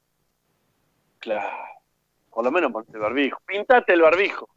Claro. 1.18 1.48
Por 2.30 2.44
lo 2.44 2.50
menos 2.50 2.72
ponte 2.72 2.92
el 2.92 2.98
barbijo. 2.98 3.40
Pintate 3.46 3.92
el 3.92 4.02
barbijo. 4.02 4.48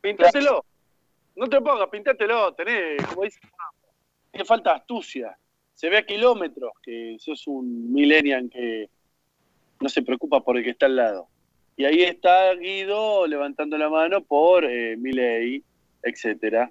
Pintátelo. 0.00 0.64
No 1.36 1.48
te 1.48 1.60
pongas, 1.60 1.88
pintátelo. 1.88 2.54
Tenés, 2.54 3.04
como 3.06 3.22
dice, 3.24 3.40
tiene 4.30 4.44
falta 4.44 4.72
astucia. 4.72 5.36
Se 5.72 5.88
ve 5.88 5.98
a 5.98 6.06
kilómetros 6.06 6.72
que 6.82 7.16
sos 7.18 7.46
un 7.46 7.92
millennial 7.92 8.48
que 8.50 8.88
no 9.80 9.88
se 9.88 10.02
preocupa 10.02 10.40
por 10.40 10.56
el 10.56 10.64
que 10.64 10.70
está 10.70 10.86
al 10.86 10.96
lado. 10.96 11.28
Y 11.76 11.84
ahí 11.84 12.02
está 12.02 12.54
Guido 12.54 13.26
levantando 13.26 13.76
la 13.76 13.88
mano 13.88 14.22
por 14.22 14.64
eh, 14.64 14.96
Milei, 14.96 15.62
etcétera. 16.02 16.70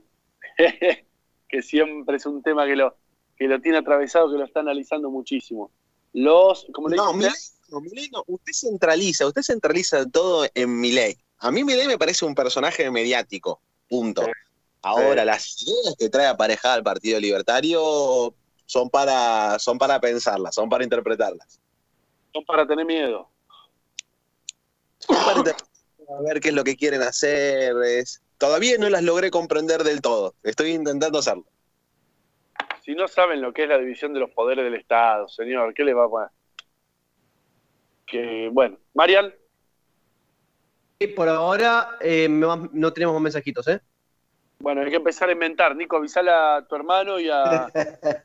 que 1.49 1.61
siempre 1.61 2.17
es 2.17 2.25
un 2.25 2.41
tema 2.41 2.65
que 2.65 2.75
lo, 2.75 2.95
que 3.43 3.49
lo 3.49 3.59
tiene 3.59 3.77
atravesado, 3.79 4.31
que 4.31 4.37
lo 4.37 4.45
está 4.45 4.61
analizando 4.61 5.09
muchísimo. 5.09 5.69
Los, 6.13 6.65
como 6.71 6.87
le 6.87 6.95
No, 6.95 7.11
Milei 7.13 7.29
usted? 7.29 8.09
no, 8.15 8.39
centraliza, 8.53 9.27
usted 9.27 9.41
centraliza 9.41 10.05
todo 10.09 10.47
en 10.53 10.79
Milei. 10.79 11.17
A 11.39 11.51
mí 11.51 11.65
Milei 11.65 11.87
me 11.87 11.97
parece 11.97 12.23
un 12.23 12.35
personaje 12.35 12.89
mediático, 12.89 13.59
punto. 13.89 14.23
Sí. 14.23 14.31
Ahora, 14.81 15.25
las 15.25 15.61
ideas 15.61 15.93
que 15.99 16.07
trae 16.07 16.27
aparejada 16.27 16.75
al 16.75 16.83
Partido 16.83 17.19
Libertario 17.19 18.33
son 18.65 18.89
para, 18.89 19.59
son 19.59 19.77
para 19.77 19.99
pensarlas, 19.99 20.55
son 20.55 20.69
para 20.69 20.85
interpretarlas. 20.85 21.59
son 22.33 22.45
para 22.45 22.65
tener 22.65 22.85
miedo. 22.85 23.27
Son 24.99 25.17
para 25.17 25.41
a 26.17 26.21
ver 26.21 26.39
qué 26.39 26.47
es 26.47 26.55
lo 26.55 26.63
que 26.63 26.77
quieren 26.77 27.01
hacer. 27.01 27.75
es- 27.83 28.21
Todavía 28.37 28.77
no 28.77 28.89
las 28.89 29.03
logré 29.03 29.31
comprender 29.31 29.83
del 29.83 29.99
todo. 30.01 30.33
Estoy 30.43 30.71
intentando 30.71 31.19
hacerlo. 31.19 31.45
Si 32.83 32.95
no 32.95 33.07
saben 33.07 33.41
lo 33.41 33.53
que 33.53 33.63
es 33.63 33.69
la 33.69 33.77
división 33.77 34.13
de 34.13 34.19
los 34.19 34.31
poderes 34.31 34.65
del 34.65 34.75
Estado, 34.75 35.27
señor, 35.27 35.73
¿qué 35.73 35.83
les 35.83 35.95
va 35.95 36.05
a 36.05 36.09
poner? 36.09 36.29
Que, 38.05 38.49
bueno, 38.51 38.77
Marian, 38.93 39.33
Y 40.99 41.07
por 41.07 41.29
ahora 41.29 41.97
eh, 42.01 42.27
no 42.29 42.93
tenemos 42.93 43.13
más 43.13 43.23
mensajitos, 43.23 43.67
¿eh? 43.67 43.81
bueno, 44.63 44.81
hay 44.81 44.89
que 44.89 44.95
empezar 44.95 45.27
a 45.27 45.33
inventar. 45.33 45.75
Nico, 45.75 45.97
avisale 45.97 46.31
a 46.31 46.65
tu 46.67 46.75
hermano 46.75 47.19
y 47.19 47.29
a. 47.29 47.69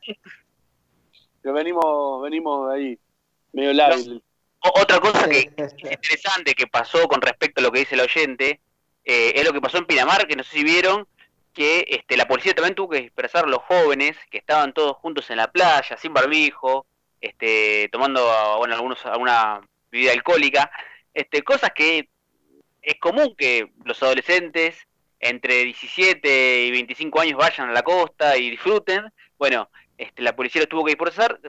que 1.43 1.51
venimos, 1.51 2.21
venimos 2.21 2.71
ahí, 2.71 2.97
medio 3.51 3.73
lábil. 3.73 4.23
Otra 4.61 5.01
cosa 5.01 5.27
que 5.27 5.51
es 5.55 5.73
interesante 5.83 6.55
que 6.55 6.65
pasó 6.67 7.09
con 7.09 7.21
respecto 7.21 7.59
a 7.59 7.63
lo 7.63 7.71
que 7.71 7.79
dice 7.79 7.95
el 7.95 8.01
oyente 8.01 8.61
eh, 9.03 9.33
es 9.35 9.45
lo 9.45 9.51
que 9.51 9.59
pasó 9.59 9.79
en 9.79 9.85
Pinamar, 9.85 10.27
que 10.27 10.37
no 10.37 10.43
sé 10.43 10.57
si 10.57 10.63
vieron, 10.63 11.05
que 11.53 11.85
este, 11.87 12.17
la 12.17 12.27
policía 12.27 12.53
también 12.53 12.75
tuvo 12.75 12.89
que 12.89 13.01
dispersar 13.01 13.45
a 13.45 13.47
los 13.49 13.63
jóvenes 13.63 14.17
que 14.29 14.37
estaban 14.37 14.73
todos 14.73 14.97
juntos 14.97 15.29
en 15.29 15.37
la 15.37 15.51
playa, 15.51 15.97
sin 15.97 16.13
barbijo, 16.13 16.85
este, 17.21 17.89
tomando 17.91 18.29
ah, 18.31 18.57
bueno, 18.57 18.75
algunos, 18.75 19.05
alguna 19.05 19.61
bebida 19.91 20.11
alcohólica, 20.11 20.71
este, 21.13 21.41
cosas 21.43 21.71
que 21.73 22.09
es 22.81 22.99
común 22.99 23.35
que 23.37 23.71
los 23.83 24.01
adolescentes 24.01 24.87
entre 25.19 25.65
17 25.65 26.65
y 26.65 26.71
25 26.71 27.19
años 27.19 27.37
vayan 27.37 27.69
a 27.69 27.73
la 27.73 27.83
costa 27.83 28.37
y 28.37 28.49
disfruten. 28.49 29.11
Bueno, 29.37 29.69
este, 29.97 30.21
la 30.21 30.35
policía 30.35 30.61
los 30.61 30.69
tuvo 30.69 30.85
que 30.85 30.91
dispersar, 30.91 31.39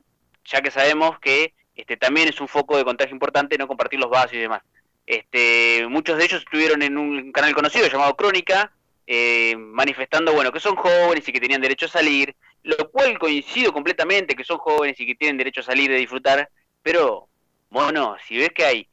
ya 0.45 0.61
que 0.61 0.71
sabemos 0.71 1.19
que 1.21 1.55
este, 1.75 1.97
también 1.97 2.29
es 2.29 2.41
un 2.41 2.49
foco 2.49 2.77
de 2.77 2.85
contagio 2.85 3.15
importante 3.15 3.57
no 3.57 3.69
compartir 3.69 4.01
los 4.01 4.11
vasos 4.11 4.35
y 4.35 4.39
demás. 4.39 4.63
Este, 5.07 5.87
muchos 5.89 6.19
de 6.19 6.25
ellos 6.25 6.43
estuvieron 6.43 6.83
en 6.83 6.99
un 6.99 7.33
canal 7.33 7.55
conocido 7.55 7.89
llamado 7.89 8.17
Crónica, 8.17 8.73
eh, 9.13 9.57
manifestando 9.57 10.33
bueno 10.33 10.53
que 10.53 10.61
son 10.61 10.77
jóvenes 10.77 11.29
y 11.29 11.33
que 11.33 11.41
tenían 11.41 11.61
derecho 11.61 11.87
a 11.87 11.89
salir, 11.89 12.33
lo 12.63 12.89
cual 12.93 13.19
coincido 13.19 13.73
completamente 13.73 14.37
que 14.37 14.45
son 14.45 14.59
jóvenes 14.59 15.01
y 15.01 15.05
que 15.05 15.17
tienen 15.17 15.37
derecho 15.37 15.63
a 15.63 15.65
salir 15.65 15.91
y 15.91 15.97
disfrutar, 15.97 16.49
pero 16.81 17.27
bueno, 17.71 18.17
si 18.29 18.39
ves 18.39 18.51
que 18.51 18.65
hay 18.65 18.89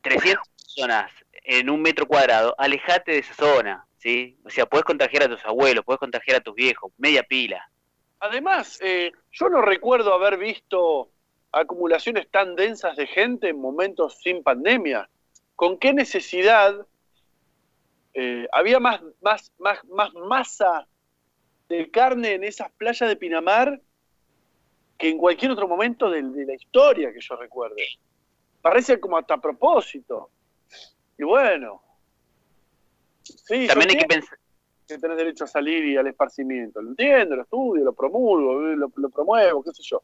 300 0.00 0.42
personas 0.48 1.12
en 1.44 1.70
un 1.70 1.80
metro 1.80 2.08
cuadrado, 2.08 2.56
alejate 2.58 3.12
de 3.12 3.18
esa 3.18 3.34
zona, 3.34 3.86
¿sí? 3.98 4.36
O 4.44 4.50
sea, 4.50 4.66
puedes 4.66 4.84
contagiar 4.84 5.22
a 5.22 5.28
tus 5.28 5.44
abuelos, 5.44 5.84
puedes 5.84 6.00
contagiar 6.00 6.38
a 6.38 6.40
tus 6.40 6.56
viejos, 6.56 6.90
media 6.98 7.22
pila. 7.22 7.70
Además, 8.18 8.80
eh, 8.82 9.12
yo 9.30 9.48
no 9.48 9.62
recuerdo 9.62 10.12
haber 10.12 10.38
visto 10.38 11.12
acumulaciones 11.52 12.28
tan 12.32 12.56
densas 12.56 12.96
de 12.96 13.06
gente 13.06 13.50
en 13.50 13.60
momentos 13.60 14.18
sin 14.24 14.42
pandemia. 14.42 15.08
¿Con 15.54 15.78
qué 15.78 15.92
necesidad 15.92 16.84
eh, 18.20 18.48
había 18.50 18.80
más, 18.80 19.00
más, 19.20 19.52
más, 19.58 19.84
más 19.84 20.12
masa 20.14 20.88
de 21.68 21.88
carne 21.88 22.32
en 22.32 22.42
esas 22.42 22.68
playas 22.72 23.08
de 23.08 23.14
Pinamar 23.14 23.80
que 24.98 25.08
en 25.10 25.18
cualquier 25.18 25.52
otro 25.52 25.68
momento 25.68 26.10
de, 26.10 26.22
de 26.24 26.44
la 26.44 26.54
historia 26.54 27.12
que 27.12 27.20
yo 27.20 27.36
recuerde? 27.36 27.84
Parece 28.60 28.98
como 28.98 29.18
hasta 29.18 29.34
a 29.34 29.40
propósito. 29.40 30.30
Y 31.16 31.22
bueno. 31.22 31.80
Sí, 33.22 33.68
También 33.68 33.90
hay 33.90 33.98
que 33.98 34.06
pensar. 34.06 34.38
que 34.88 34.98
tenés 34.98 35.16
derecho 35.16 35.44
a 35.44 35.46
salir 35.46 35.84
y 35.84 35.96
al 35.96 36.08
esparcimiento. 36.08 36.82
Lo 36.82 36.90
entiendo, 36.90 37.36
lo 37.36 37.42
estudio, 37.42 37.84
lo 37.84 37.92
promulgo, 37.92 38.54
lo, 38.58 38.90
lo 38.96 39.10
promuevo, 39.10 39.62
qué 39.62 39.70
sé 39.74 39.82
yo. 39.84 40.02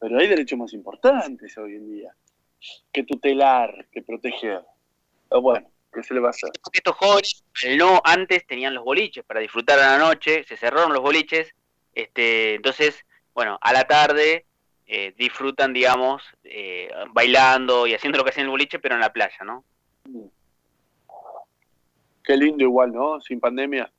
Pero 0.00 0.18
hay 0.18 0.26
derechos 0.26 0.58
más 0.58 0.72
importantes 0.72 1.56
hoy 1.56 1.76
en 1.76 1.88
día 1.88 2.12
que 2.92 3.04
tutelar, 3.04 3.86
que 3.92 4.02
proteger. 4.02 4.64
Pero 5.28 5.40
bueno, 5.40 5.70
¿qué 5.92 6.02
se 6.02 6.14
le 6.14 6.20
va 6.20 6.28
a 6.28 6.30
hacer? 6.30 6.50
Porque 6.62 6.78
estos 6.78 6.96
jóvenes 6.96 7.44
el 7.62 7.78
no 7.78 8.00
antes 8.04 8.46
tenían 8.46 8.74
los 8.74 8.84
boliches 8.84 9.24
para 9.24 9.40
disfrutar 9.40 9.78
a 9.78 9.92
la 9.92 9.98
noche, 9.98 10.44
se 10.44 10.56
cerraron 10.56 10.92
los 10.92 11.02
boliches, 11.02 11.54
este, 11.94 12.54
entonces, 12.54 13.04
bueno, 13.34 13.58
a 13.60 13.72
la 13.72 13.84
tarde 13.84 14.46
eh, 14.86 15.14
disfrutan, 15.16 15.72
digamos, 15.72 16.22
eh, 16.44 16.90
bailando 17.10 17.86
y 17.86 17.94
haciendo 17.94 18.18
lo 18.18 18.24
que 18.24 18.30
hacían 18.30 18.44
en 18.44 18.48
el 18.48 18.52
boliche, 18.52 18.78
pero 18.78 18.94
en 18.94 19.00
la 19.00 19.12
playa, 19.12 19.38
¿no? 19.44 19.64
Qué 22.24 22.36
lindo 22.36 22.64
igual, 22.64 22.92
¿no? 22.92 23.20
Sin 23.20 23.40
pandemia. 23.40 23.90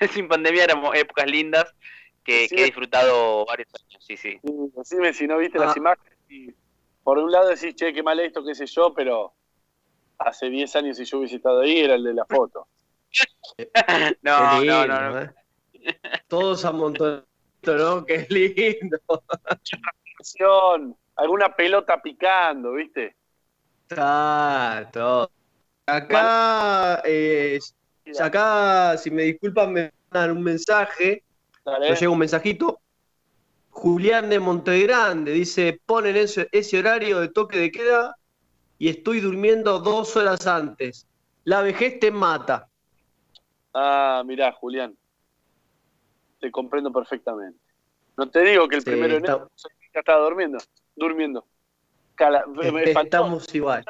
Sin 0.12 0.28
pandemia 0.28 0.64
eran 0.64 0.82
épocas 0.94 1.26
lindas 1.26 1.74
que, 2.24 2.44
he 2.50 2.64
disfrutado 2.64 3.46
varios 3.46 3.68
años, 3.74 4.04
sí, 4.04 4.16
sí. 4.16 4.38
Sí, 4.42 4.52
Decime 4.76 5.12
si 5.14 5.26
no 5.26 5.38
viste 5.38 5.58
Ah. 5.58 5.66
las 5.66 5.76
imágenes. 5.76 6.18
Y 6.28 6.54
por 7.02 7.18
un 7.18 7.32
lado 7.32 7.48
decís, 7.48 7.74
che, 7.74 7.92
qué 7.92 8.02
mal 8.02 8.20
esto, 8.20 8.44
qué 8.44 8.54
sé 8.54 8.66
yo, 8.66 8.92
pero 8.92 9.32
hace 10.18 10.50
10 10.50 10.76
años 10.76 10.96
si 10.96 11.04
yo 11.04 11.18
hubiese 11.18 11.36
estado 11.36 11.60
ahí 11.60 11.78
era 11.78 11.94
el 11.94 12.04
de 12.04 12.14
la 12.14 12.24
foto. 12.26 12.66
No, 14.22 14.64
no, 14.64 14.86
no, 14.86 15.10
no. 15.10 15.20
¿eh? 15.22 15.30
Todos 16.28 16.64
amontonados, 16.64 17.24
¿no? 17.64 18.04
Qué 18.04 18.26
lindo. 18.28 18.98
Alguna 21.16 21.54
pelota 21.56 22.00
picando, 22.00 22.72
¿viste? 22.74 23.16
Está 23.88 24.88
todo. 24.92 25.30
Acá, 25.86 27.02
eh, 27.04 27.58
acá, 28.20 28.96
si 28.98 29.10
me 29.10 29.22
disculpan, 29.22 29.72
me 29.72 29.92
mandan 30.10 30.36
un 30.36 30.42
mensaje. 30.42 31.24
Dale. 31.64 31.90
Nos 31.90 31.98
llega 31.98 32.12
un 32.12 32.18
mensajito. 32.18 32.80
Julián 33.70 34.28
de 34.28 34.38
Montegrande 34.38 35.32
dice: 35.32 35.80
ponen 35.86 36.16
ese, 36.16 36.48
ese 36.52 36.78
horario 36.78 37.20
de 37.20 37.28
toque 37.28 37.58
de 37.58 37.72
queda 37.72 38.17
y 38.78 38.88
estoy 38.88 39.20
durmiendo 39.20 39.80
dos 39.80 40.16
horas 40.16 40.46
antes. 40.46 41.06
La 41.44 41.62
vejez 41.62 41.98
te 41.98 42.10
mata. 42.10 42.68
Ah, 43.74 44.22
mirá, 44.24 44.52
Julián. 44.52 44.96
Te 46.40 46.50
comprendo 46.50 46.92
perfectamente. 46.92 47.58
No 48.16 48.28
te 48.28 48.40
digo 48.42 48.68
que 48.68 48.76
el 48.76 48.82
Sí, 48.82 48.90
primero 48.90 49.14
de 49.14 49.18
enero 49.18 49.50
ya 49.94 50.00
estaba 50.00 50.24
durmiendo. 50.24 50.58
Durmiendo. 50.94 51.44
Cala- 52.14 52.44
faltó. 52.92 53.00
Estamos 53.02 53.54
igual. 53.54 53.84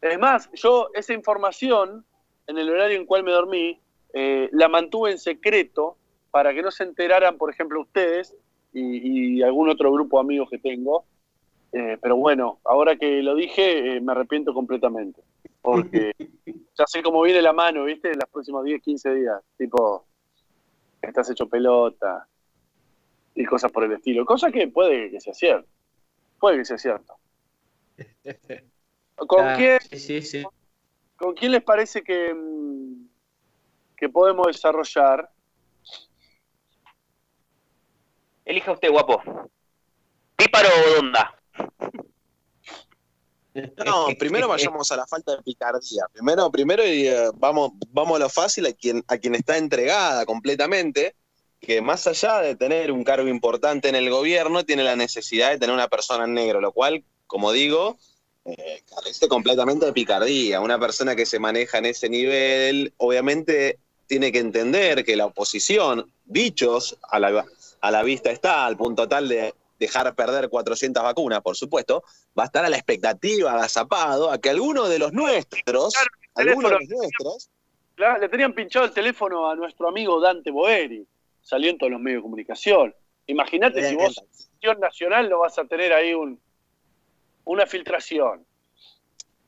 Es 0.00 0.18
más, 0.18 0.50
yo 0.52 0.90
esa 0.94 1.14
información, 1.14 2.04
en 2.46 2.58
el 2.58 2.68
horario 2.68 2.98
en 2.98 3.06
cual 3.06 3.24
me 3.24 3.32
dormí, 3.32 3.80
eh, 4.12 4.48
la 4.52 4.68
mantuve 4.68 5.10
en 5.10 5.18
secreto 5.18 5.96
para 6.30 6.52
que 6.52 6.62
no 6.62 6.70
se 6.70 6.84
enteraran, 6.84 7.38
por 7.38 7.50
ejemplo, 7.50 7.80
ustedes 7.80 8.34
y, 8.72 9.38
y 9.38 9.42
algún 9.42 9.68
otro 9.70 9.90
grupo 9.92 10.18
de 10.18 10.22
amigos 10.22 10.50
que 10.50 10.58
tengo. 10.58 11.06
Eh, 11.76 11.98
pero 12.00 12.14
bueno, 12.16 12.60
ahora 12.64 12.94
que 12.94 13.20
lo 13.20 13.34
dije, 13.34 13.96
eh, 13.96 14.00
me 14.00 14.12
arrepiento 14.12 14.54
completamente. 14.54 15.20
Porque 15.60 16.12
ya 16.78 16.86
sé 16.86 17.02
cómo 17.02 17.20
viene 17.22 17.42
la 17.42 17.52
mano, 17.52 17.84
¿viste? 17.84 18.12
En 18.12 18.18
los 18.20 18.28
próximos 18.28 18.64
10, 18.64 18.80
15 18.80 19.14
días. 19.14 19.42
Tipo, 19.58 20.06
estás 21.02 21.28
hecho 21.30 21.48
pelota 21.48 22.28
y 23.34 23.44
cosas 23.44 23.72
por 23.72 23.82
el 23.84 23.92
estilo. 23.92 24.24
Cosa 24.24 24.52
que 24.52 24.68
puede 24.68 25.10
que 25.10 25.20
sea 25.20 25.34
cierto. 25.34 25.68
Puede 26.38 26.58
que 26.58 26.64
sea 26.64 26.78
cierto. 26.78 27.14
¿Con 29.16 29.44
Ah, 29.44 29.54
quién? 29.56 29.80
Sí, 29.80 29.98
sí, 29.98 30.22
sí. 30.22 30.44
¿Con 31.16 31.34
quién 31.34 31.50
les 31.52 31.62
parece 31.62 32.02
que, 32.02 32.32
mm, 32.34 33.06
que 33.96 34.08
podemos 34.08 34.46
desarrollar? 34.46 35.28
Elija 38.44 38.72
usted, 38.72 38.90
guapo. 38.90 39.22
¿Píparo 40.36 40.68
o 40.68 40.96
Donda? 40.96 41.34
No, 43.84 44.08
primero 44.18 44.48
vayamos 44.48 44.90
a 44.90 44.96
la 44.96 45.06
falta 45.06 45.36
de 45.36 45.42
picardía. 45.42 46.04
Primero, 46.12 46.50
primero 46.50 46.82
eh, 46.82 47.30
vamos, 47.34 47.72
vamos 47.90 48.16
a 48.16 48.24
lo 48.24 48.28
fácil, 48.28 48.66
a 48.66 48.72
quien, 48.72 49.04
a 49.06 49.16
quien 49.18 49.36
está 49.36 49.56
entregada 49.56 50.26
completamente, 50.26 51.14
que 51.60 51.80
más 51.80 52.06
allá 52.08 52.40
de 52.40 52.56
tener 52.56 52.90
un 52.90 53.04
cargo 53.04 53.28
importante 53.28 53.88
en 53.88 53.94
el 53.94 54.10
gobierno, 54.10 54.64
tiene 54.64 54.82
la 54.82 54.96
necesidad 54.96 55.50
de 55.50 55.58
tener 55.58 55.74
una 55.74 55.88
persona 55.88 56.24
en 56.24 56.34
negro, 56.34 56.60
lo 56.60 56.72
cual, 56.72 57.04
como 57.28 57.52
digo, 57.52 57.96
eh, 58.44 58.82
carece 58.92 59.28
completamente 59.28 59.86
de 59.86 59.92
picardía. 59.92 60.60
Una 60.60 60.78
persona 60.78 61.14
que 61.14 61.24
se 61.24 61.38
maneja 61.38 61.78
en 61.78 61.86
ese 61.86 62.08
nivel, 62.08 62.92
obviamente 62.96 63.78
tiene 64.06 64.32
que 64.32 64.40
entender 64.40 65.04
que 65.04 65.16
la 65.16 65.26
oposición, 65.26 66.10
dichos 66.24 66.98
a 67.08 67.20
la, 67.20 67.46
a 67.80 67.90
la 67.90 68.02
vista 68.02 68.30
está, 68.30 68.66
al 68.66 68.76
punto 68.76 69.08
tal 69.08 69.28
de 69.28 69.54
dejar 69.78 70.14
perder 70.14 70.48
400 70.48 71.02
vacunas, 71.02 71.40
por 71.42 71.56
supuesto, 71.56 72.04
va 72.38 72.44
a 72.44 72.46
estar 72.46 72.64
a 72.64 72.68
la 72.68 72.76
expectativa, 72.76 73.52
agazapado, 73.52 74.30
a 74.30 74.38
que 74.38 74.50
alguno 74.50 74.88
de 74.88 74.98
los 74.98 75.12
nuestros, 75.12 75.94
alguno 76.34 76.68
de 76.68 76.74
los 76.74 76.88
nuestros, 76.88 77.50
Claro, 77.94 78.20
Le 78.20 78.28
tenían 78.28 78.52
pinchado 78.52 78.84
el 78.84 78.92
teléfono 78.92 79.48
a 79.48 79.54
nuestro 79.54 79.88
amigo 79.88 80.20
Dante 80.20 80.50
Boeri. 80.50 81.06
Salió 81.42 81.70
en 81.70 81.78
todos 81.78 81.92
los 81.92 82.00
medios 82.00 82.18
de 82.18 82.22
comunicación. 82.22 82.94
Imagínate 83.26 83.88
si 83.88 83.94
vos, 83.94 84.18
acción 84.18 84.80
nacional, 84.80 85.28
no 85.30 85.38
vas 85.40 85.58
a 85.58 85.64
tener 85.64 85.92
ahí 85.92 86.12
un, 86.14 86.40
una 87.44 87.66
filtración. 87.66 88.44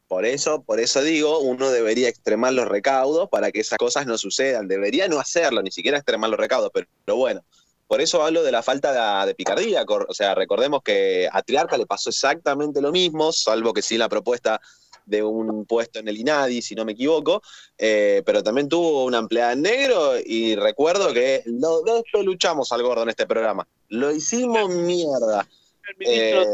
por 0.08 0.24
eso, 0.24 0.62
por 0.62 0.78
eso 0.78 1.02
digo, 1.02 1.40
uno 1.40 1.70
debería 1.70 2.08
extremar 2.08 2.52
los 2.52 2.68
recaudos 2.68 3.28
para 3.28 3.50
que 3.50 3.60
esas 3.60 3.78
cosas 3.78 4.06
no 4.06 4.16
sucedan. 4.16 4.68
Debería 4.68 5.08
no 5.08 5.18
hacerlo, 5.18 5.62
ni 5.62 5.70
siquiera 5.70 5.98
extremar 5.98 6.30
los 6.30 6.38
recaudos, 6.38 6.70
pero, 6.72 6.86
pero 7.04 7.16
bueno. 7.16 7.44
Por 7.86 8.00
eso 8.00 8.22
hablo 8.22 8.42
de 8.42 8.52
la 8.52 8.62
falta 8.62 9.20
de, 9.22 9.26
de 9.28 9.34
picardía. 9.34 9.84
O 9.86 10.14
sea, 10.14 10.34
recordemos 10.34 10.82
que 10.82 11.28
a 11.30 11.42
Triarca 11.42 11.76
le 11.76 11.86
pasó 11.86 12.10
exactamente 12.10 12.80
lo 12.80 12.90
mismo, 12.92 13.32
salvo 13.32 13.72
que 13.72 13.82
sí 13.82 13.96
la 13.96 14.08
propuesta 14.08 14.60
de 15.04 15.22
un 15.22 15.64
puesto 15.66 16.00
en 16.00 16.08
el 16.08 16.16
INADI, 16.16 16.60
si 16.62 16.74
no 16.74 16.84
me 16.84 16.92
equivoco, 16.92 17.40
eh, 17.78 18.22
pero 18.26 18.42
también 18.42 18.68
tuvo 18.68 19.04
una 19.04 19.18
empleada 19.18 19.52
en 19.52 19.62
negro 19.62 20.14
y 20.18 20.56
recuerdo 20.56 21.12
que 21.12 21.42
lo, 21.46 21.82
de 21.82 21.98
esto 22.00 22.22
luchamos 22.24 22.72
al 22.72 22.82
gordo 22.82 23.04
en 23.04 23.10
este 23.10 23.24
programa. 23.24 23.68
Lo 23.88 24.10
hicimos 24.10 24.68
mierda. 24.68 25.46
El 25.88 25.96
ministro 25.98 26.42
Eh, 26.42 26.46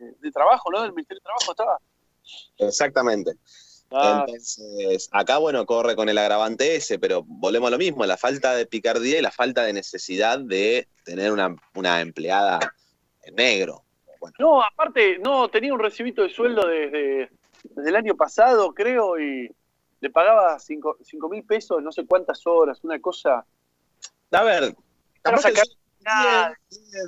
de, 0.00 0.12
de 0.20 0.32
Trabajo, 0.32 0.68
¿no? 0.72 0.82
Del 0.82 0.92
Ministerio 0.92 1.20
de 1.20 1.24
Trabajo 1.24 1.50
estaba. 1.52 1.78
exactamente. 2.58 3.32
Ah, 3.92 4.24
Entonces, 4.26 5.08
acá, 5.10 5.38
bueno, 5.38 5.66
corre 5.66 5.96
con 5.96 6.08
el 6.08 6.16
agravante 6.18 6.76
ese, 6.76 6.98
pero 6.98 7.24
volvemos 7.26 7.68
a 7.68 7.70
lo 7.72 7.78
mismo, 7.78 8.06
la 8.06 8.16
falta 8.16 8.54
de 8.54 8.66
picardía 8.66 9.18
y 9.18 9.22
la 9.22 9.32
falta 9.32 9.64
de 9.64 9.72
necesidad 9.72 10.38
de 10.38 10.88
tener 11.04 11.32
una, 11.32 11.56
una 11.74 12.00
empleada 12.00 12.74
en 13.24 13.34
negro. 13.34 13.82
No, 14.38 14.62
aparte, 14.62 15.18
no, 15.18 15.48
tenía 15.48 15.72
un 15.74 15.80
recibito 15.80 16.22
de 16.22 16.28
sueldo 16.30 16.66
desde, 16.66 17.30
desde 17.64 17.88
el 17.88 17.96
año 17.96 18.14
pasado, 18.16 18.72
creo, 18.72 19.18
y 19.18 19.50
le 20.00 20.10
pagaba 20.10 20.58
cinco 20.58 20.96
cinco 21.02 21.28
mil 21.28 21.44
pesos, 21.44 21.82
no 21.82 21.90
sé 21.90 22.06
cuántas 22.06 22.46
horas, 22.46 22.78
una 22.84 23.00
cosa. 23.00 23.44
A 24.30 24.42
ver, 24.44 24.74
sacar 25.42 25.64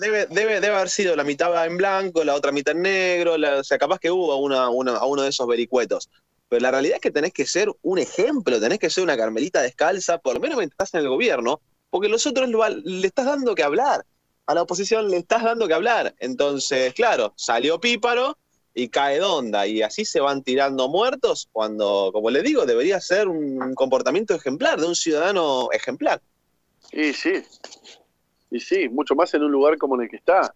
debe, 0.01 0.26
debe, 0.26 0.61
debe 0.61 0.74
haber 0.76 0.91
sido 0.91 1.16
la 1.16 1.24
mitad 1.24 1.64
en 1.66 1.76
blanco, 1.76 2.24
la 2.24 2.35
otra 2.35 2.53
mitad 2.53 2.74
en 2.74 2.83
negro, 2.83 3.39
la- 3.39 3.59
o 3.61 3.64
sea, 3.64 3.78
capaz 3.78 3.99
que 3.99 4.11
hubo 4.11 4.37
una, 4.37 4.68
una- 4.68 4.97
a 4.97 5.07
uno 5.07 5.22
de 5.22 5.28
esos 5.30 5.47
vericuetos. 5.47 6.11
Pero 6.53 6.64
la 6.64 6.70
realidad 6.70 6.96
es 6.96 7.00
que 7.00 7.11
tenés 7.11 7.32
que 7.32 7.46
ser 7.46 7.72
un 7.80 7.98
ejemplo, 7.98 8.61
tenés 8.61 8.78
que 8.78 8.90
ser 8.90 9.03
una 9.03 9.16
carmelita 9.16 9.62
descalza, 9.62 10.18
por 10.18 10.34
lo 10.34 10.40
menos 10.40 10.59
mientras 10.59 10.74
estás 10.86 11.00
en 11.00 11.07
el 11.07 11.09
gobierno, 11.09 11.62
porque 11.88 12.11
los 12.11 12.26
otros 12.26 12.46
le 12.84 13.07
estás 13.07 13.24
dando 13.24 13.55
que 13.55 13.62
hablar. 13.62 14.05
A 14.44 14.53
la 14.53 14.61
oposición 14.61 15.09
le 15.09 15.16
estás 15.16 15.42
dando 15.44 15.66
que 15.66 15.72
hablar. 15.72 16.14
Entonces, 16.18 16.92
claro, 16.92 17.32
salió 17.36 17.80
Píparo 17.80 18.36
y 18.74 18.90
cae 18.90 19.18
Donda, 19.18 19.66
y 19.66 19.80
así 19.80 20.05
se 20.05 20.20
van 20.20 20.42
tirando 20.42 20.90
muertos 20.90 21.48
cuando, 21.53 22.11
como 22.12 22.28
le 22.28 22.42
digo, 22.42 22.66
debería 22.66 23.00
ser 23.00 23.28
un 23.28 23.72
comportamiento 23.74 24.34
ejemplar, 24.34 24.78
de 24.78 24.88
un 24.88 24.94
ciudadano 24.94 25.70
ejemplar. 25.72 26.20
Y 26.92 27.14
sí, 27.14 27.32
y 28.50 28.61
sí, 28.61 28.90
mucho 28.90 29.14
más 29.14 29.32
en 29.32 29.44
un 29.44 29.53
lugar 29.53 29.78
como 29.78 29.94
en 29.94 30.03
el 30.03 30.11
que 30.11 30.16
está, 30.16 30.55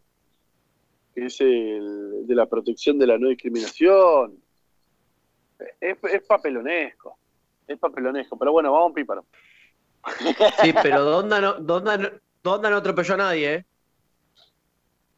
que 1.14 1.24
es 1.24 1.40
el 1.40 2.26
de 2.26 2.34
la 2.34 2.44
protección 2.44 2.98
de 2.98 3.06
la 3.06 3.16
no 3.16 3.30
discriminación. 3.30 4.44
Es, 5.80 5.96
es 6.12 6.22
papelonesco, 6.26 7.18
es 7.66 7.78
papelonesco, 7.78 8.36
pero 8.38 8.52
bueno, 8.52 8.72
vamos 8.72 8.92
píparo. 8.94 9.24
Sí, 10.62 10.72
pero 10.82 11.02
Donda 11.04 11.40
no, 11.40 11.54
Donda, 11.54 11.96
no- 11.96 12.10
Donda 12.42 12.70
no 12.70 12.76
atropelló 12.76 13.14
a 13.14 13.16
nadie, 13.18 13.54
¿eh? 13.54 13.66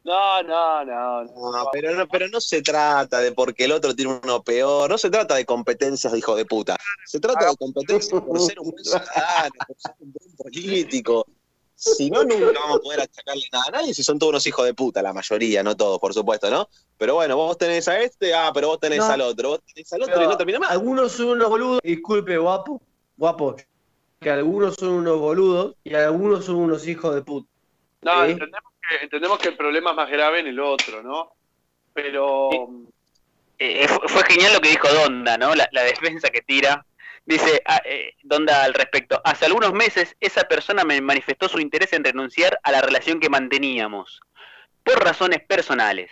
No, 0.03 0.41
no, 0.43 0.85
no. 0.85 1.23
no. 1.25 1.51
No, 1.51 1.69
pero 1.71 1.93
no, 1.93 2.07
pero 2.07 2.27
no 2.29 2.39
se 2.41 2.61
trata 2.61 3.19
de 3.19 3.31
porque 3.33 3.65
el 3.65 3.71
otro 3.73 3.93
tiene 3.93 4.19
uno 4.23 4.41
peor, 4.41 4.89
no 4.89 4.97
se 4.97 5.09
trata 5.11 5.35
de 5.35 5.45
competencias 5.45 6.11
de 6.11 6.19
hijo 6.19 6.35
de 6.35 6.45
puta, 6.45 6.75
se 7.05 7.19
trata 7.19 7.49
de 7.49 7.55
competencias 7.57 8.21
por 8.21 8.39
ser 8.39 8.59
un 8.59 8.71
buen 8.71 8.83
ciudadano, 8.83 9.51
por 9.67 9.77
ser 9.77 9.95
un 9.99 10.13
buen 10.13 10.35
político. 10.37 11.27
Si 11.81 12.09
no, 12.09 12.25
nunca 12.25 12.59
vamos 12.59 12.77
a 12.77 12.81
poder 12.81 12.99
achacarle 12.99 13.45
nada 13.53 13.63
a 13.69 13.71
nadie 13.71 13.93
si 13.93 14.03
son 14.03 14.19
todos 14.19 14.31
unos 14.31 14.45
hijos 14.47 14.65
de 14.65 14.73
puta, 14.73 15.01
la 15.01 15.13
mayoría, 15.13 15.63
no 15.63 15.77
todos, 15.77 15.97
por 15.97 16.13
supuesto, 16.13 16.49
¿no? 16.49 16.67
Pero 16.97 17.15
bueno, 17.15 17.37
vos 17.37 17.57
tenés 17.57 17.87
a 17.87 18.01
este, 18.01 18.33
ah, 18.33 18.51
pero 18.53 18.67
vos 18.67 18.81
tenés 18.81 18.99
No. 18.99 19.05
al 19.05 19.21
otro, 19.21 19.49
vos 19.51 19.61
tenés 19.73 19.93
al 19.93 20.01
otro 20.01 20.13
Pero 20.15 20.25
y 20.25 20.27
no 20.27 20.37
termina 20.37 20.59
más. 20.59 20.71
Algunos 20.71 21.13
son 21.13 21.27
unos 21.27 21.47
boludos, 21.47 21.79
disculpe, 21.81 22.37
guapo, 22.37 22.81
guapo, 23.15 23.55
que 24.19 24.29
algunos 24.29 24.75
son 24.75 24.89
unos 24.89 25.19
boludos 25.19 25.75
y 25.85 25.93
algunos 25.93 26.43
son 26.43 26.55
unos 26.57 26.85
hijos 26.85 27.15
de 27.15 27.21
puta. 27.21 27.47
No, 28.01 28.25
Sí. 28.25 28.31
entendemos, 28.31 28.71
que, 28.89 29.03
entendemos 29.05 29.39
que 29.39 29.47
el 29.47 29.55
problema 29.57 29.91
es 29.91 29.95
más 29.95 30.09
grave 30.09 30.39
en 30.41 30.47
el 30.47 30.59
otro, 30.59 31.01
¿no? 31.01 31.31
Pero. 31.93 32.49
Eh, 33.57 33.87
fue, 33.87 34.07
fue 34.09 34.23
genial 34.25 34.51
lo 34.53 34.59
que 34.59 34.69
dijo 34.69 34.87
Donda, 34.89 35.37
¿no? 35.37 35.55
La, 35.55 35.67
la 35.71 35.83
defensa 35.83 36.29
que 36.29 36.41
tira. 36.41 36.85
Dice 37.29 37.61
ah, 37.67 37.79
eh, 37.85 38.15
Donda 38.23 38.63
al 38.63 38.73
respecto. 38.73 39.21
Hace 39.23 39.45
algunos 39.45 39.71
meses 39.71 40.15
esa 40.19 40.45
persona 40.45 40.83
me 40.83 40.99
manifestó 40.99 41.47
su 41.47 41.59
interés 41.59 41.93
en 41.93 42.03
renunciar 42.03 42.59
a 42.63 42.71
la 42.71 42.81
relación 42.81 43.19
que 43.19 43.29
manteníamos. 43.29 44.19
Por 44.83 45.03
razones 45.03 45.39
personales. 45.45 46.09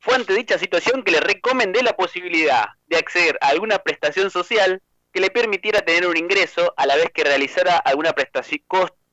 Fue 0.00 0.14
ante 0.14 0.32
dicha 0.32 0.56
situación 0.56 1.02
que 1.02 1.12
le 1.12 1.20
recomendé 1.20 1.82
la 1.82 1.94
posibilidad 1.94 2.64
de 2.86 2.96
acceder 2.96 3.36
a 3.42 3.48
alguna 3.48 3.78
prestación 3.80 4.30
social 4.30 4.80
que 5.12 5.20
le 5.20 5.28
permitiera 5.28 5.82
tener 5.82 6.06
un 6.06 6.16
ingreso 6.16 6.72
a 6.78 6.86
la 6.86 6.96
vez 6.96 7.10
que 7.12 7.24
realizara 7.24 7.76
alguna 7.76 8.14
prestación, 8.14 8.62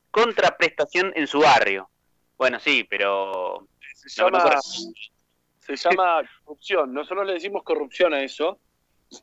contraprestación 0.09 1.11
en 1.17 1.27
su 1.27 1.41
barrio. 1.41 1.89
Bueno, 2.37 2.61
sí, 2.61 2.85
pero 2.89 3.67
se 3.93 4.21
No, 4.21 4.29
no 4.29 4.37
llama, 4.37 4.49
corresponde. 4.51 4.99
se 5.59 5.75
llama 5.75 6.21
corrupción. 6.45 6.93
Nosotros 6.93 7.27
le 7.27 7.33
decimos 7.33 7.63
corrupción 7.63 8.13
a 8.13 8.23
eso. 8.23 8.57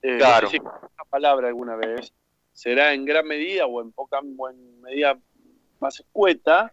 Eh, 0.02 0.12
no 0.12 0.18
Claro. 0.18 0.50
sé 0.50 0.58
si 0.58 0.62
palabra 1.10 1.48
alguna 1.48 1.76
vez. 1.76 2.12
Será 2.52 2.92
en 2.92 3.04
gran 3.04 3.26
medida 3.26 3.66
o 3.66 3.80
en 3.80 3.92
poca 3.92 4.20
o 4.20 4.48
en 4.50 4.80
medida 4.82 5.18
más 5.80 6.00
escueta, 6.00 6.72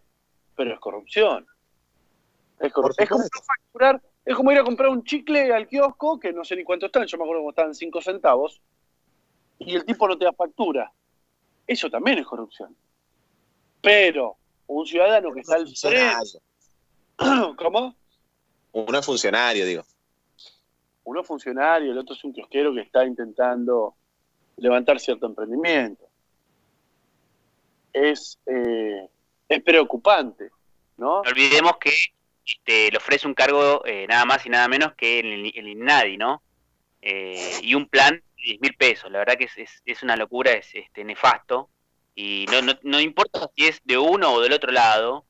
pero 0.55 0.74
es 0.74 0.80
corrupción. 0.80 1.45
Es, 2.59 2.74
como 2.74 2.88
no 2.88 2.95
facturar, 3.45 4.01
es 4.24 4.36
como 4.36 4.51
ir 4.51 4.57
a 4.57 4.63
comprar 4.63 4.89
un 4.89 5.03
chicle 5.03 5.53
al 5.53 5.68
kiosco, 5.68 6.20
que 6.20 6.34
no 6.34 6.43
sé 6.43 6.55
ni 6.55 6.63
cuánto 6.63 6.88
están, 6.88 7.05
yo 7.05 7.18
me 7.18 7.24
acuerdo 7.24 7.43
que 7.43 7.49
estaban 7.49 7.76
5 7.76 8.01
centavos, 8.01 8.61
y 9.59 9.76
el 9.76 9.86
tipo 9.86 10.07
no 10.07 10.18
te 10.18 10.26
da 10.26 10.34
factura. 10.34 10.91
Eso 11.68 11.89
también 11.89 12.20
es 12.20 12.26
corrupción. 12.26 12.76
Pero 13.82 14.38
un 14.68 14.86
ciudadano 14.86 15.34
que 15.34 15.41
está 15.41 15.55
al 15.55 15.68
frente. 15.68 16.39
¿cómo? 17.57 17.95
Es 18.74 19.05
funcionario, 19.05 19.66
digo. 19.66 19.84
Uno 21.06 21.22
es 21.22 21.28
funcionario, 21.28 21.91
el 21.91 21.97
otro 21.97 22.16
es 22.16 22.24
un 22.24 22.34
kiosquero 22.34 22.74
que 22.74 22.82
está 22.82 23.06
intentando 23.06 23.95
levantar 24.58 24.99
cierto 24.99 25.28
emprendimiento. 25.28 26.06
Es, 27.93 28.39
eh, 28.45 29.08
es 29.47 29.64
preocupante, 29.64 30.49
¿no? 30.97 31.22
No 31.24 31.30
olvidemos 31.30 31.78
que 31.78 31.91
este, 32.45 32.91
le 32.91 32.97
ofrece 32.97 33.28
un 33.28 33.34
cargo 33.34 33.86
eh, 33.86 34.06
nada 34.08 34.26
más 34.26 34.45
y 34.45 34.49
nada 34.49 34.68
menos 34.68 34.93
que 34.95 35.20
el, 35.20 35.53
el 35.56 35.68
INADI, 35.68 36.18
¿no? 36.18 36.41
Eh, 37.01 37.60
y 37.62 37.76
un 37.76 37.88
plan 37.88 38.16
de 38.16 38.43
10 38.43 38.62
mil 38.62 38.76
pesos. 38.76 39.12
La 39.12 39.20
verdad 39.20 39.36
que 39.38 39.45
es, 39.45 39.58
es, 39.58 39.84
es 39.86 40.03
una 40.03 40.16
locura, 40.16 40.51
es 40.51 40.74
este, 40.74 41.03
nefasto. 41.03 41.70
Y 42.16 42.45
no, 42.49 42.62
no, 42.62 42.74
no 42.82 42.99
importa 42.99 43.49
si 43.56 43.68
es 43.68 43.82
de 43.84 43.97
uno 43.97 44.34
o 44.34 44.41
del 44.41 44.53
otro 44.53 44.72
lado, 44.72 45.26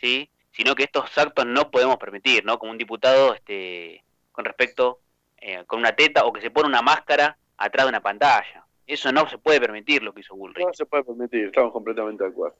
¿sí? 0.00 0.30
Sino 0.50 0.74
que 0.74 0.84
estos 0.84 1.16
actos 1.16 1.46
no 1.46 1.70
podemos 1.70 1.98
permitir, 1.98 2.44
¿no? 2.44 2.58
Como 2.58 2.72
un 2.72 2.78
diputado 2.78 3.34
este, 3.34 4.02
con 4.32 4.44
respecto, 4.44 5.00
eh, 5.40 5.64
con 5.66 5.80
una 5.80 5.92
teta 5.92 6.24
o 6.24 6.32
que 6.32 6.40
se 6.40 6.50
pone 6.50 6.68
una 6.68 6.82
máscara 6.82 7.36
atrás 7.56 7.86
de 7.86 7.90
una 7.90 8.02
pantalla. 8.02 8.66
Eso 8.86 9.12
no 9.12 9.28
se 9.28 9.38
puede 9.38 9.60
permitir 9.60 10.02
lo 10.02 10.12
que 10.12 10.20
hizo 10.20 10.34
Bullrich. 10.34 10.66
No 10.66 10.72
se 10.74 10.86
puede 10.86 11.04
permitir, 11.04 11.46
estamos 11.46 11.72
completamente 11.72 12.24
de 12.24 12.30
acuerdo. 12.30 12.56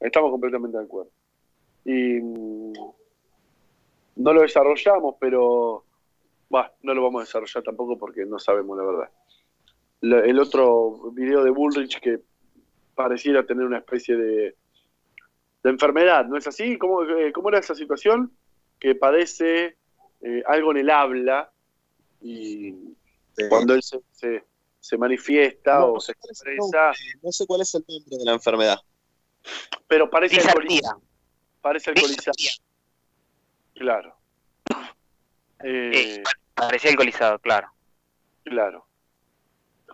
Estamos 0.00 0.30
completamente 0.30 0.76
de 0.76 0.84
acuerdo. 0.84 1.10
Y 1.84 2.20
mm, 2.20 2.72
no 4.16 4.32
lo 4.32 4.42
desarrollamos, 4.42 5.16
pero 5.20 5.84
bah, 6.50 6.72
no 6.82 6.92
lo 6.92 7.02
vamos 7.04 7.20
a 7.20 7.24
desarrollar 7.24 7.62
tampoco 7.62 7.98
porque 7.98 8.26
no 8.26 8.38
sabemos 8.38 8.76
la 8.76 8.84
verdad. 8.84 9.10
El 10.26 10.38
otro 10.40 11.12
video 11.12 11.44
de 11.44 11.50
Bullrich 11.50 12.00
que 12.00 12.20
pareciera 12.94 13.46
tener 13.46 13.64
una 13.64 13.78
especie 13.78 14.16
de, 14.16 14.56
de 15.62 15.70
enfermedad, 15.70 16.26
¿no 16.26 16.36
es 16.36 16.46
así? 16.46 16.76
¿Cómo, 16.76 17.04
eh, 17.04 17.32
cómo 17.32 17.48
era 17.48 17.60
esa 17.60 17.74
situación? 17.74 18.32
Que 18.80 18.96
padece 18.96 19.76
eh, 20.20 20.42
algo 20.46 20.72
en 20.72 20.78
el 20.78 20.90
habla 20.90 21.51
y 22.22 22.96
Sí. 23.36 23.44
cuando 23.48 23.74
él 23.74 23.82
se, 23.82 23.98
se, 24.12 24.44
se 24.78 24.98
manifiesta 24.98 25.78
No, 25.78 25.92
o 25.94 26.00
se 26.00 26.14
¿cuál 26.14 26.30
es 26.32 26.42
el 26.42 26.52
expresa? 26.54 26.92
No 27.22 27.32
sé 27.32 27.46
cuál 27.46 27.60
es 27.62 27.74
el 27.74 27.84
nombre 27.88 28.16
de 28.18 28.24
la 28.26 28.32
enfermedad. 28.32 28.78
pero 29.88 30.10
parece 30.10 30.36
Disartría. 30.36 30.60
alcoholizado. 30.90 31.02
Parece 31.62 31.90
alcoholizado, 31.90 32.32
Disartría. 32.36 32.64
claro. 33.74 34.16
Eh, 35.64 35.90
Eh, 36.18 36.22
parecía 36.54 36.90
alcoholizado, 36.90 37.38
claro. 37.38 37.68
Claro. 38.44 38.86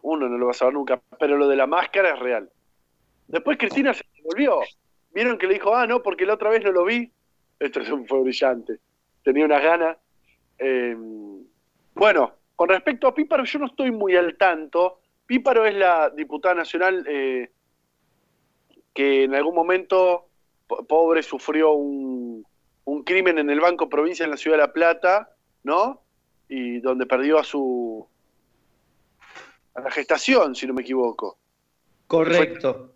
Uno 0.02 0.28
no 0.28 0.38
lo 0.38 0.46
va 0.46 0.52
a 0.52 0.54
saber 0.54 0.74
nunca, 0.74 1.00
pero 1.18 1.36
lo 1.36 1.48
de 1.48 1.56
la 1.56 1.66
máscara 1.66 2.14
es 2.14 2.18
real. 2.18 2.50
Después 3.26 3.58
Cristina 3.58 3.92
se 3.94 4.04
volvió. 4.24 4.60
¿Vieron 5.12 5.38
que 5.38 5.46
le 5.46 5.54
dijo, 5.54 5.74
ah, 5.74 5.86
no, 5.86 6.02
porque 6.02 6.24
la 6.26 6.34
otra 6.34 6.50
vez 6.50 6.62
no 6.64 6.72
lo 6.72 6.84
vi? 6.84 7.12
Esto 7.58 7.80
fue 8.06 8.20
brillante. 8.22 8.78
Tenía 9.22 9.44
unas 9.44 9.62
ganas. 9.62 9.96
Eh, 10.58 10.96
bueno, 11.98 12.32
con 12.56 12.68
respecto 12.68 13.06
a 13.08 13.14
Píparo, 13.14 13.44
yo 13.44 13.58
no 13.58 13.66
estoy 13.66 13.90
muy 13.90 14.16
al 14.16 14.36
tanto. 14.36 15.00
Píparo 15.26 15.66
es 15.66 15.74
la 15.74 16.10
diputada 16.10 16.54
nacional 16.54 17.04
eh, 17.08 17.50
que 18.94 19.24
en 19.24 19.34
algún 19.34 19.54
momento, 19.54 20.28
po- 20.66 20.84
pobre, 20.86 21.22
sufrió 21.22 21.72
un, 21.72 22.44
un 22.84 23.02
crimen 23.04 23.38
en 23.38 23.50
el 23.50 23.60
Banco 23.60 23.88
Provincia 23.88 24.24
en 24.24 24.30
la 24.30 24.36
ciudad 24.36 24.56
de 24.56 24.62
La 24.62 24.72
Plata, 24.72 25.30
¿no? 25.64 26.02
Y 26.48 26.80
donde 26.80 27.04
perdió 27.06 27.38
a 27.38 27.44
su. 27.44 28.06
a 29.74 29.80
la 29.82 29.90
gestación, 29.90 30.54
si 30.54 30.66
no 30.66 30.74
me 30.74 30.82
equivoco. 30.82 31.38
Correcto. 32.06 32.94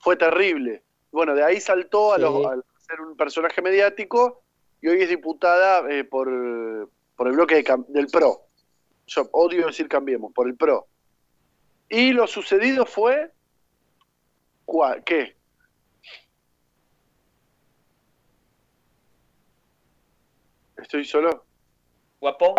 Fue 0.00 0.16
terrible. 0.16 0.82
Bueno, 1.12 1.34
de 1.34 1.44
ahí 1.44 1.60
saltó 1.60 2.12
a, 2.12 2.16
Sí. 2.16 2.22
los- 2.22 2.44
a 2.46 2.56
ser 2.78 3.00
un 3.00 3.16
personaje 3.16 3.62
mediático 3.62 4.42
y 4.80 4.88
hoy 4.88 5.00
es 5.02 5.08
diputada 5.08 5.88
eh, 5.90 6.04
por, 6.04 6.90
por 7.18 7.26
el 7.26 7.34
bloque 7.34 7.56
de 7.56 7.84
del 7.88 8.06
PRO. 8.06 8.46
Yo 9.08 9.28
odio 9.32 9.66
decir 9.66 9.88
cambiemos, 9.88 10.32
por 10.32 10.46
el 10.46 10.56
PRO. 10.56 10.86
Y 11.88 12.12
lo 12.12 12.28
sucedido 12.28 12.86
fue. 12.86 13.32
¿cuál? 14.64 15.02
¿Qué? 15.02 15.36
¿Estoy 20.76 21.04
solo? 21.04 21.44
Guapo. 22.20 22.54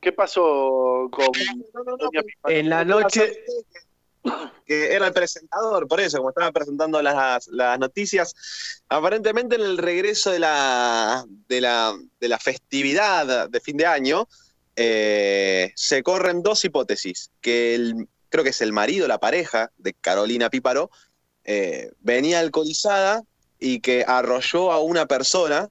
¿Qué 0.00 0.12
pasó 0.12 1.08
con 1.10 1.26
Doña 1.98 2.22
Pipa? 2.22 2.52
En 2.52 2.68
la 2.68 2.84
noche, 2.84 3.44
que 4.66 4.94
era 4.94 5.06
el 5.06 5.12
presentador, 5.12 5.88
por 5.88 6.00
eso, 6.00 6.18
como 6.18 6.30
estaba 6.30 6.52
presentando 6.52 7.02
las, 7.02 7.46
las 7.48 7.78
noticias, 7.78 8.34
aparentemente 8.88 9.56
en 9.56 9.62
el 9.62 9.78
regreso 9.78 10.30
de 10.30 10.38
la, 10.38 11.24
de 11.48 11.60
la, 11.60 11.94
de 12.20 12.28
la 12.28 12.38
festividad 12.38 13.48
de 13.48 13.60
fin 13.60 13.76
de 13.76 13.86
año, 13.86 14.28
eh, 14.76 15.72
se 15.76 16.02
corren 16.02 16.42
dos 16.42 16.64
hipótesis, 16.64 17.30
que 17.40 17.74
el, 17.74 18.08
creo 18.28 18.44
que 18.44 18.50
es 18.50 18.60
el 18.60 18.72
marido, 18.72 19.08
la 19.08 19.18
pareja 19.18 19.70
de 19.76 19.92
Carolina 19.94 20.50
Píparo, 20.50 20.90
eh, 21.44 21.90
venía 22.00 22.40
alcoholizada 22.40 23.22
y 23.58 23.80
que 23.80 24.04
arrolló 24.06 24.72
a 24.72 24.80
una 24.80 25.06
persona, 25.06 25.68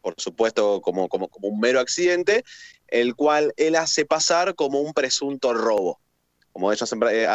por 0.00 0.14
supuesto 0.18 0.80
como, 0.80 1.08
como, 1.08 1.28
como 1.28 1.48
un 1.48 1.60
mero 1.60 1.80
accidente, 1.80 2.44
el 2.88 3.14
cual 3.14 3.52
él 3.56 3.76
hace 3.76 4.04
pasar 4.04 4.54
como 4.54 4.80
un 4.80 4.92
presunto 4.92 5.52
robo 5.54 6.00
como 6.54 6.72
ellos 6.72 6.82
hacen, 6.82 7.00
eh, 7.10 7.26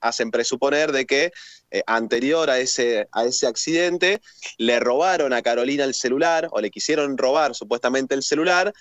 hacen 0.00 0.30
presuponer 0.30 0.92
de 0.92 1.04
que 1.04 1.30
eh, 1.70 1.82
anterior 1.86 2.48
a 2.48 2.58
ese, 2.58 3.06
a 3.12 3.26
ese 3.26 3.46
accidente 3.46 4.22
le 4.56 4.80
robaron 4.80 5.34
a 5.34 5.42
Carolina 5.42 5.84
el 5.84 5.92
celular 5.92 6.48
o 6.50 6.60
le 6.60 6.70
quisieron 6.70 7.18
robar 7.18 7.54
supuestamente 7.54 8.14
el 8.14 8.22
celular 8.22 8.72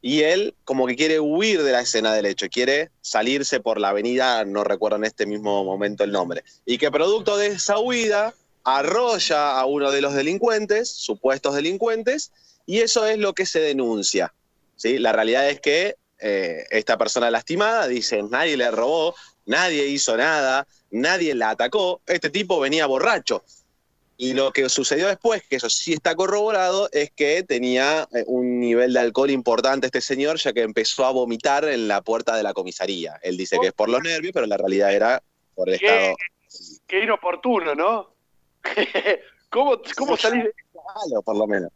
y 0.00 0.22
él 0.22 0.54
como 0.64 0.86
que 0.86 0.96
quiere 0.96 1.20
huir 1.20 1.62
de 1.62 1.72
la 1.72 1.82
escena 1.82 2.14
del 2.14 2.24
hecho, 2.24 2.48
quiere 2.48 2.90
salirse 3.02 3.60
por 3.60 3.78
la 3.78 3.90
avenida, 3.90 4.46
no 4.46 4.64
recuerdo 4.64 4.96
en 4.96 5.04
este 5.04 5.26
mismo 5.26 5.62
momento 5.62 6.04
el 6.04 6.12
nombre, 6.12 6.42
y 6.64 6.78
que 6.78 6.90
producto 6.90 7.36
de 7.36 7.48
esa 7.48 7.78
huida 7.78 8.34
arrolla 8.64 9.58
a 9.58 9.66
uno 9.66 9.90
de 9.90 10.00
los 10.00 10.14
delincuentes, 10.14 10.90
supuestos 10.90 11.54
delincuentes, 11.54 12.32
y 12.64 12.80
eso 12.80 13.04
es 13.06 13.18
lo 13.18 13.34
que 13.34 13.44
se 13.44 13.60
denuncia. 13.60 14.32
¿sí? 14.76 14.98
La 14.98 15.12
realidad 15.12 15.50
es 15.50 15.60
que 15.60 15.96
eh, 16.18 16.64
esta 16.70 16.96
persona 16.96 17.30
lastimada 17.30 17.86
dice, 17.86 18.22
nadie 18.22 18.56
le 18.56 18.70
robó, 18.70 19.14
nadie 19.46 19.86
hizo 19.86 20.16
nada, 20.16 20.66
nadie 20.90 21.34
la 21.34 21.50
atacó, 21.50 22.00
este 22.06 22.30
tipo 22.30 22.60
venía 22.60 22.86
borracho. 22.86 23.44
Y 24.16 24.32
lo 24.32 24.52
que 24.52 24.68
sucedió 24.68 25.08
después, 25.08 25.42
que 25.42 25.56
eso 25.56 25.68
sí 25.68 25.92
está 25.92 26.14
corroborado, 26.14 26.88
es 26.92 27.10
que 27.10 27.42
tenía 27.42 28.08
eh, 28.14 28.22
un 28.26 28.60
nivel 28.60 28.92
de 28.92 29.00
alcohol 29.00 29.30
importante 29.30 29.86
este 29.86 30.00
señor, 30.00 30.38
ya 30.38 30.52
que 30.52 30.62
empezó 30.62 31.04
a 31.04 31.10
vomitar 31.10 31.64
en 31.64 31.88
la 31.88 32.00
puerta 32.00 32.36
de 32.36 32.44
la 32.44 32.54
comisaría. 32.54 33.18
Él 33.22 33.36
dice 33.36 33.58
que 33.60 33.68
es 33.68 33.72
por 33.72 33.88
los 33.88 34.00
nervios, 34.02 34.32
pero 34.32 34.46
la 34.46 34.56
realidad 34.56 34.94
era 34.94 35.22
por 35.56 35.68
el 35.68 35.80
Qué, 35.80 35.86
estado 35.86 36.16
qué 36.86 37.02
inoportuno, 37.02 37.74
¿no? 37.74 38.14
¿Cómo, 39.50 39.80
cómo 39.96 40.16
salir 40.16 40.44
de 40.44 40.52
malo, 40.74 41.22
por 41.22 41.36
lo 41.36 41.46
menos. 41.46 41.70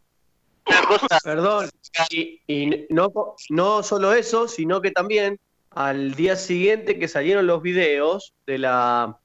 Perdón, 1.24 1.70
y, 2.10 2.40
y 2.46 2.86
no, 2.90 3.12
no 3.50 3.82
solo 3.82 4.12
eso, 4.12 4.46
sino 4.48 4.80
que 4.80 4.90
también 4.90 5.40
al 5.70 6.14
día 6.14 6.36
siguiente 6.36 6.98
que 6.98 7.08
salieron 7.08 7.46
los 7.46 7.62
videos 7.62 8.34
de 8.46 8.58
la 8.58 9.18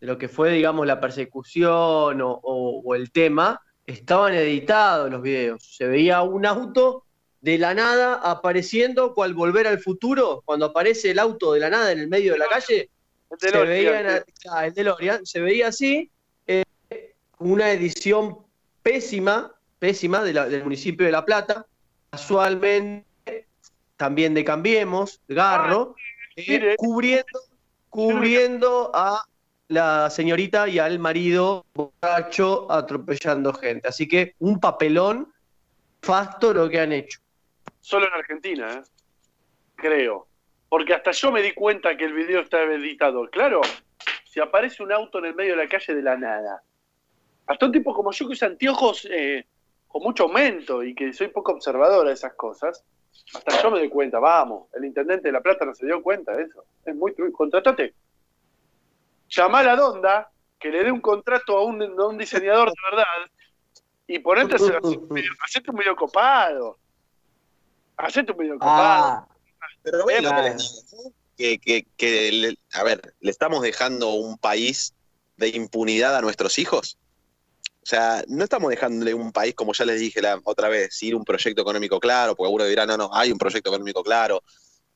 de 0.00 0.06
lo 0.06 0.18
que 0.18 0.28
fue, 0.28 0.52
digamos, 0.52 0.86
la 0.86 1.00
persecución 1.00 2.20
o, 2.20 2.30
o- 2.42 2.82
o 2.84 2.94
el 2.94 3.10
tema, 3.10 3.60
estaban 3.86 4.34
editados 4.34 5.10
los 5.10 5.22
videos. 5.22 5.64
Se 5.76 5.86
veía 5.86 6.20
un 6.22 6.44
auto 6.44 7.04
de 7.40 7.56
la 7.56 7.72
nada 7.72 8.14
apareciendo, 8.22 9.14
cual 9.14 9.32
volver 9.32 9.66
al 9.66 9.78
futuro, 9.80 10.42
cuando 10.44 10.66
aparece 10.66 11.12
el 11.12 11.18
auto 11.18 11.54
de 11.54 11.60
la 11.60 11.70
nada 11.70 11.92
en 11.92 12.00
el 12.00 12.08
medio 12.08 12.32
de 12.34 12.38
la 12.40 12.46
calle, 12.46 12.90
el 13.30 13.38
se 13.38 13.46
DeLorean? 13.46 14.04
veía, 14.04 14.24
ah, 14.50 14.66
el 14.66 14.74
DeLorean, 14.74 15.24
se 15.24 15.40
veía 15.40 15.68
así, 15.68 16.10
eh, 16.46 16.62
una 17.38 17.70
edición 17.72 18.38
pésima, 18.82 19.54
pésima 19.78 20.22
de 20.22 20.32
la- 20.34 20.46
del 20.48 20.62
municipio 20.62 21.06
de 21.06 21.12
La 21.12 21.24
Plata, 21.24 21.64
casualmente 22.10 23.06
también 23.96 24.34
de 24.34 24.44
Cambiemos, 24.44 25.20
Garro, 25.28 25.94
eh, 26.36 26.44
mire. 26.48 26.76
cubriendo, 26.76 27.40
cubriendo 27.88 28.90
a 28.94 29.24
la 29.68 30.10
señorita 30.10 30.68
y 30.68 30.78
al 30.78 30.98
marido 30.98 31.66
borracho 31.74 32.70
atropellando 32.70 33.52
gente. 33.52 33.88
Así 33.88 34.06
que 34.06 34.34
un 34.38 34.60
papelón 34.60 35.32
facto 36.02 36.52
lo 36.52 36.68
que 36.68 36.80
han 36.80 36.92
hecho. 36.92 37.20
Solo 37.80 38.06
en 38.06 38.14
Argentina, 38.14 38.72
¿eh? 38.74 38.82
Creo. 39.74 40.28
Porque 40.68 40.94
hasta 40.94 41.12
yo 41.12 41.30
me 41.32 41.42
di 41.42 41.52
cuenta 41.52 41.96
que 41.96 42.04
el 42.04 42.12
video 42.12 42.40
está 42.40 42.62
editado. 42.62 43.28
Claro, 43.30 43.60
si 44.24 44.40
aparece 44.40 44.82
un 44.82 44.92
auto 44.92 45.18
en 45.18 45.26
el 45.26 45.34
medio 45.34 45.56
de 45.56 45.64
la 45.64 45.68
calle 45.68 45.94
de 45.94 46.02
la 46.02 46.16
nada. 46.16 46.62
Hasta 47.46 47.66
un 47.66 47.72
tipo 47.72 47.94
como 47.94 48.10
yo 48.12 48.26
que 48.26 48.32
usa 48.32 48.48
anteojos 48.48 49.06
eh, 49.10 49.46
con 49.86 50.02
mucho 50.02 50.24
aumento 50.24 50.82
y 50.82 50.94
que 50.94 51.12
soy 51.12 51.28
poco 51.28 51.52
observador 51.52 52.06
de 52.06 52.14
esas 52.14 52.34
cosas, 52.34 52.84
hasta 53.34 53.62
yo 53.62 53.70
me 53.70 53.78
doy 53.80 53.88
cuenta. 53.88 54.18
Vamos, 54.18 54.68
el 54.74 54.84
intendente 54.84 55.28
de 55.28 55.32
La 55.32 55.40
Plata 55.40 55.64
no 55.64 55.74
se 55.74 55.86
dio 55.86 56.02
cuenta 56.02 56.32
de 56.36 56.44
eso. 56.44 56.64
Es 56.84 56.94
muy 56.94 57.12
tru- 57.12 57.32
Contratate. 57.32 57.94
Llamá 59.28 59.60
a 59.60 59.62
la 59.64 59.76
Donda, 59.76 60.30
que 60.58 60.70
le 60.70 60.84
dé 60.84 60.92
un 60.92 61.00
contrato 61.00 61.56
a 61.58 61.64
un, 61.64 61.82
a 61.82 62.06
un 62.06 62.16
diseñador 62.18 62.68
de 62.68 62.74
verdad 62.90 63.04
y 64.06 64.18
ponete 64.20 64.52
a 64.52 64.56
hacer 64.56 64.78
un 64.82 65.08
video- 65.10 65.32
hacete 65.44 65.70
un 65.70 65.76
video 65.76 65.96
copado. 65.96 66.78
Hacete 67.96 68.32
un 68.32 68.58
copado. 68.58 69.04
Ah, 69.06 69.28
Pero 69.82 70.06
ven 70.06 70.22
lo 70.22 70.30
que 70.30 70.34
Claro. 70.36 70.54
les 70.54 70.86
digo, 70.90 71.02
¿no? 71.04 71.12
que, 71.36 71.58
que- 71.58 71.86
que 71.96 72.32
le- 72.32 72.58
a 72.74 72.82
ver, 72.84 73.14
le 73.20 73.30
estamos 73.30 73.60
dejando 73.62 74.10
un 74.14 74.38
país 74.38 74.94
de 75.36 75.48
impunidad 75.48 76.16
a 76.16 76.20
nuestros 76.22 76.58
hijos. 76.58 76.98
O 77.86 77.88
sea, 77.88 78.24
no 78.26 78.42
estamos 78.42 78.68
dejándole 78.70 79.14
un 79.14 79.30
país, 79.30 79.54
como 79.54 79.72
ya 79.72 79.84
les 79.84 80.00
dije 80.00 80.20
la 80.20 80.40
otra 80.42 80.68
vez, 80.68 80.88
sin 80.92 81.14
un 81.14 81.24
proyecto 81.24 81.62
económico 81.62 82.00
claro, 82.00 82.34
porque 82.34 82.48
algunos 82.48 82.68
dirán, 82.68 82.88
no, 82.88 82.96
no, 82.96 83.10
hay 83.12 83.30
un 83.30 83.38
proyecto 83.38 83.70
económico 83.70 84.02
claro, 84.02 84.42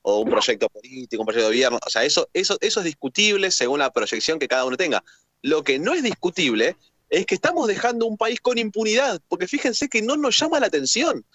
o 0.01 0.19
un 0.19 0.29
proyecto 0.29 0.67
político, 0.67 1.21
un 1.21 1.25
proyecto 1.25 1.47
de 1.47 1.53
gobierno. 1.53 1.79
O 1.87 1.89
sea, 1.89 2.03
eso, 2.03 2.27
eso, 2.33 2.57
eso 2.59 2.81
es 2.81 2.85
discutible 2.85 3.49
según 3.49 3.79
la 3.79 3.93
proyección 3.93 4.39
que 4.39 4.49
cada 4.49 4.65
uno 4.65 4.75
tenga. 4.75 5.01
Lo 5.41 5.63
que 5.63 5.79
no 5.79 5.93
es 5.93 6.03
discutible 6.03 6.75
es 7.09 7.25
que 7.25 7.35
estamos 7.35 7.65
dejando 7.65 8.07
un 8.07 8.17
país 8.17 8.41
con 8.41 8.57
impunidad, 8.57 9.21
porque 9.29 9.47
fíjense 9.47 9.87
que 9.87 10.01
no 10.01 10.17
nos 10.17 10.37
llama 10.37 10.59
la 10.59 10.67
atención. 10.67 11.25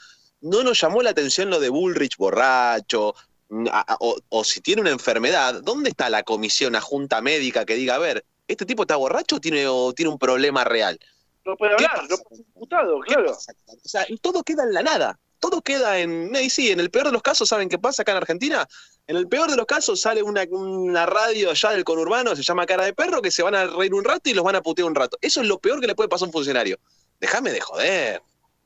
No 0.42 0.62
nos 0.62 0.78
llamó 0.78 1.00
la 1.00 1.08
atención 1.08 1.48
lo 1.48 1.58
de 1.58 1.70
Bullrich 1.70 2.18
borracho, 2.18 3.14
mm, 3.48 3.68
o, 4.00 4.18
o 4.28 4.44
si 4.44 4.60
tiene 4.60 4.82
una 4.82 4.90
enfermedad, 4.90 5.62
¿dónde 5.62 5.88
está 5.88 6.10
la 6.10 6.22
comisión, 6.22 6.74
la 6.74 6.82
junta 6.82 7.22
médica 7.22 7.64
que 7.64 7.76
diga, 7.76 7.94
a 7.94 7.98
ver, 7.98 8.26
este 8.46 8.66
tipo 8.66 8.82
está 8.82 8.96
borracho 8.96 9.36
o 9.36 9.40
tiene, 9.40 9.66
o 9.66 9.94
tiene 9.94 10.10
un 10.10 10.18
problema 10.18 10.62
real? 10.62 11.00
No 11.46 11.56
puede 11.56 11.76
¿Qué 11.76 11.86
hablar, 11.86 12.10
no 12.10 12.16
puede 12.16 12.36
ser 12.36 12.46
diputado, 12.46 13.00
¿Qué 13.02 13.14
claro. 13.14 13.30
O 13.30 13.88
sea, 13.88 14.04
todo 14.20 14.42
queda 14.42 14.64
en 14.64 14.74
la 14.74 14.82
nada. 14.82 15.18
Todo 15.38 15.62
queda 15.62 15.98
en. 16.00 16.34
Y 16.34 16.50
sí, 16.50 16.72
en 16.72 16.80
el 16.80 16.90
peor 16.90 17.06
de 17.06 17.12
los 17.12 17.22
casos, 17.22 17.48
¿saben 17.48 17.68
qué 17.68 17.78
pasa 17.78 18.02
acá 18.02 18.12
en 18.12 18.18
Argentina? 18.18 18.66
En 19.06 19.16
el 19.16 19.28
peor 19.28 19.48
de 19.48 19.56
los 19.56 19.66
casos 19.66 20.00
sale 20.00 20.22
una, 20.22 20.42
una 20.50 21.06
radio 21.06 21.50
allá 21.50 21.70
del 21.70 21.84
conurbano, 21.84 22.34
se 22.34 22.42
llama 22.42 22.66
Cara 22.66 22.84
de 22.84 22.94
Perro, 22.94 23.22
que 23.22 23.30
se 23.30 23.44
van 23.44 23.54
a 23.54 23.66
reír 23.66 23.94
un 23.94 24.02
rato 24.02 24.28
y 24.28 24.34
los 24.34 24.44
van 24.44 24.56
a 24.56 24.62
putear 24.62 24.88
un 24.88 24.94
rato. 24.96 25.16
Eso 25.20 25.40
es 25.40 25.46
lo 25.46 25.58
peor 25.60 25.80
que 25.80 25.86
le 25.86 25.94
puede 25.94 26.08
pasar 26.08 26.26
a 26.26 26.28
un 26.30 26.32
funcionario. 26.32 26.78
Déjame 27.20 27.52
de 27.52 27.60
joder. 27.60 28.22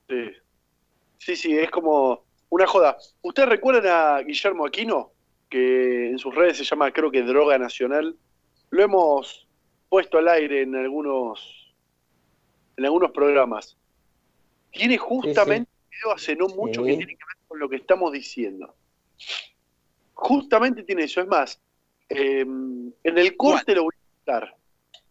Sí. 0.09 0.31
sí, 1.19 1.37
sí, 1.37 1.59
es 1.59 1.71
como 1.71 2.25
una 2.49 2.67
joda. 2.67 2.97
¿Ustedes 3.21 3.49
recuerdan 3.49 3.87
a 3.87 4.21
Guillermo 4.23 4.65
Aquino? 4.65 5.13
Que 5.51 6.11
en 6.11 6.19
sus 6.19 6.35
redes 6.35 6.57
se 6.57 6.65
llama, 6.65 6.93
creo 6.93 7.11
que 7.11 7.23
Droga 7.23 7.59
Nacional. 7.59 8.17
Lo 8.71 8.83
hemos 8.83 9.47
puesto 9.89 10.19
al 10.19 10.29
aire 10.29 10.63
en 10.63 10.77
algunos, 10.77 11.60
en 12.81 12.87
algunos 12.87 13.11
programas. 13.13 13.77
Tiene 14.73 14.97
justamente 14.97 15.71
un 15.71 15.91
video 15.91 16.13
hace 16.15 16.35
no 16.35 16.49
mucho 16.49 16.83
que 16.83 16.93
Sí. 16.93 16.97
tiene 16.97 17.13
que 17.17 17.25
ver 17.27 17.37
con 17.47 17.59
lo 17.59 17.69
que 17.69 17.77
estamos 17.77 18.11
diciendo. 18.13 18.75
Justamente 20.15 20.83
tiene 20.83 21.05
eso. 21.05 21.21
Es 21.21 21.27
más, 21.27 21.61
eh, 22.09 22.41
en 22.41 22.95
el 23.05 23.37
corte 23.37 23.75
lo 23.75 23.85
voy 23.85 23.95
a 23.95 24.17
contar. 24.25 24.57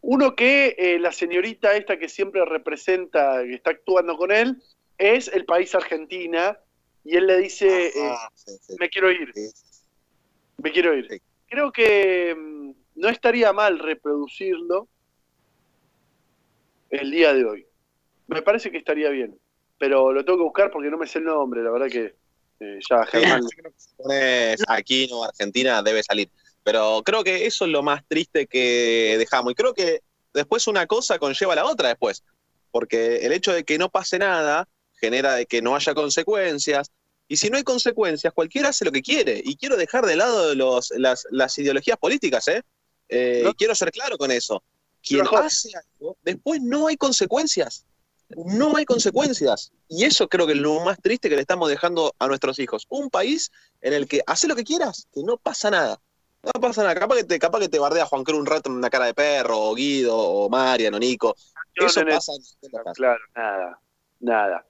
Uno 0.01 0.35
que 0.35 0.75
eh, 0.77 0.97
la 0.99 1.11
señorita 1.11 1.75
esta 1.75 1.99
que 1.99 2.09
siempre 2.09 2.43
representa, 2.45 3.43
que 3.43 3.53
está 3.53 3.71
actuando 3.71 4.17
con 4.17 4.31
él, 4.31 4.61
es 4.97 5.27
el 5.27 5.45
país 5.45 5.75
Argentina, 5.75 6.57
y 7.03 7.17
él 7.17 7.27
le 7.27 7.37
dice, 7.37 7.87
eh, 7.87 7.91
Ah, 8.03 8.29
sí, 8.33 8.51
sí. 8.61 8.75
me 8.79 8.89
quiero 8.89 9.11
ir, 9.11 9.31
Sí. 9.33 9.49
me 10.57 10.71
quiero 10.71 10.95
ir. 10.97 11.07
Sí. 11.09 11.21
Creo 11.47 11.71
que 11.71 12.35
mm, 12.35 12.71
no 12.95 13.09
estaría 13.09 13.53
mal 13.53 13.77
reproducirlo 13.79 14.87
el 16.89 17.11
día 17.11 17.33
de 17.33 17.45
hoy. 17.45 17.65
Me 18.27 18.41
parece 18.41 18.71
que 18.71 18.77
estaría 18.77 19.09
bien, 19.09 19.37
pero 19.77 20.11
lo 20.11 20.23
tengo 20.23 20.39
que 20.39 20.43
buscar 20.43 20.71
porque 20.71 20.89
no 20.89 20.97
me 20.97 21.07
sé 21.07 21.19
el 21.19 21.25
nombre, 21.25 21.63
la 21.63 21.71
verdad 21.71 21.87
que 21.87 22.15
eh, 22.59 22.79
ya 22.89 23.05
Germán... 23.11 23.41
aquí 24.67 25.07
no 25.07 25.23
Argentina 25.23 25.81
debe 25.81 26.03
salir. 26.03 26.29
Pero 26.63 27.01
creo 27.05 27.23
que 27.23 27.45
eso 27.45 27.65
es 27.65 27.71
lo 27.71 27.81
más 27.81 28.05
triste 28.07 28.47
que 28.47 29.15
dejamos. 29.17 29.51
Y 29.51 29.55
creo 29.55 29.73
que 29.73 30.01
después 30.33 30.67
una 30.67 30.85
cosa 30.87 31.17
conlleva 31.17 31.53
a 31.53 31.57
la 31.57 31.65
otra 31.65 31.89
después. 31.89 32.23
Porque 32.71 33.25
el 33.25 33.31
hecho 33.31 33.53
de 33.53 33.63
que 33.63 33.77
no 33.77 33.89
pase 33.89 34.19
nada 34.19 34.67
genera 34.99 35.35
de 35.35 35.45
que 35.45 35.61
no 35.61 35.75
haya 35.75 35.93
consecuencias. 35.93 36.91
Y 37.27 37.37
si 37.37 37.49
no 37.49 37.57
hay 37.57 37.63
consecuencias, 37.63 38.33
cualquiera 38.33 38.69
hace 38.69 38.85
lo 38.85 38.91
que 38.91 39.01
quiere. 39.01 39.41
Y 39.43 39.55
quiero 39.55 39.77
dejar 39.77 40.05
de 40.05 40.15
lado 40.15 40.53
los, 40.53 40.91
las, 40.97 41.25
las 41.31 41.57
ideologías 41.57 41.97
políticas, 41.97 42.47
¿eh? 42.47 42.61
Eh, 43.07 43.41
No. 43.43 43.53
Quiero 43.53 43.73
ser 43.73 43.91
claro 43.91 44.17
con 44.17 44.29
eso. 44.31 44.63
Quien 45.01 45.25
Pero, 45.25 45.37
hace 45.37 45.71
algo, 45.75 46.17
después 46.23 46.61
no 46.61 46.87
hay 46.87 46.97
consecuencias. 46.97 47.85
No 48.35 48.75
hay 48.75 48.85
consecuencias. 48.85 49.71
Y 49.87 50.03
eso 50.03 50.27
creo 50.27 50.45
que 50.45 50.53
es 50.53 50.59
lo 50.59 50.79
más 50.81 50.99
triste 51.01 51.29
que 51.29 51.35
le 51.35 51.41
estamos 51.41 51.67
dejando 51.67 52.13
a 52.19 52.27
nuestros 52.27 52.59
hijos. 52.59 52.85
Un 52.89 53.09
país 53.09 53.51
en 53.81 53.93
el 53.93 54.07
que 54.07 54.21
hace 54.27 54.47
lo 54.47 54.55
que 54.55 54.63
quieras, 54.63 55.07
que 55.11 55.23
no 55.23 55.37
pasa 55.37 55.71
nada. 55.71 55.99
No 56.43 56.51
pasa 56.61 56.83
nada. 56.83 56.95
Capaz 56.95 57.15
que 57.17 57.23
te, 57.23 57.39
capaz 57.39 57.59
que 57.59 57.69
te 57.69 57.79
bardea 57.79 58.05
Juan 58.05 58.23
Cruz 58.23 58.39
un 58.39 58.45
rato 58.45 58.69
en 58.69 58.75
una 58.75 58.89
cara 58.89 59.05
de 59.05 59.13
perro, 59.13 59.59
o 59.59 59.73
Guido, 59.73 60.15
o 60.15 60.47
Mariano, 60.49 60.99
Nico. 60.99 61.35
Yo 61.79 61.87
Eso 61.87 62.01
el- 62.01 62.07
pasa 62.07 62.33
en. 62.33 62.93
Claro, 62.93 63.19
nada, 63.35 63.79
nada, 64.19 64.65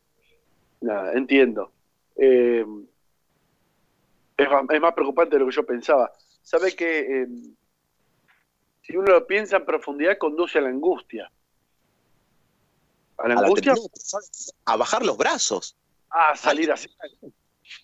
nada, 0.82 1.14
entiendo. 1.14 1.72
Eh, 2.16 2.66
es, 4.38 4.50
más, 4.50 4.64
es 4.70 4.82
más 4.82 4.94
preocupante 4.94 5.36
de 5.36 5.40
lo 5.42 5.50
que 5.50 5.56
yo 5.56 5.66
pensaba. 5.66 6.12
¿Sabe 6.42 6.76
que 6.76 7.24
eh, 7.24 7.28
si 8.90 8.98
uno 8.98 9.12
lo 9.12 9.28
piensa 9.28 9.58
en 9.58 9.66
profundidad, 9.66 10.18
conduce 10.18 10.58
a 10.58 10.62
la 10.62 10.70
angustia? 10.70 11.32
¿A 13.18 13.28
la 13.28 13.36
A, 13.36 13.44
angustia? 13.44 13.76
a 14.66 14.76
bajar 14.78 15.06
los 15.06 15.16
brazos. 15.16 15.76
A 16.10 16.36
salir 16.36 16.72
así. 16.72 16.90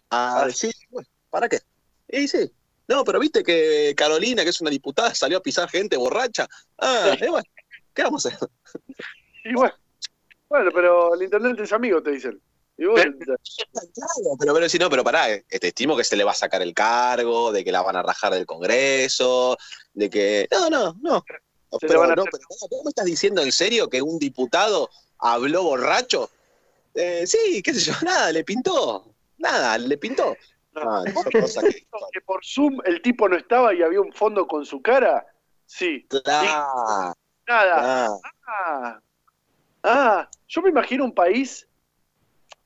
A 0.10 0.46
decir, 0.48 0.74
bueno, 0.90 1.08
¿para 1.30 1.48
qué? 1.48 1.60
Y 2.08 2.28
sí. 2.28 2.52
No, 2.88 3.04
pero 3.04 3.20
viste 3.20 3.44
que 3.44 3.94
Carolina, 3.96 4.44
que 4.44 4.50
es 4.50 4.62
una 4.62 4.72
diputada, 4.72 5.14
salió 5.14 5.38
a 5.38 5.42
pisar 5.42 5.70
gente 5.70 5.96
borracha. 5.96 6.48
Ah, 6.80 7.16
eh, 7.20 7.30
bueno, 7.30 7.46
¿qué 7.94 8.02
vamos 8.02 8.26
a 8.26 8.30
hacer? 8.30 8.50
Y 9.44 9.54
bueno, 9.54 9.76
bueno, 10.50 10.72
pero 10.74 11.14
el 11.14 11.22
intendente 11.22 11.64
es 11.64 11.74
amigo, 11.74 12.02
te 12.02 12.12
dicen. 12.12 12.42
Y 12.78 12.86
bueno, 12.86 13.14
Claro, 13.18 14.36
pero, 14.40 14.54
pero 14.54 14.70
si 14.70 14.78
no, 14.78 14.90
pero 14.90 15.04
pará, 15.04 15.32
eh, 15.32 15.46
te 15.48 15.68
estimo 15.68 15.96
que 15.96 16.04
se 16.04 16.16
le 16.16 16.24
va 16.26 16.32
a 16.32 16.36
sacar 16.36 16.62
el 16.62 16.74
cargo, 16.74 17.52
de 17.52 17.64
que 17.64 17.72
la 17.72 17.82
van 17.82 17.96
a 17.96 18.04
rajar 18.04 18.34
del 18.34 18.46
Congreso, 18.46 19.58
de 19.94 20.10
que. 20.10 20.48
No, 20.52 20.70
no, 20.70 20.96
no. 21.02 21.24
Pero, 21.24 21.40
no, 21.72 21.80
pero 21.80 22.00
pará, 22.00 22.22
¿vos 22.70 22.82
me 22.84 22.90
estás 22.90 23.06
diciendo 23.06 23.42
en 23.42 23.52
serio 23.52 23.90
que 23.90 24.02
un 24.02 24.20
diputado 24.20 24.90
habló 25.20 25.64
borracho? 25.64 26.30
Eh, 26.94 27.26
sí, 27.28 27.62
qué 27.64 27.74
sé 27.74 27.80
yo, 27.80 27.94
nada, 28.04 28.32
le 28.32 28.44
pintó. 28.44 29.14
Nada, 29.38 29.78
le 29.78 29.98
pintó. 29.98 30.36
Ah, 30.76 31.04
que- 31.32 31.42
que 32.12 32.22
por 32.26 32.42
Zoom 32.46 32.80
el 32.84 33.02
tipo 33.02 33.30
no 33.30 33.38
estaba 33.38 33.74
y 33.74 33.82
había 33.82 34.02
un 34.02 34.12
fondo 34.12 34.46
con 34.48 34.66
su 34.66 34.82
cara. 34.82 35.26
Sí. 35.66 36.06
Claro. 36.10 37.14
Nada. 37.48 37.76
claro. 37.82 38.20
Ah, 38.48 39.00
ah, 39.84 40.30
yo 40.48 40.62
me 40.62 40.70
imagino 40.70 41.06
un 41.06 41.14
país, 41.14 41.68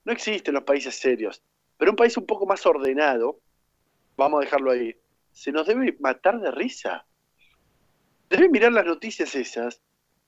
no 0.10 0.14
existen 0.14 0.55
los 0.55 0.64
países 0.64 0.95
serios, 0.95 1.43
pero 1.78 1.91
un 1.91 1.95
país 1.95 2.18
un 2.18 2.26
poco 2.26 2.47
más 2.47 2.66
ordenado, 2.66 3.39
vamos 4.18 4.39
a 4.39 4.45
dejarlo 4.45 4.72
ahí, 4.72 4.95
se 5.32 5.51
nos 5.51 5.68
debe 5.68 5.95
matar 5.99 6.39
de 6.39 6.49
risa. 6.49 7.05
Debe 8.28 8.49
mirar 8.49 8.72
las 8.72 8.86
noticias 8.86 9.36
esas 9.36 9.80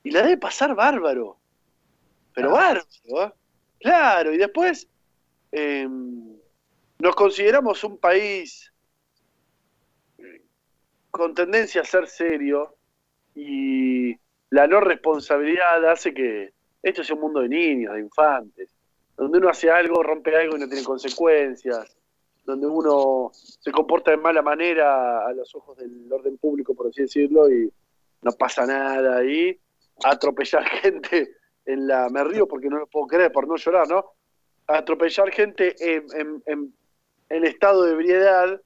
y 0.03 0.11
la 0.11 0.21
debe 0.21 0.37
pasar 0.37 0.75
bárbaro. 0.75 1.39
Pero 2.35 2.51
bárbaro, 2.51 2.85
¿eh? 3.05 3.33
Claro, 3.79 4.31
y 4.31 4.37
después 4.37 4.87
eh, 5.51 5.87
nos 6.99 7.15
consideramos 7.15 7.83
un 7.83 7.97
país 7.97 8.71
con 11.09 11.33
tendencia 11.33 11.81
a 11.81 11.85
ser 11.85 12.05
serio 12.05 12.75
y 13.33 14.15
la 14.51 14.67
no 14.67 14.79
responsabilidad 14.79 15.89
hace 15.89 16.13
que 16.13 16.53
esto 16.83 17.03
sea 17.03 17.15
un 17.15 17.21
mundo 17.21 17.39
de 17.39 17.49
niños, 17.49 17.95
de 17.95 18.01
infantes, 18.01 18.70
donde 19.21 19.37
uno 19.37 19.49
hace 19.49 19.69
algo, 19.69 20.01
rompe 20.01 20.35
algo 20.35 20.57
y 20.57 20.59
no 20.59 20.67
tiene 20.67 20.83
consecuencias, 20.83 21.95
donde 22.43 22.65
uno 22.65 23.29
se 23.33 23.71
comporta 23.71 24.09
de 24.11 24.17
mala 24.17 24.41
manera 24.41 25.25
a 25.27 25.31
los 25.33 25.53
ojos 25.53 25.77
del 25.77 26.11
orden 26.11 26.37
público, 26.39 26.73
por 26.73 26.87
así 26.87 27.03
decirlo, 27.03 27.47
y 27.51 27.71
no 28.23 28.31
pasa 28.31 28.65
nada, 28.65 29.23
y 29.23 29.59
atropellar 30.03 30.63
gente 30.81 31.35
en 31.65 31.87
la... 31.87 32.09
Me 32.09 32.23
río 32.23 32.47
porque 32.47 32.67
no 32.67 32.79
lo 32.79 32.87
puedo 32.87 33.05
creer, 33.05 33.31
por 33.31 33.47
no 33.47 33.57
llorar, 33.57 33.87
¿no? 33.87 34.05
Atropellar 34.65 35.29
gente 35.31 35.75
en, 35.79 36.05
en- 36.15 36.43
en- 36.47 36.73
en 37.29 37.45
estado 37.45 37.83
de 37.83 37.93
ebriedad 37.93 38.59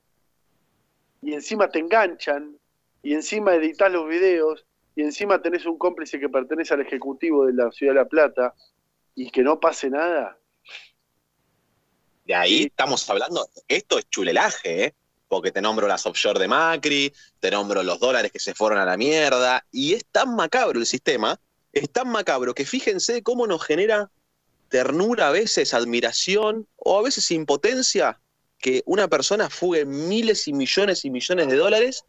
y 1.21 1.33
encima 1.33 1.67
te 1.69 1.79
enganchan 1.79 2.57
y 3.03 3.13
encima 3.13 3.53
editas 3.55 3.91
los 3.91 4.07
videos 4.07 4.65
y 4.95 5.01
encima 5.03 5.41
tenés 5.41 5.65
un 5.65 5.77
cómplice 5.77 6.17
que 6.19 6.29
pertenece 6.29 6.73
al 6.73 6.81
ejecutivo 6.81 7.45
de 7.45 7.53
la 7.53 7.71
Ciudad 7.71 7.91
de 7.93 7.99
La 7.99 8.05
Plata 8.07 8.53
y 9.15 9.29
que 9.29 9.43
no 9.43 9.59
pase 9.59 9.89
nada. 9.89 10.37
De 12.25 12.35
ahí 12.35 12.63
estamos 12.63 13.07
hablando, 13.09 13.47
esto 13.67 13.99
es 13.99 14.09
chulelaje, 14.09 14.85
¿eh? 14.85 14.93
Porque 15.27 15.51
te 15.51 15.61
nombro 15.61 15.87
las 15.87 16.05
offshore 16.05 16.39
de 16.39 16.47
Macri, 16.47 17.13
te 17.39 17.51
nombro 17.51 17.83
los 17.83 17.99
dólares 17.99 18.31
que 18.31 18.39
se 18.39 18.53
fueron 18.53 18.79
a 18.79 18.85
la 18.85 18.97
mierda, 18.97 19.65
y 19.71 19.93
es 19.93 20.05
tan 20.11 20.35
macabro 20.35 20.79
el 20.79 20.85
sistema, 20.85 21.39
es 21.73 21.91
tan 21.91 22.09
macabro 22.09 22.53
que 22.53 22.65
fíjense 22.65 23.21
cómo 23.21 23.47
nos 23.47 23.63
genera 23.63 24.09
ternura 24.69 25.29
a 25.29 25.31
veces, 25.31 25.73
admiración 25.73 26.67
o 26.77 26.99
a 26.99 27.03
veces 27.03 27.29
impotencia 27.31 28.19
que 28.57 28.81
una 28.85 29.07
persona 29.07 29.49
fugue 29.49 29.85
miles 29.85 30.47
y 30.47 30.53
millones 30.53 31.05
y 31.05 31.09
millones 31.09 31.47
de 31.47 31.55
dólares 31.55 32.05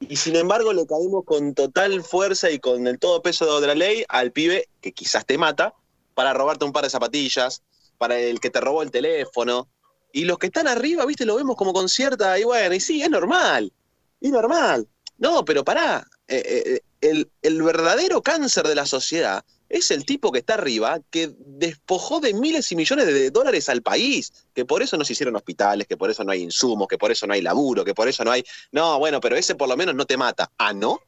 y 0.00 0.16
sin 0.16 0.36
embargo 0.36 0.72
le 0.72 0.86
caímos 0.86 1.24
con 1.24 1.54
total 1.54 2.02
fuerza 2.02 2.50
y 2.50 2.60
con 2.60 2.86
el 2.86 2.98
todo 2.98 3.20
peso 3.22 3.60
de 3.60 3.66
la 3.66 3.74
ley 3.74 4.04
al 4.08 4.32
pibe 4.32 4.68
que 4.80 4.92
quizás 4.92 5.26
te 5.26 5.36
mata 5.36 5.74
para 6.14 6.32
robarte 6.32 6.64
un 6.64 6.72
par 6.72 6.84
de 6.84 6.90
zapatillas, 6.90 7.62
para 7.98 8.18
el 8.18 8.40
que 8.40 8.50
te 8.50 8.60
robó 8.60 8.82
el 8.82 8.90
teléfono. 8.90 9.68
Y 10.12 10.24
los 10.24 10.38
que 10.38 10.46
están 10.46 10.68
arriba, 10.68 11.04
viste, 11.04 11.26
lo 11.26 11.36
vemos 11.36 11.56
como 11.56 11.72
con 11.72 11.88
cierta, 11.88 12.38
y 12.38 12.44
bueno, 12.44 12.74
y 12.74 12.80
sí, 12.80 13.02
es 13.02 13.10
normal, 13.10 13.72
es 14.20 14.30
normal. 14.30 14.88
No, 15.18 15.44
pero 15.44 15.64
pará, 15.64 16.06
eh, 16.28 16.42
eh, 16.46 16.80
el, 17.00 17.28
el 17.42 17.62
verdadero 17.62 18.22
cáncer 18.22 18.66
de 18.66 18.74
la 18.74 18.86
sociedad 18.86 19.44
es 19.68 19.90
el 19.90 20.06
tipo 20.06 20.32
que 20.32 20.38
está 20.38 20.54
arriba, 20.54 21.00
que 21.10 21.34
despojó 21.38 22.20
de 22.20 22.32
miles 22.32 22.72
y 22.72 22.76
millones 22.76 23.06
de 23.06 23.30
dólares 23.30 23.68
al 23.68 23.82
país, 23.82 24.32
que 24.54 24.64
por 24.64 24.82
eso 24.82 24.96
no 24.96 25.04
se 25.04 25.12
hicieron 25.12 25.36
hospitales, 25.36 25.86
que 25.86 25.96
por 25.96 26.10
eso 26.10 26.24
no 26.24 26.32
hay 26.32 26.42
insumos, 26.42 26.88
que 26.88 26.96
por 26.96 27.10
eso 27.10 27.26
no 27.26 27.34
hay 27.34 27.42
laburo, 27.42 27.84
que 27.84 27.94
por 27.94 28.08
eso 28.08 28.24
no 28.24 28.30
hay... 28.30 28.44
No, 28.72 28.98
bueno, 28.98 29.20
pero 29.20 29.36
ese 29.36 29.56
por 29.56 29.68
lo 29.68 29.76
menos 29.76 29.94
no 29.94 30.06
te 30.06 30.16
mata. 30.16 30.50
¿Ah, 30.56 30.72
no? 30.72 31.00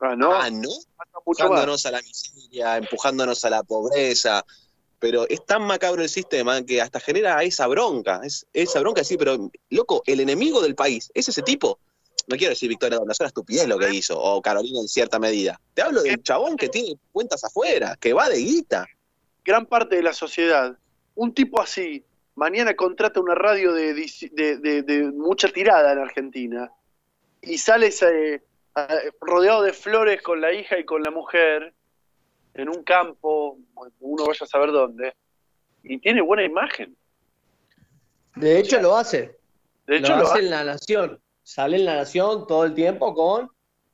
Ah, 0.00 0.14
no, 0.14 0.34
¿Ah, 0.34 0.50
no? 0.50 0.68
empujándonos 1.16 1.86
a 1.86 1.90
la 1.90 2.02
miseria, 2.02 2.76
empujándonos 2.76 3.44
a 3.44 3.50
la 3.50 3.62
pobreza. 3.62 4.44
Pero 4.98 5.28
es 5.28 5.44
tan 5.44 5.62
macabro 5.62 6.02
el 6.02 6.08
sistema 6.08 6.64
que 6.64 6.80
hasta 6.80 7.00
genera 7.00 7.42
esa 7.42 7.66
bronca. 7.66 8.20
Es, 8.24 8.46
esa 8.52 8.80
bronca, 8.80 9.04
sí, 9.04 9.16
pero 9.16 9.50
loco, 9.70 10.02
el 10.06 10.20
enemigo 10.20 10.62
del 10.62 10.74
país 10.74 11.10
es 11.14 11.28
ese 11.28 11.42
tipo. 11.42 11.78
No 12.28 12.36
quiero 12.36 12.50
decir 12.50 12.68
Victoria 12.68 12.98
Donda, 12.98 13.12
es 13.12 13.20
una 13.20 13.28
estupidez 13.28 13.68
lo 13.68 13.78
que 13.78 13.92
hizo, 13.94 14.18
o 14.20 14.42
Carolina 14.42 14.80
en 14.80 14.88
cierta 14.88 15.18
medida. 15.18 15.60
Te 15.74 15.82
hablo 15.82 16.02
del 16.02 16.22
chabón 16.22 16.56
que 16.56 16.68
tiene 16.68 16.98
cuentas 17.12 17.44
afuera, 17.44 17.96
que 18.00 18.12
va 18.14 18.28
de 18.28 18.38
guita. 18.38 18.86
Gran 19.44 19.66
parte 19.66 19.96
de 19.96 20.02
la 20.02 20.12
sociedad, 20.12 20.76
un 21.14 21.32
tipo 21.34 21.60
así, 21.60 22.02
mañana 22.34 22.74
contrata 22.74 23.20
una 23.20 23.34
radio 23.34 23.72
de, 23.72 23.94
de- 23.94 25.12
mucha 25.14 25.48
tirada 25.48 25.92
en 25.92 25.98
Argentina 26.00 26.72
y 27.42 27.58
sale 27.58 27.88
ese, 27.88 28.34
eh, 28.34 28.42
rodeado 29.20 29.62
de 29.62 29.72
flores 29.72 30.20
con 30.20 30.40
la 30.40 30.52
hija 30.52 30.78
y 30.78 30.84
con 30.84 31.02
la 31.02 31.10
mujer 31.12 31.74
en 32.54 32.68
un 32.68 32.82
campo, 32.82 33.58
uno 34.00 34.26
vaya 34.26 34.44
a 34.44 34.46
saber 34.46 34.72
dónde, 34.72 35.14
y 35.82 35.98
tiene 35.98 36.20
buena 36.20 36.42
imagen. 36.44 36.96
De 38.34 38.58
hecho, 38.58 38.80
lo 38.80 38.96
hace. 38.96 39.36
De 39.86 39.96
hecho, 39.98 40.12
lo, 40.12 40.18
lo 40.18 40.24
hace 40.24 40.32
hace. 40.34 40.44
en 40.44 40.50
La 40.50 40.64
Nación. 40.64 41.20
Sale 41.42 41.76
en 41.76 41.84
La 41.84 41.96
Nación 41.96 42.46
todo 42.46 42.64
el 42.64 42.74
tiempo 42.74 43.14
con 43.14 43.50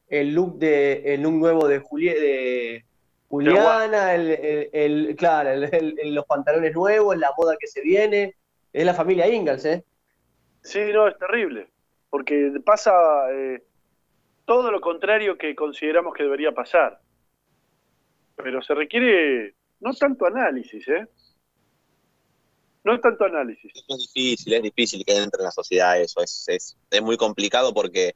el 0.08 0.34
look 0.34 0.58
de 0.58 1.14
el 1.14 1.22
look 1.22 1.34
nuevo 1.34 1.68
de, 1.68 1.78
Juli- 1.80 2.08
de 2.08 2.84
Juliana, 3.28 4.14
el, 4.14 4.30
el- 4.30 4.70
el- 4.72 5.16
claro, 5.16 5.50
el- 5.50 6.14
los 6.14 6.24
pantalones 6.26 6.74
nuevos, 6.74 7.16
la 7.16 7.30
moda 7.36 7.56
que 7.58 7.66
se 7.66 7.80
viene. 7.82 8.34
Es 8.72 8.84
la 8.86 8.94
familia 8.94 9.28
Ingalls, 9.28 9.64
¿eh? 9.66 9.84
Sí, 10.62 10.80
no, 10.92 11.08
es 11.08 11.18
terrible, 11.18 11.68
porque 12.08 12.52
pasa 12.64 12.92
eh, 13.32 13.62
todo 14.46 14.70
lo 14.70 14.80
contrario 14.80 15.36
que 15.36 15.54
consideramos 15.54 16.14
que 16.14 16.22
debería 16.22 16.52
pasar. 16.52 17.00
Pero 18.36 18.62
se 18.62 18.74
requiere 18.74 19.54
no 19.82 19.92
tanto 19.94 20.26
análisis, 20.26 20.86
¿eh? 20.88 21.06
No 22.84 22.98
tanto 23.00 23.24
análisis. 23.24 23.70
Es 23.74 23.98
difícil, 23.98 24.52
es 24.54 24.62
difícil 24.62 25.04
que 25.04 25.16
entre 25.16 25.40
en 25.40 25.44
la 25.44 25.50
sociedad 25.50 26.00
eso. 26.00 26.20
Es, 26.20 26.44
es, 26.48 26.76
es 26.90 27.02
muy 27.02 27.16
complicado 27.16 27.74
porque 27.74 28.14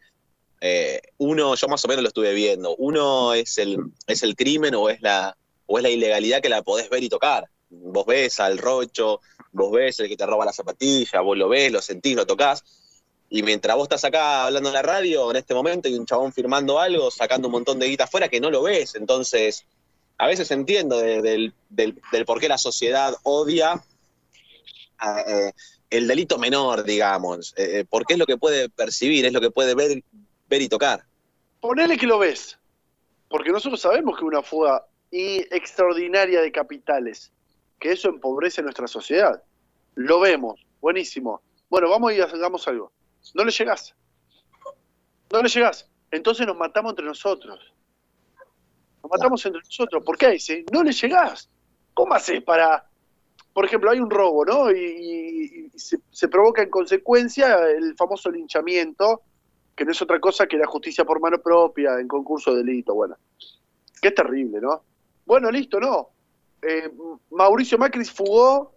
eh, 0.60 1.00
uno, 1.18 1.54
yo 1.54 1.68
más 1.68 1.84
o 1.84 1.88
menos 1.88 2.02
lo 2.02 2.08
estuve 2.08 2.34
viendo, 2.34 2.74
uno 2.76 3.34
es 3.34 3.58
el, 3.58 3.78
es 4.06 4.22
el 4.22 4.34
crimen 4.34 4.74
o 4.74 4.88
es 4.88 5.00
la 5.02 5.36
o 5.66 5.78
es 5.78 5.82
la 5.82 5.90
ilegalidad 5.90 6.40
que 6.40 6.48
la 6.48 6.62
podés 6.62 6.88
ver 6.88 7.02
y 7.02 7.08
tocar. 7.08 7.48
Vos 7.68 8.06
ves 8.06 8.38
al 8.38 8.58
rocho, 8.58 9.20
vos 9.50 9.72
ves 9.72 9.98
el 9.98 10.08
que 10.08 10.16
te 10.16 10.24
roba 10.24 10.44
la 10.44 10.52
zapatilla, 10.52 11.20
vos 11.20 11.36
lo 11.36 11.48
ves, 11.48 11.72
lo 11.72 11.82
sentís, 11.82 12.14
lo 12.14 12.24
tocas. 12.26 12.64
Y 13.28 13.42
mientras 13.42 13.74
vos 13.76 13.86
estás 13.86 14.04
acá 14.04 14.46
hablando 14.46 14.68
en 14.68 14.74
la 14.74 14.82
radio, 14.82 15.28
en 15.30 15.36
este 15.36 15.54
momento 15.54 15.88
hay 15.88 15.98
un 15.98 16.06
chabón 16.06 16.32
firmando 16.32 16.78
algo, 16.78 17.10
sacando 17.10 17.48
un 17.48 17.52
montón 17.52 17.80
de 17.80 17.88
guita 17.88 18.04
afuera 18.04 18.28
que 18.28 18.40
no 18.40 18.50
lo 18.50 18.62
ves. 18.62 18.94
Entonces, 18.94 19.66
a 20.18 20.26
veces 20.26 20.50
entiendo 20.50 20.98
de- 20.98 21.22
del, 21.22 21.54
del- 21.68 22.00
del 22.12 22.24
por 22.24 22.40
qué 22.40 22.48
la 22.48 22.58
sociedad 22.58 23.14
odia 23.22 23.82
eh, 25.26 25.52
el 25.90 26.06
delito 26.08 26.38
menor, 26.38 26.84
digamos, 26.84 27.54
eh, 27.56 27.84
porque 27.88 28.14
es 28.14 28.18
lo 28.18 28.26
que 28.26 28.36
puede 28.38 28.68
percibir, 28.68 29.24
es 29.26 29.32
lo 29.32 29.40
que 29.40 29.50
puede 29.50 29.74
ver, 29.74 30.02
ver 30.48 30.62
y 30.62 30.68
tocar. 30.68 31.04
Ponele 31.60 31.96
que 31.96 32.06
lo 32.06 32.18
ves, 32.18 32.58
porque 33.28 33.50
nosotros 33.50 33.80
sabemos 33.80 34.18
que 34.18 34.24
una 34.24 34.42
fuga 34.42 34.84
y 35.10 35.38
extraordinaria 35.54 36.40
de 36.40 36.50
capitales, 36.50 37.30
que 37.78 37.92
eso 37.92 38.08
empobrece 38.08 38.62
nuestra 38.62 38.88
sociedad. 38.88 39.42
Lo 39.94 40.18
vemos, 40.20 40.60
buenísimo. 40.80 41.40
Bueno, 41.68 41.88
vamos 41.90 42.12
y 42.12 42.20
hagamos 42.20 42.66
algo. 42.68 42.90
No 43.34 43.44
le 43.44 43.50
llegás. 43.52 43.94
No 45.30 45.42
le 45.42 45.48
llegás. 45.48 45.88
Entonces 46.10 46.46
nos 46.46 46.56
matamos 46.56 46.90
entre 46.92 47.04
nosotros. 47.04 47.60
Matamos 49.08 49.44
entre 49.46 49.60
nosotros. 49.62 50.02
¿Por 50.04 50.16
qué? 50.16 50.30
Dice, 50.30 50.64
no 50.72 50.82
le 50.82 50.92
llegás. 50.92 51.48
¿Cómo 51.94 52.14
haces 52.14 52.42
para, 52.42 52.86
por 53.52 53.64
ejemplo, 53.64 53.90
hay 53.90 54.00
un 54.00 54.10
robo, 54.10 54.44
¿no? 54.44 54.70
Y, 54.70 55.70
se, 55.74 56.28
provoca 56.28 56.62
en 56.62 56.70
consecuencia 56.70 57.68
el 57.68 57.94
famoso 57.96 58.30
linchamiento, 58.30 59.22
que 59.74 59.84
no 59.84 59.92
es 59.92 60.02
otra 60.02 60.20
cosa 60.20 60.46
que 60.46 60.56
la 60.56 60.66
justicia 60.66 61.04
por 61.04 61.20
mano 61.20 61.38
propia 61.38 61.98
en 61.98 62.08
concurso 62.08 62.52
de 62.52 62.64
delito. 62.64 62.94
Bueno, 62.94 63.16
qué 64.00 64.10
terrible, 64.10 64.60
¿no? 64.60 64.82
Bueno, 65.24 65.50
listo, 65.50 65.80
no. 65.80 66.10
Eh, 66.62 66.90
Mauricio 67.30 67.78
Macri 67.78 68.04
fugó 68.04 68.74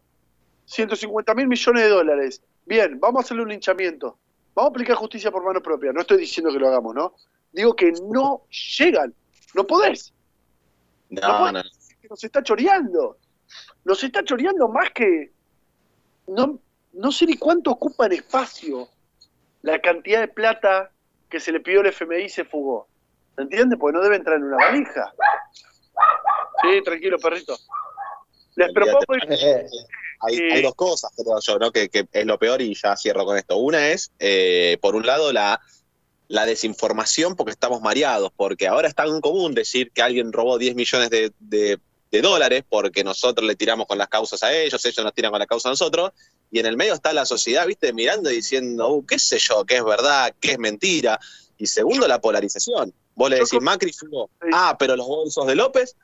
150 0.65 1.33
mil 1.35 1.47
millones 1.47 1.83
de 1.83 1.89
dólares. 1.89 2.41
Bien, 2.65 2.99
vamos 2.99 3.19
a 3.19 3.25
hacerle 3.25 3.43
un 3.43 3.49
linchamiento. 3.49 4.17
Vamos 4.53 4.69
a 4.69 4.71
aplicar 4.71 4.95
justicia 4.95 5.31
por 5.31 5.43
mano 5.43 5.61
propia. 5.61 5.91
No 5.91 6.01
estoy 6.01 6.17
diciendo 6.17 6.51
que 6.51 6.59
lo 6.59 6.67
hagamos, 6.67 6.93
¿no? 6.93 7.13
Digo 7.51 7.75
que 7.75 7.91
no 8.09 8.43
llegan. 8.77 9.13
No 9.55 9.65
podés. 9.65 10.13
No 11.09 11.21
No, 11.21 11.51
no, 11.51 11.63
que 12.01 12.07
nos 12.09 12.23
está 12.23 12.43
choreando. 12.43 13.17
Nos 13.83 14.03
está 14.03 14.23
choreando 14.23 14.67
más 14.67 14.89
que. 14.93 15.31
No, 16.27 16.59
no 16.93 17.11
sé 17.11 17.25
ni 17.25 17.37
cuánto 17.37 17.71
ocupa 17.71 18.05
en 18.05 18.13
espacio 18.13 18.89
la 19.61 19.79
cantidad 19.79 20.21
de 20.21 20.27
plata 20.27 20.91
que 21.29 21.39
se 21.39 21.51
le 21.51 21.59
pidió 21.59 21.81
al 21.81 21.87
FMI 21.87 22.23
y 22.23 22.29
se 22.29 22.45
fugó. 22.45 22.87
¿Se 23.35 23.41
entiende? 23.41 23.77
Porque 23.77 23.97
no 23.97 24.03
debe 24.03 24.15
entrar 24.15 24.37
en 24.37 24.43
una 24.43 24.57
valija. 24.57 25.13
Sí, 26.61 26.81
tranquilo, 26.83 27.17
perrito. 27.19 27.57
Les 28.55 28.71
propongo. 28.73 29.03
Eh, 29.29 29.65
hay, 30.21 30.35
Sí. 30.35 30.43
hay 30.51 30.61
dos 30.61 30.75
cosas, 30.75 31.11
creo 31.15 31.39
yo, 31.41 31.59
¿no? 31.59 31.71
Que, 31.71 31.89
que 31.89 32.07
es 32.11 32.25
lo 32.25 32.37
peor 32.37 32.61
y 32.61 32.73
ya 32.75 32.95
cierro 32.97 33.25
con 33.25 33.37
esto. 33.37 33.57
Una 33.57 33.87
es, 33.89 34.11
eh, 34.19 34.77
por 34.81 34.95
un 34.95 35.05
lado, 35.05 35.31
la 35.31 35.59
la 36.29 36.45
desinformación 36.45 37.35
porque 37.35 37.51
estamos 37.51 37.81
mareados, 37.81 38.31
porque 38.35 38.67
ahora 38.67 38.87
es 38.87 38.95
tan 38.95 39.19
común 39.19 39.53
decir 39.53 39.91
que 39.91 40.01
alguien 40.01 40.31
robó 40.31 40.57
10 40.57 40.75
millones 40.75 41.09
de, 41.09 41.33
de- 41.39 41.79
de 42.11 42.21
dólares 42.23 42.63
porque 42.67 43.03
nosotros 43.03 43.45
le 43.47 43.55
tiramos 43.55 43.85
con 43.85 43.97
las 43.99 44.07
causas 44.07 44.41
a 44.41 44.51
ellos, 44.51 44.83
ellos 44.83 45.03
nos 45.03 45.13
tiran 45.13 45.29
con 45.29 45.39
la 45.39 45.45
causa 45.45 45.69
a 45.69 45.71
nosotros, 45.73 46.11
y 46.49 46.57
en 46.59 46.65
el 46.65 46.75
medio 46.75 46.95
está 46.95 47.13
la 47.13 47.23
sociedad, 47.25 47.67
viste, 47.67 47.93
mirando 47.93 48.31
y 48.31 48.37
diciendo, 48.37 48.89
uh, 48.89 49.05
qué 49.05 49.19
sé 49.19 49.37
yo, 49.37 49.63
qué 49.65 49.75
es 49.77 49.83
verdad, 49.83 50.33
qué 50.39 50.53
es 50.53 50.57
mentira, 50.59 51.19
y 51.59 51.67
segundo, 51.67 52.07
la 52.07 52.19
polarización. 52.19 52.93
Vos 53.13 53.29
le 53.29 53.35
decís, 53.35 53.61
Macri 53.61 53.91
ah, 54.53 54.75
pero 54.79 54.95
los 54.95 55.05
bolsos 55.05 55.45
de 55.45 55.55
López, 55.55 55.95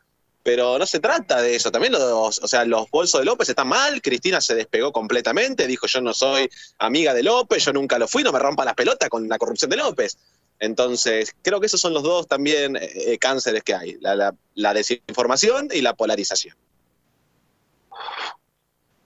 pero 0.45 0.77
no 0.77 0.85
se 0.85 0.99
trata 0.99 1.41
de 1.41 1.55
eso, 1.55 1.71
también 1.71 1.91
los, 1.93 2.37
o 2.37 2.47
sea, 2.47 2.65
los 2.65 2.87
bolsos 2.91 3.19
de 3.19 3.25
López 3.25 3.49
están 3.49 3.67
mal, 3.67 3.99
Cristina 3.99 4.39
se 4.39 4.53
despegó 4.53 4.91
completamente, 4.91 5.65
dijo 5.65 5.87
yo 5.87 6.01
no 6.01 6.13
soy 6.13 6.47
amiga 6.77 7.15
de 7.15 7.23
López, 7.23 7.65
yo 7.65 7.73
nunca 7.73 7.97
lo 7.97 8.07
fui, 8.07 8.21
no 8.21 8.31
me 8.31 8.37
rompa 8.37 8.63
las 8.63 8.75
pelotas 8.75 9.09
con 9.09 9.27
la 9.27 9.39
corrupción 9.39 9.71
de 9.71 9.77
López. 9.77 10.19
Entonces, 10.59 11.35
creo 11.41 11.59
que 11.59 11.65
esos 11.65 11.81
son 11.81 11.95
los 11.95 12.03
dos 12.03 12.27
también 12.27 12.75
eh, 12.75 12.91
eh, 12.93 13.17
cánceres 13.17 13.63
que 13.63 13.73
hay, 13.73 13.97
la, 14.01 14.15
la- 14.15 14.35
la 14.53 14.73
desinformación 14.75 15.69
y 15.73 15.81
la 15.81 15.95
polarización. 15.95 16.55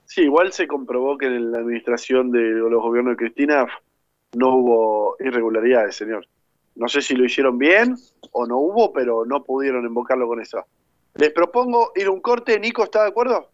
Sí, 0.08 0.24
igual 0.24 0.52
se 0.52 0.68
comprobó 0.68 1.18
que 1.18 1.28
en 1.28 1.54
la 1.54 1.60
administración 1.60 2.32
de 2.32 2.42
los 2.42 2.82
gobiernos 2.82 3.14
de 3.14 3.18
Cristina 3.18 3.66
no 4.36 4.56
hubo 4.58 5.16
irregularidades, 5.22 5.96
señor. 5.96 6.28
No 6.76 6.90
sé 6.90 7.02
si 7.02 7.16
lo 7.16 7.24
hicieron 7.24 7.58
bien 7.58 7.96
o 8.34 8.46
no 8.46 8.58
hubo, 8.58 8.92
pero 8.92 9.24
no 9.26 9.42
pudieron 9.46 9.86
invocarlo 9.86 10.28
con 10.28 10.42
eso. 10.42 10.66
Les 11.20 11.32
propongo 11.32 11.92
ir 11.96 12.10
un 12.10 12.22
corte. 12.22 12.58
Nico, 12.58 12.86
¿está 12.86 13.04
de 13.04 13.10
acuerdo? 13.10 13.52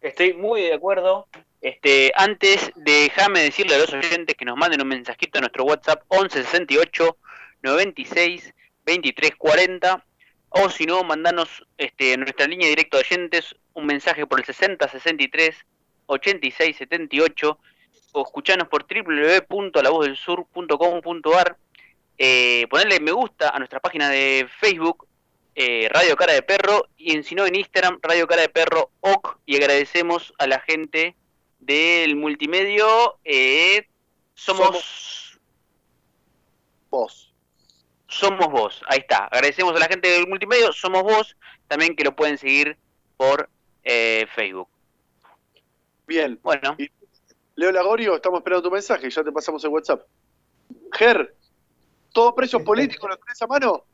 Estoy 0.00 0.32
muy 0.32 0.62
de 0.62 0.72
acuerdo. 0.72 1.28
Este, 1.60 2.10
antes, 2.16 2.72
déjame 2.76 3.42
decirle 3.42 3.74
a 3.74 3.78
los 3.78 3.92
oyentes 3.92 4.36
que 4.36 4.46
nos 4.46 4.56
manden 4.56 4.80
un 4.80 4.88
mensajito 4.88 5.36
a 5.36 5.42
nuestro 5.42 5.64
WhatsApp 5.64 6.02
1168 6.10 7.18
96 7.62 8.54
23 8.86 9.36
40 9.36 10.02
o 10.48 10.70
si 10.70 10.86
no, 10.86 11.04
mandanos 11.04 11.66
este, 11.76 12.14
en 12.14 12.20
nuestra 12.20 12.46
línea 12.46 12.70
directa 12.70 12.96
de 12.96 13.02
oyentes 13.02 13.54
un 13.74 13.84
mensaje 13.84 14.26
por 14.26 14.40
el 14.40 14.46
60 14.46 14.88
63 14.88 15.54
86 16.06 16.78
78 16.78 17.58
o 18.12 18.22
escuchanos 18.22 18.66
por 18.68 18.86
www.lavozdelsur.com.ar 18.88 21.58
eh, 22.16 22.66
ponerle 22.70 23.00
me 23.00 23.12
gusta 23.12 23.50
a 23.50 23.58
nuestra 23.58 23.80
página 23.80 24.08
de 24.08 24.48
Facebook 24.58 25.09
eh, 25.62 25.88
Radio 25.90 26.16
Cara 26.16 26.32
de 26.32 26.42
Perro 26.42 26.88
y 26.96 27.14
en, 27.14 27.22
si 27.22 27.34
no 27.34 27.46
en 27.46 27.54
Instagram 27.54 27.98
Radio 28.02 28.26
Cara 28.26 28.42
de 28.42 28.48
Perro 28.48 28.90
OC 29.00 29.38
y 29.44 29.56
agradecemos 29.56 30.32
a 30.38 30.46
la 30.46 30.60
gente 30.60 31.16
del 31.58 32.16
multimedio 32.16 33.18
eh, 33.24 33.86
somos, 34.34 35.38
Vos. 36.88 37.34
somos 38.06 38.50
vos 38.50 38.82
ahí 38.86 39.00
está 39.00 39.26
agradecemos 39.26 39.76
a 39.76 39.78
la 39.78 39.86
gente 39.86 40.08
del 40.08 40.26
multimedio 40.26 40.72
somos 40.72 41.02
vos 41.02 41.36
también 41.68 41.94
que 41.94 42.04
lo 42.04 42.16
pueden 42.16 42.38
seguir 42.38 42.78
por 43.18 43.50
eh, 43.84 44.26
Facebook 44.34 44.68
Bien. 46.06 46.38
bueno 46.42 46.76
Leo 47.60 47.72
Lagorio, 47.72 48.16
estamos 48.16 48.38
esperando 48.38 48.62
tu 48.62 48.70
mensaje. 48.70 49.10
Ya 49.10 49.22
te 49.22 49.30
pasamos 49.30 49.62
el 49.64 49.70
WhatsApp. 49.70 50.00
Ger, 50.92 51.34
¿todos 52.10 52.32
presos 52.32 52.62
políticos 52.62 53.10
los 53.10 53.20
tenés 53.20 53.42
a 53.42 53.46
mano? 53.46 53.84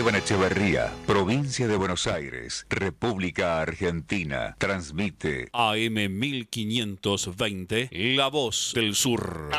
Esteban 0.00 0.18
Echeverría, 0.18 0.90
provincia 1.06 1.68
de 1.68 1.76
Buenos 1.76 2.06
Aires, 2.06 2.64
República 2.70 3.60
Argentina, 3.60 4.56
transmite 4.56 5.50
AM 5.52 6.18
1520, 6.18 7.90
La 8.16 8.28
Voz 8.28 8.72
del 8.74 8.94
Sur. 8.94 9.50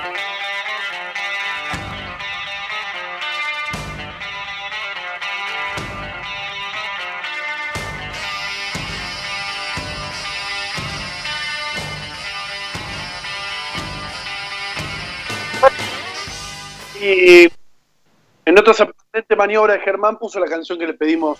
Y 17.00 17.48
en 18.46 18.58
otra 18.58 18.74
sorprendente 19.12 19.36
maniobra 19.36 19.74
de 19.74 19.80
Germán 19.82 20.18
puso 20.18 20.40
la 20.40 20.48
canción 20.48 20.80
que 20.80 20.88
le 20.88 20.94
pedimos 20.94 21.40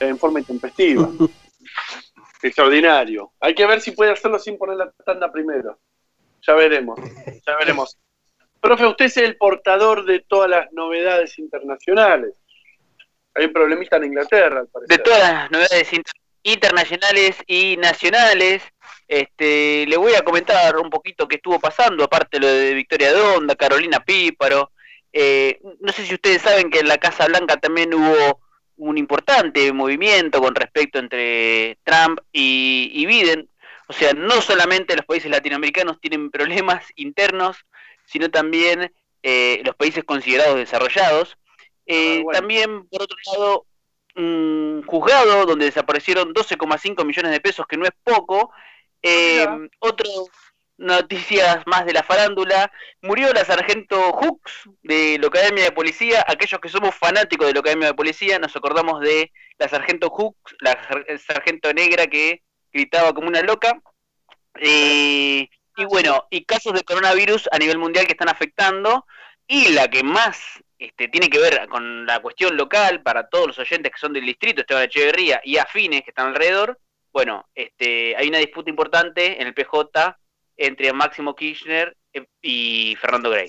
en 0.00 0.18
forma 0.18 0.38
intempestiva. 0.38 1.08
Extraordinario. 2.42 3.32
Hay 3.40 3.54
que 3.54 3.66
ver 3.66 3.80
si 3.80 3.90
puede 3.90 4.12
hacerlo 4.12 4.38
sin 4.38 4.56
poner 4.56 4.76
la 4.76 4.92
tanda 5.04 5.30
primero. 5.32 5.78
Ya 6.46 6.54
veremos. 6.54 6.98
Ya 7.44 7.56
veremos. 7.56 7.98
Profe, 8.60 8.86
usted 8.86 9.06
es 9.06 9.16
el 9.16 9.36
portador 9.36 10.04
de 10.04 10.20
todas 10.20 10.48
las 10.48 10.72
novedades 10.72 11.36
internacionales. 11.38 12.34
Hay 13.34 13.46
un 13.46 13.52
problemista 13.52 13.96
en 13.96 14.04
Inglaterra, 14.04 14.60
al 14.60 14.68
parecer. 14.68 14.96
De 14.98 15.02
todas 15.02 15.18
las 15.20 15.50
novedades 15.50 15.92
inter- 15.92 16.12
internacionales 16.44 17.36
y 17.46 17.76
nacionales, 17.76 18.62
este, 19.08 19.84
le 19.86 19.96
voy 19.96 20.14
a 20.14 20.22
comentar 20.22 20.76
un 20.76 20.90
poquito 20.90 21.26
qué 21.26 21.36
estuvo 21.36 21.58
pasando, 21.58 22.04
aparte 22.04 22.38
lo 22.38 22.46
de 22.46 22.74
Victoria 22.74 23.12
Donda, 23.12 23.56
Carolina 23.56 23.98
Píparo. 24.04 24.70
Eh, 25.12 25.60
no 25.80 25.92
sé 25.92 26.04
si 26.04 26.14
ustedes 26.14 26.42
saben 26.42 26.70
que 26.70 26.80
en 26.80 26.88
la 26.88 26.98
Casa 26.98 27.26
Blanca 27.26 27.56
también 27.56 27.94
hubo 27.94 28.40
un 28.76 28.98
importante 28.98 29.72
movimiento 29.72 30.40
con 30.40 30.54
respecto 30.54 30.98
entre 30.98 31.78
Trump 31.84 32.20
y, 32.32 32.90
y 32.94 33.06
Biden. 33.06 33.48
O 33.88 33.92
sea, 33.92 34.12
no 34.12 34.40
solamente 34.42 34.94
los 34.96 35.06
países 35.06 35.30
latinoamericanos 35.30 36.00
tienen 36.00 36.30
problemas 36.30 36.84
internos, 36.96 37.56
sino 38.04 38.30
también 38.30 38.92
eh, 39.22 39.62
los 39.64 39.74
países 39.74 40.04
considerados 40.04 40.56
desarrollados. 40.56 41.36
Eh, 41.86 42.18
Ah, 42.18 42.22
bueno. 42.24 42.38
También, 42.38 42.86
por 42.88 43.02
otro 43.02 43.16
lado, 43.32 43.66
un 44.16 44.82
juzgado 44.86 45.46
donde 45.46 45.66
desaparecieron 45.66 46.34
12,5 46.34 47.04
millones 47.04 47.32
de 47.32 47.40
pesos, 47.40 47.66
que 47.66 47.76
no 47.76 47.84
es 47.84 47.92
poco. 48.04 48.50
Eh, 49.02 49.46
Mira. 49.48 49.68
otro 49.78 50.06
noticias 50.78 51.66
más 51.66 51.84
de 51.84 51.92
la 51.92 52.02
farándula. 52.02 52.72
Murió 53.02 53.32
la 53.32 53.44
sargento 53.44 54.12
Hooks 54.12 54.70
de 54.82 55.18
la 55.20 55.26
Academia 55.26 55.64
de 55.64 55.72
Policía. 55.72 56.24
Aquellos 56.26 56.60
que 56.60 56.68
somos 56.68 56.94
fanáticos 56.94 57.46
de 57.46 57.52
la 57.52 57.60
Academia 57.60 57.88
de 57.88 57.94
Policía 57.94 58.38
nos 58.38 58.56
acordamos 58.56 59.00
de 59.00 59.32
la 59.58 59.68
sargento 59.68 60.08
Hooks, 60.08 60.56
la 60.60 60.78
sargento 61.18 61.72
negra 61.74 62.06
que 62.06 62.42
gritaba 62.72 63.12
como 63.12 63.28
una 63.28 63.42
loca. 63.42 63.80
Eh, 64.54 65.48
y 65.76 65.84
bueno, 65.84 66.26
y 66.30 66.44
casos 66.44 66.72
de 66.72 66.82
coronavirus 66.82 67.48
a 67.52 67.58
nivel 67.58 67.78
mundial 67.78 68.06
que 68.06 68.12
están 68.12 68.30
afectando. 68.30 69.04
Y 69.46 69.72
la 69.72 69.88
que 69.88 70.02
más 70.02 70.62
este, 70.78 71.08
tiene 71.08 71.28
que 71.28 71.38
ver 71.38 71.68
con 71.68 72.06
la 72.06 72.20
cuestión 72.20 72.56
local 72.56 73.02
para 73.02 73.28
todos 73.28 73.48
los 73.48 73.58
oyentes 73.58 73.90
que 73.90 73.98
son 73.98 74.12
del 74.12 74.26
distrito, 74.26 74.60
Esteban 74.60 74.84
Echeverría 74.84 75.40
y 75.42 75.56
afines 75.56 76.02
que 76.02 76.10
están 76.10 76.28
alrededor. 76.28 76.78
Bueno, 77.12 77.48
este, 77.54 78.14
hay 78.16 78.28
una 78.28 78.38
disputa 78.38 78.70
importante 78.70 79.40
en 79.40 79.46
el 79.48 79.54
PJ 79.54 80.18
entre 80.58 80.92
Máximo 80.92 81.34
Kirchner 81.34 81.96
eh, 82.12 82.26
y 82.42 82.94
Fernando 83.00 83.30
Grey. 83.30 83.48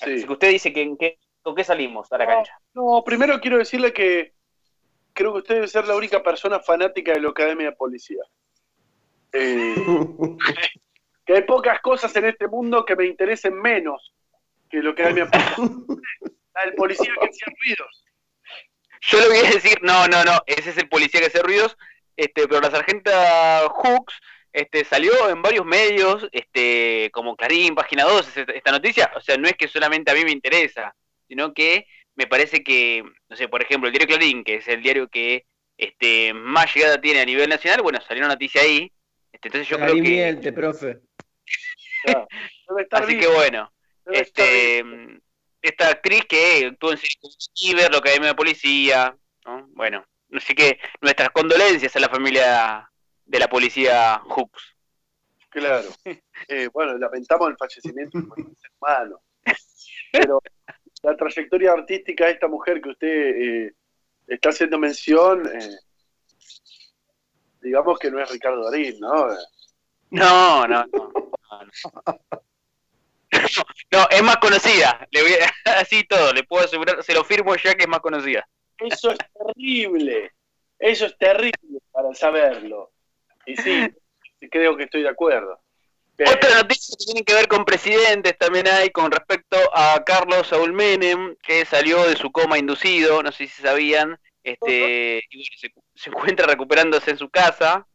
Así 0.00 0.24
que 0.26 0.32
usted 0.32 0.50
dice 0.50 0.72
que, 0.72 0.82
en 0.82 0.96
qué- 0.96 1.18
con 1.42 1.54
qué 1.54 1.62
salimos 1.62 2.10
a 2.12 2.18
la 2.18 2.26
cancha. 2.26 2.58
No, 2.74 3.02
primero 3.04 3.40
quiero 3.40 3.58
decirle 3.58 3.92
que 3.92 4.32
creo 5.12 5.32
que 5.32 5.38
usted 5.40 5.54
debe 5.56 5.68
ser 5.68 5.86
la 5.86 5.94
única 5.94 6.22
persona 6.22 6.58
fanática 6.60 7.12
de 7.12 7.20
la 7.20 7.28
Academia 7.28 7.66
de 7.70 7.76
Policía. 7.76 8.22
Eh, 9.32 9.74
que 11.26 11.34
hay 11.34 11.42
pocas 11.42 11.80
cosas 11.80 12.14
en 12.16 12.24
este 12.26 12.48
mundo 12.48 12.84
que 12.84 12.96
me 12.96 13.06
interesen 13.06 13.54
menos 13.60 14.12
que 14.70 14.82
la 14.82 14.90
Academia 14.90 15.26
de 15.26 15.30
Policía. 15.30 15.96
La 16.54 16.64
del 16.66 16.74
policía 16.74 17.12
que 17.20 17.28
hacía 17.28 17.46
ruidos. 17.60 18.04
Yo 19.02 19.20
le 19.20 19.28
voy 19.28 19.38
a 19.38 19.50
decir, 19.50 19.78
no, 19.82 20.06
no, 20.08 20.22
no, 20.22 20.32
ese 20.46 20.70
es 20.70 20.78
el 20.78 20.88
policía 20.88 21.20
que 21.20 21.26
hace 21.26 21.42
ruidos, 21.42 21.76
este, 22.16 22.46
pero 22.46 22.60
la 22.60 22.70
sargenta 22.70 23.66
Hooks 23.68 24.14
este, 24.52 24.84
salió 24.84 25.30
en 25.30 25.40
varios 25.40 25.64
medios, 25.64 26.28
este, 26.30 27.10
como 27.12 27.36
Clarín, 27.36 27.74
Página 27.74 28.04
2, 28.04 28.36
esta, 28.54 28.70
noticia, 28.70 29.10
o 29.16 29.20
sea, 29.20 29.36
no 29.36 29.48
es 29.48 29.54
que 29.54 29.68
solamente 29.68 30.10
a 30.10 30.14
mí 30.14 30.24
me 30.24 30.30
interesa, 30.30 30.94
sino 31.26 31.54
que 31.54 31.86
me 32.14 32.26
parece 32.26 32.62
que, 32.62 33.02
no 33.28 33.36
sé, 33.36 33.48
por 33.48 33.62
ejemplo, 33.62 33.88
el 33.88 33.94
diario 33.94 34.16
Clarín, 34.16 34.44
que 34.44 34.56
es 34.56 34.68
el 34.68 34.82
diario 34.82 35.08
que 35.08 35.46
este, 35.78 36.34
más 36.34 36.74
llegada 36.74 37.00
tiene 37.00 37.20
a 37.20 37.24
nivel 37.24 37.48
nacional, 37.48 37.82
bueno, 37.82 38.00
salió 38.06 38.22
una 38.22 38.34
noticia 38.34 38.60
ahí, 38.60 38.92
este, 39.32 39.48
entonces 39.48 39.68
yo 39.68 39.78
creo 39.78 39.94
que... 39.94 40.02
miente, 40.02 40.52
profe. 40.52 41.00
Claro, 42.04 42.26
Así 42.90 43.14
bien, 43.14 43.20
que 43.20 43.26
bueno, 43.28 43.72
debe 44.06 44.18
este, 44.22 44.84
esta 45.62 45.90
actriz 45.90 46.24
que 46.24 46.66
actuó 46.66 46.90
en 46.90 46.98
series 46.98 47.16
como 47.20 47.32
Ciber, 47.54 47.92
la 47.92 47.98
Academia 47.98 48.30
de 48.30 48.34
Policía, 48.34 49.16
¿no? 49.44 49.68
bueno, 49.68 50.04
así 50.32 50.52
que 50.52 50.80
nuestras 51.00 51.30
condolencias 51.30 51.94
a 51.94 52.00
la 52.00 52.08
familia 52.08 52.91
de 53.24 53.38
la 53.38 53.48
policía 53.48 54.20
Hooks. 54.26 54.76
Claro. 55.50 55.88
Eh, 56.48 56.68
bueno, 56.72 56.98
lamentamos 56.98 57.50
el 57.50 57.56
fallecimiento 57.56 58.18
de 58.18 58.24
un 58.24 58.56
ser 58.56 58.70
humano. 58.80 59.22
Pero 60.10 60.42
la 61.02 61.16
trayectoria 61.16 61.72
artística 61.72 62.26
de 62.26 62.32
esta 62.32 62.48
mujer 62.48 62.82
que 62.82 62.88
usted 62.88 63.06
eh, 63.08 63.74
está 64.26 64.48
haciendo 64.48 64.76
mención, 64.76 65.46
eh, 65.46 65.78
digamos 67.60 67.98
que 68.00 68.10
no 68.10 68.20
es 68.20 68.28
Ricardo 68.28 68.68
Darín, 68.68 68.98
¿no? 68.98 69.28
No, 70.10 70.66
no, 70.66 70.84
no. 70.84 70.86
No, 70.86 71.64
no. 71.64 72.20
No, 73.90 74.08
es 74.10 74.22
más 74.22 74.36
conocida. 74.38 75.06
Le 75.10 75.22
voy 75.22 75.32
a, 75.32 75.70
así 75.80 76.04
todo, 76.04 76.32
le 76.32 76.44
puedo 76.44 76.64
asegurar, 76.64 77.02
se 77.02 77.14
lo 77.14 77.24
firmo 77.24 77.54
ya 77.56 77.74
que 77.74 77.84
es 77.84 77.88
más 77.88 78.00
conocida. 78.00 78.46
Eso 78.78 79.12
es 79.12 79.18
terrible. 79.32 80.32
Eso 80.78 81.06
es 81.06 81.16
terrible 81.16 81.78
para 81.90 82.14
saberlo. 82.14 82.91
Y 83.46 83.56
sí, 83.56 83.88
creo 84.50 84.76
que 84.76 84.84
estoy 84.84 85.02
de 85.02 85.08
acuerdo. 85.08 85.60
Otra 86.18 86.54
noticia 86.62 86.94
que 86.98 87.04
tiene 87.06 87.24
que 87.24 87.34
ver 87.34 87.48
con 87.48 87.64
presidentes 87.64 88.36
también 88.38 88.68
hay 88.68 88.90
con 88.90 89.10
respecto 89.10 89.56
a 89.74 90.02
Carlos 90.04 90.46
Saúl 90.46 90.72
Menem, 90.72 91.34
que 91.42 91.64
salió 91.64 92.04
de 92.06 92.14
su 92.16 92.30
coma 92.30 92.58
inducido, 92.58 93.22
no 93.22 93.32
sé 93.32 93.46
si 93.48 93.62
sabían, 93.62 94.18
este, 94.44 95.24
y 95.30 95.36
bueno, 95.36 95.50
se, 95.58 95.72
se 95.94 96.10
encuentra 96.10 96.46
recuperándose 96.46 97.10
en 97.12 97.18
su 97.18 97.28
casa, 97.30 97.86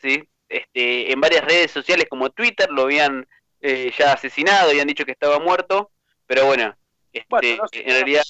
¿sí? 0.00 0.24
Este, 0.48 1.12
en 1.12 1.20
varias 1.20 1.44
redes 1.44 1.70
sociales 1.70 2.06
como 2.08 2.30
Twitter 2.30 2.68
lo 2.70 2.82
habían 2.82 3.28
eh, 3.60 3.92
ya 3.96 4.12
asesinado, 4.14 4.70
habían 4.70 4.86
dicho 4.88 5.04
que 5.04 5.12
estaba 5.12 5.38
muerto, 5.38 5.90
pero 6.26 6.46
bueno, 6.46 6.76
este, 7.12 7.26
Bueno, 7.28 7.62
no 7.62 7.68
sé. 7.68 7.80
en 7.82 7.90
realidad 7.90 8.22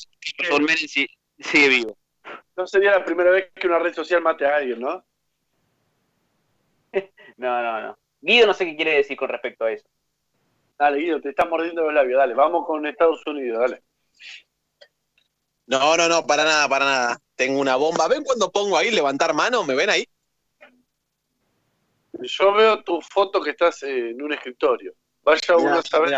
Saúl 0.47 0.63
Menem 0.63 0.77
sí- 0.89 1.09
sigue 1.39 1.69
vivo. 1.69 1.97
no 2.57 2.67
sería 2.67 2.91
la 2.91 3.05
primera 3.05 3.31
vez 3.31 3.51
que 3.55 3.67
una 3.69 3.79
red 3.79 3.95
social 3.95 4.21
mate 4.21 4.45
a 4.47 4.57
alguien, 4.57 4.81
¿no? 4.81 5.05
No, 7.39 7.63
no, 7.63 7.81
no. 7.81 7.99
Guido 8.21 8.47
no 8.47 8.55
sé 8.55 8.67
qué 8.67 8.77
quiere 8.77 8.97
decir 8.97 9.17
con 9.17 9.29
respecto 9.29 9.65
a 9.65 9.73
eso. 9.73 9.89
Dale, 10.79 10.99
Guido, 10.99 11.21
te 11.21 11.31
estás 11.31 11.49
mordiendo 11.49 11.83
los 11.83 11.95
labios. 11.95 12.19
Dale, 12.19 12.35
vamos 12.35 12.67
con 12.67 12.87
Estados 12.87 13.27
Unidos, 13.27 13.59
dale. 13.59 13.83
No, 15.67 15.97
no, 15.97 16.09
no, 16.09 16.27
para 16.27 16.45
nada, 16.45 16.69
para 16.69 16.85
nada. 16.85 17.19
Tengo 17.35 17.61
una 17.61 17.77
bomba. 17.77 18.09
¿Ven 18.09 18.25
cuando 18.25 18.51
pongo 18.51 18.77
ahí 18.77 18.91
levantar 18.91 19.35
mano? 19.35 19.65
¿Me 19.65 19.75
ven 19.75 19.91
ahí? 19.91 20.05
Yo 22.21 22.53
veo 22.53 22.83
tu 22.83 23.01
foto 23.01 23.41
que 23.41 23.51
estás 23.51 23.83
en 23.83 24.21
un 24.21 24.33
escritorio. 24.33 24.93
Vaya 25.23 25.57
uno 25.57 25.79
a 25.79 25.83
saber. 25.83 26.11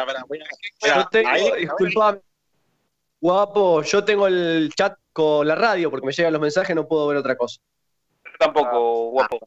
Disculpame, 1.59 2.21
guapo, 3.21 3.83
yo 3.83 4.05
tengo 4.05 4.27
el 4.27 4.71
chat 4.75 4.97
con 5.13 5.47
la 5.47 5.55
radio 5.55 5.91
porque 5.91 6.07
me 6.07 6.13
llegan 6.13 6.33
los 6.33 6.41
mensajes, 6.41 6.75
no 6.75 6.87
puedo 6.87 7.09
ver 7.09 7.19
otra 7.19 7.37
cosa. 7.37 7.61
Yo 8.25 8.31
tampoco, 8.39 9.11
guapo. 9.11 9.41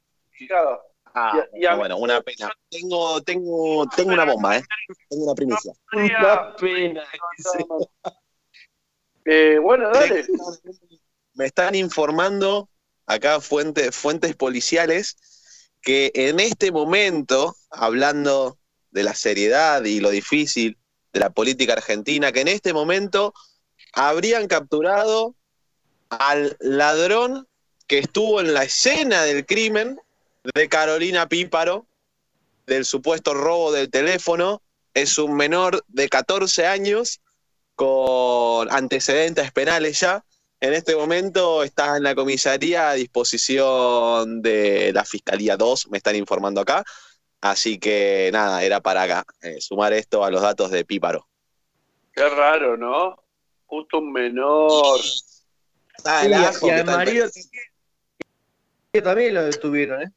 Claro. 0.48 0.82
Ah, 1.16 1.46
Y- 1.54 1.62
y 1.62 1.66
a- 1.66 1.76
bueno, 1.76 1.98
una 1.98 2.22
pena. 2.22 2.52
Tengo, 2.70 3.22
tengo, 3.22 3.86
tengo 3.96 4.14
una 4.14 4.26
bomba, 4.26 4.58
¿eh? 4.58 4.64
Tengo 5.10 5.26
una 5.26 5.36
primicia. 5.36 5.72
Una 5.94 6.56
pena. 6.56 7.04
Eh, 9.26 9.58
bueno, 9.62 9.90
dale. 9.90 10.26
Me 11.34 11.46
están 11.46 11.76
informando 11.76 12.70
acá 13.06 13.40
fuentes, 13.40 13.96
fuentes 13.96 14.36
policiales 14.36 15.16
que 15.82 16.12
en 16.14 16.40
este 16.42 16.72
momento, 16.74 17.56
hablando 17.72 18.58
de 18.92 19.04
la 19.04 19.14
seriedad 19.16 19.84
y 19.86 20.00
lo 20.02 20.10
difícil 20.10 20.78
de 21.14 21.20
la 21.22 21.30
política 21.30 21.72
argentina, 21.74 22.32
que 22.34 22.42
en 22.42 22.50
este 22.50 22.74
momento 22.74 23.34
habrían 23.94 24.48
capturado 24.48 25.36
al 26.10 26.58
ladrón 26.60 27.48
que 27.88 28.00
estuvo 28.00 28.40
en 28.42 28.54
la 28.54 28.64
escena 28.64 29.24
del 29.24 29.46
crimen 29.46 30.00
de 30.44 30.70
Carolina 30.70 31.28
Píparo, 31.28 31.86
del 32.66 32.86
supuesto 32.86 33.34
robo 33.34 33.72
del 33.72 33.90
teléfono. 33.90 34.62
Es 34.94 35.18
un 35.18 35.36
menor 35.36 35.84
de 35.88 36.10
14 36.10 36.68
años 36.68 37.22
con 37.76 38.72
antecedentes 38.72 39.52
penales 39.52 40.00
ya. 40.00 40.24
En 40.60 40.74
este 40.74 40.96
momento 40.96 41.64
está 41.64 41.98
en 41.98 42.04
la 42.04 42.16
comisaría 42.16 42.90
a 42.90 42.94
disposición 42.94 44.42
de 44.42 44.92
la 44.94 45.04
Fiscalía 45.04 45.58
2, 45.58 45.90
me 45.90 45.98
están 45.98 46.16
informando 46.16 46.62
acá. 46.62 46.84
Así 47.42 47.78
que 47.78 48.30
nada, 48.32 48.64
era 48.64 48.80
para 48.80 49.02
acá, 49.02 49.26
eh, 49.42 49.60
sumar 49.60 49.92
esto 49.92 50.24
a 50.24 50.32
los 50.32 50.42
datos 50.42 50.72
de 50.72 50.86
Píparo. 50.86 51.28
Qué 52.14 52.30
raro, 52.30 52.78
¿no? 52.78 53.22
Justo 53.66 53.98
un 53.98 54.14
menor. 54.14 55.00
Ah, 56.06 56.22
Sí, 56.22 56.28
el 56.28 56.34
ajo 56.36 56.68
y 56.68 56.70
que 56.70 56.76
al 56.76 56.86
marido 56.86 57.26
Pérez. 57.30 57.50
que 58.94 59.02
también 59.02 59.34
lo 59.34 59.44
detuvieron, 59.44 60.04
¿eh? 60.04 60.12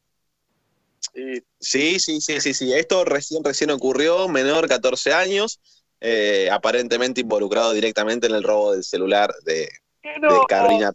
Sí, 1.58 1.98
sí, 1.98 2.20
sí, 2.20 2.40
sí, 2.40 2.54
sí. 2.54 2.72
Esto 2.74 3.04
recién, 3.04 3.42
recién 3.42 3.70
ocurrió, 3.70 4.28
menor, 4.28 4.68
14 4.68 5.12
años, 5.14 5.60
eh, 6.00 6.48
aparentemente 6.50 7.22
involucrado 7.22 7.72
directamente 7.72 8.26
en 8.26 8.34
el 8.34 8.42
robo 8.42 8.72
del 8.72 8.84
celular 8.84 9.32
de, 9.44 9.68
¿qué 10.02 10.12
de 10.12 10.20
no? 10.20 10.46
Carolina. 10.46 10.92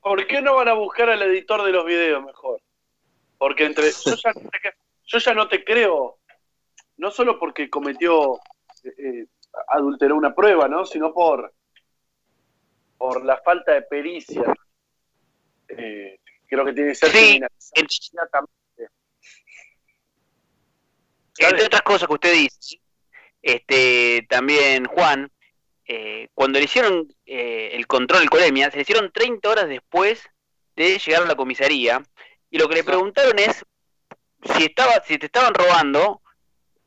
¿Por 0.00 0.26
qué 0.26 0.40
no 0.40 0.56
van 0.56 0.68
a 0.68 0.74
buscar 0.74 1.10
al 1.10 1.22
editor 1.22 1.64
de 1.64 1.72
los 1.72 1.84
videos 1.84 2.24
mejor? 2.24 2.60
Porque 3.38 3.66
entre 3.66 3.90
yo 3.90 4.14
ya 4.14 4.32
no 4.32 4.50
te, 4.50 4.74
yo 5.06 5.18
ya 5.18 5.34
no 5.34 5.48
te 5.48 5.64
creo, 5.64 6.18
no 6.96 7.10
solo 7.10 7.38
porque 7.38 7.68
cometió, 7.70 8.36
eh, 8.84 8.94
eh, 8.98 9.26
adulteró 9.68 10.16
una 10.16 10.34
prueba, 10.34 10.68
¿no? 10.68 10.86
Sino 10.86 11.12
por, 11.12 11.52
por 12.98 13.24
la 13.24 13.38
falta 13.38 13.72
de 13.72 13.82
pericia. 13.82 14.44
Eh, 15.68 16.18
creo 16.46 16.64
que 16.64 16.72
tiene 16.72 16.90
que 16.90 16.94
ser 16.94 17.10
Sí, 17.10 17.18
inmediatamente. 17.36 18.52
Entre 21.38 21.64
otras 21.64 21.82
cosas 21.82 22.08
que 22.08 22.14
usted 22.14 22.32
dice, 22.32 22.80
este, 23.42 24.26
también 24.28 24.86
Juan, 24.86 25.30
eh, 25.86 26.28
cuando 26.34 26.58
le 26.58 26.64
hicieron 26.64 27.08
eh, 27.24 27.70
el 27.74 27.86
control 27.86 28.20
del 28.20 28.30
colemia, 28.30 28.70
se 28.70 28.76
le 28.76 28.82
hicieron 28.82 29.12
30 29.12 29.48
horas 29.48 29.68
después 29.68 30.28
de 30.74 30.98
llegar 30.98 31.22
a 31.22 31.26
la 31.26 31.36
comisaría, 31.36 32.02
y 32.50 32.58
lo 32.58 32.68
que 32.68 32.76
le 32.76 32.84
preguntaron 32.84 33.38
es 33.38 33.64
si 34.54 34.64
estaba, 34.64 35.02
si 35.06 35.18
te 35.18 35.26
estaban 35.26 35.54
robando 35.54 36.22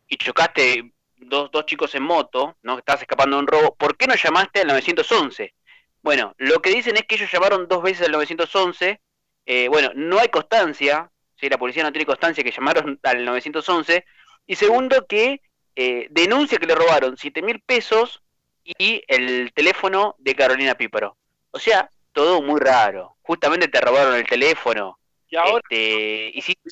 y 0.08 0.18
chocaste 0.18 0.94
dos, 1.18 1.52
dos 1.52 1.66
chicos 1.66 1.94
en 1.96 2.04
moto, 2.04 2.58
¿no? 2.62 2.78
Estabas 2.78 3.02
escapando 3.02 3.38
de 3.38 3.42
un 3.42 3.48
robo, 3.48 3.76
¿por 3.76 3.98
qué 3.98 4.08
no 4.08 4.16
llamaste 4.16 4.62
al 4.62 4.68
911? 4.68 5.54
Bueno, 6.02 6.34
lo 6.38 6.62
que 6.62 6.70
dicen 6.70 6.96
es 6.98 7.04
que 7.04 7.16
ellos 7.16 7.32
llamaron 7.32 7.68
dos 7.68 7.84
veces 7.84 8.06
al 8.06 8.14
911, 8.14 9.02
eh, 9.46 9.68
bueno, 9.68 9.92
no 9.96 10.20
hay 10.20 10.30
constancia, 10.30 11.12
¿sí? 11.36 11.50
la 11.50 11.58
policía 11.58 11.84
no 11.84 11.92
tiene 11.92 12.06
constancia 12.06 12.44
que 12.44 12.52
llamaron 12.52 13.00
al 13.04 13.26
911, 13.26 14.06
y 14.50 14.56
segundo, 14.56 15.06
que 15.08 15.42
eh, 15.76 16.08
denuncia 16.10 16.58
que 16.58 16.66
le 16.66 16.74
robaron 16.76 17.16
7 17.18 17.42
mil 17.44 17.62
pesos 17.62 18.22
y 18.64 19.04
el 19.08 19.54
teléfono 19.54 20.16
de 20.18 20.36
Carolina 20.36 20.76
Píparo. 20.76 21.16
O 21.52 21.60
sea, 21.60 21.90
todo 22.12 22.42
muy 22.42 22.60
raro. 22.60 23.16
Justamente 23.22 23.68
te 23.68 23.80
robaron 23.80 24.16
el 24.16 24.26
teléfono. 24.28 24.98
Y 25.30 25.36
ahora, 25.36 25.62
este, 25.70 26.32
hiciste 26.34 26.70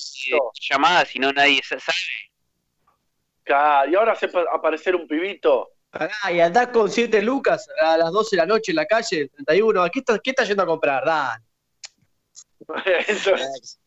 llamadas 0.68 1.14
y 1.14 1.20
no 1.20 1.32
nadie 1.32 1.62
sa- 1.62 1.78
sabe. 1.78 1.96
ca- 3.44 3.86
y 3.90 3.94
ahora 3.94 4.12
hace 4.12 4.28
pa- 4.28 4.44
aparecer 4.52 4.94
un 4.96 5.06
pibito. 5.06 5.70
Y 6.32 6.40
andás 6.40 6.68
con 6.68 6.90
7 6.90 7.22
lucas 7.22 7.66
a 7.80 7.96
las 7.96 8.10
12 8.12 8.36
de 8.36 8.42
la 8.42 8.46
noche 8.46 8.72
en 8.72 8.76
la 8.76 8.86
calle, 8.86 9.20
el 9.22 9.30
31. 9.30 9.82
¿A 9.82 9.88
qué 9.90 10.00
estás, 10.00 10.20
qué 10.22 10.30
estás 10.30 10.48
yendo 10.48 10.64
a 10.64 10.66
comprar? 10.66 11.04
Dale. 11.04 11.44
Eso, 13.08 13.32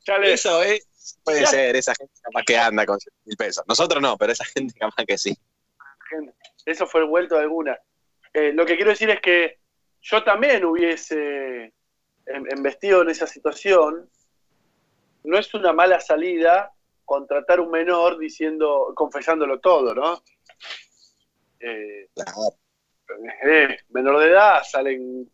ya 0.05 0.17
le- 0.17 0.33
Eso 0.33 0.63
es, 0.63 0.87
puede 1.23 1.45
ser, 1.45 1.75
esa 1.75 1.93
gente 1.95 2.13
capaz 2.21 2.43
que 2.43 2.57
anda 2.57 2.85
con 2.85 2.99
100 2.99 3.13
mil 3.25 3.37
pesos. 3.37 3.63
Nosotros 3.67 4.01
no, 4.01 4.17
pero 4.17 4.31
esa 4.31 4.45
gente 4.45 4.77
capaz 4.79 5.05
que 5.05 5.17
sí. 5.17 5.37
Eso 6.65 6.85
fue 6.87 7.01
el 7.01 7.07
vuelto 7.07 7.35
de 7.35 7.41
alguna. 7.41 7.77
Eh, 8.33 8.51
lo 8.53 8.65
que 8.65 8.75
quiero 8.75 8.91
decir 8.91 9.09
es 9.09 9.19
que 9.21 9.59
yo 10.01 10.23
también 10.23 10.63
hubiese 10.65 11.73
em- 12.25 12.45
embestido 12.49 13.01
en 13.01 13.09
esa 13.09 13.27
situación. 13.27 14.09
No 15.23 15.37
es 15.37 15.53
una 15.53 15.73
mala 15.73 15.99
salida 15.99 16.71
contratar 17.05 17.59
un 17.59 17.71
menor 17.71 18.17
diciendo, 18.17 18.93
confesándolo 18.95 19.59
todo, 19.59 19.93
¿no? 19.93 20.23
Eh, 21.59 22.07
Claro. 22.15 22.55
eh, 23.43 23.77
menor 23.89 24.19
de 24.19 24.29
edad, 24.29 24.63
salen, 24.63 25.29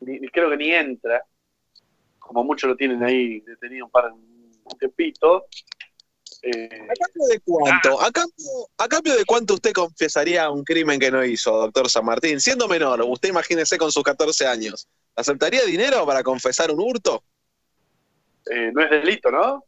ni- 0.00 0.28
creo 0.28 0.50
que 0.50 0.56
ni 0.56 0.72
entra, 0.72 1.24
como 2.18 2.44
muchos 2.44 2.68
lo 2.68 2.76
tienen 2.76 3.02
ahí 3.02 3.40
detenido 3.40 3.86
un 3.86 3.90
par 3.90 4.12
un 4.12 4.33
tiempito. 4.78 5.46
Eh, 6.42 6.68
¿A 6.68 6.94
cambio 6.94 7.26
de 7.28 7.40
cuánto? 7.40 8.00
¿A 8.00 8.10
cambio, 8.10 8.68
¿A 8.76 8.88
cambio 8.88 9.16
de 9.16 9.24
cuánto 9.24 9.54
usted 9.54 9.72
confesaría 9.72 10.50
un 10.50 10.62
crimen 10.62 11.00
que 11.00 11.10
no 11.10 11.24
hizo, 11.24 11.52
doctor 11.52 11.88
San 11.88 12.04
Martín? 12.04 12.40
Siendo 12.40 12.68
menor, 12.68 13.02
usted 13.02 13.30
imagínese 13.30 13.78
con 13.78 13.90
sus 13.90 14.02
14 14.02 14.46
años. 14.46 14.86
¿Aceptaría 15.16 15.64
dinero 15.64 16.04
para 16.04 16.22
confesar 16.22 16.70
un 16.70 16.80
hurto? 16.80 17.24
eh, 18.50 18.70
no 18.72 18.82
es 18.82 18.90
delito, 18.90 19.30
¿no? 19.30 19.64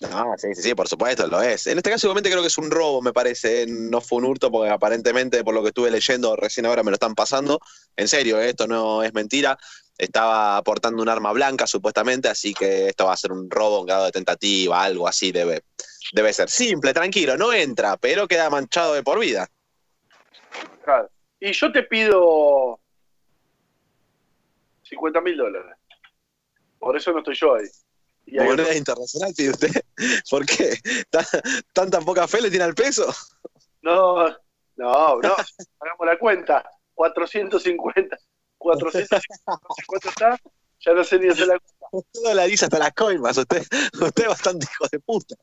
No, 0.00 0.34
sí, 0.36 0.48
sí, 0.54 0.62
sí, 0.62 0.74
por 0.74 0.88
supuesto, 0.88 1.26
lo 1.26 1.40
es. 1.40 1.66
En 1.66 1.78
este 1.78 1.90
caso, 1.90 2.06
igualmente 2.06 2.28
creo 2.28 2.42
que 2.42 2.48
es 2.48 2.58
un 2.58 2.70
robo, 2.70 3.00
me 3.00 3.12
parece. 3.12 3.62
¿eh? 3.62 3.66
No 3.66 4.00
fue 4.00 4.18
un 4.18 4.24
hurto, 4.24 4.50
porque 4.50 4.70
aparentemente, 4.70 5.42
por 5.44 5.54
lo 5.54 5.62
que 5.62 5.68
estuve 5.68 5.90
leyendo, 5.90 6.36
recién 6.36 6.66
ahora 6.66 6.82
me 6.82 6.90
lo 6.90 6.96
están 6.96 7.14
pasando. 7.14 7.60
En 7.96 8.08
serio, 8.08 8.40
¿eh? 8.40 8.50
esto 8.50 8.66
no 8.66 9.02
es 9.02 9.14
mentira. 9.14 9.56
Estaba 9.96 10.56
aportando 10.56 11.00
un 11.02 11.08
arma 11.08 11.32
blanca, 11.32 11.66
supuestamente, 11.66 12.28
así 12.28 12.52
que 12.52 12.88
esto 12.88 13.06
va 13.06 13.12
a 13.12 13.16
ser 13.16 13.30
un 13.32 13.48
robo, 13.48 13.80
un 13.80 13.86
grado 13.86 14.06
de 14.06 14.12
tentativa, 14.12 14.82
algo 14.82 15.06
así 15.06 15.30
debe, 15.30 15.62
debe 16.12 16.32
ser. 16.32 16.50
Simple, 16.50 16.92
tranquilo, 16.92 17.36
no 17.36 17.52
entra, 17.52 17.96
pero 17.96 18.26
queda 18.26 18.50
manchado 18.50 18.94
de 18.94 19.02
por 19.04 19.20
vida. 19.20 19.48
Claro. 20.84 21.08
Y 21.38 21.52
yo 21.52 21.70
te 21.70 21.82
pido 21.84 22.80
50 24.82 25.20
mil 25.20 25.36
dólares. 25.36 25.76
Por 26.78 26.96
eso 26.96 27.12
no 27.12 27.18
estoy 27.18 27.34
yo 27.36 27.54
ahí. 27.54 27.66
Y 28.26 28.38
hay 28.38 28.46
Moneda 28.46 28.64
otro- 28.68 28.76
internacional, 28.78 29.32
pide 29.36 29.50
usted. 29.50 29.70
¿Por 30.30 30.46
qué? 30.46 30.78
¿Tan- 31.10 31.24
¿Tanta 31.72 32.00
poca 32.00 32.26
fe 32.26 32.40
le 32.40 32.50
tiene 32.50 32.64
al 32.64 32.74
peso? 32.74 33.06
No, 33.82 34.28
no, 34.28 34.36
no. 34.76 35.20
Hagamos 35.80 36.06
la 36.06 36.18
cuenta. 36.18 36.68
450. 36.94 38.16
450 38.64 39.60
¿cuánto 39.86 40.08
está? 40.08 40.40
Ya 40.80 40.92
no 40.92 41.04
sé 41.04 41.18
ni 41.18 41.28
hacer 41.28 41.46
la 41.46 41.58
cuenta. 41.58 41.86
Usted 41.92 42.20
dolariza 42.22 42.66
hasta 42.66 42.78
las 42.78 42.92
coimas, 42.92 43.36
usted, 43.36 43.62
usted 44.00 44.22
es 44.22 44.28
bastante 44.28 44.66
hijo 44.70 44.86
de 44.90 45.00
puta. 45.00 45.34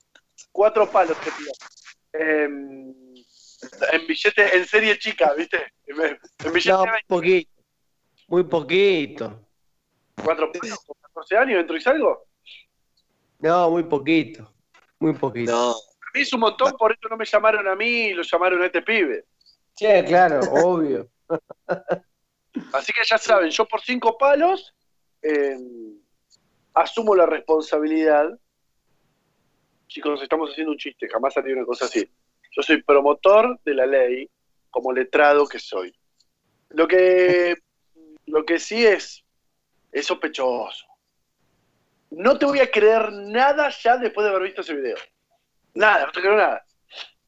Cuatro 0.51 0.89
palos 0.89 1.17
te 1.19 1.31
pido. 1.31 1.51
Em, 2.13 2.93
en 3.93 4.07
billete, 4.07 4.57
en 4.57 4.65
serie 4.65 4.97
chica, 4.97 5.33
¿viste? 5.35 5.57
En, 5.85 5.95
billete 6.51 6.71
No, 6.71 6.81
de 6.81 6.87
muy 6.87 6.91
20, 6.91 7.05
poquito. 7.07 7.51
Muy 8.27 8.43
poquito. 8.43 9.47
cuatro 10.23 10.51
palos, 10.51 10.79
con 10.79 10.95
14 11.01 11.37
años, 11.37 11.59
¿entro 11.61 11.77
y 11.77 11.81
salgo? 11.81 12.25
No, 13.39 13.69
muy 13.69 13.83
poquito. 13.83 14.51
Muy 14.99 15.13
poquito. 15.13 15.51
No, 15.51 15.71
A 15.71 16.11
mí 16.13 16.21
es 16.21 16.33
un 16.33 16.39
montón, 16.41 16.71
por 16.73 16.91
eso 16.91 17.07
no 17.09 17.17
me 17.17 17.25
llamaron 17.25 17.67
a 17.67 17.75
mí 17.75 18.07
y 18.07 18.13
lo 18.13 18.23
llamaron 18.23 18.61
a 18.61 18.65
este 18.65 18.81
pibe. 18.81 19.25
Sí, 19.75 19.87
claro, 20.07 20.41
obvio. 20.51 21.07
Así 22.73 22.91
que 22.93 23.03
ya 23.05 23.17
saben, 23.17 23.49
yo 23.49 23.65
por 23.65 23.81
cinco 23.81 24.17
palos 24.17 24.73
eh, 25.21 25.57
asumo 26.73 27.15
la 27.15 27.25
responsabilidad. 27.25 28.37
Chicos, 29.87 30.21
estamos 30.21 30.51
haciendo 30.51 30.71
un 30.71 30.77
chiste, 30.77 31.07
jamás 31.09 31.33
salió 31.33 31.55
una 31.55 31.65
cosa 31.65 31.85
así. 31.85 32.09
Yo 32.51 32.61
soy 32.61 32.81
promotor 32.81 33.59
de 33.63 33.73
la 33.73 33.85
ley, 33.85 34.29
como 34.69 34.91
letrado 34.91 35.47
que 35.47 35.59
soy. 35.59 35.93
Lo 36.69 36.87
que, 36.87 37.55
lo 38.25 38.45
que 38.45 38.59
sí 38.59 38.85
es, 38.85 39.23
es 39.91 40.05
sospechoso. 40.05 40.85
No 42.09 42.37
te 42.37 42.45
voy 42.45 42.59
a 42.59 42.69
creer 42.69 43.11
nada 43.11 43.69
ya 43.69 43.97
después 43.97 44.25
de 44.25 44.31
haber 44.31 44.43
visto 44.43 44.61
ese 44.61 44.75
video. 44.75 44.97
Nada, 45.73 46.05
no 46.05 46.11
te 46.11 46.21
creo 46.21 46.35
nada. 46.35 46.65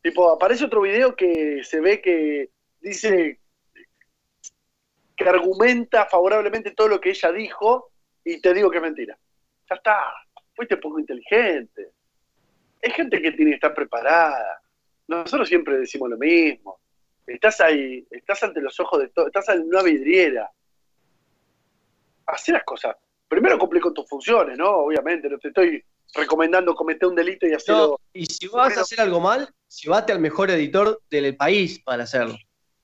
Tipo, 0.01 0.29
aparece 0.29 0.65
otro 0.65 0.81
video 0.81 1.15
que 1.15 1.63
se 1.63 1.79
ve 1.79 2.01
que 2.01 2.49
dice 2.81 3.39
que 5.15 5.27
argumenta 5.27 6.05
favorablemente 6.05 6.71
todo 6.71 6.87
lo 6.87 6.99
que 6.99 7.11
ella 7.11 7.31
dijo 7.31 7.91
y 8.23 8.41
te 8.41 8.53
digo 8.53 8.69
que 8.69 8.77
es 8.77 8.83
mentira. 8.83 9.17
Ya 9.69 9.75
está, 9.75 10.13
fuiste 10.55 10.77
poco 10.77 10.99
inteligente. 10.99 11.91
Hay 12.83 12.91
gente 12.91 13.21
que 13.21 13.31
tiene 13.31 13.51
que 13.51 13.55
estar 13.55 13.73
preparada. 13.73 14.61
Nosotros 15.07 15.47
siempre 15.47 15.77
decimos 15.77 16.09
lo 16.09 16.17
mismo. 16.17 16.79
Estás 17.25 17.61
ahí, 17.61 18.05
estás 18.11 18.43
ante 18.43 18.61
los 18.61 18.77
ojos 18.79 19.01
de 19.01 19.09
todos, 19.09 19.27
estás 19.27 19.49
en 19.49 19.63
una 19.63 19.81
vidriera. 19.81 20.51
Hacé 22.25 22.51
las 22.51 22.63
cosas. 22.63 22.95
Primero 23.27 23.57
cumplí 23.57 23.79
con 23.79 23.93
tus 23.93 24.07
funciones, 24.07 24.57
¿no? 24.57 24.69
Obviamente, 24.69 25.29
no 25.29 25.39
te 25.39 25.47
estoy 25.47 25.83
recomendando 26.13 26.75
cometer 26.75 27.07
un 27.07 27.15
delito 27.15 27.47
y 27.47 27.53
hacerlo. 27.53 27.87
No, 27.87 27.97
y 28.13 28.25
si 28.25 28.47
vas 28.47 28.77
a 28.77 28.81
hacer 28.81 29.01
algo 29.01 29.19
mal, 29.19 29.49
llévate 29.81 30.11
al 30.11 30.19
mejor 30.19 30.51
editor 30.51 31.01
del 31.09 31.35
país 31.35 31.79
para 31.79 32.03
hacerlo. 32.03 32.35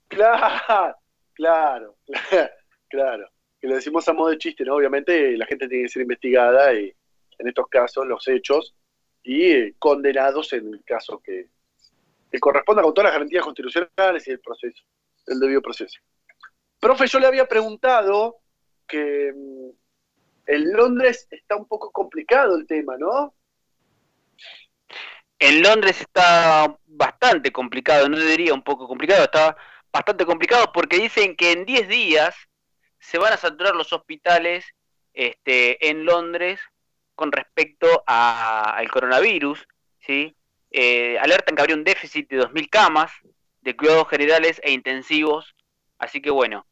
Claro, 0.07 0.95
claro, 1.34 1.95
claro. 2.90 3.30
Que 3.60 3.68
lo 3.68 3.76
decimos 3.76 4.07
a 4.07 4.14
modo 4.14 4.30
de 4.30 4.38
chiste, 4.38 4.64
¿no? 4.64 4.76
Obviamente 4.76 5.38
la 5.38 5.45
gente 5.45 5.68
tiene 5.68 5.84
que 5.84 5.90
ser 5.90 6.02
investigada 6.03 6.73
y 6.73 6.94
en 7.38 7.48
estos 7.48 7.68
casos 7.68 8.07
los 8.07 8.27
hechos 8.27 8.76
y 9.23 9.52
eh, 9.52 9.76
condenados 9.77 10.53
en 10.53 10.73
el 10.73 10.84
caso 10.84 11.22
que, 11.23 11.49
que 12.31 12.40
corresponda 12.40 12.81
con 12.81 12.94
todas 12.94 13.10
las 13.10 13.14
garantías 13.14 13.44
constitucionales 13.44 14.27
y 14.27 14.31
el 14.31 14.40
proceso 14.40 14.84
el 15.30 15.40
debido 15.40 15.61
proceso. 15.61 15.99
Profe, 16.80 17.07
yo 17.07 17.19
le 17.19 17.27
había 17.27 17.45
preguntado 17.45 18.38
que 18.88 19.34
mm, 19.36 19.69
en 20.48 20.73
Londres 20.73 21.27
está 21.30 21.56
un 21.56 21.68
poco 21.68 21.91
complicado 21.91 22.57
el 22.57 22.65
tema, 22.65 22.98
¿no? 22.98 23.36
En 25.38 25.61
Londres 25.61 26.02
está 26.02 26.76
bastante 26.86 27.52
complicado, 27.52 28.10
no 28.10 28.18
diría 28.18 28.53
un 28.53 28.64
poco 28.64 28.88
complicado, 28.88 29.23
está 29.23 29.56
bastante 29.91 30.26
complicado 30.26 30.72
porque 30.74 30.98
dicen 30.98 31.36
que 31.36 31.52
en 31.52 31.66
10 31.66 31.88
días 31.88 32.36
se 32.99 33.18
van 33.18 33.34
a 33.34 33.38
saturar 33.38 33.76
los 33.76 33.91
hospitales 33.94 34.66
este, 35.14 35.90
en 35.90 36.06
Londres 36.06 36.60
con 37.16 37.32
respecto 37.32 38.03
a- 38.07 38.76
al 38.78 38.90
coronavirus, 38.90 39.68
¿sí? 39.99 40.36
Eh, 40.72 41.18
alertan 41.20 41.56
que 41.56 41.61
habría 41.61 41.76
un 41.76 41.84
déficit 41.84 42.30
de 42.30 42.38
2.000 42.38 42.70
camas 42.70 43.11
de 43.61 43.76
cuidados 43.76 44.07
generales 44.10 44.61
e 44.64 44.72
intensivos, 44.72 45.56
así 45.98 46.22
que 46.22 46.30
bueno, 46.30 46.66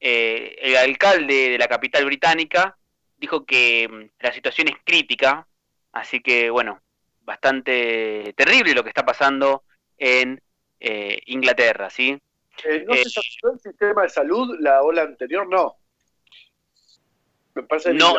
eh, 0.00 0.56
el 0.60 0.76
alcalde 0.76 1.50
de 1.50 1.58
la 1.58 1.68
capital 1.68 2.04
británica 2.04 2.76
dijo 3.16 3.44
que 3.44 3.88
mm, 3.88 4.22
la 4.24 4.32
situación 4.32 4.68
es 4.68 4.74
crítica, 4.84 5.46
así 5.92 6.20
que 6.20 6.50
bueno, 6.50 6.82
bastante 7.20 8.32
terrible 8.36 8.74
lo 8.74 8.82
que 8.82 8.88
está 8.90 9.04
pasando 9.04 9.64
en 9.98 10.42
eh, 10.80 11.20
Inglaterra, 11.26 11.90
¿sí? 11.90 12.18
Eh, 12.64 12.84
¿No 12.86 12.94
Eh, 12.94 13.04
se 13.04 13.10
saturó 13.10 13.54
el 13.54 13.60
sistema 13.60 14.02
de 14.02 14.08
salud 14.08 14.56
la 14.60 14.82
ola 14.82 15.02
anterior? 15.02 15.48
No. 15.48 15.76
Me 17.54 17.62
parece 17.64 17.92
No, 17.92 18.16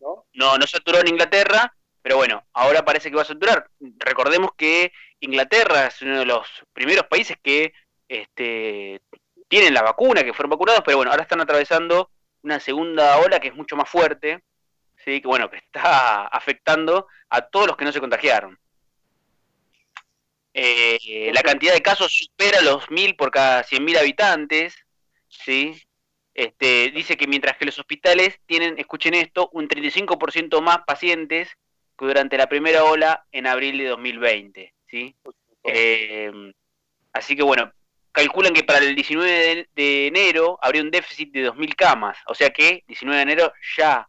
¿no? 0.00 0.26
no, 0.32 0.58
no 0.58 0.66
saturó 0.66 1.00
en 1.00 1.08
Inglaterra, 1.08 1.74
pero 2.02 2.16
bueno, 2.16 2.44
ahora 2.52 2.84
parece 2.84 3.10
que 3.10 3.16
va 3.16 3.22
a 3.22 3.26
saturar. 3.26 3.68
Recordemos 3.98 4.50
que 4.56 4.92
Inglaterra 5.20 5.86
es 5.86 6.02
uno 6.02 6.18
de 6.18 6.26
los 6.26 6.46
primeros 6.72 7.06
países 7.06 7.36
que 7.42 7.72
este, 8.08 9.00
tienen 9.48 9.74
la 9.74 9.82
vacuna, 9.82 10.22
que 10.22 10.34
fueron 10.34 10.50
vacunados, 10.50 10.82
pero 10.84 10.98
bueno, 10.98 11.10
ahora 11.10 11.22
están 11.22 11.40
atravesando 11.40 12.10
una 12.42 12.60
segunda 12.60 13.18
ola 13.18 13.40
que 13.40 13.48
es 13.48 13.54
mucho 13.54 13.76
más 13.76 13.88
fuerte, 13.88 14.44
¿sí? 15.04 15.20
que 15.20 15.26
bueno, 15.26 15.50
que 15.50 15.56
está 15.56 16.26
afectando 16.26 17.08
a 17.30 17.42
todos 17.42 17.68
los 17.68 17.76
que 17.76 17.84
no 17.84 17.92
se 17.92 18.00
contagiaron. 18.00 18.58
Eh, 20.56 21.32
la 21.34 21.42
cantidad 21.42 21.74
de 21.74 21.82
casos 21.82 22.12
supera 22.12 22.60
los 22.62 22.88
mil 22.88 23.16
por 23.16 23.32
cada 23.32 23.64
100.000 23.64 23.98
habitantes, 23.98 24.76
¿sí? 25.28 25.82
Este, 26.32 26.92
dice 26.92 27.16
que 27.16 27.26
mientras 27.26 27.56
que 27.56 27.64
los 27.64 27.78
hospitales 27.78 28.38
tienen, 28.46 28.78
escuchen 28.78 29.14
esto, 29.14 29.50
un 29.52 29.68
35% 29.68 30.60
más 30.60 30.78
pacientes 30.86 31.48
que 31.98 32.06
durante 32.06 32.38
la 32.38 32.48
primera 32.48 32.84
ola 32.84 33.26
en 33.32 33.48
abril 33.48 33.78
de 33.78 33.86
2020, 33.86 34.72
¿sí? 34.86 35.16
Eh, 35.64 36.30
así 37.12 37.34
que 37.34 37.42
bueno, 37.42 37.72
calculan 38.12 38.54
que 38.54 38.62
para 38.62 38.78
el 38.78 38.94
19 38.94 39.30
de, 39.30 39.68
de 39.74 40.06
enero 40.06 40.58
habría 40.62 40.82
un 40.82 40.90
déficit 40.90 41.32
de 41.32 41.50
2.000 41.50 41.74
camas, 41.74 42.16
o 42.28 42.34
sea 42.34 42.50
que 42.50 42.84
19 42.86 43.16
de 43.16 43.22
enero 43.22 43.52
ya, 43.76 44.08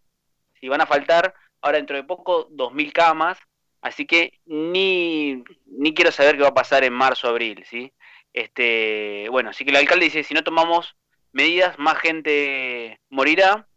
si 0.60 0.68
van 0.68 0.82
a 0.82 0.86
faltar, 0.86 1.34
ahora 1.62 1.78
dentro 1.78 1.96
de 1.96 2.04
poco 2.04 2.48
2.000 2.52 2.92
camas, 2.92 3.40
así 3.86 4.08
que 4.08 4.40
ni, 4.48 5.44
ni 5.68 5.94
quiero 5.94 6.12
saber 6.12 6.36
qué 6.36 6.42
va 6.42 6.48
a 6.50 6.54
pasar 6.56 6.84
en 6.84 6.92
marzo, 6.92 7.28
abril, 7.28 7.64
¿sí? 7.70 7.94
Este, 8.34 9.28
bueno, 9.30 9.52
así 9.52 9.64
que 9.64 9.70
el 9.70 9.78
alcalde 9.78 10.06
dice, 10.06 10.24
si 10.24 10.34
no 10.34 10.44
tomamos 10.44 10.96
medidas, 11.32 11.78
más 11.78 12.00
gente 12.00 13.00
morirá, 13.10 13.68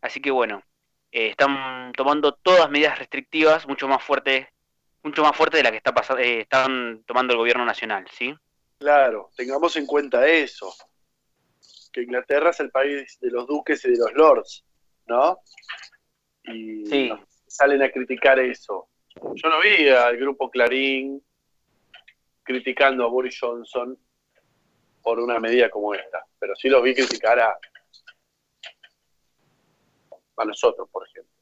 así 0.00 0.20
que 0.20 0.30
bueno, 0.30 0.62
eh, 1.10 1.30
están 1.30 1.90
tomando 1.96 2.34
todas 2.34 2.70
medidas 2.70 3.00
restrictivas 3.00 3.66
mucho 3.66 3.88
más 3.88 4.00
fuertes, 4.00 4.46
mucho 5.02 5.24
más 5.24 5.36
fuertes 5.36 5.58
de 5.58 5.64
las 5.64 5.72
que 5.72 5.78
está 5.78 5.92
pasando, 5.92 6.22
eh, 6.22 6.42
están 6.42 7.02
tomando 7.04 7.32
el 7.32 7.38
gobierno 7.38 7.64
nacional, 7.64 8.06
¿sí? 8.12 8.32
Claro, 8.78 9.30
tengamos 9.36 9.74
en 9.76 9.86
cuenta 9.86 10.24
eso. 10.28 10.72
Que 11.92 12.02
Inglaterra 12.02 12.50
es 12.50 12.60
el 12.60 12.70
país 12.70 13.18
de 13.20 13.32
los 13.32 13.48
duques 13.48 13.84
y 13.84 13.90
de 13.90 13.98
los 13.98 14.12
lords, 14.12 14.64
¿no? 15.06 15.40
Y 16.44 16.86
Sí. 16.86 17.12
salen 17.48 17.82
a 17.82 17.90
criticar 17.90 18.38
eso. 18.38 18.88
Yo 19.34 19.48
no 19.48 19.60
vi 19.60 19.88
al 19.88 20.16
grupo 20.16 20.50
Clarín 20.50 21.22
criticando 22.42 23.04
a 23.04 23.08
Boris 23.08 23.38
Johnson 23.40 23.98
por 25.02 25.20
una 25.20 25.38
medida 25.38 25.70
como 25.70 25.94
esta, 25.94 26.24
pero 26.38 26.54
sí 26.56 26.68
lo 26.68 26.82
vi 26.82 26.94
criticar 26.94 27.38
a, 27.38 27.58
a 30.36 30.44
nosotros, 30.44 30.88
por 30.90 31.06
ejemplo. 31.06 31.32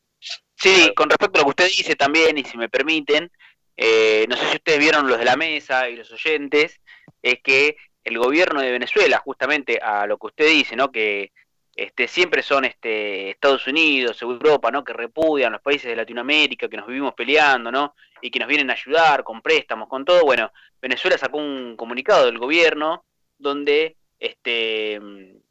Sí, 0.55 0.93
con 0.95 1.11
respecto 1.11 1.39
a 1.39 1.43
lo 1.43 1.45
que 1.47 1.63
usted 1.63 1.77
dice 1.77 1.97
también, 1.97 2.39
y 2.39 2.45
si 2.45 2.57
me 2.57 2.69
permiten, 2.69 3.31
eh, 3.77 4.27
no 4.29 4.37
sé 4.37 4.47
si 4.47 4.57
ustedes 4.57 4.79
vieron 4.79 5.07
los 5.07 5.19
de 5.19 5.25
la 5.25 5.37
mesa 5.37 5.89
y 5.89 5.97
los 5.97 6.11
oyentes, 6.11 6.81
es 7.23 7.41
que 7.43 7.77
el 8.05 8.19
gobierno 8.19 8.61
de 8.61 8.73
Venezuela, 8.73 9.19
justamente 9.19 9.79
a 9.79 10.07
lo 10.07 10.17
que 10.19 10.27
usted 10.29 10.49
dice, 10.49 10.77
¿no? 10.77 10.91
Que 10.91 11.33
este, 11.77 12.09
siempre 12.09 12.43
son 12.43 12.65
este, 12.65 13.31
Estados 13.31 13.67
Unidos, 13.67 14.23
Europa, 14.23 14.71
¿no? 14.71 14.83
Que 14.83 14.95
repudian 14.95 15.53
los 15.53 15.61
países 15.61 15.91
de 15.91 15.97
Latinoamérica, 15.97 16.69
que 16.69 16.77
nos 16.79 16.87
vivimos 16.87 17.13
peleando, 17.13 17.71
¿no? 17.71 17.95
Y 18.23 18.31
que 18.31 18.39
nos 18.39 18.49
vienen 18.49 18.71
a 18.71 18.73
ayudar 18.73 19.23
con 19.23 19.43
préstamos, 19.43 19.87
con 19.87 20.05
todo. 20.07 20.23
Bueno, 20.25 20.51
Venezuela 20.81 21.19
sacó 21.19 21.37
un 21.37 21.77
comunicado 21.77 22.25
del 22.25 22.39
gobierno 22.39 23.05
donde 23.37 23.97
este, 24.19 24.99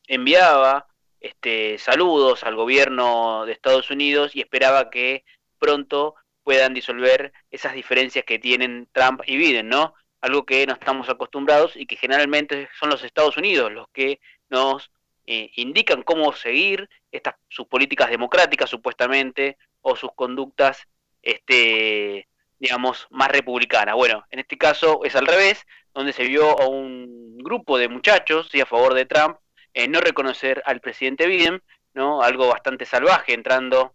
enviaba 0.07 0.87
este, 1.19 1.77
saludos 1.77 2.43
al 2.43 2.55
gobierno 2.55 3.45
de 3.45 3.51
Estados 3.51 3.91
Unidos 3.91 4.35
y 4.35 4.41
esperaba 4.41 4.89
que 4.89 5.23
pronto 5.59 6.15
puedan 6.43 6.73
disolver 6.73 7.33
esas 7.51 7.73
diferencias 7.73 8.25
que 8.25 8.39
tienen 8.39 8.87
Trump 8.91 9.21
y 9.27 9.37
Biden, 9.37 9.69
¿no? 9.69 9.93
Algo 10.21 10.43
que 10.43 10.65
no 10.65 10.73
estamos 10.73 11.07
acostumbrados 11.07 11.75
y 11.75 11.85
que 11.85 11.97
generalmente 11.97 12.67
son 12.79 12.89
los 12.89 13.03
Estados 13.03 13.37
Unidos 13.37 13.71
los 13.71 13.87
que 13.89 14.19
nos 14.49 14.91
eh, 15.27 15.51
indican 15.55 16.03
cómo 16.03 16.33
seguir 16.33 16.89
estas 17.11 17.35
sus 17.47 17.67
políticas 17.67 18.09
democráticas 18.09 18.69
supuestamente 18.69 19.57
o 19.81 19.95
sus 19.95 20.11
conductas 20.15 20.87
este 21.21 22.27
digamos 22.59 23.07
más 23.09 23.29
republicanas. 23.29 23.95
Bueno, 23.95 24.25
en 24.31 24.39
este 24.39 24.57
caso 24.57 25.01
es 25.03 25.15
al 25.15 25.27
revés, 25.27 25.65
donde 25.93 26.13
se 26.13 26.23
vio 26.23 26.59
a 26.59 26.67
un 26.67 27.37
grupo 27.39 27.77
de 27.77 27.89
muchachos 27.89 28.49
¿sí? 28.51 28.61
a 28.61 28.65
favor 28.65 28.93
de 28.93 29.05
Trump 29.05 29.37
eh, 29.75 29.89
no 29.89 29.99
reconocer 29.99 30.63
al 30.65 30.79
presidente 30.79 31.27
Biden, 31.27 31.61
¿no? 31.93 32.21
Algo 32.21 32.47
bastante 32.47 32.85
salvaje 32.85 33.33
entrando, 33.33 33.93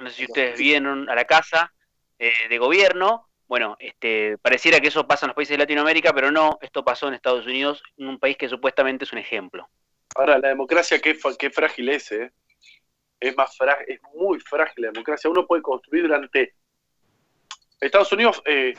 no 0.00 0.10
sé 0.10 0.16
si 0.16 0.24
ustedes 0.24 0.58
vieron 0.58 1.08
a 1.08 1.14
la 1.14 1.24
casa 1.24 1.72
eh, 2.18 2.32
de 2.48 2.58
gobierno. 2.58 3.28
Bueno, 3.46 3.76
este, 3.78 4.38
pareciera 4.38 4.80
que 4.80 4.88
eso 4.88 5.06
pasa 5.06 5.24
en 5.24 5.28
los 5.28 5.36
países 5.36 5.54
de 5.54 5.62
Latinoamérica, 5.62 6.12
pero 6.12 6.32
no, 6.32 6.58
esto 6.62 6.84
pasó 6.84 7.06
en 7.06 7.14
Estados 7.14 7.46
Unidos, 7.46 7.80
en 7.96 8.08
un 8.08 8.18
país 8.18 8.36
que 8.36 8.48
supuestamente 8.48 9.04
es 9.04 9.12
un 9.12 9.18
ejemplo. 9.18 9.68
Ahora, 10.14 10.38
la 10.38 10.48
democracia, 10.48 11.00
qué, 11.00 11.18
qué 11.38 11.50
frágil 11.50 11.88
es, 11.90 12.12
¿eh? 12.12 12.32
Es, 13.20 13.36
más 13.36 13.56
es 13.86 14.00
muy 14.14 14.38
frágil 14.40 14.84
la 14.84 14.92
democracia. 14.92 15.30
Uno 15.30 15.46
puede 15.46 15.62
construir 15.62 16.04
durante... 16.04 16.54
Estados 17.80 18.12
Unidos 18.12 18.42
eh, 18.44 18.74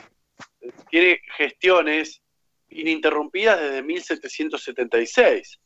tiene 0.90 1.20
gestiones 1.36 2.22
ininterrumpidas 2.68 3.60
desde 3.60 3.82
1776. 3.82 5.60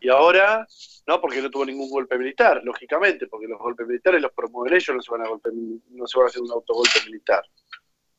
Y 0.00 0.08
ahora, 0.10 0.66
no 1.06 1.20
porque 1.20 1.40
no 1.40 1.50
tuvo 1.50 1.64
ningún 1.64 1.88
golpe 1.88 2.18
militar, 2.18 2.60
lógicamente, 2.62 3.26
porque 3.26 3.46
los 3.46 3.58
golpes 3.58 3.86
militares 3.86 4.20
los 4.20 4.32
promueven 4.32 4.74
ellos, 4.74 4.94
no 4.94 5.02
se 5.02 5.10
van 5.10 5.22
a, 5.22 5.28
golpe, 5.28 5.50
no 5.52 6.06
se 6.06 6.18
van 6.18 6.26
a 6.26 6.28
hacer 6.28 6.42
un 6.42 6.50
autogolpe 6.50 7.00
militar. 7.06 7.42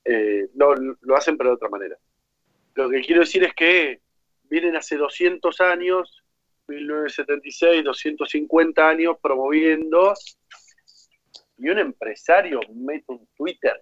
Eh, 0.03 0.49
no, 0.55 0.73
lo 0.73 1.15
hacen 1.15 1.37
pero 1.37 1.51
de 1.51 1.55
otra 1.55 1.69
manera. 1.69 1.95
Lo 2.73 2.89
que 2.89 3.01
quiero 3.01 3.21
decir 3.21 3.43
es 3.43 3.53
que 3.53 4.01
vienen 4.49 4.75
hace 4.75 4.97
200 4.97 5.61
años, 5.61 6.23
1976, 6.67 7.83
250 7.83 8.87
años 8.87 9.17
promoviendo, 9.21 10.13
y 11.57 11.69
un 11.69 11.79
empresario 11.79 12.59
mete 12.73 13.05
un 13.07 13.27
Twitter 13.35 13.81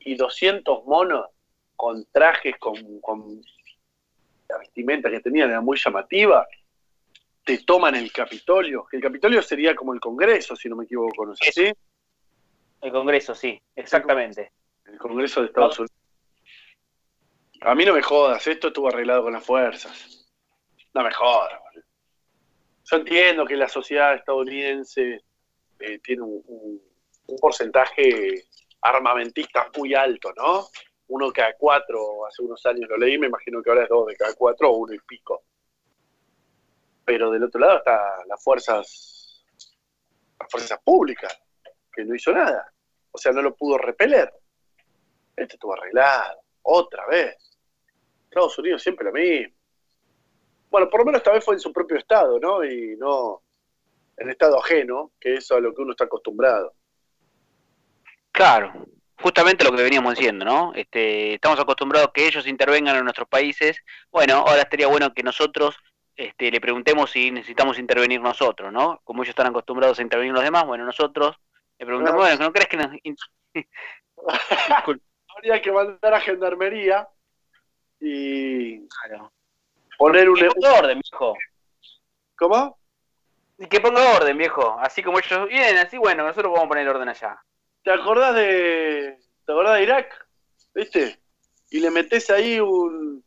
y 0.00 0.16
200 0.16 0.84
monos 0.86 1.26
con 1.76 2.04
trajes, 2.10 2.56
con, 2.58 3.00
con 3.00 3.40
la 4.48 4.58
vestimenta 4.58 5.10
que 5.10 5.20
tenían 5.20 5.50
era 5.50 5.60
muy 5.60 5.76
llamativa, 5.76 6.46
te 7.44 7.58
toman 7.58 7.94
el 7.94 8.12
Capitolio, 8.12 8.86
que 8.86 8.96
el 8.96 9.02
Capitolio 9.02 9.42
sería 9.42 9.74
como 9.74 9.94
el 9.94 10.00
Congreso, 10.00 10.56
si 10.56 10.68
no 10.68 10.76
me 10.76 10.84
equivoco, 10.84 11.26
¿no 11.26 11.32
es 11.32 11.40
así? 11.48 11.72
El 12.80 12.92
Congreso, 12.92 13.34
sí, 13.34 13.60
exactamente. 13.74 14.52
El 14.84 14.98
Congreso 14.98 15.40
de 15.40 15.46
Estados 15.46 15.78
Unidos. 15.78 15.97
A 17.60 17.74
mí 17.74 17.84
no 17.84 17.92
me 17.92 18.02
jodas, 18.02 18.46
esto 18.46 18.68
estuvo 18.68 18.88
arreglado 18.88 19.24
con 19.24 19.32
las 19.32 19.44
fuerzas. 19.44 20.26
No 20.94 21.02
me 21.02 21.12
jodas. 21.12 21.52
Yo 22.84 22.96
entiendo 22.96 23.44
que 23.44 23.56
la 23.56 23.68
sociedad 23.68 24.14
estadounidense 24.14 25.22
eh, 25.80 25.98
tiene 26.00 26.22
un, 26.22 26.42
un- 26.46 26.80
porcentaje 27.40 28.44
armamentista 28.80 29.70
muy 29.76 29.94
alto, 29.94 30.32
¿no? 30.34 30.68
Uno 31.08 31.30
cada 31.30 31.52
cuatro, 31.58 32.24
hace 32.26 32.42
unos 32.42 32.64
años 32.64 32.88
lo 32.88 32.96
leí, 32.96 33.18
me 33.18 33.26
imagino 33.26 33.62
que 33.62 33.68
ahora 33.68 33.82
es 33.82 33.88
dos 33.90 34.06
de 34.06 34.16
cada 34.16 34.32
cuatro 34.34 34.70
o 34.70 34.76
uno 34.78 34.94
y 34.94 34.98
pico. 35.00 35.42
Pero 37.04 37.30
del 37.30 37.44
otro 37.44 37.60
lado 37.60 37.78
están 37.78 37.98
las 38.26 38.42
fuerzas, 38.42 39.44
las 40.40 40.50
fuerzas 40.50 40.80
públicas, 40.82 41.38
que 41.92 42.04
no 42.04 42.14
hizo 42.14 42.32
nada. 42.32 42.72
O 43.10 43.18
sea, 43.18 43.32
no 43.32 43.42
lo 43.42 43.54
pudo 43.54 43.76
repeler. 43.76 44.32
Este 45.36 45.54
estuvo 45.56 45.74
arreglado, 45.74 46.40
otra 46.68 47.06
vez. 47.06 47.36
Estados 48.24 48.58
Unidos 48.58 48.82
siempre 48.82 49.06
lo 49.06 49.12
mismo. 49.12 49.54
Bueno, 50.70 50.90
por 50.90 51.00
lo 51.00 51.06
menos 51.06 51.20
esta 51.20 51.32
vez 51.32 51.44
fue 51.44 51.54
en 51.54 51.60
su 51.60 51.72
propio 51.72 51.96
estado, 51.96 52.38
¿no? 52.38 52.62
Y 52.62 52.94
no 52.96 53.42
en 54.18 54.30
estado 54.30 54.58
ajeno, 54.58 55.12
que 55.18 55.36
es 55.36 55.50
a 55.50 55.60
lo 55.60 55.74
que 55.74 55.82
uno 55.82 55.92
está 55.92 56.04
acostumbrado. 56.04 56.74
Claro, 58.32 58.72
justamente 59.20 59.64
lo 59.64 59.72
que 59.72 59.82
veníamos 59.82 60.14
diciendo, 60.14 60.44
¿no? 60.44 60.72
Este, 60.74 61.34
estamos 61.34 61.58
acostumbrados 61.58 62.08
a 62.08 62.12
que 62.12 62.26
ellos 62.26 62.46
intervengan 62.46 62.96
en 62.96 63.04
nuestros 63.04 63.28
países. 63.28 63.78
Bueno, 64.10 64.44
ahora 64.46 64.62
estaría 64.62 64.88
bueno 64.88 65.14
que 65.14 65.22
nosotros 65.22 65.76
este, 66.16 66.50
le 66.50 66.60
preguntemos 66.60 67.10
si 67.10 67.30
necesitamos 67.30 67.78
intervenir 67.78 68.20
nosotros, 68.20 68.72
¿no? 68.72 69.00
Como 69.04 69.22
ellos 69.22 69.30
están 69.30 69.46
acostumbrados 69.46 69.98
a 69.98 70.02
intervenir 70.02 70.34
los 70.34 70.42
demás, 70.42 70.66
bueno, 70.66 70.84
nosotros 70.84 71.36
le 71.78 71.86
preguntamos, 71.86 72.20
bueno, 72.20 72.44
¿no 72.44 72.52
crees 72.52 72.68
que 72.68 72.76
nos... 72.76 72.90
Habría 75.38 75.62
que 75.62 75.70
mandar 75.70 76.14
a 76.14 76.20
gendarmería 76.20 77.08
y 78.00 78.88
Claro. 78.88 79.32
poner 79.96 80.28
un... 80.28 80.36
Ponga 80.40 80.78
orden, 80.80 81.00
viejo. 81.00 81.36
¿Cómo? 82.36 82.78
Y 83.58 83.66
Que 83.66 83.80
ponga 83.80 84.16
orden, 84.16 84.36
viejo. 84.36 84.76
Así 84.80 85.00
como 85.00 85.18
ellos 85.20 85.48
vienen, 85.48 85.78
así, 85.78 85.96
bueno, 85.96 86.24
nosotros 86.24 86.50
vamos 86.52 86.66
a 86.66 86.68
poner 86.68 86.88
orden 86.88 87.08
allá. 87.08 87.40
¿Te 87.84 87.92
acordás 87.92 88.34
de. 88.34 89.16
¿Te 89.46 89.52
acordás 89.52 89.76
de 89.76 89.82
Irak? 89.84 90.28
¿Viste? 90.74 91.20
Y 91.70 91.78
le 91.80 91.90
metés 91.90 92.28
ahí 92.30 92.58
un. 92.58 93.24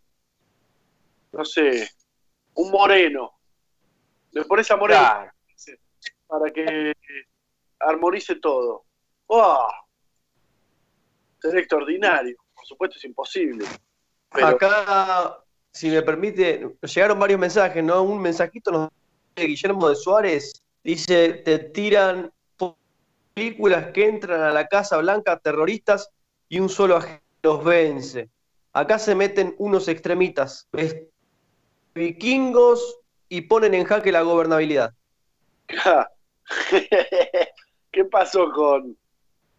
No 1.32 1.46
sé. 1.46 1.90
Un 2.56 2.72
moreno. 2.72 3.40
Le 4.32 4.44
pones 4.46 4.70
a 4.72 4.76
moreno 4.78 5.00
Claro. 5.00 5.32
para 6.28 6.52
que 6.52 6.94
armonice 7.80 8.36
todo. 8.36 8.86
¡Oh! 9.28 9.70
Sería 11.42 11.60
extraordinario. 11.60 12.38
Por 12.54 12.66
supuesto 12.66 12.98
es 12.98 13.06
imposible. 13.06 13.66
Pero 14.32 14.48
Acá, 14.48 15.44
si 15.72 15.90
me 15.90 16.02
permite, 16.02 16.76
nos 16.82 16.94
llegaron 16.94 17.20
varios 17.20 17.40
mensajes, 17.40 17.84
¿no? 17.84 18.04
Un 18.04 18.22
mensajito 18.22 18.72
nos 18.72 18.90
dice 19.36 19.48
Guillermo 19.48 19.90
de 19.90 19.96
Suárez, 19.96 20.64
dice, 20.84 21.34
te 21.46 21.60
tiran 21.60 22.32
películas 23.34 23.92
que 23.94 24.08
entran 24.08 24.42
a 24.42 24.52
la 24.52 24.68
Casa 24.68 24.98
Blanca 24.98 25.40
terroristas 25.40 26.10
y 26.50 26.60
un 26.60 26.70
solo 26.70 26.98
agente 26.98 27.24
los 27.42 27.64
vence. 27.64 28.30
Acá 28.74 29.00
se 29.00 29.16
meten 29.16 29.56
unos 29.58 29.88
extremitas, 29.88 30.68
de 30.72 31.10
vikingos 31.94 33.00
y 33.30 33.42
ponen 33.42 33.74
en 33.74 33.86
jaque 33.86 34.12
la 34.12 34.22
gobernabilidad. 34.22 34.94
¿Qué 37.92 38.06
pasó 38.06 38.52
con, 38.52 38.98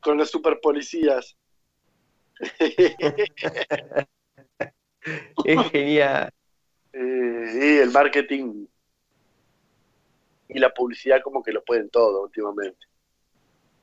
con 0.00 0.16
los 0.16 0.30
superpolicías? 0.30 1.36
Es 5.44 5.70
genial. 5.70 6.32
Eh, 6.94 7.51
y 7.55 7.78
el 7.78 7.90
marketing 7.90 8.66
y 10.48 10.59
la 10.59 10.74
publicidad 10.74 11.23
como 11.23 11.43
que 11.43 11.51
lo 11.51 11.64
pueden 11.64 11.89
todo 11.89 12.24
últimamente. 12.24 12.86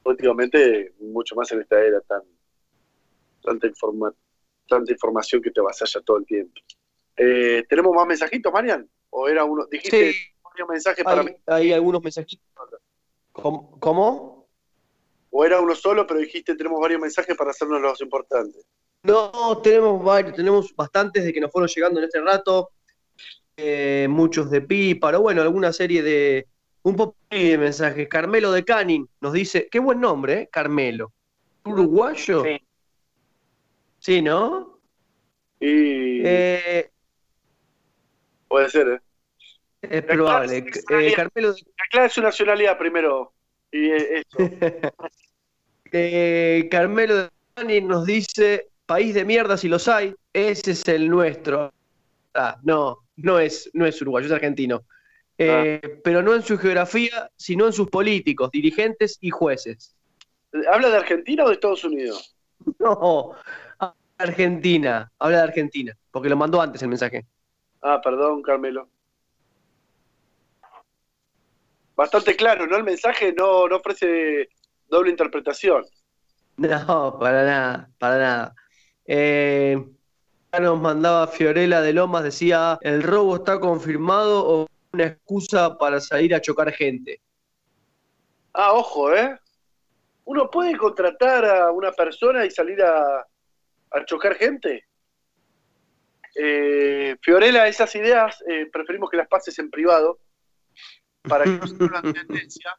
Últimamente, 0.04 0.94
mucho 1.00 1.36
más 1.36 1.52
en 1.52 1.62
esta 1.62 1.84
era 1.84 2.02
tan 2.02 2.22
tanta, 3.42 3.66
informa- 3.66 4.14
tanta 4.68 4.92
información 4.92 5.42
que 5.42 5.50
te 5.50 5.60
avasalla 5.60 6.02
todo 6.02 6.18
el 6.18 6.26
tiempo. 6.28 6.54
Eh, 7.18 7.66
¿Tenemos 7.68 7.96
más 7.96 8.06
mensajitos, 8.06 8.54
Marian? 8.54 8.88
¿O 9.10 9.28
era 9.28 9.44
uno? 9.44 9.66
Dijiste 9.66 10.14
Sí, 10.14 10.20
un 10.62 10.68
mensaje 10.70 11.04
para 11.04 11.24
mí. 11.24 11.32
hay, 11.48 11.64
hay 11.64 11.74
algunos 11.74 12.04
mensajitos. 12.04 12.46
¿Cómo? 13.32 14.39
¿O 15.32 15.46
era 15.46 15.60
uno 15.60 15.76
solo, 15.76 16.08
pero 16.08 16.20
dijiste 16.20 16.56
tenemos 16.56 16.82
varios 16.82 17.02
mensajes 17.02 17.36
para 17.36 17.52
hacernos 17.52 17.82
los 17.82 18.02
importantes? 18.02 18.66
No, 19.04 19.62
tenemos 19.62 20.04
varios, 20.04 20.36
tenemos 20.36 20.76
bastantes 20.76 21.24
de 21.24 21.32
que 21.32 21.40
nos 21.40 21.52
fueron 21.52 21.70
llegando 21.70 22.00
en 22.00 22.06
este 22.06 22.22
rato, 22.22 22.72
eh, 23.56 24.08
muchos 24.10 24.50
de 24.50 24.62
Píparo, 24.62 25.22
bueno, 25.22 25.42
alguna 25.42 25.72
serie 25.72 26.02
de, 26.02 26.48
un 26.84 26.96
poco 26.96 27.16
de 27.30 27.58
mensajes. 27.58 28.08
Carmelo 28.08 28.52
de 28.52 28.66
Canin 28.66 29.10
nos 29.22 29.34
dice, 29.34 29.68
qué 29.70 29.80
buen 29.80 30.00
nombre, 30.00 30.34
¿eh? 30.34 30.50
Carmelo. 30.52 31.14
¿Uruguayo? 31.66 32.44
Sí. 32.44 32.62
Sí, 34.00 34.22
¿no? 34.22 34.80
Y 35.60 36.22
Eh, 36.26 36.90
puede 38.48 38.70
ser, 38.70 38.88
¿eh? 38.88 39.00
es 39.82 40.04
probable. 40.04 40.58
Eh, 40.58 41.14
Carmelo 41.14 41.54
de 41.54 41.62
Aclara 41.86 42.10
su 42.10 42.22
nacionalidad 42.22 42.78
primero. 42.78 43.34
Y 43.72 43.92
esto. 43.92 44.38
Eh, 45.92 46.68
Carmelo 46.70 47.30
Dani 47.56 47.82
nos 47.82 48.06
dice, 48.06 48.70
país 48.86 49.16
de 49.16 49.26
mierda 49.26 49.58
si 49.58 49.68
los 49.68 49.88
hay, 49.88 50.14
ese 50.34 50.70
es 50.70 50.88
el 50.88 51.10
nuestro. 51.10 51.74
Ah, 52.36 52.60
no, 52.62 53.00
no 53.16 53.40
es, 53.40 53.72
no 53.74 53.88
es 53.88 54.00
uruguayo, 54.00 54.28
es 54.28 54.32
argentino. 54.32 54.84
Eh, 55.36 56.00
Pero 56.04 56.22
no 56.22 56.36
en 56.36 56.44
su 56.44 56.60
geografía, 56.60 57.32
sino 57.36 57.66
en 57.66 57.74
sus 57.74 57.90
políticos, 57.90 58.52
dirigentes 58.52 59.18
y 59.20 59.32
jueces. 59.32 59.96
¿Habla 60.72 60.90
de 60.90 60.98
Argentina 60.98 61.44
o 61.44 61.48
de 61.48 61.54
Estados 61.54 61.84
Unidos? 61.84 62.36
No, 62.78 63.32
Argentina, 64.18 65.10
habla 65.18 65.38
de 65.38 65.44
Argentina, 65.44 65.98
porque 66.12 66.28
lo 66.28 66.36
mandó 66.36 66.62
antes 66.62 66.82
el 66.82 66.90
mensaje. 66.90 67.26
Ah, 67.82 68.02
perdón, 68.04 68.42
Carmelo. 68.42 68.90
Bastante 72.00 72.34
claro, 72.38 72.66
¿no? 72.66 72.78
El 72.78 72.86
mensaje 72.86 73.34
no, 73.34 73.68
no 73.68 73.76
ofrece 73.76 74.48
doble 74.88 75.12
interpretación. 75.12 75.86
No, 76.56 77.18
para 77.20 77.44
nada, 77.44 77.90
para 77.98 78.18
nada. 78.18 78.56
Eh, 79.06 79.78
acá 80.48 80.62
nos 80.62 80.80
mandaba 80.80 81.28
Fiorella 81.28 81.82
de 81.82 81.92
Lomas, 81.92 82.24
decía, 82.24 82.80
el 82.84 83.04
robo 83.04 83.36
está 83.36 83.60
confirmado 83.60 84.48
o 84.48 84.68
una 84.94 85.08
excusa 85.08 85.78
para 85.78 86.00
salir 86.00 86.34
a 86.34 86.40
chocar 86.40 86.72
gente. 86.72 87.20
Ah, 88.54 88.72
ojo, 88.72 89.14
¿eh? 89.14 89.38
¿Uno 90.24 90.50
puede 90.50 90.78
contratar 90.78 91.44
a 91.44 91.70
una 91.74 91.92
persona 91.92 92.46
y 92.46 92.52
salir 92.52 92.82
a, 92.82 93.28
a 93.92 94.06
chocar 94.06 94.36
gente? 94.36 94.86
Eh, 96.34 97.18
Fiorella, 97.22 97.68
esas 97.68 97.94
ideas 97.94 98.42
eh, 98.48 98.70
preferimos 98.72 99.10
que 99.10 99.18
las 99.18 99.28
pases 99.28 99.60
en 99.60 99.70
privado 99.70 100.20
para 101.24 101.44
que 101.44 101.52
no 101.52 101.68
se 101.68 101.76
vuelvan 101.76 102.14
tendencia 102.14 102.78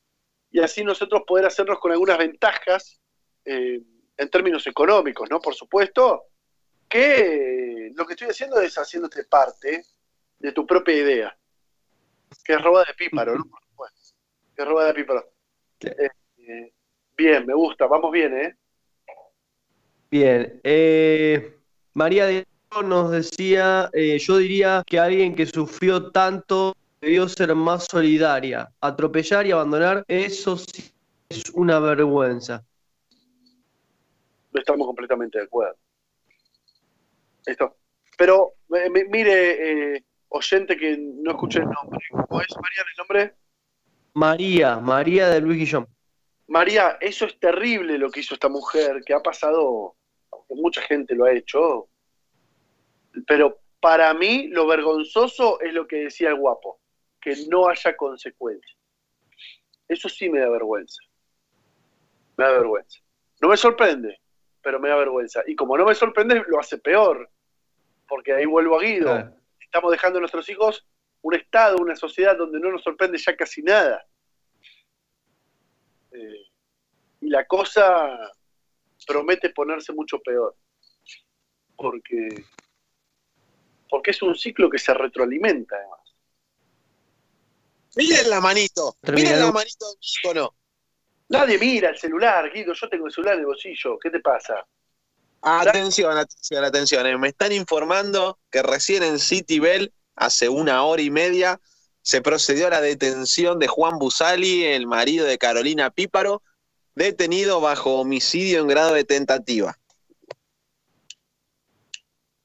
y 0.51 0.61
así 0.61 0.85
nosotros 0.85 1.23
poder 1.27 1.47
hacernos 1.47 1.79
con 1.79 1.93
algunas 1.93 2.19
ventajas 2.19 3.01
eh, 3.45 3.81
en 4.17 4.31
términos 4.31 4.67
económicos, 4.67 5.29
¿no? 5.31 5.41
Por 5.41 5.55
supuesto, 5.55 6.25
que 6.89 7.93
lo 7.95 8.07
que 8.07 8.15
estoy 8.15 8.29
haciendo 8.29 8.61
es 8.61 8.77
haciéndote 8.77 9.25
parte 9.25 9.85
de 10.39 10.53
tu 10.53 10.67
propia 10.67 10.97
idea, 10.97 11.39
que 12.45 12.55
es 12.55 12.63
roba 12.63 12.85
de 12.85 12.95
píparo, 12.95 13.37
¿no? 13.37 13.45
Por 13.45 13.63
supuesto, 13.63 14.15
que 14.55 14.63
es 14.63 14.69
roba 14.69 14.87
de 14.87 14.95
píparo. 14.95 15.33
Eh, 15.81 16.73
bien, 17.17 17.47
me 17.47 17.55
gusta, 17.55 17.87
vamos 17.87 18.11
bien, 18.11 18.37
¿eh? 18.37 18.57
Bien, 20.11 20.61
eh, 20.65 21.57
María 21.95 22.27
de 22.27 22.47
nos 22.85 23.11
decía, 23.11 23.91
eh, 23.93 24.19
yo 24.19 24.37
diría 24.39 24.85
que 24.87 24.99
alguien 24.99 25.35
que 25.35 25.47
sufrió 25.47 26.11
tanto 26.13 26.77
debió 27.01 27.29
ser 27.29 27.55
más 27.55 27.87
solidaria. 27.91 28.71
Atropellar 28.81 29.47
y 29.47 29.53
abandonar, 29.53 30.05
eso 30.07 30.57
sí 30.57 30.93
es 31.29 31.49
una 31.51 31.79
vergüenza. 31.79 32.65
Estamos 34.53 34.87
completamente 34.87 35.39
de 35.39 35.45
acuerdo. 35.45 35.77
Esto. 37.47 37.77
Pero, 38.19 38.55
eh, 38.75 38.91
mi- 38.91 39.05
mire, 39.05 39.95
eh, 39.97 40.05
oyente 40.29 40.77
que 40.77 40.97
no 40.99 41.31
escuché 41.31 41.61
el 41.61 41.67
nombre, 41.67 42.01
¿cómo 42.11 42.41
es, 42.43 42.49
María, 42.57 42.83
el 42.83 42.97
nombre? 42.99 43.35
María, 44.13 44.79
María 44.79 45.29
de 45.29 45.41
Luis 45.41 45.59
Guillón. 45.59 45.87
María, 46.49 46.99
eso 47.01 47.27
es 47.27 47.39
terrible 47.39 47.97
lo 47.97 48.11
que 48.11 48.21
hizo 48.21 48.35
esta 48.35 48.49
mujer, 48.49 49.03
que 49.07 49.15
ha 49.15 49.21
pasado, 49.21 49.95
aunque 50.33 50.55
mucha 50.57 50.83
gente 50.83 51.15
lo 51.15 51.25
ha 51.25 51.33
hecho, 51.33 51.89
pero 53.27 53.61
para 53.81 54.13
mí 54.15 54.49
lo 54.49 54.67
vergonzoso 54.67 55.61
es 55.61 55.73
lo 55.73 55.87
que 55.87 55.97
decía 56.05 56.31
el 56.31 56.35
guapo, 56.35 56.80
que 57.21 57.35
no 57.49 57.69
haya 57.69 57.97
consecuencias. 57.97 58.77
Eso 59.89 60.09
sí 60.09 60.29
me 60.31 60.41
da 60.41 60.49
vergüenza. 60.49 61.03
Me 62.37 62.45
da 62.45 62.53
vergüenza. 62.53 63.01
No 63.41 63.49
me 63.49 63.57
sorprende, 63.57 64.21
pero 64.63 64.79
me 64.79 64.89
da 64.89 64.97
vergüenza. 64.97 65.43
Y 65.47 65.55
como 65.57 65.77
no 65.77 65.85
me 65.85 65.95
sorprende, 65.95 66.43
lo 66.47 66.61
hace 66.61 66.79
peor, 66.79 67.29
porque 68.09 68.33
ahí 68.33 68.47
vuelvo 68.47 68.79
a 68.79 68.83
Guido. 68.83 69.07
Claro. 69.07 69.37
Estamos 69.61 69.91
dejando 69.93 70.19
a 70.19 70.21
nuestros 70.21 70.49
hijos 70.49 70.87
un 71.23 71.35
estado, 71.35 71.77
una 71.79 71.97
sociedad 71.97 72.37
donde 72.37 72.61
no 72.61 72.71
nos 72.71 72.83
sorprende 72.83 73.19
ya 73.19 73.37
casi 73.37 73.63
nada. 73.63 74.07
Eh, 76.13 76.47
y 77.21 77.29
la 77.29 77.47
cosa 77.47 78.33
promete 79.07 79.51
ponerse 79.51 79.93
mucho 79.93 80.19
peor. 80.21 80.57
Porque, 81.77 82.45
porque 83.89 84.11
es 84.11 84.23
un 84.23 84.35
ciclo 84.35 84.69
que 84.71 84.79
se 84.79 84.95
retroalimenta, 84.95 85.77
además. 85.77 86.00
Miren 87.97 88.31
la 88.31 88.41
manito, 88.41 88.97
miren 89.03 89.41
la 89.41 89.51
manito 89.53 89.87
del 89.87 89.99
icono. 90.23 90.55
Nadie 91.29 91.59
mira 91.59 91.91
el 91.91 91.99
celular, 91.99 92.51
Guido. 92.53 92.73
Yo 92.73 92.89
tengo 92.89 93.07
el 93.07 93.13
celular 93.13 93.35
en 93.35 93.41
el 93.41 93.47
bolsillo. 93.47 93.99
¿Qué 93.99 94.11
te 94.11 94.21
pasa? 94.21 94.67
Atención, 95.43 96.17
atención, 96.17 96.65
atención. 96.65 97.07
eh, 97.07 97.17
Me 97.17 97.29
están 97.29 97.53
informando 97.53 98.39
que 98.51 98.63
recién 98.63 99.03
en 99.03 99.19
City 99.19 99.59
Bell 99.59 99.93
hace 100.17 100.49
una 100.49 100.85
hora 100.85 101.01
y 101.03 101.11
media, 101.11 101.61
se 102.03 102.21
procedió 102.21 102.67
a 102.67 102.71
la 102.71 102.81
detención 102.81 103.59
de 103.59 103.69
Juan 103.69 103.99
Busali, 103.99 104.65
el 104.65 104.87
marido 104.87 105.25
de 105.27 105.39
Carolina 105.39 105.91
Píparo, 105.91 106.43
detenido 106.95 107.61
bajo 107.61 108.01
homicidio 108.01 108.61
en 108.61 108.69
grado 108.69 108.93
de 108.95 109.05
tentativa. 109.05 109.79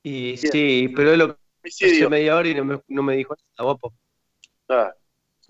Y 0.03 0.37
sí, 0.37 0.89
pero 0.95 1.11
es 1.13 1.17
lo 1.17 1.35
que 1.35 1.69
hace 1.69 2.07
media 2.09 2.35
hora 2.35 2.47
y 2.47 2.53
no 2.53 2.63
me, 2.63 2.81
no 2.87 3.03
me 3.03 3.15
dijo 3.17 3.35
nada, 3.57 3.63
guapo. 3.65 3.93
Ah, 4.69 4.93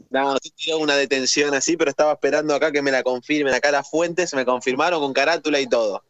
No, 0.10 0.38
sí 0.42 0.52
tiró 0.52 0.78
una 0.80 0.96
detención 0.96 1.54
así, 1.54 1.78
pero 1.78 1.90
estaba 1.90 2.14
esperando 2.14 2.54
acá 2.54 2.72
que 2.72 2.82
me 2.82 2.92
la 2.92 3.04
confirmen. 3.04 3.54
Acá 3.54 3.72
las 3.72 3.90
fuentes 3.90 4.34
me 4.34 4.46
confirmaron 4.46 5.00
con 5.00 5.14
carátula 5.14 5.60
y 5.60 5.68
todo. 5.68 6.04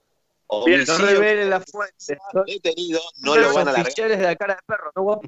Bien, 0.66 0.84
No 0.88 0.98
revelen 0.98 1.50
la 1.50 1.60
fuente. 1.60 2.18
Son 2.32 2.46
detenido, 2.46 3.02
no 3.22 3.36
lo 3.36 3.54
van 3.54 3.68
a 3.68 3.72
largar. 3.72 3.94
de 3.94 4.18
la 4.18 4.36
cara 4.36 4.56
de 4.56 4.62
perro, 4.66 4.92
¿no? 4.96 5.22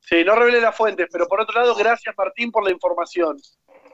Sí, 0.00 0.24
no 0.24 0.34
revele 0.34 0.60
las 0.60 0.76
fuentes, 0.76 1.08
pero 1.10 1.26
por 1.26 1.40
otro 1.40 1.60
lado, 1.60 1.74
gracias 1.74 2.14
Martín 2.16 2.50
por 2.50 2.64
la 2.64 2.70
información. 2.70 3.36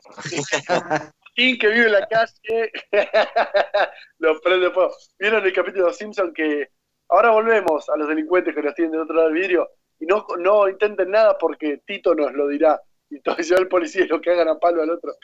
Martín 1.26 1.58
que 1.58 1.68
vive 1.68 1.86
en 1.86 1.92
la 1.92 2.06
calle, 2.06 2.72
lo 4.18 4.40
prende 4.40 4.70
fuego. 4.70 4.94
¿Vieron 5.18 5.44
el 5.44 5.52
capítulo 5.52 5.86
de 5.86 5.94
Simpson 5.94 6.32
que 6.32 6.70
ahora 7.08 7.30
volvemos 7.30 7.88
a 7.88 7.96
los 7.96 8.08
delincuentes 8.08 8.54
que 8.54 8.62
nos 8.62 8.74
tienen 8.74 8.92
del 8.92 9.02
otro 9.02 9.14
lado 9.14 9.28
del 9.28 9.38
vidrio 9.38 9.68
y 10.00 10.06
no, 10.06 10.26
no 10.38 10.68
intenten 10.68 11.10
nada 11.10 11.36
porque 11.38 11.82
Tito 11.86 12.14
nos 12.14 12.32
lo 12.32 12.48
dirá? 12.48 12.80
Y 13.10 13.20
ya 13.22 13.56
el 13.56 13.68
policía 13.68 14.04
es 14.04 14.10
lo 14.10 14.20
que 14.20 14.30
hagan 14.30 14.48
a 14.48 14.58
palo 14.58 14.82
al 14.82 14.90
otro, 14.90 15.14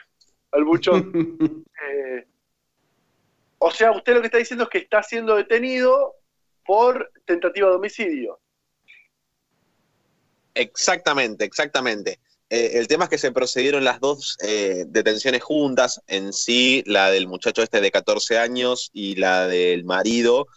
al 0.51 0.63
buchón. 0.63 1.67
Eh, 1.85 2.25
o 3.57 3.69
sea, 3.71 3.91
usted 3.91 4.13
lo 4.13 4.21
que 4.21 4.27
está 4.27 4.37
diciendo 4.37 4.63
es 4.63 4.69
que 4.69 4.77
está 4.77 5.03
siendo 5.03 5.35
detenido 5.35 6.15
por 6.65 7.11
tentativa 7.25 7.69
de 7.69 7.75
homicidio. 7.75 8.39
Exactamente, 10.53 11.43
exactamente. 11.43 12.19
Eh, 12.49 12.77
el 12.77 12.87
tema 12.87 13.05
es 13.05 13.09
que 13.09 13.17
se 13.17 13.31
procedieron 13.31 13.83
las 13.83 13.99
dos 13.99 14.37
eh, 14.43 14.85
detenciones 14.87 15.41
juntas, 15.41 16.01
en 16.07 16.33
sí, 16.33 16.83
la 16.85 17.09
del 17.09 17.27
muchacho 17.27 17.63
este 17.63 17.81
de 17.81 17.91
14 17.91 18.37
años 18.37 18.91
y 18.93 19.15
la 19.15 19.47
del 19.47 19.85
marido. 19.85 20.47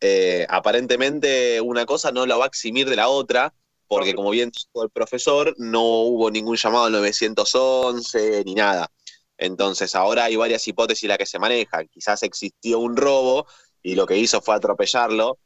Eh, 0.00 0.46
aparentemente 0.48 1.60
una 1.60 1.86
cosa 1.86 2.12
no 2.12 2.26
la 2.26 2.36
va 2.36 2.44
a 2.44 2.48
eximir 2.48 2.88
de 2.88 2.96
la 2.96 3.08
otra, 3.08 3.54
porque 3.88 4.14
como 4.14 4.30
bien 4.30 4.50
dijo 4.50 4.84
el 4.84 4.90
profesor, 4.90 5.54
no 5.58 5.82
hubo 5.82 6.30
ningún 6.30 6.56
llamado 6.56 6.84
al 6.84 6.92
911 6.92 8.44
ni 8.44 8.54
nada. 8.54 8.90
Entonces 9.38 9.94
ahora 9.94 10.24
hay 10.24 10.36
varias 10.36 10.66
hipótesis 10.68 11.08
las 11.08 11.18
que 11.18 11.26
se 11.26 11.38
manejan. 11.38 11.88
Quizás 11.88 12.22
existió 12.22 12.78
un 12.78 12.96
robo 12.96 13.46
y 13.82 13.94
lo 13.94 14.06
que 14.06 14.16
hizo 14.16 14.40
fue 14.42 14.54
atropellarlo, 14.54 15.38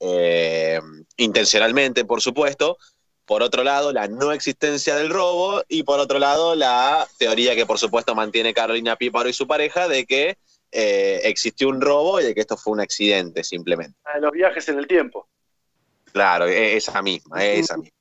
eh, 0.00 0.80
intencionalmente, 1.16 2.04
por 2.04 2.20
supuesto, 2.20 2.78
por 3.26 3.42
otro 3.42 3.64
lado, 3.64 3.92
la 3.92 4.06
no 4.08 4.32
existencia 4.32 4.96
del 4.96 5.10
robo 5.10 5.62
y 5.68 5.82
por 5.82 5.98
otro 5.98 6.18
lado, 6.18 6.54
la 6.54 7.06
teoría 7.18 7.54
que 7.54 7.66
por 7.66 7.78
supuesto 7.78 8.14
mantiene 8.14 8.54
Carolina 8.54 8.96
Píparo 8.96 9.28
y 9.28 9.32
su 9.32 9.46
pareja 9.46 9.88
de 9.88 10.06
que 10.06 10.38
eh, 10.70 11.20
existió 11.24 11.68
un 11.68 11.80
robo 11.80 12.20
y 12.20 12.24
de 12.24 12.34
que 12.34 12.40
esto 12.40 12.56
fue 12.56 12.72
un 12.72 12.80
accidente 12.80 13.42
simplemente. 13.42 13.98
Ah, 14.04 14.18
Los 14.18 14.32
viajes 14.32 14.68
en 14.68 14.78
el 14.78 14.86
tiempo. 14.86 15.28
Claro, 16.16 16.46
e- 16.46 16.76
esa 16.78 17.02
misma, 17.02 17.44
esa 17.44 17.76
misma. 17.76 17.94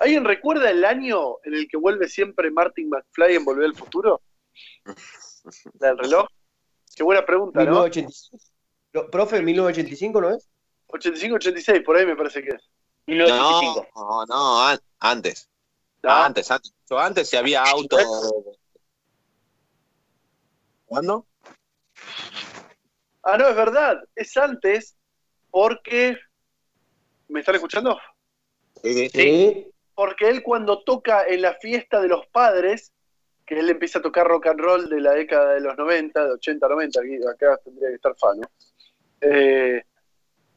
¿Alguien 0.00 0.22
recuerda 0.26 0.68
el 0.70 0.84
año 0.84 1.36
en 1.44 1.54
el 1.54 1.66
que 1.66 1.78
vuelve 1.78 2.06
siempre 2.06 2.50
Martin 2.50 2.90
McFly 2.90 3.36
en 3.36 3.44
Volver 3.46 3.64
al 3.64 3.74
Futuro? 3.74 4.20
¿La 5.80 5.88
del 5.88 5.98
reloj? 5.98 6.26
Qué 6.94 7.02
buena 7.02 7.24
pregunta, 7.24 7.64
¿no? 7.64 7.84
1985. 7.84 8.36
Lo- 8.92 9.10
Profe, 9.10 9.40
1985, 9.40 10.20
¿no 10.20 10.34
es? 10.36 10.46
85-86, 10.88 11.82
por 11.86 11.96
ahí 11.96 12.04
me 12.04 12.16
parece 12.16 12.42
que 12.42 12.50
es. 12.50 12.68
1985. 13.06 13.88
No, 13.94 14.26
no, 14.26 14.26
no, 14.26 14.66
an- 14.66 14.80
antes. 15.00 15.48
Ah, 16.02 16.26
Antes, 16.26 16.50
antes. 16.50 16.74
Yo 16.90 16.98
antes 16.98 17.30
si 17.30 17.38
había 17.38 17.62
auto. 17.64 17.96
¿Cuándo? 20.84 21.26
Ah, 23.22 23.38
no, 23.38 23.48
es 23.48 23.56
verdad. 23.56 24.02
Es 24.14 24.36
antes 24.36 24.98
porque... 25.50 26.18
¿Me 27.28 27.40
están 27.40 27.54
escuchando? 27.54 27.98
Sí. 28.82 29.70
Porque 29.94 30.28
él 30.28 30.42
cuando 30.42 30.82
toca 30.82 31.24
en 31.26 31.42
la 31.42 31.54
fiesta 31.54 32.00
de 32.00 32.08
los 32.08 32.26
padres, 32.28 32.92
que 33.44 33.58
él 33.58 33.68
empieza 33.68 33.98
a 33.98 34.02
tocar 34.02 34.26
rock 34.26 34.46
and 34.46 34.60
roll 34.60 34.88
de 34.88 35.00
la 35.00 35.12
década 35.12 35.54
de 35.54 35.60
los 35.60 35.76
90, 35.76 36.24
de 36.24 36.32
80 36.32 36.68
90, 36.68 37.00
aquí, 37.00 37.16
acá 37.26 37.58
tendría 37.64 37.88
que 37.88 37.94
estar 37.96 38.14
Fano. 38.16 38.42
Eh, 39.20 39.82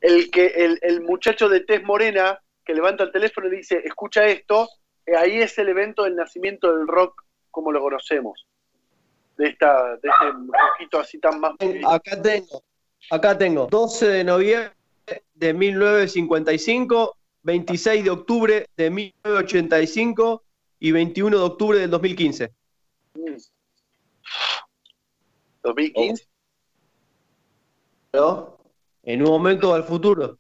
el, 0.02 0.32
que, 0.32 0.46
el, 0.48 0.80
el 0.82 1.02
muchacho 1.02 1.50
de 1.50 1.62
tez 1.62 1.84
morena 1.84 2.40
que 2.64 2.74
levanta 2.74 3.04
el 3.04 3.12
teléfono 3.12 3.48
y 3.48 3.58
dice, 3.58 3.82
escucha 3.84 4.26
esto, 4.26 4.70
eh, 5.06 5.16
ahí 5.16 5.42
es 5.42 5.58
el 5.58 5.70
evento 5.70 6.04
del 6.04 6.16
nacimiento 6.16 6.76
del 6.76 6.88
rock 6.88 7.24
como 7.50 7.72
lo 7.72 7.82
conocemos. 7.82 8.48
De, 9.38 9.48
esta, 9.48 9.96
de 9.98 10.10
este 10.10 10.26
rockito 10.26 11.00
así 11.00 11.20
tan 11.20 11.40
más... 11.40 11.54
Acá 11.88 12.22
tengo, 12.22 12.64
acá 13.10 13.38
tengo 13.38 13.68
12 13.68 14.08
de 14.08 14.24
noviembre 14.24 14.81
de 15.34 15.54
1955, 15.54 17.18
26 17.44 18.04
de 18.04 18.10
octubre 18.10 18.68
de 18.76 18.90
1985 18.90 20.44
y 20.80 20.92
21 20.92 21.38
de 21.38 21.44
octubre 21.44 21.80
del 21.80 21.90
2015. 21.90 22.54
Mm. 23.14 23.38
2015. 25.64 26.28
¿No? 28.14 28.58
En 29.04 29.22
un 29.22 29.30
momento 29.30 29.74
al 29.74 29.84
futuro. 29.84 30.38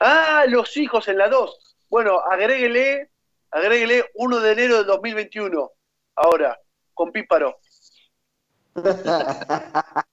Ah, 0.00 0.44
los 0.48 0.76
hijos 0.76 1.08
en 1.08 1.18
la 1.18 1.28
2. 1.28 1.76
Bueno, 1.88 2.18
agréguele, 2.18 3.10
agréguele 3.50 4.04
1 4.14 4.40
de 4.40 4.52
enero 4.52 4.76
del 4.78 4.86
2021. 4.86 5.70
Ahora, 6.16 6.58
con 6.94 7.12
Píparo. 7.12 7.58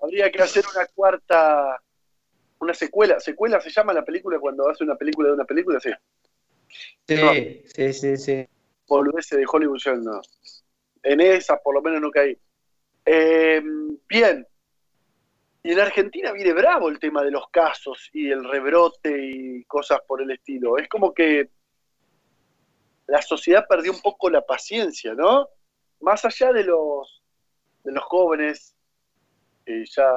Habría 0.00 0.30
que 0.30 0.42
hacer 0.42 0.64
una 0.74 0.86
cuarta, 0.94 1.80
una 2.60 2.74
secuela. 2.74 3.20
¿Secuela 3.20 3.60
se 3.60 3.70
llama 3.70 3.92
la 3.92 4.04
película 4.04 4.38
cuando 4.38 4.68
hace 4.68 4.84
una 4.84 4.96
película 4.96 5.28
de 5.28 5.34
una 5.34 5.44
película? 5.44 5.80
Sí. 5.80 5.90
Sí, 7.06 7.62
sí, 7.66 7.92
sí, 7.92 8.16
sí. 8.16 8.32
De 8.34 9.46
Hollywood 9.50 9.78
yo 9.78 9.94
no. 9.96 10.20
En 11.02 11.20
esa 11.20 11.56
por 11.56 11.74
lo 11.74 11.82
menos 11.82 12.00
no 12.00 12.10
caí. 12.10 12.36
Eh, 13.04 13.62
bien. 14.08 14.46
Y 15.62 15.72
en 15.72 15.80
Argentina 15.80 16.32
viene 16.32 16.52
bravo 16.52 16.88
el 16.88 16.98
tema 16.98 17.22
de 17.22 17.30
los 17.30 17.48
casos 17.50 18.10
y 18.12 18.30
el 18.30 18.44
rebrote 18.48 19.10
y 19.18 19.64
cosas 19.64 20.00
por 20.06 20.22
el 20.22 20.30
estilo. 20.30 20.78
Es 20.78 20.88
como 20.88 21.12
que 21.12 21.50
la 23.06 23.22
sociedad 23.22 23.66
perdió 23.68 23.92
un 23.92 24.00
poco 24.00 24.30
la 24.30 24.44
paciencia, 24.44 25.14
¿no? 25.14 25.48
Más 26.00 26.24
allá 26.24 26.52
de 26.52 26.64
los, 26.64 27.22
de 27.82 27.92
los 27.92 28.04
jóvenes, 28.04 28.74
que 29.64 29.84
ya 29.86 30.08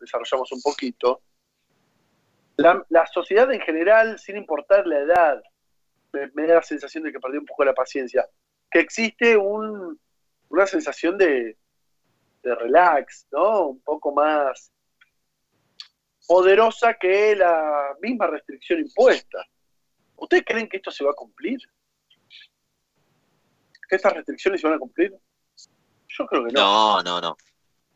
desarrollamos 0.00 0.52
un 0.52 0.62
poquito, 0.62 1.22
la, 2.56 2.84
la 2.88 3.06
sociedad 3.06 3.52
en 3.52 3.60
general, 3.60 4.18
sin 4.18 4.36
importar 4.36 4.86
la 4.86 4.98
edad, 4.98 5.42
me, 6.12 6.30
me 6.34 6.46
da 6.46 6.56
la 6.56 6.62
sensación 6.62 7.04
de 7.04 7.12
que 7.12 7.20
perdió 7.20 7.40
un 7.40 7.46
poco 7.46 7.64
la 7.64 7.74
paciencia. 7.74 8.26
Que 8.70 8.80
existe 8.80 9.36
un, 9.36 9.98
una 10.48 10.66
sensación 10.66 11.18
de, 11.18 11.56
de 12.42 12.54
relax, 12.54 13.26
¿no? 13.32 13.68
Un 13.68 13.80
poco 13.80 14.12
más 14.12 14.72
poderosa 16.26 16.94
que 16.94 17.36
la 17.36 17.96
misma 18.00 18.26
restricción 18.26 18.80
impuesta. 18.80 19.44
¿Ustedes 20.16 20.44
creen 20.44 20.68
que 20.68 20.78
esto 20.78 20.90
se 20.90 21.04
va 21.04 21.10
a 21.10 21.14
cumplir? 21.14 21.58
¿Que 23.88 23.96
estas 23.96 24.14
restricciones 24.14 24.60
se 24.60 24.66
van 24.66 24.76
a 24.76 24.80
cumplir? 24.80 25.14
Yo 26.08 26.26
creo 26.26 26.44
que 26.46 26.52
no. 26.52 26.60
No, 26.60 27.02
no, 27.02 27.20
no. 27.20 27.36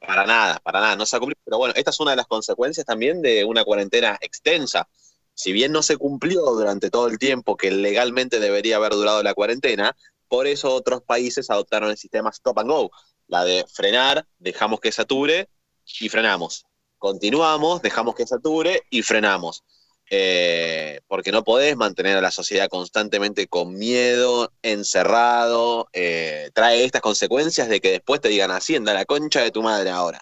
Para 0.00 0.24
nada, 0.26 0.60
para 0.64 0.80
nada, 0.80 0.96
no 0.96 1.06
se 1.06 1.16
ha 1.16 1.18
cumplido. 1.18 1.40
Pero 1.44 1.58
bueno, 1.58 1.74
esta 1.76 1.90
es 1.90 2.00
una 2.00 2.12
de 2.12 2.16
las 2.16 2.26
consecuencias 2.26 2.86
también 2.86 3.22
de 3.22 3.44
una 3.44 3.64
cuarentena 3.64 4.18
extensa. 4.20 4.88
Si 5.34 5.52
bien 5.52 5.72
no 5.72 5.82
se 5.82 5.96
cumplió 5.96 6.42
durante 6.42 6.90
todo 6.90 7.06
el 7.06 7.18
tiempo 7.18 7.56
que 7.56 7.70
legalmente 7.70 8.40
debería 8.40 8.76
haber 8.76 8.92
durado 8.92 9.22
la 9.22 9.34
cuarentena, 9.34 9.96
por 10.28 10.46
eso 10.46 10.74
otros 10.74 11.02
países 11.02 11.50
adoptaron 11.50 11.90
el 11.90 11.96
sistema 11.96 12.30
stop 12.30 12.58
and 12.60 12.70
go, 12.70 12.90
la 13.26 13.44
de 13.44 13.64
frenar, 13.72 14.26
dejamos 14.38 14.80
que 14.80 14.92
sature 14.92 15.48
y 16.00 16.08
frenamos. 16.08 16.66
Continuamos, 16.98 17.80
dejamos 17.82 18.14
que 18.14 18.26
sature 18.26 18.82
y 18.90 19.02
frenamos. 19.02 19.64
Eh, 20.12 21.00
porque 21.06 21.30
no 21.30 21.44
podés 21.44 21.76
mantener 21.76 22.16
a 22.16 22.20
la 22.20 22.32
sociedad 22.32 22.68
constantemente 22.68 23.46
con 23.46 23.74
miedo, 23.74 24.52
encerrado, 24.60 25.88
eh, 25.92 26.50
trae 26.52 26.84
estas 26.84 27.00
consecuencias 27.00 27.68
de 27.68 27.80
que 27.80 27.92
después 27.92 28.20
te 28.20 28.28
digan 28.28 28.50
hacienda 28.50 28.92
la 28.92 29.04
concha 29.04 29.40
de 29.40 29.52
tu 29.52 29.62
madre 29.62 29.90
ahora. 29.90 30.20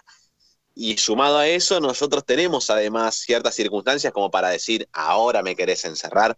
Y 0.75 0.97
sumado 0.97 1.39
a 1.39 1.47
eso, 1.47 1.79
nosotros 1.79 2.23
tenemos 2.23 2.69
además 2.69 3.15
ciertas 3.15 3.55
circunstancias 3.55 4.13
como 4.13 4.29
para 4.29 4.49
decir, 4.49 4.87
ahora 4.93 5.41
me 5.41 5.55
querés 5.55 5.83
encerrar. 5.85 6.37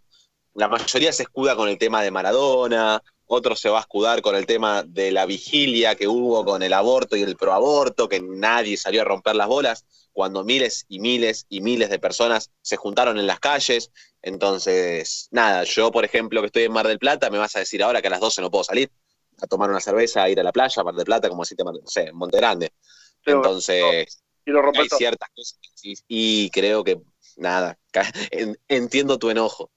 La 0.54 0.68
mayoría 0.68 1.12
se 1.12 1.24
escuda 1.24 1.54
con 1.54 1.68
el 1.68 1.76
tema 1.76 2.02
de 2.02 2.10
Maradona, 2.10 3.02
otro 3.26 3.56
se 3.56 3.68
va 3.68 3.78
a 3.78 3.82
escudar 3.82 4.22
con 4.22 4.36
el 4.36 4.46
tema 4.46 4.82
de 4.82 5.12
la 5.12 5.26
vigilia 5.26 5.94
que 5.94 6.08
hubo 6.08 6.44
con 6.44 6.62
el 6.62 6.72
aborto 6.72 7.16
y 7.16 7.22
el 7.22 7.36
proaborto, 7.36 8.08
que 8.08 8.20
nadie 8.20 8.76
salió 8.76 9.02
a 9.02 9.04
romper 9.04 9.36
las 9.36 9.48
bolas, 9.48 9.86
cuando 10.12 10.44
miles 10.44 10.84
y 10.88 11.00
miles 11.00 11.46
y 11.48 11.60
miles 11.60 11.88
de 11.88 11.98
personas 11.98 12.50
se 12.60 12.76
juntaron 12.76 13.18
en 13.18 13.26
las 13.26 13.40
calles. 13.40 13.90
Entonces, 14.20 15.28
nada, 15.30 15.64
yo, 15.64 15.90
por 15.90 16.04
ejemplo, 16.04 16.40
que 16.40 16.46
estoy 16.46 16.64
en 16.64 16.72
Mar 16.72 16.86
del 16.86 16.98
Plata, 16.98 17.30
me 17.30 17.38
vas 17.38 17.56
a 17.56 17.60
decir 17.60 17.82
ahora 17.82 18.02
que 18.02 18.08
a 18.08 18.10
las 18.10 18.20
12 18.20 18.42
no 18.42 18.50
puedo 18.50 18.64
salir 18.64 18.90
a 19.40 19.46
tomar 19.46 19.70
una 19.70 19.80
cerveza, 19.80 20.22
a 20.22 20.30
ir 20.30 20.38
a 20.38 20.42
la 20.42 20.52
playa, 20.52 20.80
a 20.80 20.84
Mar 20.84 20.94
del 20.94 21.04
Plata, 21.04 21.28
como 21.28 21.44
si 21.44 21.56
te, 21.56 21.64
no 21.64 21.72
sé, 21.86 22.08
en 22.08 22.16
Monte 22.16 22.36
Grande. 22.36 22.72
Entonces, 23.24 24.22
Y 24.44 24.50
rompe 24.50 24.80
hay 24.80 24.88
ciertas 24.88 25.28
cosas 25.34 25.58
decís, 25.82 26.04
y 26.08 26.50
creo 26.50 26.84
que, 26.84 27.00
nada, 27.36 27.78
entiendo 28.68 29.18
tu 29.18 29.30
enojo. 29.30 29.70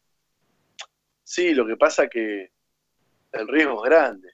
Sí, 1.23 1.53
lo 1.53 1.65
que 1.65 1.75
pasa 1.75 2.07
que 2.07 2.51
el 3.39 3.47
riesgo 3.47 3.83
es 3.85 3.89
grande. 3.89 4.29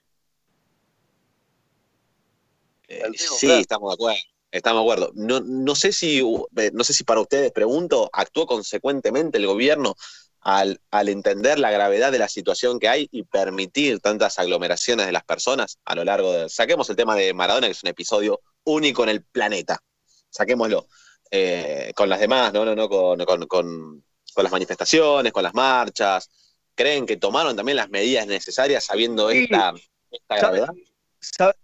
Eh, 2.88 3.02
riesgo 3.08 3.36
sí, 3.36 3.46
grande. 3.46 3.62
estamos 3.62 3.90
de 3.90 3.94
acuerdo. 3.94 4.20
Estamos 4.50 4.80
de 4.80 4.82
acuerdo. 4.92 5.12
No, 5.14 5.40
no 5.40 5.74
sé 5.74 5.92
si, 5.92 6.18
eh, 6.20 6.70
no 6.74 6.84
sé 6.84 6.92
si 6.92 7.04
para 7.04 7.20
ustedes 7.20 7.52
pregunto, 7.52 8.10
¿actuó 8.12 8.46
consecuentemente 8.46 9.38
el 9.38 9.46
gobierno 9.46 9.94
al, 10.40 10.80
al 10.90 11.08
entender 11.08 11.58
la 11.58 11.70
gravedad 11.70 12.12
de 12.12 12.18
la 12.18 12.28
situación 12.28 12.78
que 12.78 12.88
hay 12.88 13.08
y 13.12 13.22
permitir 13.22 14.00
tantas 14.00 14.38
aglomeraciones 14.38 15.06
de 15.06 15.12
las 15.12 15.24
personas 15.24 15.78
a 15.84 15.94
lo 15.94 16.04
largo 16.04 16.32
de. 16.32 16.48
Saquemos 16.48 16.90
el 16.90 16.96
tema 16.96 17.14
de 17.16 17.32
Maradona, 17.32 17.66
que 17.68 17.72
es 17.72 17.82
un 17.82 17.88
episodio 17.88 18.40
único 18.64 19.04
en 19.04 19.08
el 19.10 19.22
planeta. 19.24 19.78
Saquémoslo. 20.28 20.86
Eh, 21.30 21.92
con 21.96 22.10
las 22.10 22.20
demás, 22.20 22.52
no, 22.52 22.64
no, 22.66 22.74
no, 22.74 22.88
con, 22.88 23.24
con- 23.24 23.46
con- 23.46 24.04
con 24.34 24.44
las 24.44 24.52
manifestaciones, 24.52 25.32
con 25.32 25.42
las 25.42 25.54
marchas. 25.54 26.28
¿Creen 26.74 27.06
que 27.06 27.16
tomaron 27.16 27.54
también 27.56 27.76
las 27.76 27.90
medidas 27.90 28.26
necesarias 28.26 28.84
sabiendo 28.84 29.30
Sí. 29.30 29.44
esta, 29.44 29.74
esta 30.10 30.38
¿Sabe, 30.38 30.58
gravedad? 30.58 30.74
sabe- 31.20 31.54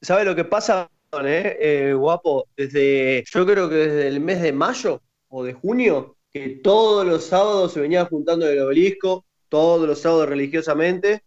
sabe 0.00 0.24
lo 0.24 0.34
que 0.36 0.44
pasa, 0.44 0.88
eh? 1.24 1.56
Eh, 1.60 1.92
guapo? 1.94 2.48
Desde, 2.56 3.24
yo 3.32 3.46
creo 3.46 3.68
que 3.68 3.74
desde 3.76 4.08
el 4.08 4.20
mes 4.20 4.40
de 4.42 4.52
mayo 4.52 5.02
o 5.28 5.44
de 5.44 5.54
junio, 5.54 6.16
que 6.32 6.60
todos 6.62 7.06
los 7.06 7.24
sábados 7.24 7.72
se 7.72 7.80
venían 7.80 8.06
juntando 8.06 8.46
en 8.46 8.52
el 8.52 8.60
obelisco, 8.62 9.24
todos 9.48 9.86
los 9.86 10.00
sábados 10.00 10.28
religiosamente, 10.28 11.22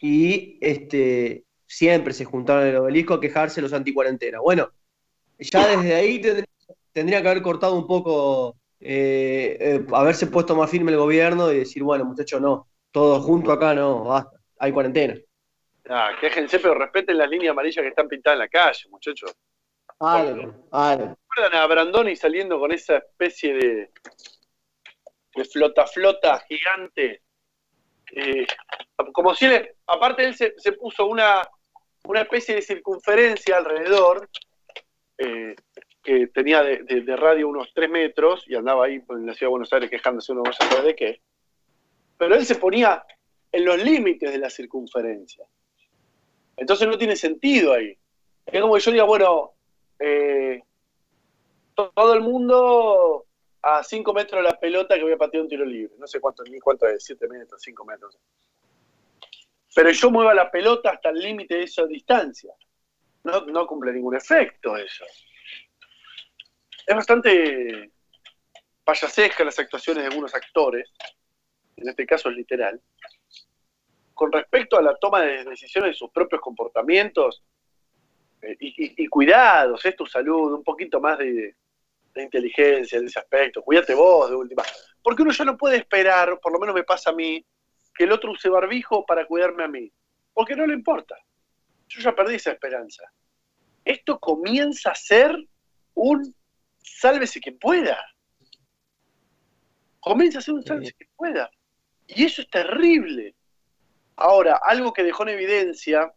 y 0.00 0.58
este, 0.60 1.44
siempre 1.66 2.12
se 2.14 2.24
juntaron 2.24 2.62
en 2.64 2.70
el 2.70 2.76
obelisco 2.76 3.14
a 3.14 3.20
quejarse 3.20 3.60
los 3.60 3.72
anticuarentena. 3.72 4.40
Bueno, 4.40 4.70
ya 5.38 5.76
desde 5.76 5.94
ahí 5.94 6.20
tendría, 6.20 6.46
tendría 6.92 7.22
que 7.22 7.28
haber 7.28 7.42
cortado 7.42 7.74
un 7.76 7.86
poco, 7.86 8.56
eh, 8.80 9.56
eh, 9.60 9.86
haberse 9.92 10.26
puesto 10.26 10.54
más 10.54 10.70
firme 10.70 10.92
el 10.92 10.98
gobierno 10.98 11.52
y 11.52 11.58
decir, 11.58 11.82
bueno, 11.82 12.04
muchachos, 12.04 12.40
no, 12.40 12.68
todos 12.90 13.24
juntos 13.24 13.56
acá 13.56 13.74
no, 13.74 14.04
basta, 14.04 14.38
hay 14.58 14.72
cuarentena. 14.72 15.14
Ah, 15.88 16.10
quéjense, 16.20 16.58
pero 16.60 16.74
respeten 16.74 17.16
las 17.16 17.30
líneas 17.30 17.52
amarillas 17.52 17.82
que 17.82 17.88
están 17.88 18.08
pintadas 18.08 18.36
en 18.36 18.40
la 18.40 18.48
calle, 18.48 18.88
muchachos. 18.90 19.34
Algo, 20.00 20.66
algo. 20.70 21.16
¿Recuerdan 21.30 21.60
a 21.60 21.66
Brandoni 21.66 22.14
saliendo 22.14 22.58
con 22.60 22.72
esa 22.72 22.98
especie 22.98 23.54
de, 23.54 23.90
de 25.34 25.44
flota-flota 25.44 26.40
gigante? 26.48 27.22
Eh, 28.14 28.46
como 29.12 29.34
si 29.34 29.46
él, 29.46 29.70
aparte 29.86 30.24
él 30.24 30.34
se, 30.34 30.54
se 30.56 30.72
puso 30.72 31.06
una, 31.06 31.42
una 32.04 32.20
especie 32.22 32.54
de 32.54 32.62
circunferencia 32.62 33.56
alrededor, 33.56 34.28
eh, 35.18 35.54
que 36.08 36.26
tenía 36.28 36.62
de, 36.62 37.16
radio 37.16 37.48
unos 37.48 37.70
3 37.74 37.90
metros, 37.90 38.42
y 38.48 38.54
andaba 38.54 38.86
ahí 38.86 38.94
en 39.10 39.26
la 39.26 39.34
ciudad 39.34 39.48
de 39.48 39.50
Buenos 39.50 39.70
Aires 39.74 39.90
quejándose 39.90 40.32
uno 40.32 40.42
de 40.82 40.96
qué. 40.96 41.20
Pero 42.16 42.34
él 42.34 42.46
se 42.46 42.54
ponía 42.54 43.04
en 43.52 43.66
los 43.66 43.76
límites 43.84 44.32
de 44.32 44.38
la 44.38 44.48
circunferencia. 44.48 45.44
Entonces 46.56 46.88
no 46.88 46.96
tiene 46.96 47.14
sentido 47.14 47.74
ahí. 47.74 47.94
Es 48.46 48.58
como 48.58 48.74
que 48.74 48.80
yo 48.80 48.90
diga, 48.90 49.04
bueno, 49.04 49.52
eh, 49.98 50.62
to- 51.74 51.92
todo 51.94 52.14
el 52.14 52.22
mundo 52.22 53.26
a 53.60 53.84
5 53.84 54.14
metros 54.14 54.42
de 54.42 54.48
la 54.48 54.58
pelota 54.58 54.94
que 54.96 55.02
voy 55.02 55.12
a 55.12 55.18
patear 55.18 55.42
un 55.42 55.50
tiro 55.50 55.66
libre. 55.66 55.94
No 55.98 56.06
sé 56.06 56.20
cuánto, 56.20 56.42
ni 56.44 56.58
cuánto 56.58 56.86
es, 56.86 57.04
7 57.04 57.28
metros, 57.28 57.60
5 57.60 57.84
metros. 57.84 58.18
Pero 59.74 59.90
yo 59.90 60.10
mueva 60.10 60.32
la 60.32 60.50
pelota 60.50 60.88
hasta 60.88 61.10
el 61.10 61.18
límite 61.18 61.56
de 61.56 61.64
esa 61.64 61.84
distancia. 61.84 62.54
No 63.24 63.66
cumple 63.66 63.92
ningún 63.92 64.16
efecto 64.16 64.74
eso. 64.74 65.04
Es 66.88 66.96
bastante 66.96 67.92
payasesca 68.82 69.44
las 69.44 69.58
actuaciones 69.58 70.02
de 70.02 70.08
algunos 70.08 70.34
actores, 70.34 70.90
en 71.76 71.86
este 71.86 72.06
caso 72.06 72.30
es 72.30 72.36
literal, 72.36 72.80
con 74.14 74.32
respecto 74.32 74.78
a 74.78 74.82
la 74.82 74.96
toma 74.96 75.20
de 75.20 75.44
decisiones 75.44 75.90
de 75.90 75.94
sus 75.98 76.10
propios 76.10 76.40
comportamientos 76.40 77.44
eh, 78.40 78.56
y, 78.58 79.06
cuidados, 79.08 79.84
es 79.84 79.96
tu 79.96 80.06
salud, 80.06 80.54
un 80.54 80.64
poquito 80.64 80.98
más 80.98 81.18
de, 81.18 81.56
de 82.14 82.22
inteligencia 82.22 82.98
en 82.98 83.04
ese 83.04 83.18
aspecto, 83.18 83.62
cuídate 83.62 83.92
vos 83.92 84.30
de 84.30 84.36
última. 84.36 84.62
Porque 85.02 85.20
uno 85.20 85.32
ya 85.32 85.44
no 85.44 85.58
puede 85.58 85.76
esperar, 85.76 86.40
por 86.40 86.54
lo 86.54 86.58
menos 86.58 86.74
me 86.74 86.84
pasa 86.84 87.10
a 87.10 87.12
mí, 87.12 87.44
que 87.94 88.04
el 88.04 88.12
otro 88.12 88.32
use 88.32 88.48
barbijo 88.48 89.04
para 89.04 89.26
cuidarme 89.26 89.64
a 89.64 89.68
mí, 89.68 89.92
porque 90.32 90.56
no 90.56 90.66
le 90.66 90.72
importa. 90.72 91.18
Yo 91.86 92.00
ya 92.00 92.14
perdí 92.14 92.36
esa 92.36 92.52
esperanza. 92.52 93.02
Esto 93.84 94.18
comienza 94.18 94.92
a 94.92 94.94
ser 94.94 95.36
un 95.92 96.34
sálvese 96.96 97.40
quien 97.40 97.58
pueda. 97.58 97.98
Comienza 100.00 100.38
a 100.38 100.42
ser 100.42 100.54
un 100.54 100.64
sálvese 100.64 100.94
quien 100.94 101.10
pueda. 101.16 101.50
Y 102.06 102.24
eso 102.24 102.42
es 102.42 102.50
terrible. 102.50 103.34
Ahora, 104.16 104.60
algo 104.62 104.92
que 104.92 105.04
dejó 105.04 105.22
en 105.24 105.30
evidencia, 105.30 106.12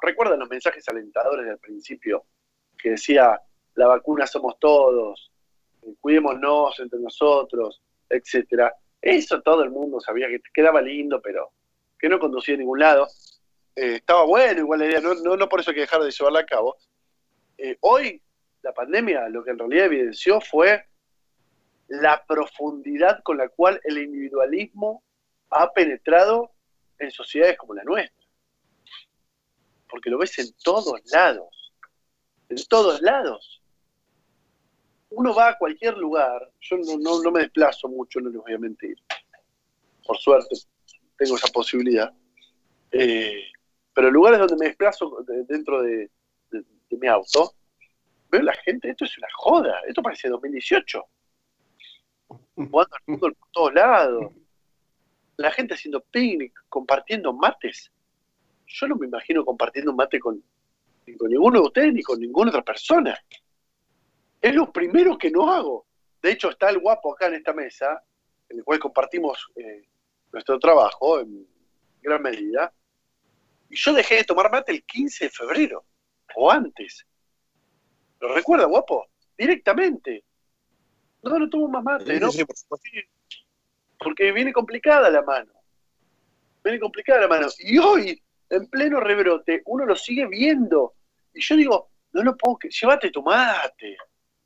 recuerdan 0.00 0.38
los 0.38 0.48
mensajes 0.48 0.88
alentadores 0.88 1.46
del 1.46 1.58
principio, 1.58 2.24
que 2.78 2.90
decía, 2.90 3.40
la 3.74 3.86
vacuna 3.86 4.26
somos 4.26 4.58
todos, 4.58 5.32
eh, 5.82 5.94
cuidémonos 6.00 6.78
entre 6.80 7.00
nosotros, 7.00 7.82
etcétera. 8.08 8.74
Eso 9.00 9.40
todo 9.40 9.62
el 9.62 9.70
mundo 9.70 10.00
sabía 10.00 10.28
que 10.28 10.40
quedaba 10.52 10.82
lindo, 10.82 11.20
pero 11.20 11.52
que 11.98 12.08
no 12.08 12.18
conducía 12.18 12.54
a 12.54 12.58
ningún 12.58 12.78
lado. 12.78 13.08
Eh, 13.74 13.96
estaba 13.96 14.24
bueno 14.24 14.60
igual 14.60 14.80
la 14.80 14.86
idea, 14.86 15.00
no, 15.00 15.14
no, 15.14 15.36
no 15.36 15.48
por 15.48 15.60
eso 15.60 15.70
hay 15.70 15.76
que 15.76 15.80
dejar 15.82 16.02
de 16.02 16.10
llevarla 16.10 16.40
a 16.40 16.46
cabo. 16.46 16.76
Eh, 17.56 17.76
hoy, 17.80 18.22
la 18.62 18.72
pandemia 18.72 19.28
lo 19.28 19.42
que 19.44 19.50
en 19.50 19.58
realidad 19.58 19.86
evidenció 19.86 20.40
fue 20.40 20.86
la 21.88 22.24
profundidad 22.26 23.22
con 23.22 23.38
la 23.38 23.48
cual 23.48 23.80
el 23.84 23.98
individualismo 23.98 25.02
ha 25.50 25.72
penetrado 25.72 26.52
en 26.98 27.10
sociedades 27.10 27.56
como 27.58 27.74
la 27.74 27.82
nuestra. 27.84 28.24
Porque 29.88 30.10
lo 30.10 30.18
ves 30.18 30.38
en 30.38 30.52
todos 30.62 31.00
lados. 31.12 31.72
En 32.48 32.58
todos 32.68 33.00
lados. 33.02 33.62
Uno 35.10 35.34
va 35.34 35.48
a 35.48 35.58
cualquier 35.58 35.96
lugar, 35.96 36.48
yo 36.60 36.76
no, 36.76 36.96
no, 36.98 37.20
no 37.22 37.32
me 37.32 37.40
desplazo 37.40 37.88
mucho, 37.88 38.20
no 38.20 38.30
les 38.30 38.40
voy 38.40 38.52
a 38.52 38.58
mentir. 38.58 38.96
Por 40.06 40.16
suerte, 40.18 40.54
tengo 41.16 41.34
esa 41.34 41.48
posibilidad. 41.48 42.12
Eh, 42.92 43.42
pero 43.92 44.10
lugares 44.10 44.38
donde 44.38 44.56
me 44.56 44.66
desplazo 44.66 45.24
de- 45.26 45.42
dentro 45.44 45.82
de, 45.82 46.08
de- 46.52 46.64
de 46.88 46.96
mi 46.96 47.08
auto, 47.08 47.54
veo 48.30 48.42
la 48.42 48.54
gente, 48.54 48.90
esto 48.90 49.04
es 49.04 49.18
una 49.18 49.28
joda, 49.34 49.80
esto 49.86 50.02
parece 50.02 50.28
2018. 50.28 51.04
Jugando 52.54 52.96
al 52.96 53.02
fútbol 53.04 53.34
por 53.34 53.48
todos 53.50 53.74
lados. 53.74 54.32
La 55.36 55.50
gente 55.50 55.74
haciendo 55.74 56.00
picnic, 56.00 56.52
compartiendo 56.68 57.32
mates. 57.32 57.90
Yo 58.66 58.86
no 58.86 58.96
me 58.96 59.06
imagino 59.06 59.44
compartiendo 59.44 59.90
un 59.90 59.96
mate 59.96 60.20
con, 60.20 60.42
con 61.18 61.30
ninguno 61.30 61.60
de 61.60 61.66
ustedes 61.66 61.94
ni 61.94 62.02
con 62.02 62.20
ninguna 62.20 62.50
otra 62.50 62.62
persona. 62.62 63.18
Es 64.40 64.54
lo 64.54 64.70
primero 64.72 65.18
que 65.18 65.30
no 65.30 65.50
hago. 65.52 65.86
De 66.22 66.32
hecho, 66.32 66.50
está 66.50 66.68
el 66.68 66.78
guapo 66.78 67.14
acá 67.14 67.26
en 67.26 67.34
esta 67.34 67.52
mesa, 67.52 68.02
en 68.48 68.58
el 68.58 68.64
cual 68.64 68.78
compartimos 68.78 69.50
eh, 69.56 69.88
nuestro 70.32 70.58
trabajo 70.58 71.20
en 71.20 71.46
gran 72.02 72.22
medida. 72.22 72.72
Y 73.70 73.76
yo 73.76 73.92
dejé 73.92 74.16
de 74.16 74.24
tomar 74.24 74.50
mate 74.50 74.72
el 74.72 74.84
15 74.84 75.24
de 75.24 75.30
febrero, 75.30 75.84
o 76.36 76.50
antes. 76.50 77.06
¿Lo 78.20 78.34
recuerda, 78.34 78.66
guapo? 78.66 79.06
Directamente. 79.36 80.24
No, 81.22 81.38
no 81.38 81.48
tomo 81.48 81.68
más 81.68 81.82
mate, 81.82 82.14
Sí, 82.14 82.20
¿no? 82.20 82.30
sí, 82.30 82.44
por. 82.44 82.56
Porque 83.98 84.32
viene 84.32 84.52
complicada 84.52 85.10
la 85.10 85.22
mano. 85.22 85.52
Viene 86.64 86.78
complicada 86.80 87.20
la 87.22 87.28
mano. 87.28 87.48
Y 87.58 87.78
hoy, 87.78 88.22
en 88.48 88.66
pleno 88.68 89.00
rebrote, 89.00 89.62
uno 89.66 89.84
lo 89.84 89.96
sigue 89.96 90.26
viendo. 90.26 90.94
Y 91.34 91.42
yo 91.42 91.56
digo, 91.56 91.90
no 92.12 92.22
lo 92.22 92.36
puedo 92.36 92.58
que 92.58 92.70
llévate 92.70 93.10
tu 93.10 93.22
mate. 93.22 93.96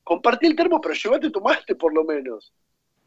Compartí 0.03 0.47
el 0.47 0.57
termo, 0.57 0.81
pero 0.81 0.95
llévate 0.95 1.31
tu 1.31 1.41
mate 1.41 1.75
por 1.77 1.95
lo 1.95 2.05
menos. 2.05 2.53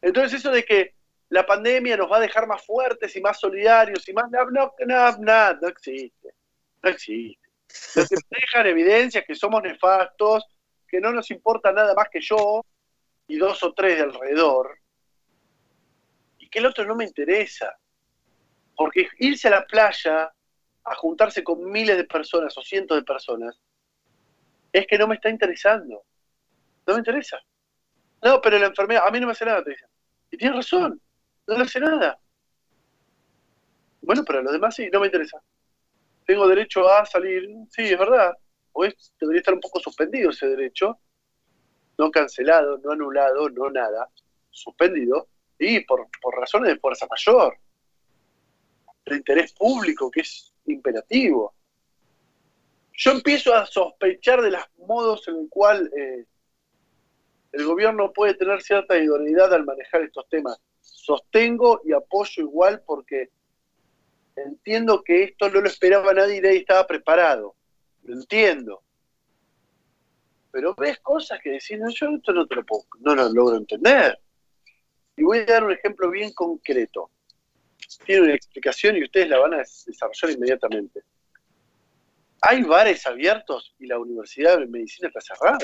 Entonces 0.00 0.40
eso 0.40 0.50
de 0.50 0.64
que 0.64 0.94
la 1.30 1.44
pandemia 1.44 1.96
nos 1.96 2.10
va 2.10 2.16
a 2.16 2.20
dejar 2.20 2.46
más 2.46 2.64
fuertes 2.64 3.14
y 3.14 3.20
más 3.20 3.38
solidarios 3.38 4.08
y 4.08 4.12
más... 4.12 4.30
No, 4.30 4.50
no, 4.50 4.72
no, 4.86 5.16
no, 5.18 5.54
no 5.54 5.68
existe. 5.68 6.34
No 6.82 6.90
existe. 6.90 7.48
Lo 7.94 8.06
que 8.06 8.16
deja 8.30 8.60
en 8.62 8.66
evidencia 8.68 9.20
es 9.20 9.26
que 9.26 9.34
somos 9.34 9.62
nefastos, 9.62 10.46
que 10.88 11.00
no 11.00 11.12
nos 11.12 11.30
importa 11.30 11.70
nada 11.72 11.94
más 11.94 12.08
que 12.10 12.20
yo 12.20 12.64
y 13.26 13.36
dos 13.36 13.62
o 13.62 13.74
tres 13.74 13.96
de 13.96 14.04
alrededor, 14.04 14.78
y 16.38 16.48
que 16.48 16.58
el 16.58 16.66
otro 16.66 16.84
no 16.86 16.96
me 16.96 17.04
interesa. 17.04 17.78
Porque 18.74 19.08
irse 19.18 19.48
a 19.48 19.52
la 19.52 19.66
playa 19.66 20.32
a 20.84 20.94
juntarse 20.94 21.44
con 21.44 21.70
miles 21.70 21.96
de 21.96 22.04
personas 22.04 22.56
o 22.56 22.62
cientos 22.62 22.96
de 22.96 23.04
personas, 23.04 23.60
es 24.72 24.86
que 24.86 24.98
no 24.98 25.06
me 25.06 25.16
está 25.16 25.28
interesando. 25.28 26.04
No 26.86 26.94
me 26.94 27.00
interesa. 27.00 27.38
No, 28.22 28.40
pero 28.40 28.58
la 28.58 28.66
enfermedad, 28.66 29.06
a 29.06 29.10
mí 29.10 29.20
no 29.20 29.26
me 29.26 29.32
hace 29.32 29.44
nada, 29.44 29.62
te 29.62 29.70
dicen. 29.70 29.88
Y 30.30 30.36
tienes 30.36 30.56
razón, 30.56 31.00
no 31.46 31.56
le 31.56 31.62
hace 31.62 31.80
nada. 31.80 32.18
Bueno, 34.00 34.24
pero 34.24 34.38
a 34.38 34.42
los 34.42 34.52
demás 34.52 34.74
sí, 34.74 34.88
no 34.90 35.00
me 35.00 35.06
interesa. 35.06 35.42
Tengo 36.24 36.48
derecho 36.48 36.88
a 36.88 37.04
salir, 37.04 37.48
sí, 37.70 37.82
es 37.82 37.98
verdad. 37.98 38.32
Debería 39.20 39.40
estar 39.40 39.54
un 39.54 39.60
poco 39.60 39.80
suspendido 39.80 40.30
ese 40.30 40.46
derecho, 40.48 40.98
no 41.98 42.10
cancelado, 42.10 42.78
no 42.78 42.92
anulado, 42.92 43.48
no 43.50 43.70
nada, 43.70 44.08
suspendido, 44.50 45.28
y 45.58 45.80
por, 45.80 46.06
por 46.22 46.36
razones 46.36 46.72
de 46.72 46.78
fuerza 46.78 47.06
mayor, 47.10 47.58
de 49.06 49.16
interés 49.16 49.52
público 49.52 50.10
que 50.10 50.20
es 50.20 50.54
imperativo. 50.66 51.54
Yo 52.92 53.12
empiezo 53.12 53.54
a 53.54 53.66
sospechar 53.66 54.42
de 54.42 54.50
los 54.50 54.62
modos 54.86 55.26
en 55.28 55.36
el 55.36 55.48
cual 55.48 55.90
eh, 55.96 56.24
el 57.52 57.64
gobierno 57.64 58.12
puede 58.12 58.34
tener 58.34 58.60
cierta 58.62 58.98
idoneidad 58.98 59.52
al 59.54 59.64
manejar 59.64 60.02
estos 60.02 60.28
temas. 60.28 60.60
Sostengo 60.80 61.80
y 61.84 61.92
apoyo 61.92 62.42
igual 62.42 62.82
porque 62.84 63.30
entiendo 64.36 65.02
que 65.02 65.24
esto 65.24 65.48
no 65.50 65.60
lo 65.60 65.68
esperaba 65.68 66.12
nadie 66.12 66.36
y 66.36 66.40
nadie 66.40 66.58
estaba 66.58 66.86
preparado. 66.86 67.54
Lo 68.08 68.14
entiendo. 68.14 68.82
Pero 70.50 70.74
ves 70.74 70.98
cosas 71.00 71.38
que 71.42 71.50
decís, 71.50 71.78
no, 71.78 71.90
yo 71.90 72.08
esto 72.08 72.32
no 72.32 72.46
te 72.46 72.54
lo 72.54 72.64
puedo, 72.64 72.84
no 73.00 73.14
lo 73.14 73.28
logro 73.28 73.56
entender. 73.58 74.18
Y 75.14 75.24
voy 75.24 75.40
a 75.40 75.44
dar 75.44 75.64
un 75.64 75.72
ejemplo 75.72 76.10
bien 76.10 76.32
concreto. 76.32 77.10
Tiene 78.06 78.22
una 78.22 78.34
explicación 78.34 78.96
y 78.96 79.04
ustedes 79.04 79.28
la 79.28 79.38
van 79.38 79.54
a 79.54 79.58
desarrollar 79.58 80.30
inmediatamente. 80.30 81.02
Hay 82.40 82.62
bares 82.62 83.06
abiertos 83.06 83.74
y 83.78 83.86
la 83.86 83.98
Universidad 83.98 84.58
de 84.58 84.66
Medicina 84.66 85.08
está 85.08 85.20
cerrada. 85.20 85.58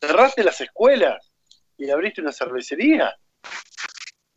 Cerraste 0.00 0.42
las 0.42 0.58
escuelas 0.62 1.30
y 1.76 1.90
abriste 1.90 2.22
una 2.22 2.32
cervecería. 2.32 3.14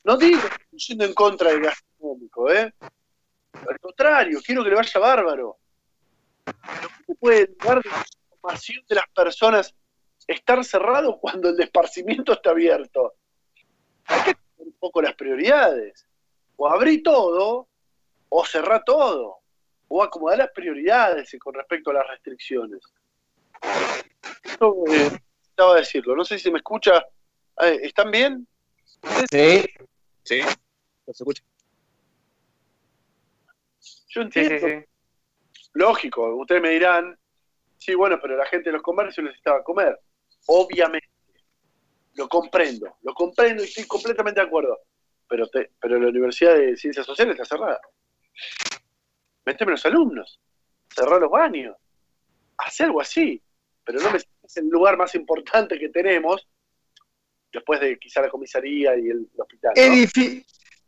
No 0.03 0.17
digo 0.17 0.41
yendo 0.71 1.05
en 1.05 1.13
contra 1.13 1.51
del 1.51 1.61
gastronómico, 1.61 2.51
¿eh? 2.51 2.73
Al 3.53 3.79
contrario, 3.79 4.39
quiero 4.43 4.63
que 4.63 4.69
le 4.69 4.75
vaya 4.75 4.99
bárbaro. 4.99 5.57
Lo 6.45 6.53
que 6.53 7.03
se 7.05 7.15
puede 7.15 7.49
dar 7.63 7.81
de 7.81 7.89
la 7.89 8.05
información 8.31 8.83
de 8.87 8.95
las 8.95 9.07
personas 9.09 9.75
estar 10.27 10.63
cerrado 10.63 11.19
cuando 11.19 11.49
el 11.49 11.59
esparcimiento 11.59 12.33
está 12.33 12.51
abierto. 12.51 13.13
Hay 14.05 14.19
que 14.21 14.33
tener 14.33 14.67
un 14.67 14.73
poco 14.73 15.01
las 15.01 15.15
prioridades. 15.15 16.05
O 16.55 16.67
abrí 16.67 17.01
todo, 17.01 17.67
o 18.29 18.45
cerrá 18.45 18.83
todo. 18.83 19.39
O 19.87 20.03
acomodar 20.03 20.39
las 20.39 20.51
prioridades 20.51 21.35
con 21.39 21.53
respecto 21.53 21.91
a 21.91 21.95
las 21.95 22.07
restricciones. 22.07 22.81
Esto 24.43 24.83
eh, 24.87 25.11
necesitaba 25.11 25.75
decirlo. 25.75 26.15
No 26.15 26.25
sé 26.25 26.37
si 26.37 26.45
se 26.45 26.51
me 26.51 26.57
escucha. 26.57 27.05
Eh, 27.61 27.79
¿Están 27.83 28.11
bien? 28.11 28.47
Sí. 29.31 29.63
¿Sí? 30.23 30.41
No 31.05 31.13
se 31.13 31.23
escucha. 31.23 31.43
Yo 34.13 34.21
entiendo. 34.21 34.67
sí, 34.67 34.73
sí. 34.79 34.85
Lógico, 35.73 36.35
ustedes 36.35 36.61
me 36.61 36.69
dirán, 36.69 37.17
sí, 37.77 37.95
bueno, 37.95 38.19
pero 38.21 38.37
la 38.37 38.45
gente 38.45 38.69
de 38.69 38.73
los 38.73 38.81
comercios 38.83 39.23
necesitaba 39.25 39.63
comer. 39.63 39.99
Obviamente, 40.47 41.09
lo 42.15 42.27
comprendo, 42.27 42.97
lo 43.01 43.13
comprendo 43.13 43.63
y 43.63 43.65
estoy 43.67 43.85
completamente 43.85 44.39
de 44.39 44.47
acuerdo. 44.47 44.79
Pero, 45.27 45.47
te- 45.47 45.71
pero 45.79 45.97
la 45.99 46.09
Universidad 46.09 46.55
de 46.55 46.77
Ciencias 46.77 47.05
Sociales 47.05 47.33
está 47.39 47.55
cerrada. 47.55 47.81
Méteme 49.45 49.71
los 49.71 49.85
alumnos, 49.85 50.39
cerrar 50.93 51.19
los 51.19 51.31
baños, 51.31 51.75
hacer 52.57 52.87
algo 52.87 53.01
así. 53.01 53.41
Pero 53.83 53.99
no 53.99 54.11
me 54.11 54.17
es 54.17 54.57
el 54.57 54.67
lugar 54.69 54.95
más 54.97 55.15
importante 55.15 55.79
que 55.79 55.89
tenemos, 55.89 56.47
después 57.51 57.79
de 57.79 57.97
quizá 57.97 58.21
la 58.21 58.29
comisaría 58.29 58.95
y 58.95 59.09
el, 59.09 59.27
el 59.33 59.41
hospital. 59.41 59.73
Es 59.75 59.89
¿no? 59.89 59.95
difícil, 59.95 60.45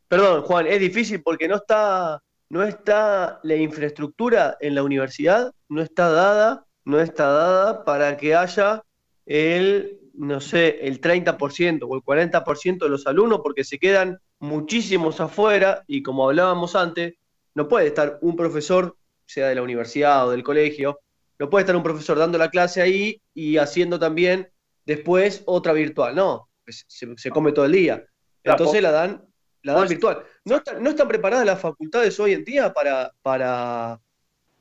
perdón, 0.08 0.42
Juan, 0.44 0.68
es 0.68 0.80
difícil 0.80 1.24
porque 1.24 1.48
no 1.48 1.56
está, 1.56 2.22
no 2.50 2.64
está 2.64 3.40
la 3.44 3.56
infraestructura 3.56 4.58
en 4.60 4.76
la 4.76 4.84
universidad, 4.84 5.54
no 5.70 5.82
está 5.82 6.10
dada, 6.10 6.66
no 6.84 7.00
está 7.00 7.28
dada 7.28 7.84
para 7.84 8.18
que 8.18 8.36
haya 8.36 8.84
el, 9.26 10.00
no 10.14 10.40
sé, 10.40 10.88
el 10.88 11.02
30% 11.02 11.86
o 11.88 11.96
el 11.96 12.02
40% 12.02 12.80
de 12.80 12.90
los 12.90 13.08
alumnos, 13.08 13.42
porque 13.42 13.64
se 13.64 13.80
quedan 13.80 14.20
muchísimos 14.40 15.20
afuera 15.20 15.84
y 15.88 16.04
como 16.04 16.28
hablábamos 16.28 16.76
antes, 16.76 17.16
no 17.56 17.68
puede 17.68 17.88
estar 17.88 18.20
un 18.22 18.36
profesor, 18.36 18.96
sea 19.26 19.48
de 19.48 19.56
la 19.56 19.64
universidad 19.64 20.28
o 20.28 20.32
del 20.32 20.44
colegio, 20.44 21.00
no 21.40 21.50
puede 21.50 21.64
estar 21.64 21.76
un 21.76 21.84
profesor 21.84 22.18
dando 22.18 22.38
la 22.38 22.50
clase 22.50 22.82
ahí 22.82 23.22
y 23.34 23.58
haciendo 23.58 24.00
también 24.00 24.50
después 24.86 25.42
otra 25.46 25.74
virtual, 25.74 26.16
no, 26.16 26.50
se, 26.68 27.16
se 27.18 27.30
come 27.32 27.52
todo 27.52 27.66
el 27.66 27.72
día. 27.72 28.06
Entonces 28.44 28.82
la 28.82 28.92
dan, 28.92 29.26
la 29.66 29.74
dan 29.74 29.88
virtual. 29.88 30.24
¿No, 30.46 30.58
están- 30.58 30.82
¿No 30.84 30.90
están 30.92 31.08
preparadas 31.08 31.46
las 31.46 31.60
facultades 31.60 32.20
hoy 32.20 32.34
en 32.34 32.44
día 32.46 32.72
para, 32.74 33.12
para, 33.22 34.00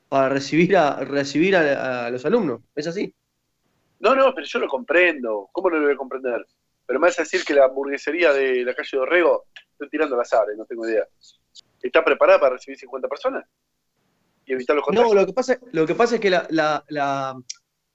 para 0.09 0.29
recibir, 0.31 0.77
a, 0.77 0.97
recibir 1.05 1.55
a, 1.57 2.07
a 2.07 2.11
los 2.11 2.25
alumnos? 2.25 2.61
¿Es 2.75 2.87
así? 2.87 3.15
No, 4.01 4.15
no, 4.15 4.35
pero 4.35 4.47
yo 4.47 4.59
lo 4.59 4.69
comprendo. 4.69 5.49
¿Cómo 5.53 5.71
no 5.71 5.77
lo 5.77 5.85
voy 5.85 5.95
a 5.95 5.97
comprender? 5.97 6.45
Pero 6.87 7.01
me 7.01 7.07
vas 7.09 7.19
a 7.19 7.23
decir 7.23 7.45
que 7.45 7.55
la 7.55 7.65
hamburguesería 7.67 8.33
de 8.33 8.65
la 8.65 8.75
calle 8.75 8.89
de 8.93 8.99
Orrego, 8.99 9.45
estoy 9.73 9.89
tirando 9.89 10.17
las 10.17 10.33
aves, 10.33 10.57
no 10.57 10.65
tengo 10.67 10.87
idea. 10.89 11.07
¿Está 11.83 12.05
preparada 12.05 12.41
para 12.41 12.55
recibir 12.55 12.79
50 12.79 13.09
personas? 13.09 13.45
Y 14.47 14.53
evitar 14.53 14.77
los 14.77 14.85
contagios. 14.85 15.15
No, 15.15 15.21
lo 15.21 15.27
que 15.27 15.33
pasa, 15.33 15.59
lo 15.73 15.87
que 15.87 15.95
pasa 15.95 16.15
es 16.17 16.21
que 16.21 16.31
la, 16.31 16.47
la, 16.51 16.85
la, 16.89 17.35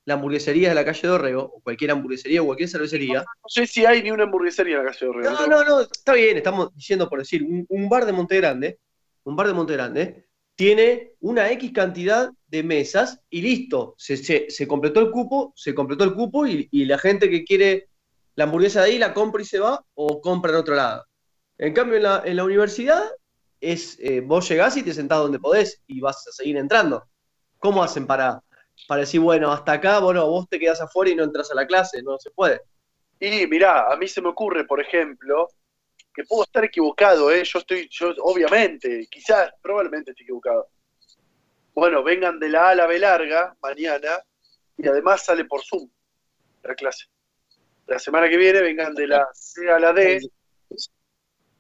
la 0.10 0.16
hamburguesería 0.16 0.70
de 0.70 0.76
la 0.76 0.84
calle 0.84 1.02
de 1.04 1.10
Orrego, 1.10 1.44
o 1.56 1.62
cualquier 1.62 1.92
hamburguesería 1.92 2.42
o 2.42 2.46
cualquier 2.46 2.68
cervecería, 2.70 3.20
No 3.20 3.48
sé 3.48 3.66
si 3.68 3.86
hay 3.86 4.04
ni 4.04 4.12
una 4.12 4.24
hamburguesería 4.24 4.78
en 4.80 4.86
la 4.86 4.92
calle 4.92 5.06
de 5.06 5.10
Orrego. 5.10 5.30
No, 5.32 5.48
no, 5.48 5.64
no, 5.64 5.82
está 5.82 6.14
bien, 6.14 6.36
estamos 6.38 6.76
diciendo 6.76 7.08
por 7.08 7.20
decir, 7.20 7.44
un, 7.44 7.66
un 7.70 7.88
bar 7.88 8.06
de 8.06 8.12
Monte 8.12 8.36
Grande, 8.38 8.80
un 9.24 9.36
bar 9.36 9.48
de 9.48 9.54
Monte 9.54 9.74
Grande, 9.74 10.28
tiene 10.56 11.14
una 11.22 11.50
X 11.52 11.72
cantidad 11.72 12.30
de 12.48 12.64
mesas 12.64 13.22
y 13.30 13.42
listo, 13.42 13.96
se, 13.98 14.18
se- 14.18 14.48
se 14.50 14.68
completó 14.68 15.00
el 15.00 15.12
cupo, 15.12 15.54
se 15.56 15.74
completó 15.74 16.04
el 16.04 16.14
cupo 16.16 16.46
y, 16.48 16.68
y 16.72 16.86
la 16.86 16.98
gente 16.98 17.30
que 17.30 17.44
quiere 17.46 17.88
la 18.36 18.46
hamburguesa 18.46 18.82
de 18.82 18.92
ahí 18.92 18.98
la 18.98 19.14
compra 19.14 19.42
y 19.42 19.46
se 19.46 19.60
va 19.60 19.84
o 19.94 20.20
compra 20.22 20.52
en 20.52 20.58
otro 20.58 20.76
lado. 20.76 21.06
En 21.58 21.74
cambio, 21.74 21.98
en 21.98 22.04
la, 22.04 22.24
en 22.26 22.36
la 22.36 22.44
universidad 22.44 23.04
es 23.62 23.98
eh, 24.00 24.22
vos 24.22 24.48
llegás 24.50 24.76
y 24.78 24.84
te 24.84 24.94
sentás 24.94 25.20
donde 25.20 25.40
podés 25.40 25.82
y 25.88 26.00
vas 26.00 26.26
a 26.28 26.32
seguir 26.32 26.58
entrando. 26.58 27.04
¿Cómo 27.60 27.84
hacen 27.84 28.08
para, 28.08 28.42
para 28.88 29.02
decir, 29.02 29.20
bueno, 29.20 29.52
hasta 29.52 29.74
acá, 29.74 30.00
bueno, 30.00 30.28
vos 30.28 30.48
te 30.50 30.60
quedás 30.60 30.82
afuera 30.82 31.12
y 31.12 31.16
no 31.16 31.24
entras 31.24 31.52
a 31.52 31.56
la 31.56 31.68
clase? 31.68 32.02
No 32.02 32.18
se 32.18 32.32
puede. 32.32 32.62
Y 33.20 33.48
mirá, 33.48 33.92
a 33.92 33.98
mí 33.98 34.08
se 34.08 34.22
me 34.22 34.30
ocurre, 34.30 34.66
por 34.66 34.80
ejemplo, 34.80 35.50
que 36.14 36.24
puedo 36.24 36.44
estar 36.44 36.64
equivocado, 36.64 37.32
¿eh? 37.32 37.44
Yo 37.44 37.60
estoy, 37.60 37.88
yo 37.92 38.14
obviamente, 38.22 39.08
quizás, 39.10 39.52
probablemente 39.62 40.12
estoy 40.12 40.24
equivocado. 40.24 40.70
Bueno, 41.74 42.04
vengan 42.04 42.40
de 42.40 42.50
la 42.50 42.68
A 42.68 42.70
a 42.72 42.76
la 42.76 42.88
B 42.88 43.00
larga 43.00 43.56
mañana 43.62 44.24
y 44.78 44.88
además 44.88 45.24
sale 45.24 45.46
por 45.46 45.64
Zoom 45.64 45.90
la 46.64 46.76
clase. 46.76 47.06
La 47.88 48.00
semana 48.00 48.30
que 48.30 48.38
viene 48.38 48.62
vengan 48.62 48.94
de 48.94 49.08
la 49.08 49.28
C 49.34 49.70
a 49.70 49.80
la 49.80 49.94
D. 49.94 50.20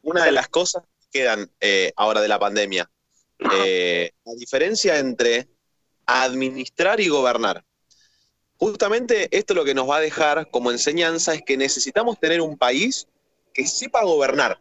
Una 0.01 0.25
de 0.25 0.31
las 0.31 0.47
cosas 0.47 0.83
que 0.99 1.19
quedan 1.19 1.49
eh, 1.59 1.91
ahora 1.95 2.21
de 2.21 2.27
la 2.27 2.39
pandemia, 2.39 2.89
eh, 3.39 4.11
la 4.23 4.33
diferencia 4.33 4.99
entre 4.99 5.47
administrar 6.09 6.99
y 6.99 7.07
gobernar. 7.07 7.63
Justamente 8.57 9.29
esto 9.31 9.53
lo 9.53 9.63
que 9.63 9.73
nos 9.73 9.89
va 9.89 9.97
a 9.97 10.01
dejar 10.01 10.49
como 10.49 10.71
enseñanza 10.71 11.33
es 11.33 11.43
que 11.45 11.55
necesitamos 11.55 12.19
tener 12.19 12.41
un 12.41 12.57
país 12.57 13.07
que 13.53 13.65
sepa 13.65 14.03
gobernar. 14.03 14.59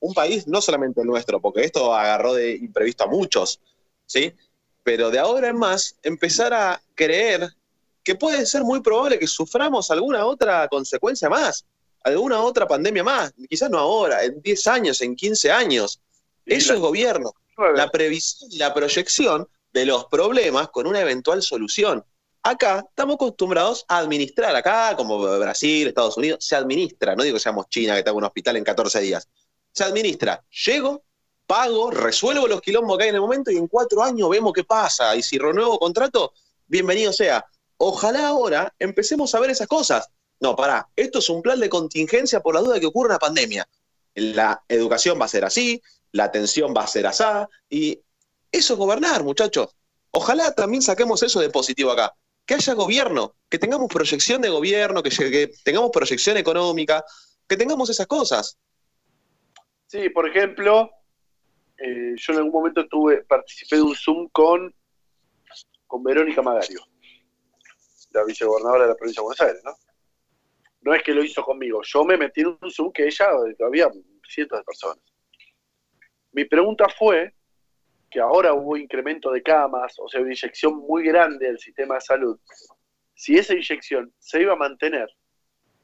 Un 0.00 0.12
país 0.12 0.46
no 0.46 0.60
solamente 0.60 1.00
el 1.00 1.06
nuestro, 1.06 1.40
porque 1.40 1.62
esto 1.62 1.94
agarró 1.94 2.34
de 2.34 2.52
imprevisto 2.56 3.04
a 3.04 3.06
muchos, 3.06 3.60
¿sí? 4.06 4.34
Pero 4.82 5.10
de 5.10 5.18
ahora 5.18 5.48
en 5.48 5.56
más, 5.56 5.96
empezar 6.02 6.52
a 6.52 6.82
creer 6.94 7.54
que 8.02 8.14
puede 8.14 8.44
ser 8.44 8.64
muy 8.64 8.80
probable 8.80 9.18
que 9.18 9.26
suframos 9.26 9.90
alguna 9.90 10.26
otra 10.26 10.68
consecuencia 10.68 11.28
más, 11.28 11.66
alguna 12.02 12.40
otra 12.40 12.66
pandemia 12.66 13.04
más, 13.04 13.32
quizás 13.48 13.70
no 13.70 13.78
ahora, 13.78 14.24
en 14.24 14.40
10 14.40 14.66
años, 14.66 15.00
en 15.02 15.14
15 15.14 15.50
años. 15.50 16.00
Eso 16.46 16.74
es 16.74 16.80
gobierno, 16.80 17.34
la 17.74 17.90
previsión 17.90 18.50
y 18.50 18.58
la 18.58 18.72
proyección 18.74 19.46
de 19.72 19.86
los 19.86 20.06
problemas 20.06 20.68
con 20.70 20.86
una 20.86 21.00
eventual 21.00 21.42
solución. 21.42 22.04
Acá 22.42 22.84
estamos 22.88 23.16
acostumbrados 23.16 23.84
a 23.88 23.98
administrar, 23.98 24.56
acá 24.56 24.96
como 24.96 25.20
Brasil, 25.38 25.88
Estados 25.88 26.16
Unidos, 26.16 26.44
se 26.44 26.56
administra, 26.56 27.14
no 27.14 27.22
digo 27.22 27.34
que 27.34 27.40
seamos 27.40 27.68
China, 27.68 27.94
que 27.94 28.02
tenga 28.02 28.16
un 28.16 28.24
hospital 28.24 28.56
en 28.56 28.64
14 28.64 29.00
días, 29.00 29.28
se 29.72 29.84
administra, 29.84 30.42
llego, 30.64 31.04
pago, 31.46 31.90
resuelvo 31.90 32.46
los 32.46 32.62
quilombos 32.62 32.96
que 32.96 33.04
hay 33.04 33.08
en 33.10 33.16
el 33.16 33.20
momento 33.20 33.50
y 33.50 33.56
en 33.56 33.66
cuatro 33.66 34.02
años 34.02 34.30
vemos 34.30 34.52
qué 34.52 34.64
pasa, 34.64 35.14
y 35.14 35.22
si 35.22 35.38
renuevo 35.38 35.78
contrato, 35.78 36.32
bienvenido 36.66 37.12
sea. 37.12 37.44
Ojalá 37.76 38.28
ahora 38.28 38.74
empecemos 38.78 39.34
a 39.34 39.40
ver 39.40 39.50
esas 39.50 39.66
cosas. 39.66 40.08
No, 40.38 40.56
pará, 40.56 40.88
esto 40.96 41.18
es 41.18 41.28
un 41.28 41.42
plan 41.42 41.60
de 41.60 41.68
contingencia 41.68 42.40
por 42.40 42.54
la 42.54 42.60
duda 42.60 42.74
de 42.74 42.80
que 42.80 42.86
ocurra 42.86 43.10
una 43.10 43.18
pandemia. 43.18 43.68
La 44.14 44.62
educación 44.68 45.20
va 45.20 45.26
a 45.26 45.28
ser 45.28 45.44
así, 45.44 45.82
la 46.12 46.24
atención 46.24 46.74
va 46.74 46.84
a 46.84 46.86
ser 46.86 47.06
asá, 47.06 47.48
y 47.68 48.00
eso 48.52 48.74
es 48.74 48.78
gobernar, 48.78 49.22
muchachos. 49.22 49.76
Ojalá 50.10 50.54
también 50.54 50.82
saquemos 50.82 51.22
eso 51.22 51.40
de 51.40 51.50
positivo 51.50 51.90
acá. 51.92 52.14
Que 52.44 52.54
haya 52.54 52.74
gobierno, 52.74 53.36
que 53.48 53.58
tengamos 53.58 53.88
proyección 53.88 54.42
de 54.42 54.48
gobierno, 54.48 55.02
que, 55.02 55.50
tengamos 55.64 55.90
proyección 55.92 56.36
económica, 56.36 57.04
que 57.48 57.56
tengamos 57.56 57.90
esas 57.90 58.06
cosas. 58.06 58.58
Sí, 59.86 60.08
por 60.10 60.28
ejemplo, 60.28 60.90
eh, 61.78 62.14
yo 62.16 62.32
en 62.32 62.38
algún 62.38 62.52
momento 62.52 62.86
tuve, 62.88 63.22
participé 63.24 63.76
de 63.76 63.82
un 63.82 63.94
Zoom 63.94 64.28
con, 64.30 64.74
con 65.86 66.02
Verónica 66.02 66.42
Magario, 66.42 66.80
la 68.12 68.24
vicegobernadora 68.24 68.84
de 68.84 68.90
la 68.90 68.96
provincia 68.96 69.20
de 69.20 69.24
Buenos 69.24 69.40
Aires, 69.40 69.62
¿no? 69.64 69.76
No 70.82 70.94
es 70.94 71.02
que 71.02 71.12
lo 71.12 71.22
hizo 71.22 71.42
conmigo, 71.42 71.82
yo 71.84 72.04
me 72.04 72.16
metí 72.16 72.40
en 72.40 72.58
un 72.60 72.70
Zoom 72.70 72.92
que 72.92 73.06
ella, 73.06 73.28
había 73.64 73.88
cientos 74.28 74.58
de 74.58 74.64
personas. 74.64 75.04
Mi 76.32 76.44
pregunta 76.44 76.86
fue 76.98 77.34
que 78.10 78.20
ahora 78.20 78.52
hubo 78.52 78.76
incremento 78.76 79.30
de 79.30 79.42
camas, 79.42 79.94
o 79.98 80.08
sea, 80.08 80.20
una 80.20 80.30
inyección 80.30 80.78
muy 80.78 81.04
grande 81.04 81.46
del 81.46 81.58
sistema 81.58 81.94
de 81.94 82.00
salud. 82.00 82.38
Si 83.14 83.36
esa 83.36 83.54
inyección 83.54 84.12
se 84.18 84.42
iba 84.42 84.54
a 84.54 84.56
mantener 84.56 85.08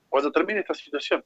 cuando 0.08 0.32
termine 0.32 0.60
esta 0.60 0.74
situación, 0.74 1.24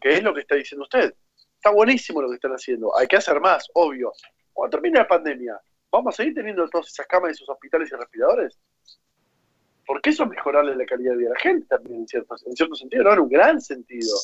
¿qué 0.00 0.14
es 0.14 0.22
lo 0.22 0.32
que 0.32 0.40
está 0.40 0.54
diciendo 0.54 0.84
usted? 0.84 1.14
Está 1.56 1.70
buenísimo 1.70 2.22
lo 2.22 2.28
que 2.28 2.36
están 2.36 2.52
haciendo, 2.52 2.96
hay 2.96 3.06
que 3.06 3.16
hacer 3.16 3.40
más, 3.40 3.68
obvio. 3.74 4.12
Cuando 4.52 4.76
termine 4.76 4.98
la 4.98 5.08
pandemia, 5.08 5.60
¿vamos 5.90 6.14
a 6.14 6.16
seguir 6.16 6.34
teniendo 6.34 6.68
todas 6.68 6.88
esas 6.88 7.06
camas 7.06 7.28
en 7.28 7.34
esos 7.34 7.48
hospitales 7.48 7.90
y 7.92 7.96
respiradores? 7.96 8.58
Porque 9.86 10.10
eso 10.10 10.24
es 10.24 10.30
mejorarle 10.30 10.74
la 10.74 10.86
calidad 10.86 11.12
de 11.12 11.18
vida 11.18 11.30
a 11.30 11.34
la 11.34 11.40
gente 11.40 11.66
también, 11.66 12.00
en 12.00 12.08
cierto, 12.08 12.34
en 12.46 12.56
cierto 12.56 12.74
sentido, 12.74 13.04
no 13.04 13.12
en 13.12 13.18
un 13.20 13.28
gran 13.28 13.60
sentido. 13.60 14.16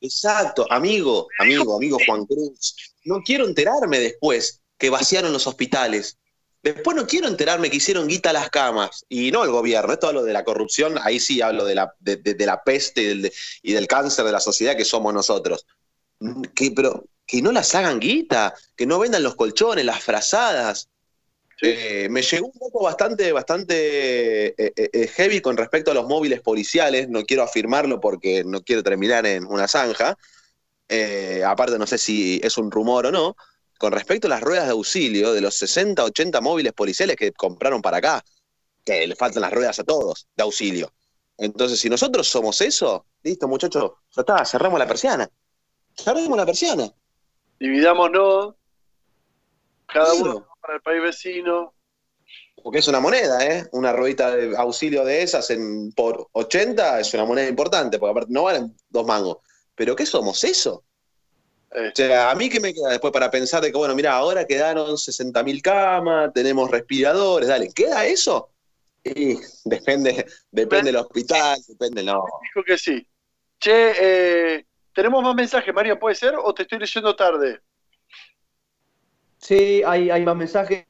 Exacto, 0.00 0.66
amigo, 0.70 1.28
amigo, 1.38 1.76
amigo 1.76 1.98
Juan 2.06 2.24
Cruz. 2.26 2.74
No 3.04 3.20
quiero 3.24 3.46
enterarme 3.46 3.98
después 3.98 4.60
que 4.78 4.90
vaciaron 4.90 5.32
los 5.32 5.46
hospitales. 5.46 6.18
Después 6.62 6.96
no 6.96 7.06
quiero 7.06 7.28
enterarme 7.28 7.70
que 7.70 7.76
hicieron 7.76 8.08
guita 8.08 8.32
las 8.32 8.50
camas. 8.50 9.04
Y 9.08 9.30
no 9.30 9.44
el 9.44 9.50
gobierno, 9.50 9.92
esto 9.92 10.08
hablo 10.08 10.24
de 10.24 10.32
la 10.32 10.44
corrupción, 10.44 10.96
ahí 11.02 11.20
sí 11.20 11.40
hablo 11.40 11.64
de 11.64 11.74
la, 11.76 11.94
de, 12.00 12.16
de- 12.16 12.46
la 12.46 12.62
peste 12.64 13.02
y 13.62 13.72
del, 13.72 13.86
cáncer 13.86 14.24
de 14.24 14.32
la 14.32 14.40
sociedad 14.40 14.76
que 14.76 14.84
somos 14.84 15.14
nosotros. 15.14 15.64
Que, 16.54 16.70
pero 16.72 17.04
que 17.26 17.42
no 17.42 17.52
las 17.52 17.74
hagan 17.74 18.00
guita, 18.00 18.54
que 18.76 18.86
no 18.86 18.98
vendan 18.98 19.22
los 19.22 19.36
colchones, 19.36 19.84
las 19.84 20.02
frazadas. 20.02 20.88
Eh, 21.62 22.08
me 22.10 22.20
llegó 22.20 22.48
un 22.48 22.58
poco 22.58 22.84
bastante, 22.84 23.32
bastante 23.32 24.48
eh, 24.48 24.72
eh, 24.76 25.08
heavy 25.08 25.40
con 25.40 25.56
respecto 25.56 25.90
a 25.90 25.94
los 25.94 26.06
móviles 26.06 26.40
policiales. 26.40 27.08
No 27.08 27.24
quiero 27.24 27.42
afirmarlo 27.42 28.00
porque 28.00 28.44
no 28.44 28.62
quiero 28.62 28.82
terminar 28.82 29.26
en 29.26 29.46
una 29.46 29.68
zanja. 29.68 30.16
Aparte, 31.46 31.78
no 31.78 31.86
sé 31.86 31.98
si 31.98 32.40
es 32.42 32.58
un 32.58 32.70
rumor 32.70 33.06
o 33.06 33.12
no. 33.12 33.36
Con 33.78 33.92
respecto 33.92 34.26
a 34.26 34.30
las 34.30 34.40
ruedas 34.40 34.66
de 34.66 34.72
auxilio 34.72 35.32
de 35.32 35.40
los 35.40 35.54
60, 35.56 36.02
80 36.02 36.40
móviles 36.40 36.72
policiales 36.72 37.16
que 37.16 37.32
compraron 37.32 37.82
para 37.82 37.98
acá, 37.98 38.24
que 38.84 39.06
le 39.06 39.14
faltan 39.16 39.42
las 39.42 39.52
ruedas 39.52 39.78
a 39.78 39.84
todos 39.84 40.28
de 40.34 40.42
auxilio. 40.42 40.92
Entonces, 41.36 41.78
si 41.78 41.90
nosotros 41.90 42.26
somos 42.26 42.58
eso, 42.62 43.04
listo, 43.22 43.46
muchachos, 43.46 43.92
ya 44.14 44.22
está, 44.22 44.44
cerramos 44.46 44.78
la 44.78 44.86
persiana. 44.86 45.28
Cerramos 45.94 46.38
la 46.38 46.46
persiana. 46.46 46.90
Dividámonos, 47.58 48.54
cada 49.86 50.14
uno 50.14 50.46
para 50.66 50.76
el 50.76 50.82
país 50.82 51.02
vecino. 51.02 51.74
Porque 52.62 52.78
es 52.78 52.88
una 52.88 52.98
moneda, 52.98 53.44
¿eh? 53.46 53.68
Una 53.72 53.92
ruedita 53.92 54.34
de 54.34 54.56
auxilio 54.56 55.04
de 55.04 55.22
esas 55.22 55.48
en, 55.50 55.92
por 55.92 56.28
80 56.32 56.98
es 57.00 57.14
una 57.14 57.24
moneda 57.24 57.48
importante, 57.48 57.98
porque 57.98 58.10
aparte 58.10 58.32
no 58.32 58.42
valen 58.42 58.74
dos 58.88 59.06
mangos. 59.06 59.38
¿Pero 59.76 59.94
qué 59.94 60.04
somos 60.04 60.42
eso? 60.42 60.82
Eh, 61.70 61.88
O 61.88 61.92
sea, 61.94 62.30
a 62.30 62.34
mí 62.34 62.48
que 62.48 62.58
me 62.58 62.74
queda 62.74 62.88
después 62.88 63.12
para 63.12 63.30
pensar 63.30 63.62
de 63.62 63.70
que, 63.70 63.78
bueno, 63.78 63.94
mira, 63.94 64.14
ahora 64.14 64.44
quedaron 64.44 64.96
60.000 64.96 65.62
camas, 65.62 66.32
tenemos 66.32 66.68
respiradores, 66.70 67.48
dale, 67.48 67.68
¿queda 67.72 68.04
eso? 68.04 68.50
Y 69.04 69.38
depende, 69.64 70.26
depende 70.50 70.86
del 70.86 70.96
hospital, 70.96 71.60
depende, 71.68 72.02
no. 72.02 72.24
dijo 72.42 72.64
que 72.64 72.76
sí. 72.76 73.06
Che, 73.60 73.92
eh, 74.56 74.66
tenemos 74.92 75.22
más 75.22 75.34
mensajes, 75.36 75.72
María, 75.72 75.96
¿puede 75.98 76.16
ser? 76.16 76.34
¿O 76.42 76.52
te 76.52 76.62
estoy 76.62 76.80
leyendo 76.80 77.14
tarde? 77.14 77.60
Sí, 79.46 79.80
hay, 79.86 80.10
hay 80.10 80.24
más 80.24 80.34
mensajes. 80.34 80.86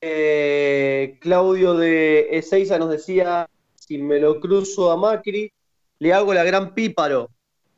Eh, 0.00 1.18
Claudio 1.20 1.74
de 1.74 2.28
Ezeiza 2.30 2.78
nos 2.78 2.90
decía, 2.90 3.50
si 3.74 3.98
me 3.98 4.20
lo 4.20 4.38
cruzo 4.38 4.92
a 4.92 4.96
Macri, 4.96 5.52
le 5.98 6.12
hago 6.12 6.32
la 6.32 6.44
gran 6.44 6.74
píparo. 6.74 7.30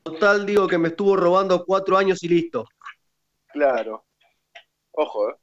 Total, 0.02 0.44
digo 0.44 0.68
que 0.68 0.76
me 0.76 0.88
estuvo 0.88 1.16
robando 1.16 1.64
cuatro 1.64 1.96
años 1.96 2.22
y 2.22 2.28
listo. 2.28 2.66
Claro. 3.46 4.04
Ojo, 4.90 5.30
¿eh? 5.30 5.36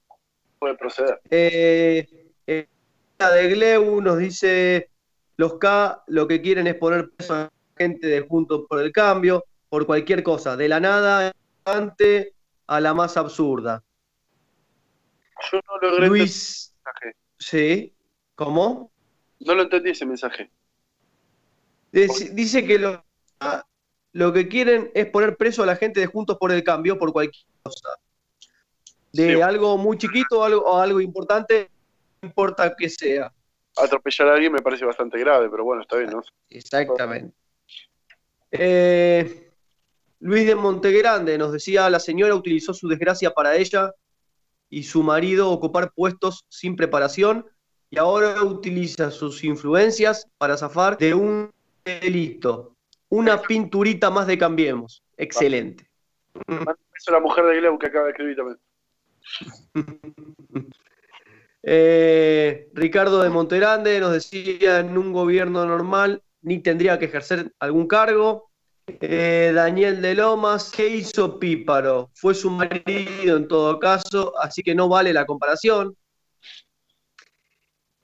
Puede 0.59 0.75
proceder. 0.75 1.19
Eh, 1.31 2.07
eh, 2.45 2.67
la 3.17 3.31
de 3.31 3.47
Gleu 3.47 3.99
nos 3.99 4.19
dice, 4.19 4.91
los 5.37 5.55
K 5.55 6.03
lo 6.05 6.27
que 6.27 6.39
quieren 6.39 6.67
es 6.67 6.75
poner 6.75 7.09
preso 7.09 7.33
a 7.33 7.37
la 7.37 7.51
gente 7.75 8.05
de 8.05 8.21
Juntos 8.21 8.65
por 8.69 8.79
el 8.79 8.91
Cambio, 8.91 9.43
por 9.69 9.87
cualquier 9.87 10.21
cosa, 10.21 10.55
de 10.55 10.69
la 10.69 10.79
nada 10.79 11.31
ante 11.65 12.35
a 12.67 12.79
la 12.79 12.93
más 12.93 13.17
absurda. 13.17 13.83
Yo 15.51 15.59
no 15.67 15.77
logré 15.89 16.07
Luis, 16.07 16.31
ese 16.31 16.73
mensaje. 16.75 17.15
sí, 17.37 17.93
¿cómo? 18.35 18.91
No 19.39 19.55
lo 19.55 19.63
entendí 19.63 19.89
ese 19.91 20.05
mensaje. 20.05 20.49
Dice, 21.91 22.29
dice 22.33 22.65
que 22.65 22.77
lo, 22.79 23.03
lo 24.13 24.31
que 24.33 24.47
quieren 24.47 24.91
es 24.93 25.07
poner 25.07 25.35
preso 25.35 25.63
a 25.63 25.65
la 25.65 25.75
gente 25.75 25.99
de 25.99 26.05
Juntos 26.05 26.37
por 26.37 26.51
el 26.51 26.63
Cambio 26.63 26.97
por 26.97 27.11
cualquier 27.11 27.45
cosa. 27.63 27.89
De 29.11 29.35
Sí. 29.35 29.41
algo 29.41 29.77
muy 29.77 29.97
chiquito 29.97 30.39
o 30.39 30.43
algo, 30.43 30.79
algo 30.79 31.01
importante, 31.01 31.69
no 32.21 32.27
importa 32.29 32.73
que 32.77 32.87
sea. 32.89 33.33
Atropellar 33.75 34.29
a 34.29 34.33
alguien 34.35 34.53
me 34.53 34.61
parece 34.61 34.85
bastante 34.85 35.17
grave, 35.19 35.49
pero 35.49 35.63
bueno, 35.65 35.81
está 35.81 35.97
bien, 35.97 36.11
¿no? 36.11 36.21
Exactamente. 36.49 37.33
Eh, 38.51 39.49
Luis 40.19 40.45
de 40.45 40.55
Montegrande 40.55 41.37
nos 41.37 41.51
decía, 41.51 41.89
la 41.89 41.99
señora 41.99 42.35
utilizó 42.35 42.73
su 42.73 42.87
desgracia 42.87 43.31
para 43.31 43.55
ella 43.55 43.91
y 44.71 44.83
su 44.83 45.03
marido 45.03 45.51
ocupar 45.51 45.91
puestos 45.93 46.45
sin 46.49 46.75
preparación 46.75 47.45
y 47.91 47.99
ahora 47.99 48.41
utiliza 48.41 49.11
sus 49.11 49.43
influencias 49.43 50.27
para 50.37 50.57
zafar 50.57 50.97
de 50.97 51.13
un 51.13 51.51
delito. 51.83 52.75
Una 53.09 53.41
pinturita 53.41 54.09
más 54.09 54.27
de 54.27 54.37
Cambiemos. 54.37 55.03
Excelente. 55.17 55.91
Eso 56.47 56.65
es 56.95 57.11
la 57.11 57.19
mujer 57.19 57.45
de 57.45 57.57
Gleu 57.57 57.77
que 57.77 57.87
acaba 57.87 58.05
de 58.05 58.11
escribir 58.11 58.35
también. 58.35 58.59
Eh, 61.63 62.71
Ricardo 62.73 63.21
de 63.21 63.29
Monterande 63.29 63.99
nos 63.99 64.13
decía 64.13 64.79
en 64.79 64.97
un 64.97 65.13
gobierno 65.13 65.63
normal 65.63 66.23
ni 66.41 66.57
tendría 66.57 66.97
que 66.97 67.05
ejercer 67.05 67.53
algún 67.59 67.85
cargo. 67.87 68.50
Eh, 68.99 69.51
Daniel 69.53 70.01
de 70.01 70.15
Lomas, 70.15 70.71
¿qué 70.75 70.87
hizo 70.87 71.39
Píparo? 71.39 72.09
Fue 72.13 72.33
su 72.33 72.49
marido 72.49 73.37
en 73.37 73.47
todo 73.47 73.79
caso, 73.79 74.33
así 74.39 74.63
que 74.63 74.75
no 74.75 74.89
vale 74.89 75.13
la 75.13 75.25
comparación. 75.25 75.95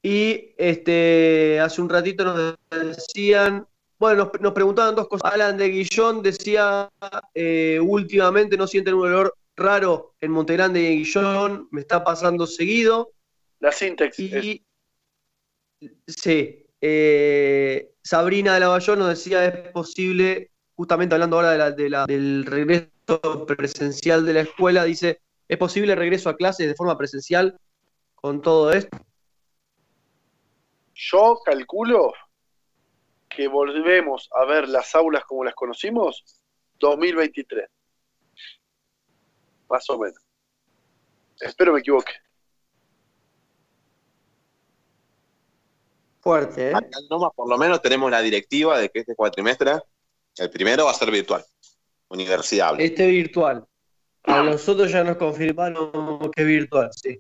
Y 0.01 0.53
este, 0.57 1.59
hace 1.59 1.81
un 1.81 1.89
ratito 1.89 2.23
nos 2.23 2.55
decían, 2.69 3.67
bueno, 3.99 4.25
nos, 4.25 4.41
nos 4.41 4.53
preguntaban 4.53 4.95
dos 4.95 5.07
cosas. 5.07 5.33
Alan 5.33 5.57
de 5.57 5.69
Guillón 5.69 6.21
decía, 6.21 6.89
eh, 7.33 7.79
últimamente 7.81 8.55
no 8.55 8.67
sienten 8.67 8.93
un 8.93 9.07
olor 9.07 9.35
raro 9.55 10.15
en 10.21 10.31
Montegrande 10.31 10.81
y 10.81 10.85
en 10.85 10.97
Guillón, 10.99 11.67
me 11.71 11.81
está 11.81 12.03
pasando 12.03 12.45
seguido. 12.45 13.11
La 13.59 13.71
Y 13.81 14.63
sí, 16.07 16.65
eh, 16.79 17.91
Sabrina 18.03 18.53
de 18.53 18.59
Lavallón 18.61 18.99
nos 18.99 19.09
decía 19.09 19.45
es 19.45 19.71
posible, 19.71 20.51
justamente 20.77 21.15
hablando 21.15 21.35
ahora 21.37 21.51
de 21.51 21.57
la- 21.57 21.71
de 21.71 21.89
la- 21.89 22.05
del 22.05 22.45
regreso 22.45 23.45
presencial 23.47 24.25
de 24.25 24.33
la 24.33 24.41
escuela, 24.41 24.83
dice, 24.83 25.21
¿es 25.47 25.57
posible 25.57 25.93
el 25.93 25.99
regreso 25.99 26.29
a 26.29 26.37
clases 26.37 26.67
de 26.67 26.75
forma 26.75 26.95
presencial 26.97 27.59
con 28.13 28.41
todo 28.43 28.71
esto? 28.71 28.95
Yo 30.93 31.39
calculo 31.43 32.13
que 33.27 33.47
volvemos 33.47 34.29
a 34.35 34.45
ver 34.45 34.69
las 34.69 34.93
aulas 34.95 35.23
como 35.25 35.43
las 35.43 35.55
conocimos 35.55 36.23
2023. 36.79 37.67
Más 39.69 39.89
o 39.89 39.97
menos. 39.97 40.21
Espero 41.39 41.73
me 41.73 41.79
equivoque. 41.79 42.13
Fuerte, 46.19 46.69
¿eh? 46.69 46.73
Acá 46.75 46.87
en 46.99 47.07
Lomas, 47.09 47.31
por 47.35 47.49
lo 47.49 47.57
menos 47.57 47.81
tenemos 47.81 48.09
la 48.11 48.21
directiva 48.21 48.77
de 48.79 48.89
que 48.89 48.99
este 48.99 49.15
cuatrimestre, 49.15 49.73
el 50.37 50.49
primero 50.49 50.85
va 50.85 50.91
a 50.91 50.93
ser 50.93 51.11
virtual, 51.11 51.43
universidad. 52.09 52.79
Este 52.79 53.07
virtual. 53.07 53.65
A 54.23 54.43
nosotros 54.43 54.91
ya 54.91 55.03
nos 55.03 55.17
confirmaron 55.17 56.31
que 56.31 56.41
es 56.41 56.47
virtual, 56.47 56.89
sí. 56.93 57.17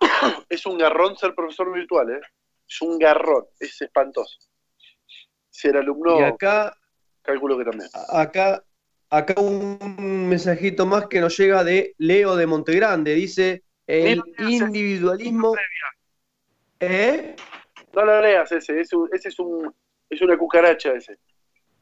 Es 0.48 0.66
un 0.66 0.78
garrón 0.78 1.16
ser 1.16 1.34
profesor 1.34 1.72
virtual, 1.72 2.10
¿eh? 2.10 2.20
Es 2.68 2.82
un 2.82 2.98
garrón, 2.98 3.46
es 3.58 3.80
espantoso. 3.80 4.38
Ser 5.48 5.76
alumno, 5.76 6.20
Y 6.20 6.22
acá, 6.22 6.76
calculo 7.22 7.56
que 7.58 7.64
también. 7.64 7.88
acá 8.08 8.62
acá 9.10 9.40
un 9.40 10.28
mensajito 10.28 10.86
más 10.86 11.08
que 11.08 11.20
nos 11.20 11.36
llega 11.36 11.64
de 11.64 11.94
Leo 11.98 12.36
de 12.36 12.46
Montegrande. 12.46 13.14
Dice, 13.14 13.64
el 13.86 14.22
individualismo... 14.38 15.54
¿Eh? 16.78 17.36
No 17.92 18.04
lo 18.04 18.22
leas 18.22 18.50
ese, 18.52 18.80
ese, 18.80 18.96
ese 19.12 19.28
es, 19.28 19.38
un, 19.38 19.74
es 20.08 20.22
una 20.22 20.38
cucaracha 20.38 20.92
ese. 20.92 21.18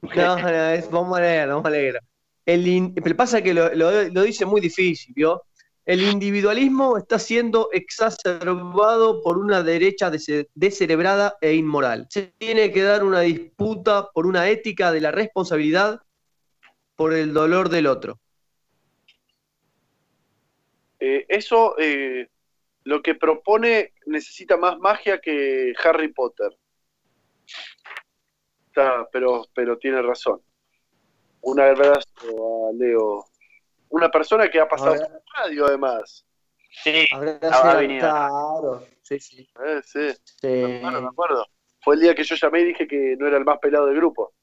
No, 0.03 0.11
no, 0.43 0.49
es- 0.71 0.91
vamos 0.91 1.19
a 1.19 1.21
leer, 1.21 1.49
vamos 1.49 1.65
a 1.67 1.71
leer. 1.71 1.99
El 2.47 2.67
in- 2.67 2.95
pero 2.95 3.17
pasa 3.17 3.43
que 3.43 3.53
lo, 3.55 3.75
lo- 3.75 4.05
lo 4.09 4.23
dice 4.23 4.47
muy 4.47 4.61
difícil, 4.61 5.13
¿vio? 5.15 5.43
El 5.85 6.03
individualismo 6.03 6.99
está 6.99 7.19
siendo 7.19 7.71
exacerbado 7.73 9.23
por 9.23 9.39
una 9.39 9.63
derecha 9.63 10.11
descerebrada 10.55 11.37
e 11.41 11.55
inmoral. 11.55 12.07
Se 12.11 12.35
tiene 12.37 12.71
que 12.73 12.83
dar 12.83 13.03
una 13.03 13.21
disputa 13.21 14.11
por 14.13 14.27
una 14.27 14.51
ética 14.51 14.93
de 14.93 15.01
la 15.01 15.11
responsabilidad 15.11 16.03
por 16.95 17.15
el 17.15 17.33
dolor 17.33 17.71
del 17.71 17.87
otro. 17.87 18.19
Eh, 21.01 21.25
eso, 21.29 21.79
eh, 21.79 22.29
lo 22.85 23.03
que 23.03 23.15
propone 23.15 23.93
necesita 24.07 24.57
más 24.57 24.79
magia 24.79 25.21
que 25.21 25.73
Harry 25.83 26.09
Potter. 26.13 26.51
Está, 28.69 29.09
pero, 29.11 29.45
pero 29.55 29.79
tiene 29.79 30.01
razón. 30.03 30.41
Un 31.41 31.61
abrazo 31.61 32.69
a 32.69 32.73
Leo. 32.73 33.25
Una 33.91 34.11
persona 34.11 34.49
que 34.49 34.61
ha 34.61 34.69
pasado 34.69 34.95
por 34.95 35.11
la 35.11 35.21
radio, 35.37 35.67
además. 35.67 36.25
Sí, 36.71 37.07
Habrá 37.13 37.39
ha 37.43 37.77
venido. 37.77 38.01
claro, 38.01 38.87
sí, 39.03 39.19
sí. 39.19 39.49
Eh, 39.67 39.81
sí, 39.83 40.11
sí. 40.41 40.47
me 40.47 40.77
acuerdo, 40.77 41.03
me 41.03 41.09
acuerdo. 41.09 41.47
Fue 41.81 41.95
el 41.95 42.01
día 42.03 42.15
que 42.15 42.25
yo 42.25 42.37
llamé 42.37 42.61
y 42.61 42.65
dije 42.67 42.87
que 42.87 43.17
no 43.19 43.27
era 43.27 43.39
el 43.39 43.45
más 43.45 43.59
pelado 43.59 43.87
del 43.87 43.97
grupo. 43.97 44.35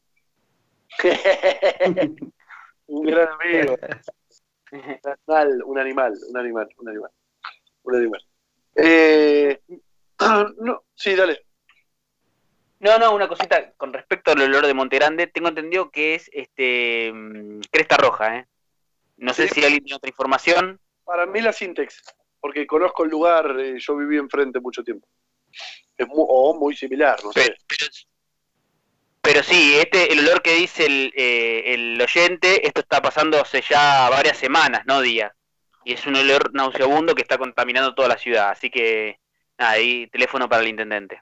un 2.87 3.05
gran 3.05 3.29
amigo. 3.29 3.77
Un 4.71 4.99
animal, 4.99 5.63
un 5.65 5.79
animal, 5.79 6.13
un 6.29 6.37
animal, 6.37 6.69
un 6.77 6.89
animal. 6.89 7.11
Un 7.83 7.95
animal. 7.95 8.25
Eh, 8.75 9.61
no, 10.57 10.83
sí, 10.95 11.15
dale. 11.15 11.44
No, 12.85 12.99
no, 12.99 13.15
una 13.15 13.27
cosita 13.27 13.71
con 13.77 13.91
respecto 13.93 14.31
al 14.31 14.41
olor 14.41 14.67
de 14.67 14.75
Montegrande, 14.75 15.25
tengo 15.25 15.47
entendido 15.47 15.89
que 15.89 16.13
es 16.13 16.29
este 16.31 17.11
mm, 17.11 17.61
cresta 17.71 17.97
roja, 17.97 18.37
¿eh? 18.37 18.47
No 19.17 19.33
sé 19.33 19.47
Sí. 19.47 19.55
si 19.55 19.63
alguien 19.63 19.83
tiene 19.83 19.95
otra 19.95 20.07
información. 20.09 20.79
Para 21.03 21.25
mí 21.25 21.41
la 21.41 21.51
Sintex, 21.51 22.03
porque 22.39 22.67
conozco 22.67 23.03
el 23.03 23.09
lugar, 23.09 23.55
eh, 23.59 23.77
yo 23.79 23.95
viví 23.97 24.17
enfrente 24.17 24.59
mucho 24.59 24.83
tiempo. 24.83 25.07
Es 25.97 26.07
mu- 26.07 26.27
o 26.29 26.53
muy 26.59 26.75
similar, 26.75 27.17
no 27.23 27.31
Pero, 27.31 27.55
sé. 27.55 27.57
pero, 27.67 27.85
pero 29.21 29.41
sí, 29.41 29.77
este, 29.79 30.13
el 30.13 30.19
olor 30.19 30.43
que 30.43 30.53
dice 30.53 30.85
el, 30.85 31.11
eh, 31.15 31.73
el 31.73 31.99
oyente, 31.99 32.67
esto 32.67 32.81
está 32.81 33.01
pasando 33.01 33.41
hace 33.41 33.61
ya 33.67 34.07
varias 34.11 34.37
semanas, 34.37 34.83
no 34.85 35.01
días. 35.01 35.31
Y 35.85 35.93
es 35.93 36.05
un 36.05 36.17
olor 36.17 36.53
nauseabundo 36.53 37.15
que 37.15 37.23
está 37.23 37.39
contaminando 37.39 37.95
toda 37.95 38.09
la 38.09 38.17
ciudad. 38.19 38.51
Así 38.51 38.69
que, 38.69 39.19
nada, 39.57 39.71
ahí 39.71 40.05
teléfono 40.07 40.47
para 40.47 40.61
el 40.61 40.67
intendente. 40.67 41.21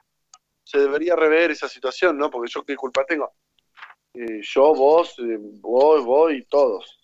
Se 0.64 0.78
debería 0.78 1.14
rever 1.14 1.50
esa 1.50 1.68
situación, 1.68 2.16
¿no? 2.16 2.30
Porque 2.30 2.50
yo 2.50 2.64
qué 2.64 2.74
culpa 2.74 3.04
tengo. 3.04 3.32
Eh, 4.14 4.40
yo, 4.42 4.74
vos, 4.74 5.14
eh, 5.18 5.36
vos, 5.60 6.04
vos 6.04 6.32
y 6.32 6.42
todos. 6.44 6.98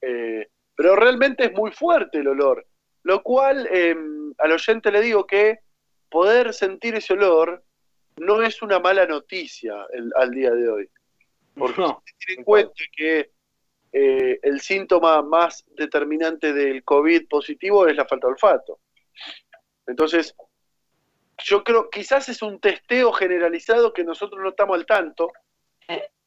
Eh, 0.00 0.48
pero 0.74 0.96
realmente 0.96 1.44
es 1.44 1.52
muy 1.52 1.70
fuerte 1.70 2.18
el 2.18 2.28
olor. 2.28 2.66
Lo 3.02 3.22
cual 3.22 3.68
eh, 3.70 3.94
al 4.38 4.52
oyente 4.52 4.90
le 4.90 5.00
digo 5.00 5.26
que 5.26 5.58
poder 6.08 6.54
sentir 6.54 6.94
ese 6.94 7.12
olor 7.12 7.62
no 8.16 8.42
es 8.42 8.62
una 8.62 8.78
mala 8.78 9.06
noticia 9.06 9.74
el- 9.92 10.12
al 10.16 10.30
día 10.30 10.50
de 10.52 10.68
hoy. 10.68 10.90
Porque 11.54 11.80
No. 11.80 12.02
tiene 12.26 12.40
en 12.40 12.44
cuenta 12.44 12.82
que 12.96 13.30
el 13.94 14.60
síntoma 14.62 15.20
más 15.20 15.64
determinante 15.76 16.54
del 16.54 16.82
COVID 16.82 17.28
positivo 17.28 17.86
es 17.86 17.94
la 17.94 18.06
falta 18.06 18.26
de 18.26 18.32
olfato. 18.32 18.80
Entonces, 19.86 20.34
yo 21.44 21.64
creo, 21.64 21.90
quizás 21.90 22.28
es 22.28 22.42
un 22.42 22.60
testeo 22.60 23.12
generalizado 23.12 23.92
que 23.92 24.04
nosotros 24.04 24.40
no 24.42 24.50
estamos 24.50 24.76
al 24.76 24.86
tanto. 24.86 25.30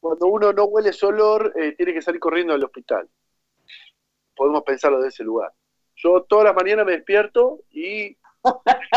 Cuando 0.00 0.26
uno 0.26 0.52
no 0.52 0.64
huele 0.64 0.90
ese 0.90 1.06
olor, 1.06 1.52
eh, 1.56 1.72
tiene 1.76 1.92
que 1.94 2.02
salir 2.02 2.20
corriendo 2.20 2.52
al 2.54 2.62
hospital. 2.62 3.08
Podemos 4.34 4.62
pensarlo 4.62 5.00
de 5.00 5.08
ese 5.08 5.24
lugar. 5.24 5.52
Yo 5.96 6.22
todas 6.28 6.44
las 6.44 6.54
mañanas 6.54 6.86
me 6.86 6.92
despierto 6.92 7.60
y 7.70 8.16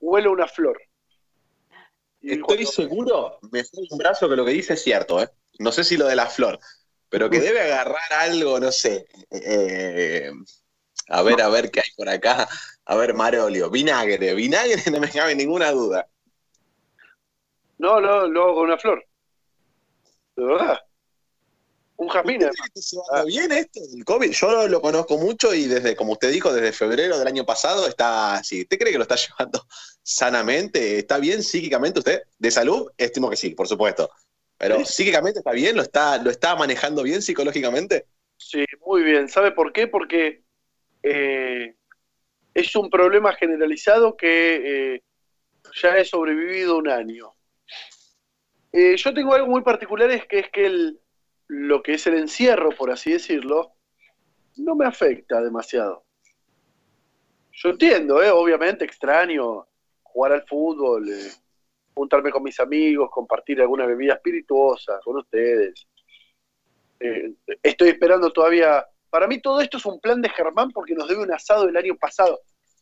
huelo 0.00 0.32
una 0.32 0.46
flor. 0.48 0.80
Y 2.20 2.32
Estoy 2.32 2.42
cuando- 2.64 2.70
seguro, 2.72 3.38
me 3.52 3.62
fue 3.64 3.84
un 3.90 3.98
brazo 3.98 4.28
que 4.28 4.36
lo 4.36 4.44
que 4.44 4.52
dice 4.52 4.72
es 4.74 4.82
cierto, 4.82 5.22
¿eh? 5.22 5.28
No 5.58 5.70
sé 5.72 5.84
si 5.84 5.96
lo 5.96 6.06
de 6.06 6.16
la 6.16 6.26
flor, 6.26 6.58
pero 7.08 7.30
que 7.30 7.40
debe 7.40 7.60
agarrar 7.60 8.12
algo, 8.18 8.58
no 8.58 8.72
sé. 8.72 9.06
eh, 9.30 10.30
a 11.08 11.22
ver, 11.22 11.40
a 11.40 11.48
ver 11.48 11.70
qué 11.70 11.80
hay 11.80 11.90
por 11.96 12.08
acá. 12.08 12.48
A 12.84 12.96
ver, 12.96 13.14
Marolio, 13.14 13.70
vinagre, 13.70 14.34
vinagre, 14.34 14.82
no 14.90 15.00
me 15.00 15.10
cabe 15.10 15.34
ninguna 15.34 15.70
duda. 15.70 16.08
No, 17.78 18.00
no, 18.00 18.26
lo 18.26 18.42
hago 18.42 18.54
con 18.54 18.64
una 18.64 18.78
flor. 18.78 19.04
De 20.34 20.44
verdad. 20.44 20.78
Un 21.96 22.08
jazmín. 22.08 22.36
¿Usted 22.36 22.50
cree 22.50 22.70
que 22.74 22.82
se 22.82 22.96
va 23.10 23.24
bien 23.24 23.52
esto 23.52 23.80
del 23.80 24.04
COVID? 24.04 24.30
Yo 24.30 24.68
lo 24.68 24.82
conozco 24.82 25.16
mucho 25.16 25.54
y 25.54 25.66
desde, 25.66 25.96
como 25.96 26.12
usted 26.12 26.30
dijo, 26.30 26.52
desde 26.52 26.72
febrero 26.72 27.18
del 27.18 27.26
año 27.26 27.46
pasado 27.46 27.86
está 27.86 28.34
así. 28.34 28.62
¿Usted 28.62 28.78
cree 28.78 28.92
que 28.92 28.98
lo 28.98 29.04
está 29.04 29.16
llevando 29.38 29.66
sanamente? 30.02 30.98
¿Está 30.98 31.18
bien 31.18 31.42
psíquicamente 31.42 32.00
usted? 32.00 32.22
¿De 32.38 32.50
salud? 32.50 32.90
Estimo 32.98 33.30
que 33.30 33.36
sí, 33.36 33.50
por 33.50 33.68
supuesto. 33.68 34.10
Pero 34.58 34.84
psíquicamente 34.84 35.40
está 35.40 35.52
bien, 35.52 35.76
lo 35.76 35.82
está, 35.82 36.16
lo 36.18 36.30
está 36.30 36.56
manejando 36.56 37.02
bien 37.02 37.20
psicológicamente. 37.20 38.06
Sí, 38.38 38.64
muy 38.86 39.02
bien. 39.02 39.28
¿Sabe 39.28 39.52
por 39.52 39.72
qué? 39.72 39.86
Porque 39.86 40.45
eh, 41.08 41.76
es 42.52 42.74
un 42.74 42.90
problema 42.90 43.32
generalizado 43.32 44.16
que 44.16 44.94
eh, 44.94 45.02
ya 45.80 45.96
he 45.96 46.04
sobrevivido 46.04 46.78
un 46.78 46.88
año. 46.88 47.32
Eh, 48.72 48.96
yo 48.96 49.14
tengo 49.14 49.32
algo 49.34 49.46
muy 49.46 49.62
particular, 49.62 50.10
es 50.10 50.26
que 50.26 50.40
es 50.40 50.50
que 50.50 50.66
el, 50.66 51.00
lo 51.46 51.80
que 51.80 51.94
es 51.94 52.06
el 52.08 52.14
encierro, 52.14 52.70
por 52.70 52.90
así 52.90 53.12
decirlo, 53.12 53.74
no 54.56 54.74
me 54.74 54.84
afecta 54.84 55.40
demasiado. 55.40 56.04
Yo 57.52 57.70
entiendo, 57.70 58.16
obviamente 58.16 58.84
extraño 58.84 59.68
jugar 60.02 60.32
al 60.32 60.46
fútbol, 60.46 61.08
juntarme 61.94 62.32
con 62.32 62.42
mis 62.42 62.58
amigos, 62.58 63.10
compartir 63.12 63.60
alguna 63.60 63.86
bebida 63.86 64.14
espirituosa 64.14 64.98
con 65.04 65.18
ustedes. 65.18 65.86
Estoy 67.62 67.90
esperando 67.90 68.32
todavía. 68.32 68.84
Para 69.10 69.26
mí 69.26 69.40
todo 69.40 69.60
esto 69.60 69.76
es 69.76 69.86
un 69.86 70.00
plan 70.00 70.20
de 70.20 70.28
Germán 70.28 70.70
porque 70.70 70.94
nos 70.94 71.08
debe 71.08 71.22
un 71.22 71.32
asado 71.32 71.68
el 71.68 71.76
año 71.76 71.96
pasado. 71.96 72.40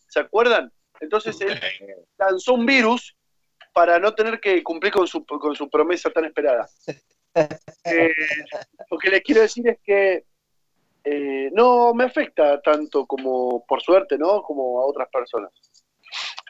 ¿Se 0.09 0.21
acuerdan? 0.21 0.73
Entonces 1.01 1.41
él 1.41 1.61
lanzó 2.19 2.55
un 2.55 2.67
virus 2.67 3.17
para 3.73 3.99
no 3.99 4.15
tener 4.15 4.41
que 4.41 4.63
cumplir 4.63 4.93
con 4.93 5.07
su, 5.07 5.25
con 5.25 5.55
su 5.55 5.69
promesa 5.69 6.11
tan 6.11 6.25
esperada. 6.25 6.69
Eh, 7.85 8.15
lo 8.89 8.97
que 8.97 9.11
les 9.11 9.21
quiero 9.23 9.41
decir 9.41 9.69
es 9.69 9.79
que 9.83 10.25
eh, 11.03 11.51
no 11.53 11.93
me 11.93 12.05
afecta 12.05 12.63
tanto 12.63 13.07
como, 13.07 13.67
por 13.67 13.83
suerte, 13.83 14.17
¿no? 14.17 14.41
Como 14.41 14.81
a 14.81 14.87
otras 14.87 15.09
personas. 15.11 15.51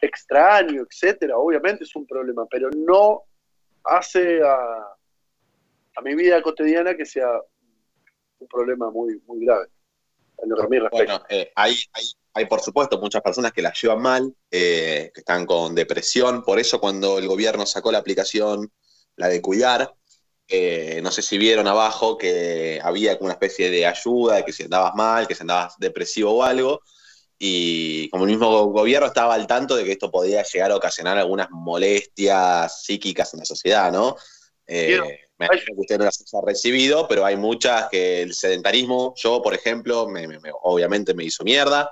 Extraño, 0.02 0.82
etcétera, 0.82 1.38
obviamente 1.38 1.84
es 1.84 1.96
un 1.96 2.06
problema, 2.06 2.44
pero 2.50 2.68
no 2.70 3.22
hace 3.82 4.42
a, 4.42 4.94
a 5.96 6.00
mi 6.02 6.14
vida 6.14 6.42
cotidiana 6.42 6.94
que 6.94 7.06
sea 7.06 7.28
un 8.38 8.48
problema 8.48 8.90
muy, 8.90 9.20
muy 9.26 9.44
grave. 9.44 9.68
En 10.38 10.48
lo 10.48 10.56
que 10.56 10.62
a 10.62 10.68
mí 10.68 10.78
respecta. 10.78 11.18
Bueno, 11.18 11.26
eh, 11.28 11.52
hay, 11.54 11.76
hay, 11.92 12.04
hay, 12.34 12.46
por 12.46 12.60
supuesto 12.60 12.98
muchas 12.98 13.22
personas 13.22 13.52
que 13.52 13.62
la 13.62 13.72
llevan 13.72 14.02
mal, 14.02 14.34
eh, 14.50 15.10
que 15.14 15.20
están 15.20 15.46
con 15.46 15.74
depresión, 15.74 16.42
por 16.42 16.58
eso 16.58 16.80
cuando 16.80 17.18
el 17.18 17.28
gobierno 17.28 17.66
sacó 17.66 17.92
la 17.92 17.98
aplicación, 17.98 18.72
la 19.16 19.28
de 19.28 19.40
cuidar, 19.40 19.94
eh, 20.48 21.00
no 21.02 21.10
sé 21.10 21.22
si 21.22 21.38
vieron 21.38 21.66
abajo 21.66 22.18
que 22.18 22.78
había 22.82 23.16
como 23.16 23.26
una 23.26 23.34
especie 23.34 23.70
de 23.70 23.86
ayuda, 23.86 24.36
de 24.36 24.44
que 24.44 24.52
si 24.52 24.64
andabas 24.64 24.94
mal, 24.94 25.26
que 25.26 25.34
si 25.34 25.42
andabas 25.42 25.74
depresivo 25.78 26.32
o 26.32 26.42
algo, 26.42 26.80
y 27.38 28.08
como 28.10 28.24
el 28.24 28.30
mismo 28.30 28.66
gobierno 28.66 29.06
estaba 29.06 29.34
al 29.34 29.46
tanto 29.46 29.74
de 29.76 29.84
que 29.84 29.92
esto 29.92 30.10
podía 30.10 30.42
llegar 30.42 30.70
a 30.70 30.76
ocasionar 30.76 31.18
algunas 31.18 31.48
molestias 31.50 32.82
psíquicas 32.82 33.32
en 33.34 33.40
la 33.40 33.46
sociedad, 33.46 33.90
¿no? 33.90 34.16
Eh, 34.66 35.23
me 35.38 35.46
imagino 35.46 35.74
que 35.74 35.80
usted 35.80 35.98
no 35.98 36.04
las 36.04 36.20
haya 36.20 36.42
recibido, 36.46 37.08
pero 37.08 37.24
hay 37.24 37.36
muchas 37.36 37.88
que 37.90 38.22
el 38.22 38.34
sedentarismo, 38.34 39.14
yo 39.16 39.42
por 39.42 39.54
ejemplo, 39.54 40.08
me, 40.08 40.28
obviamente 40.62 41.14
me 41.14 41.24
hizo 41.24 41.42
mierda. 41.44 41.90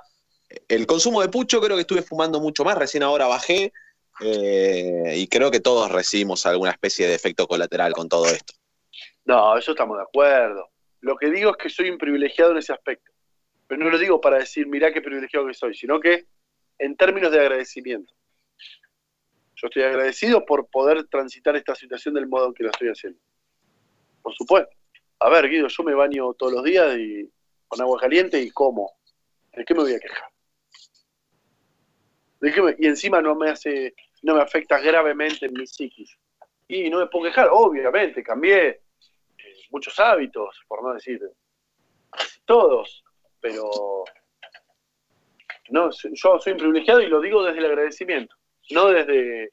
El 0.67 0.85
consumo 0.85 1.21
de 1.21 1.29
pucho 1.29 1.59
creo 1.59 1.75
que 1.75 1.81
estuve 1.81 2.01
fumando 2.01 2.39
mucho 2.39 2.63
más, 2.63 2.77
recién 2.77 3.03
ahora 3.03 3.27
bajé, 3.27 3.73
eh, 4.21 5.15
y 5.15 5.27
creo 5.27 5.51
que 5.51 5.59
todos 5.59 5.91
recibimos 5.91 6.45
alguna 6.45 6.71
especie 6.71 7.07
de 7.07 7.15
efecto 7.15 7.47
colateral 7.47 7.93
con 7.93 8.07
todo 8.07 8.27
esto. 8.27 8.53
No, 9.25 9.57
eso 9.57 9.71
estamos 9.71 9.97
de 9.97 10.03
acuerdo. 10.03 10.69
Lo 11.01 11.17
que 11.17 11.29
digo 11.29 11.51
es 11.51 11.57
que 11.57 11.69
soy 11.69 11.89
un 11.89 11.97
privilegiado 11.97 12.51
en 12.51 12.57
ese 12.59 12.73
aspecto. 12.73 13.11
Pero 13.67 13.83
no 13.83 13.89
lo 13.89 13.97
digo 13.97 14.21
para 14.21 14.37
decir, 14.37 14.67
mirá 14.67 14.93
qué 14.93 15.01
privilegiado 15.01 15.47
que 15.47 15.53
soy, 15.53 15.73
sino 15.73 15.99
que 15.99 16.27
en 16.77 16.95
términos 16.95 17.31
de 17.31 17.39
agradecimiento. 17.39 18.13
Yo 19.55 19.67
estoy 19.67 19.83
agradecido 19.83 20.45
por 20.45 20.67
poder 20.67 21.05
transitar 21.07 21.55
esta 21.55 21.73
situación 21.75 22.13
del 22.13 22.27
modo 22.27 22.47
en 22.47 22.53
que 22.53 22.63
lo 22.63 22.69
estoy 22.69 22.89
haciendo. 22.89 23.19
Por 24.23 24.33
supuesto. 24.33 24.75
A 25.19 25.29
ver, 25.29 25.47
Guido, 25.47 25.67
yo 25.67 25.83
me 25.83 25.93
baño 25.93 26.33
todos 26.33 26.53
los 26.53 26.63
días 26.63 26.97
con 27.67 27.81
agua 27.81 27.99
caliente 27.99 28.41
y 28.41 28.49
como. 28.49 28.91
¿De 29.53 29.63
qué 29.63 29.75
me 29.75 29.81
voy 29.81 29.93
a 29.93 29.99
quejar? 29.99 30.29
¿De 32.41 32.51
qué 32.51 32.61
me- 32.61 32.75
y 32.79 32.87
encima 32.87 33.21
no 33.21 33.35
me 33.35 33.51
hace, 33.51 33.93
no 34.23 34.35
me 34.35 34.41
afecta 34.41 34.79
gravemente 34.79 35.45
en 35.45 35.53
mi 35.53 35.67
psiquis. 35.67 36.17
Y 36.67 36.89
no 36.89 36.97
me 36.99 37.07
puedo 37.07 37.25
quejar, 37.25 37.49
obviamente, 37.51 38.23
cambié 38.23 38.67
eh, 38.67 38.81
muchos 39.69 39.99
hábitos, 39.99 40.59
por 40.67 40.81
no 40.81 40.93
decir 40.93 41.21
todos, 42.45 43.03
pero 43.39 44.03
no, 45.69 45.89
yo 45.91 46.39
soy 46.39 46.53
un 46.53 46.59
privilegiado 46.59 47.01
y 47.01 47.07
lo 47.07 47.21
digo 47.21 47.43
desde 47.43 47.59
el 47.59 47.65
agradecimiento, 47.65 48.35
no 48.71 48.89
desde, 48.89 49.49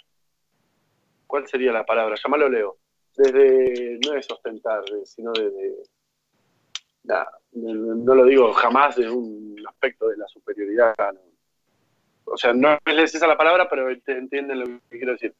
¿cuál 1.26 1.46
sería 1.46 1.72
la 1.72 1.86
palabra? 1.86 2.16
Llamalo 2.22 2.48
Leo. 2.48 2.79
Desde, 3.16 3.98
no 4.04 4.12
de 4.12 4.18
ostentar, 4.18 4.82
sino 5.04 5.32
desde, 5.32 5.82
no, 7.52 8.14
lo 8.14 8.24
digo 8.24 8.52
jamás 8.52 8.96
de 8.96 9.08
un 9.10 9.56
aspecto 9.68 10.08
de 10.08 10.16
la 10.16 10.26
superioridad. 10.28 10.94
no. 11.12 11.20
O 12.24 12.36
sea, 12.36 12.52
no 12.52 12.78
es 12.86 13.14
esa 13.14 13.26
la 13.26 13.36
palabra, 13.36 13.68
pero 13.68 13.90
entienden 13.90 14.60
lo 14.60 14.66
que 14.88 14.98
quiero 14.98 15.12
decir. 15.12 15.34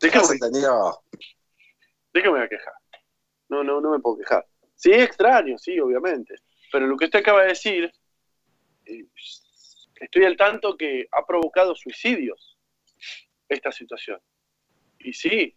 ¿De 0.00 0.10
qué, 0.10 0.18
¿Has 0.18 0.30
me, 0.30 0.36
entendido? 0.36 1.02
de 2.14 2.22
qué 2.22 2.28
me 2.28 2.38
voy 2.38 2.40
a 2.40 2.48
quejar? 2.48 2.72
No, 3.50 3.62
no, 3.62 3.80
no 3.80 3.90
me 3.90 3.98
puedo 3.98 4.16
quejar. 4.16 4.46
Sí, 4.74 4.90
es 4.90 5.02
extraño, 5.02 5.58
sí, 5.58 5.78
obviamente. 5.78 6.36
Pero 6.72 6.86
lo 6.86 6.96
que 6.96 7.04
usted 7.04 7.18
acaba 7.18 7.42
de 7.42 7.48
decir, 7.48 7.92
eh, 8.86 9.06
estoy 9.96 10.24
al 10.24 10.36
tanto 10.38 10.76
que 10.76 11.06
ha 11.12 11.26
provocado 11.26 11.74
suicidios 11.74 12.56
esta 13.46 13.70
situación. 13.70 14.18
Y 14.98 15.12
sí, 15.12 15.54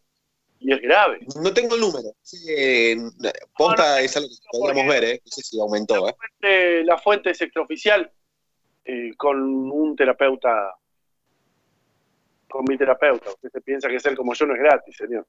y 0.63 0.71
es 0.71 0.81
grave. 0.81 1.19
No 1.41 1.53
tengo 1.53 1.75
el 1.75 1.81
número. 1.81 2.09
Eh, 2.47 2.95
posta 3.57 3.99
es 3.99 4.15
algo 4.15 4.29
que 4.29 4.57
podríamos 4.57 4.93
ver, 4.93 5.03
¿eh? 5.03 5.21
No 5.25 5.31
sé 5.31 5.41
si 5.41 5.59
aumentó, 5.59 6.07
¿eh? 6.07 6.15
Eh, 6.41 6.83
la 6.85 6.97
fuente 6.97 7.31
es 7.31 7.41
extraoficial 7.41 8.09
eh, 8.85 9.11
con 9.17 9.37
un 9.71 9.95
terapeuta, 9.95 10.73
con 12.49 12.63
mi 12.67 12.77
terapeuta. 12.77 13.29
Usted 13.31 13.49
se 13.49 13.61
piensa 13.61 13.89
que 13.89 13.99
ser 13.99 14.15
como 14.15 14.33
yo 14.33 14.45
no 14.45 14.55
es 14.55 14.59
gratis, 14.61 14.95
señor. 14.95 15.27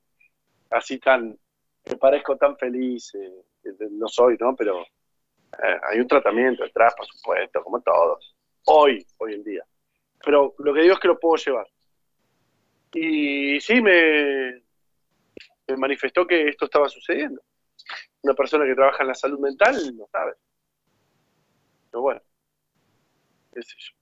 Así 0.71 0.99
tan, 0.99 1.37
me 1.89 1.97
parezco 1.97 2.37
tan 2.37 2.57
feliz, 2.57 3.13
eh, 3.17 3.33
eh, 3.65 3.89
no 3.91 4.07
soy, 4.07 4.37
¿no? 4.39 4.55
Pero 4.55 4.87
hay 5.89 6.01
un 6.01 6.09
tratamiento 6.09 6.65
detrás, 6.65 6.95
por 6.97 7.07
supuesto, 7.07 7.63
como 7.63 7.81
todos. 7.81 8.37
Hoy, 8.67 9.07
hoy 9.19 9.35
en 9.35 9.45
día. 9.45 9.65
Pero 10.25 10.55
lo 10.59 10.75
que 10.75 10.81
digo 10.81 10.95
es 10.95 11.01
que 11.01 11.09
lo 11.09 11.19
puedo 11.19 11.37
llevar. 11.37 11.67
Y 12.93 13.61
sí, 13.61 13.81
me, 13.81 14.65
me 15.69 15.77
manifestó 15.77 16.27
que 16.27 16.49
esto 16.49 16.67
estaba 16.67 16.89
sucediendo. 16.89 17.43
Una 18.23 18.35
persona 18.35 18.65
que 18.65 18.75
trabaja 18.75 19.03
en 19.03 19.09
la 19.09 19.15
salud 19.15 19.39
mental 19.39 19.75
no 19.97 20.07
sabe. 20.11 20.33
Pero 21.91 22.03
bueno, 22.03 22.21
qué 23.53 23.63
sé 23.63 23.75
yo. 23.79 23.93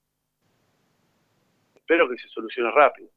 Espero 1.75 2.09
que 2.09 2.17
se 2.17 2.29
solucione 2.29 2.71
rápido. 2.71 3.09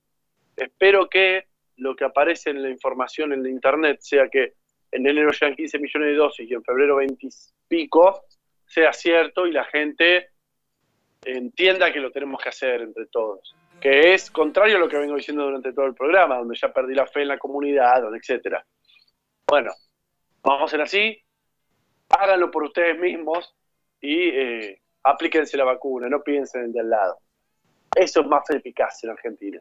Espero 0.56 1.08
que 1.08 1.46
lo 1.76 1.94
que 1.94 2.04
aparece 2.04 2.50
en 2.50 2.62
la 2.62 2.70
información 2.70 3.32
en 3.32 3.42
la 3.42 3.48
internet 3.48 3.98
sea 4.00 4.28
que 4.28 4.54
en 4.90 5.06
enero 5.06 5.30
llegan 5.30 5.54
15 5.54 5.78
millones 5.78 6.08
de 6.08 6.14
dosis 6.14 6.50
y 6.50 6.54
en 6.54 6.64
febrero 6.64 6.96
20 6.96 7.26
y 7.26 7.30
pico 7.68 8.24
sea 8.66 8.92
cierto 8.92 9.46
y 9.46 9.52
la 9.52 9.64
gente 9.64 10.30
entienda 11.24 11.92
que 11.92 12.00
lo 12.00 12.10
tenemos 12.10 12.42
que 12.42 12.48
hacer 12.48 12.82
entre 12.82 13.06
todos. 13.06 13.54
Que 13.80 14.14
es 14.14 14.30
contrario 14.30 14.76
a 14.76 14.80
lo 14.80 14.88
que 14.88 14.98
vengo 14.98 15.16
diciendo 15.16 15.44
durante 15.44 15.72
todo 15.72 15.86
el 15.86 15.94
programa, 15.94 16.38
donde 16.38 16.56
ya 16.56 16.72
perdí 16.72 16.94
la 16.94 17.06
fe 17.06 17.22
en 17.22 17.28
la 17.28 17.38
comunidad, 17.38 18.02
etcétera. 18.14 18.64
Bueno, 19.46 19.72
vamos 20.42 20.62
a 20.62 20.64
hacer 20.64 20.80
así, 20.80 21.22
háganlo 22.08 22.50
por 22.50 22.64
ustedes 22.64 22.98
mismos 22.98 23.54
y 24.00 24.28
eh, 24.28 24.80
aplíquense 25.02 25.56
la 25.56 25.64
vacuna, 25.64 26.08
no 26.08 26.22
piensen 26.22 26.62
en 26.62 26.66
el 26.68 26.72
de 26.72 26.80
al 26.80 26.90
lado. 26.90 27.18
Eso 27.94 28.20
es 28.20 28.26
más 28.26 28.48
eficaz 28.50 29.02
en 29.04 29.10
Argentina. 29.10 29.60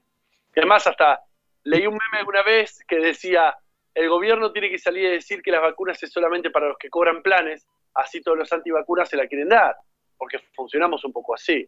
Y 0.55 0.59
además 0.59 0.87
hasta 0.87 1.21
leí 1.63 1.85
un 1.85 1.93
meme 1.93 2.19
alguna 2.19 2.43
vez 2.43 2.83
que 2.87 2.97
decía, 2.97 3.55
el 3.93 4.09
gobierno 4.09 4.51
tiene 4.51 4.69
que 4.69 4.77
salir 4.77 5.07
a 5.07 5.11
decir 5.11 5.41
que 5.41 5.51
las 5.51 5.61
vacunas 5.61 6.01
es 6.03 6.11
solamente 6.11 6.49
para 6.49 6.67
los 6.67 6.77
que 6.77 6.89
cobran 6.89 7.21
planes, 7.21 7.65
así 7.93 8.21
todos 8.21 8.37
los 8.37 8.51
antivacunas 8.51 9.09
se 9.09 9.17
la 9.17 9.27
quieren 9.27 9.49
dar, 9.49 9.75
porque 10.17 10.39
funcionamos 10.53 11.03
un 11.05 11.13
poco 11.13 11.33
así. 11.33 11.67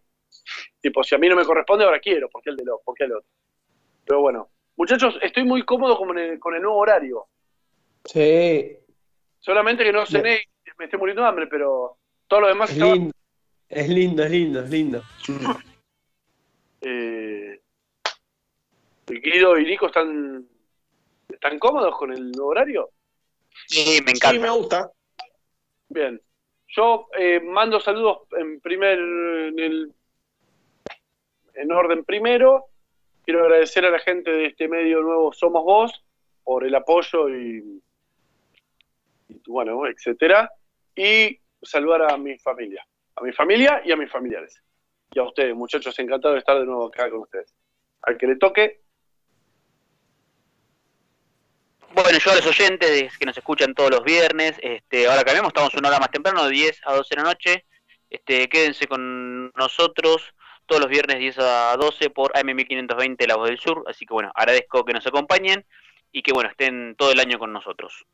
Tipo, 0.82 1.04
si 1.04 1.16
a 1.16 1.18
mí 1.18 1.28
no 1.28 1.36
me 1.36 1.45
corresponde, 1.45 1.86
ahora 1.86 1.99
quiero, 1.99 2.30
porque 2.30 2.49
el 2.49 2.58
de 2.58 2.66
lo, 2.66 2.82
porque 2.86 3.04
el 3.06 3.14
otro. 3.14 3.30
Pero 4.06 4.22
bueno, 4.22 4.49
muchachos, 4.76 5.18
estoy 5.22 5.44
muy 5.44 5.64
cómodo 5.64 5.98
con 5.98 6.18
el, 6.18 6.40
con 6.40 6.56
el 6.56 6.62
nuevo 6.62 6.78
horario. 6.78 7.28
Sí, 8.06 8.78
Solamente 9.40 9.84
que 9.84 9.91
no 9.94 10.06
cené, 10.06 10.41
y 10.66 10.70
me 10.78 10.86
estoy 10.86 10.99
muriendo 10.99 11.22
de 11.24 11.28
hambre, 11.30 11.48
pero 11.48 11.98
todo 12.28 12.41
lo 12.41 12.48
demás 12.48 12.70
es 12.70 12.76
estaba- 12.78 12.94
lindo. 12.94 13.12
Es 13.70 13.90
lindo, 13.90 14.24
es 14.24 14.32
lindo, 14.32 14.60
es 14.64 14.70
lindo. 14.70 15.04
Eh, 16.82 17.60
Guido 19.08 19.58
y 19.58 19.66
Nico 19.66 19.88
están, 19.88 20.48
están 21.30 21.58
cómodos 21.60 21.98
con 21.98 22.12
el 22.14 22.32
nuevo 22.32 22.52
horario. 22.52 22.91
Sí, 23.68 23.99
me 24.06 24.12
Sí, 24.12 24.18
encanta. 24.18 24.40
me 24.41 24.49
gusta. 24.52 24.91
Bien. 25.90 26.22
Yo 26.68 27.08
eh, 27.18 27.40
mando 27.40 27.80
saludos 27.80 28.28
en 28.38 28.60
primer 28.62 28.99
en, 28.99 29.60
el- 29.60 29.94
en 31.58 31.72
orden 31.72 32.04
primero. 32.04 32.66
Quiero 33.24 33.44
agradecer 33.44 33.86
a 33.86 33.90
la 33.90 34.00
gente 34.00 34.32
de 34.32 34.46
este 34.48 34.68
medio 34.68 35.02
nuevo 35.02 35.34
Somos 35.34 35.64
Vos 35.64 36.06
por 36.44 36.66
el 36.66 36.74
apoyo 36.76 37.30
y, 37.30 37.82
bueno, 39.48 39.86
etcétera. 39.88 40.50
Y 40.96 41.40
saludar 41.62 42.12
a 42.12 42.18
mi 42.18 42.38
familia, 42.38 42.86
a 43.16 43.22
mi 43.22 43.34
familia 43.34 43.82
y 43.84 43.92
a 43.92 43.98
mis 43.98 44.10
familiares. 44.10 44.62
Y 45.12 45.20
a 45.20 45.24
ustedes, 45.24 45.56
muchachos, 45.56 45.98
encantado 46.00 46.34
de 46.34 46.40
estar 46.40 46.58
de 46.58 46.66
nuevo 46.66 46.88
acá 46.88 47.10
con 47.10 47.22
ustedes. 47.22 47.54
Al 48.04 48.18
que 48.18 48.28
le 48.28 48.36
toque, 48.38 48.82
Bueno, 51.94 52.20
yo 52.20 52.32
a 52.32 52.36
los 52.36 52.46
oyentes 52.46 53.18
que 53.18 53.26
nos 53.26 53.36
escuchan 53.36 53.74
todos 53.74 53.90
los 53.90 54.04
viernes, 54.04 54.56
este, 54.62 55.08
ahora 55.08 55.24
cambiamos, 55.24 55.50
estamos 55.50 55.74
una 55.74 55.88
hora 55.88 56.00
más 56.00 56.12
temprano, 56.12 56.46
de 56.46 56.52
10 56.52 56.82
a 56.86 56.94
12 56.94 57.16
de 57.16 57.22
la 57.22 57.28
noche. 57.28 57.66
Este, 58.10 58.48
quédense 58.50 58.88
con 58.88 59.50
nosotros 59.56 60.36
todos 60.68 60.81
los 60.81 60.89
viernes 60.89 61.18
10 61.19 61.39
a 61.39 61.76
12 61.77 62.10
por 62.11 62.34
AM1520 62.34 63.27
La 63.27 63.35
Voz 63.38 63.49
del 63.49 63.60
Sur. 63.60 63.84
Así 63.88 64.06
que 64.06 64.14
bueno, 64.14 64.31
agradezco 64.35 64.85
que 64.85 64.94
nos 64.94 65.07
acompañen 65.07 65.65
y 66.11 66.22
que 66.22 66.34
bueno, 66.34 66.49
estén 66.49 66.95
todo 66.98 67.11
el 67.11 67.19
año 67.19 67.39
con 67.39 67.52
nosotros. 67.53 68.06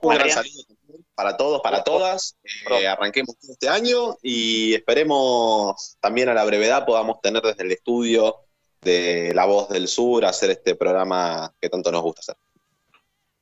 Un 0.00 0.14
gran 0.14 0.30
Adrián. 0.30 0.44
saludo 0.44 0.64
también 0.64 1.06
para 1.14 1.36
todos, 1.36 1.60
para 1.60 1.84
todas. 1.84 2.38
Eh, 2.70 2.86
arranquemos 2.86 3.36
este 3.42 3.68
año 3.68 4.16
y 4.22 4.74
esperemos 4.74 5.96
también 6.00 6.28
a 6.28 6.34
la 6.34 6.44
brevedad 6.44 6.86
podamos 6.86 7.20
tener 7.20 7.42
desde 7.42 7.64
el 7.64 7.72
estudio 7.72 8.36
de 8.80 9.32
La 9.34 9.44
Voz 9.44 9.68
del 9.68 9.88
Sur 9.88 10.24
hacer 10.24 10.50
este 10.50 10.74
programa 10.76 11.52
que 11.60 11.68
tanto 11.68 11.90
nos 11.92 12.02
gusta 12.02 12.20
hacer. 12.20 12.36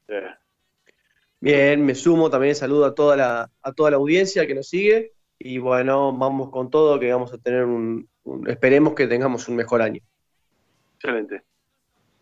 eh, 0.08 0.34
Bien, 1.42 1.84
me 1.84 1.94
sumo, 1.94 2.28
también 2.28 2.54
saludo 2.54 2.84
a 2.86 2.94
toda 2.94 3.16
la, 3.16 3.50
a 3.62 3.72
toda 3.72 3.90
la 3.90 3.96
audiencia 3.96 4.46
que 4.46 4.54
nos 4.54 4.68
sigue. 4.68 5.12
Y 5.42 5.56
bueno, 5.58 6.12
vamos 6.12 6.50
con 6.50 6.68
todo, 6.70 7.00
que 7.00 7.10
vamos 7.10 7.32
a 7.32 7.38
tener 7.38 7.64
un, 7.64 8.06
un- 8.24 8.48
esperemos 8.48 8.94
que 8.94 9.06
tengamos 9.06 9.48
un 9.48 9.56
mejor 9.56 9.80
año. 9.80 10.00
excelente. 10.96 11.42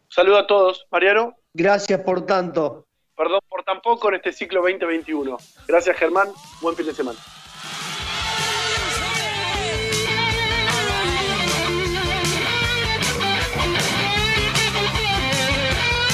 Saludo 0.08 0.38
a 0.38 0.46
todos. 0.46 0.86
Mariano, 0.90 1.34
Gracias 1.52 2.00
por 2.02 2.24
tanto. 2.24 2.86
perdón 3.16 3.40
por 3.48 3.64
tan 3.64 3.80
poco 3.80 4.08
en 4.08 4.14
este 4.14 4.32
ciclo 4.32 4.60
2021. 4.62 5.36
Gracias, 5.66 5.96
Germán. 5.96 6.28
Buen 6.62 6.76
fin 6.76 6.86
de 6.86 6.94
semana. 6.94 7.18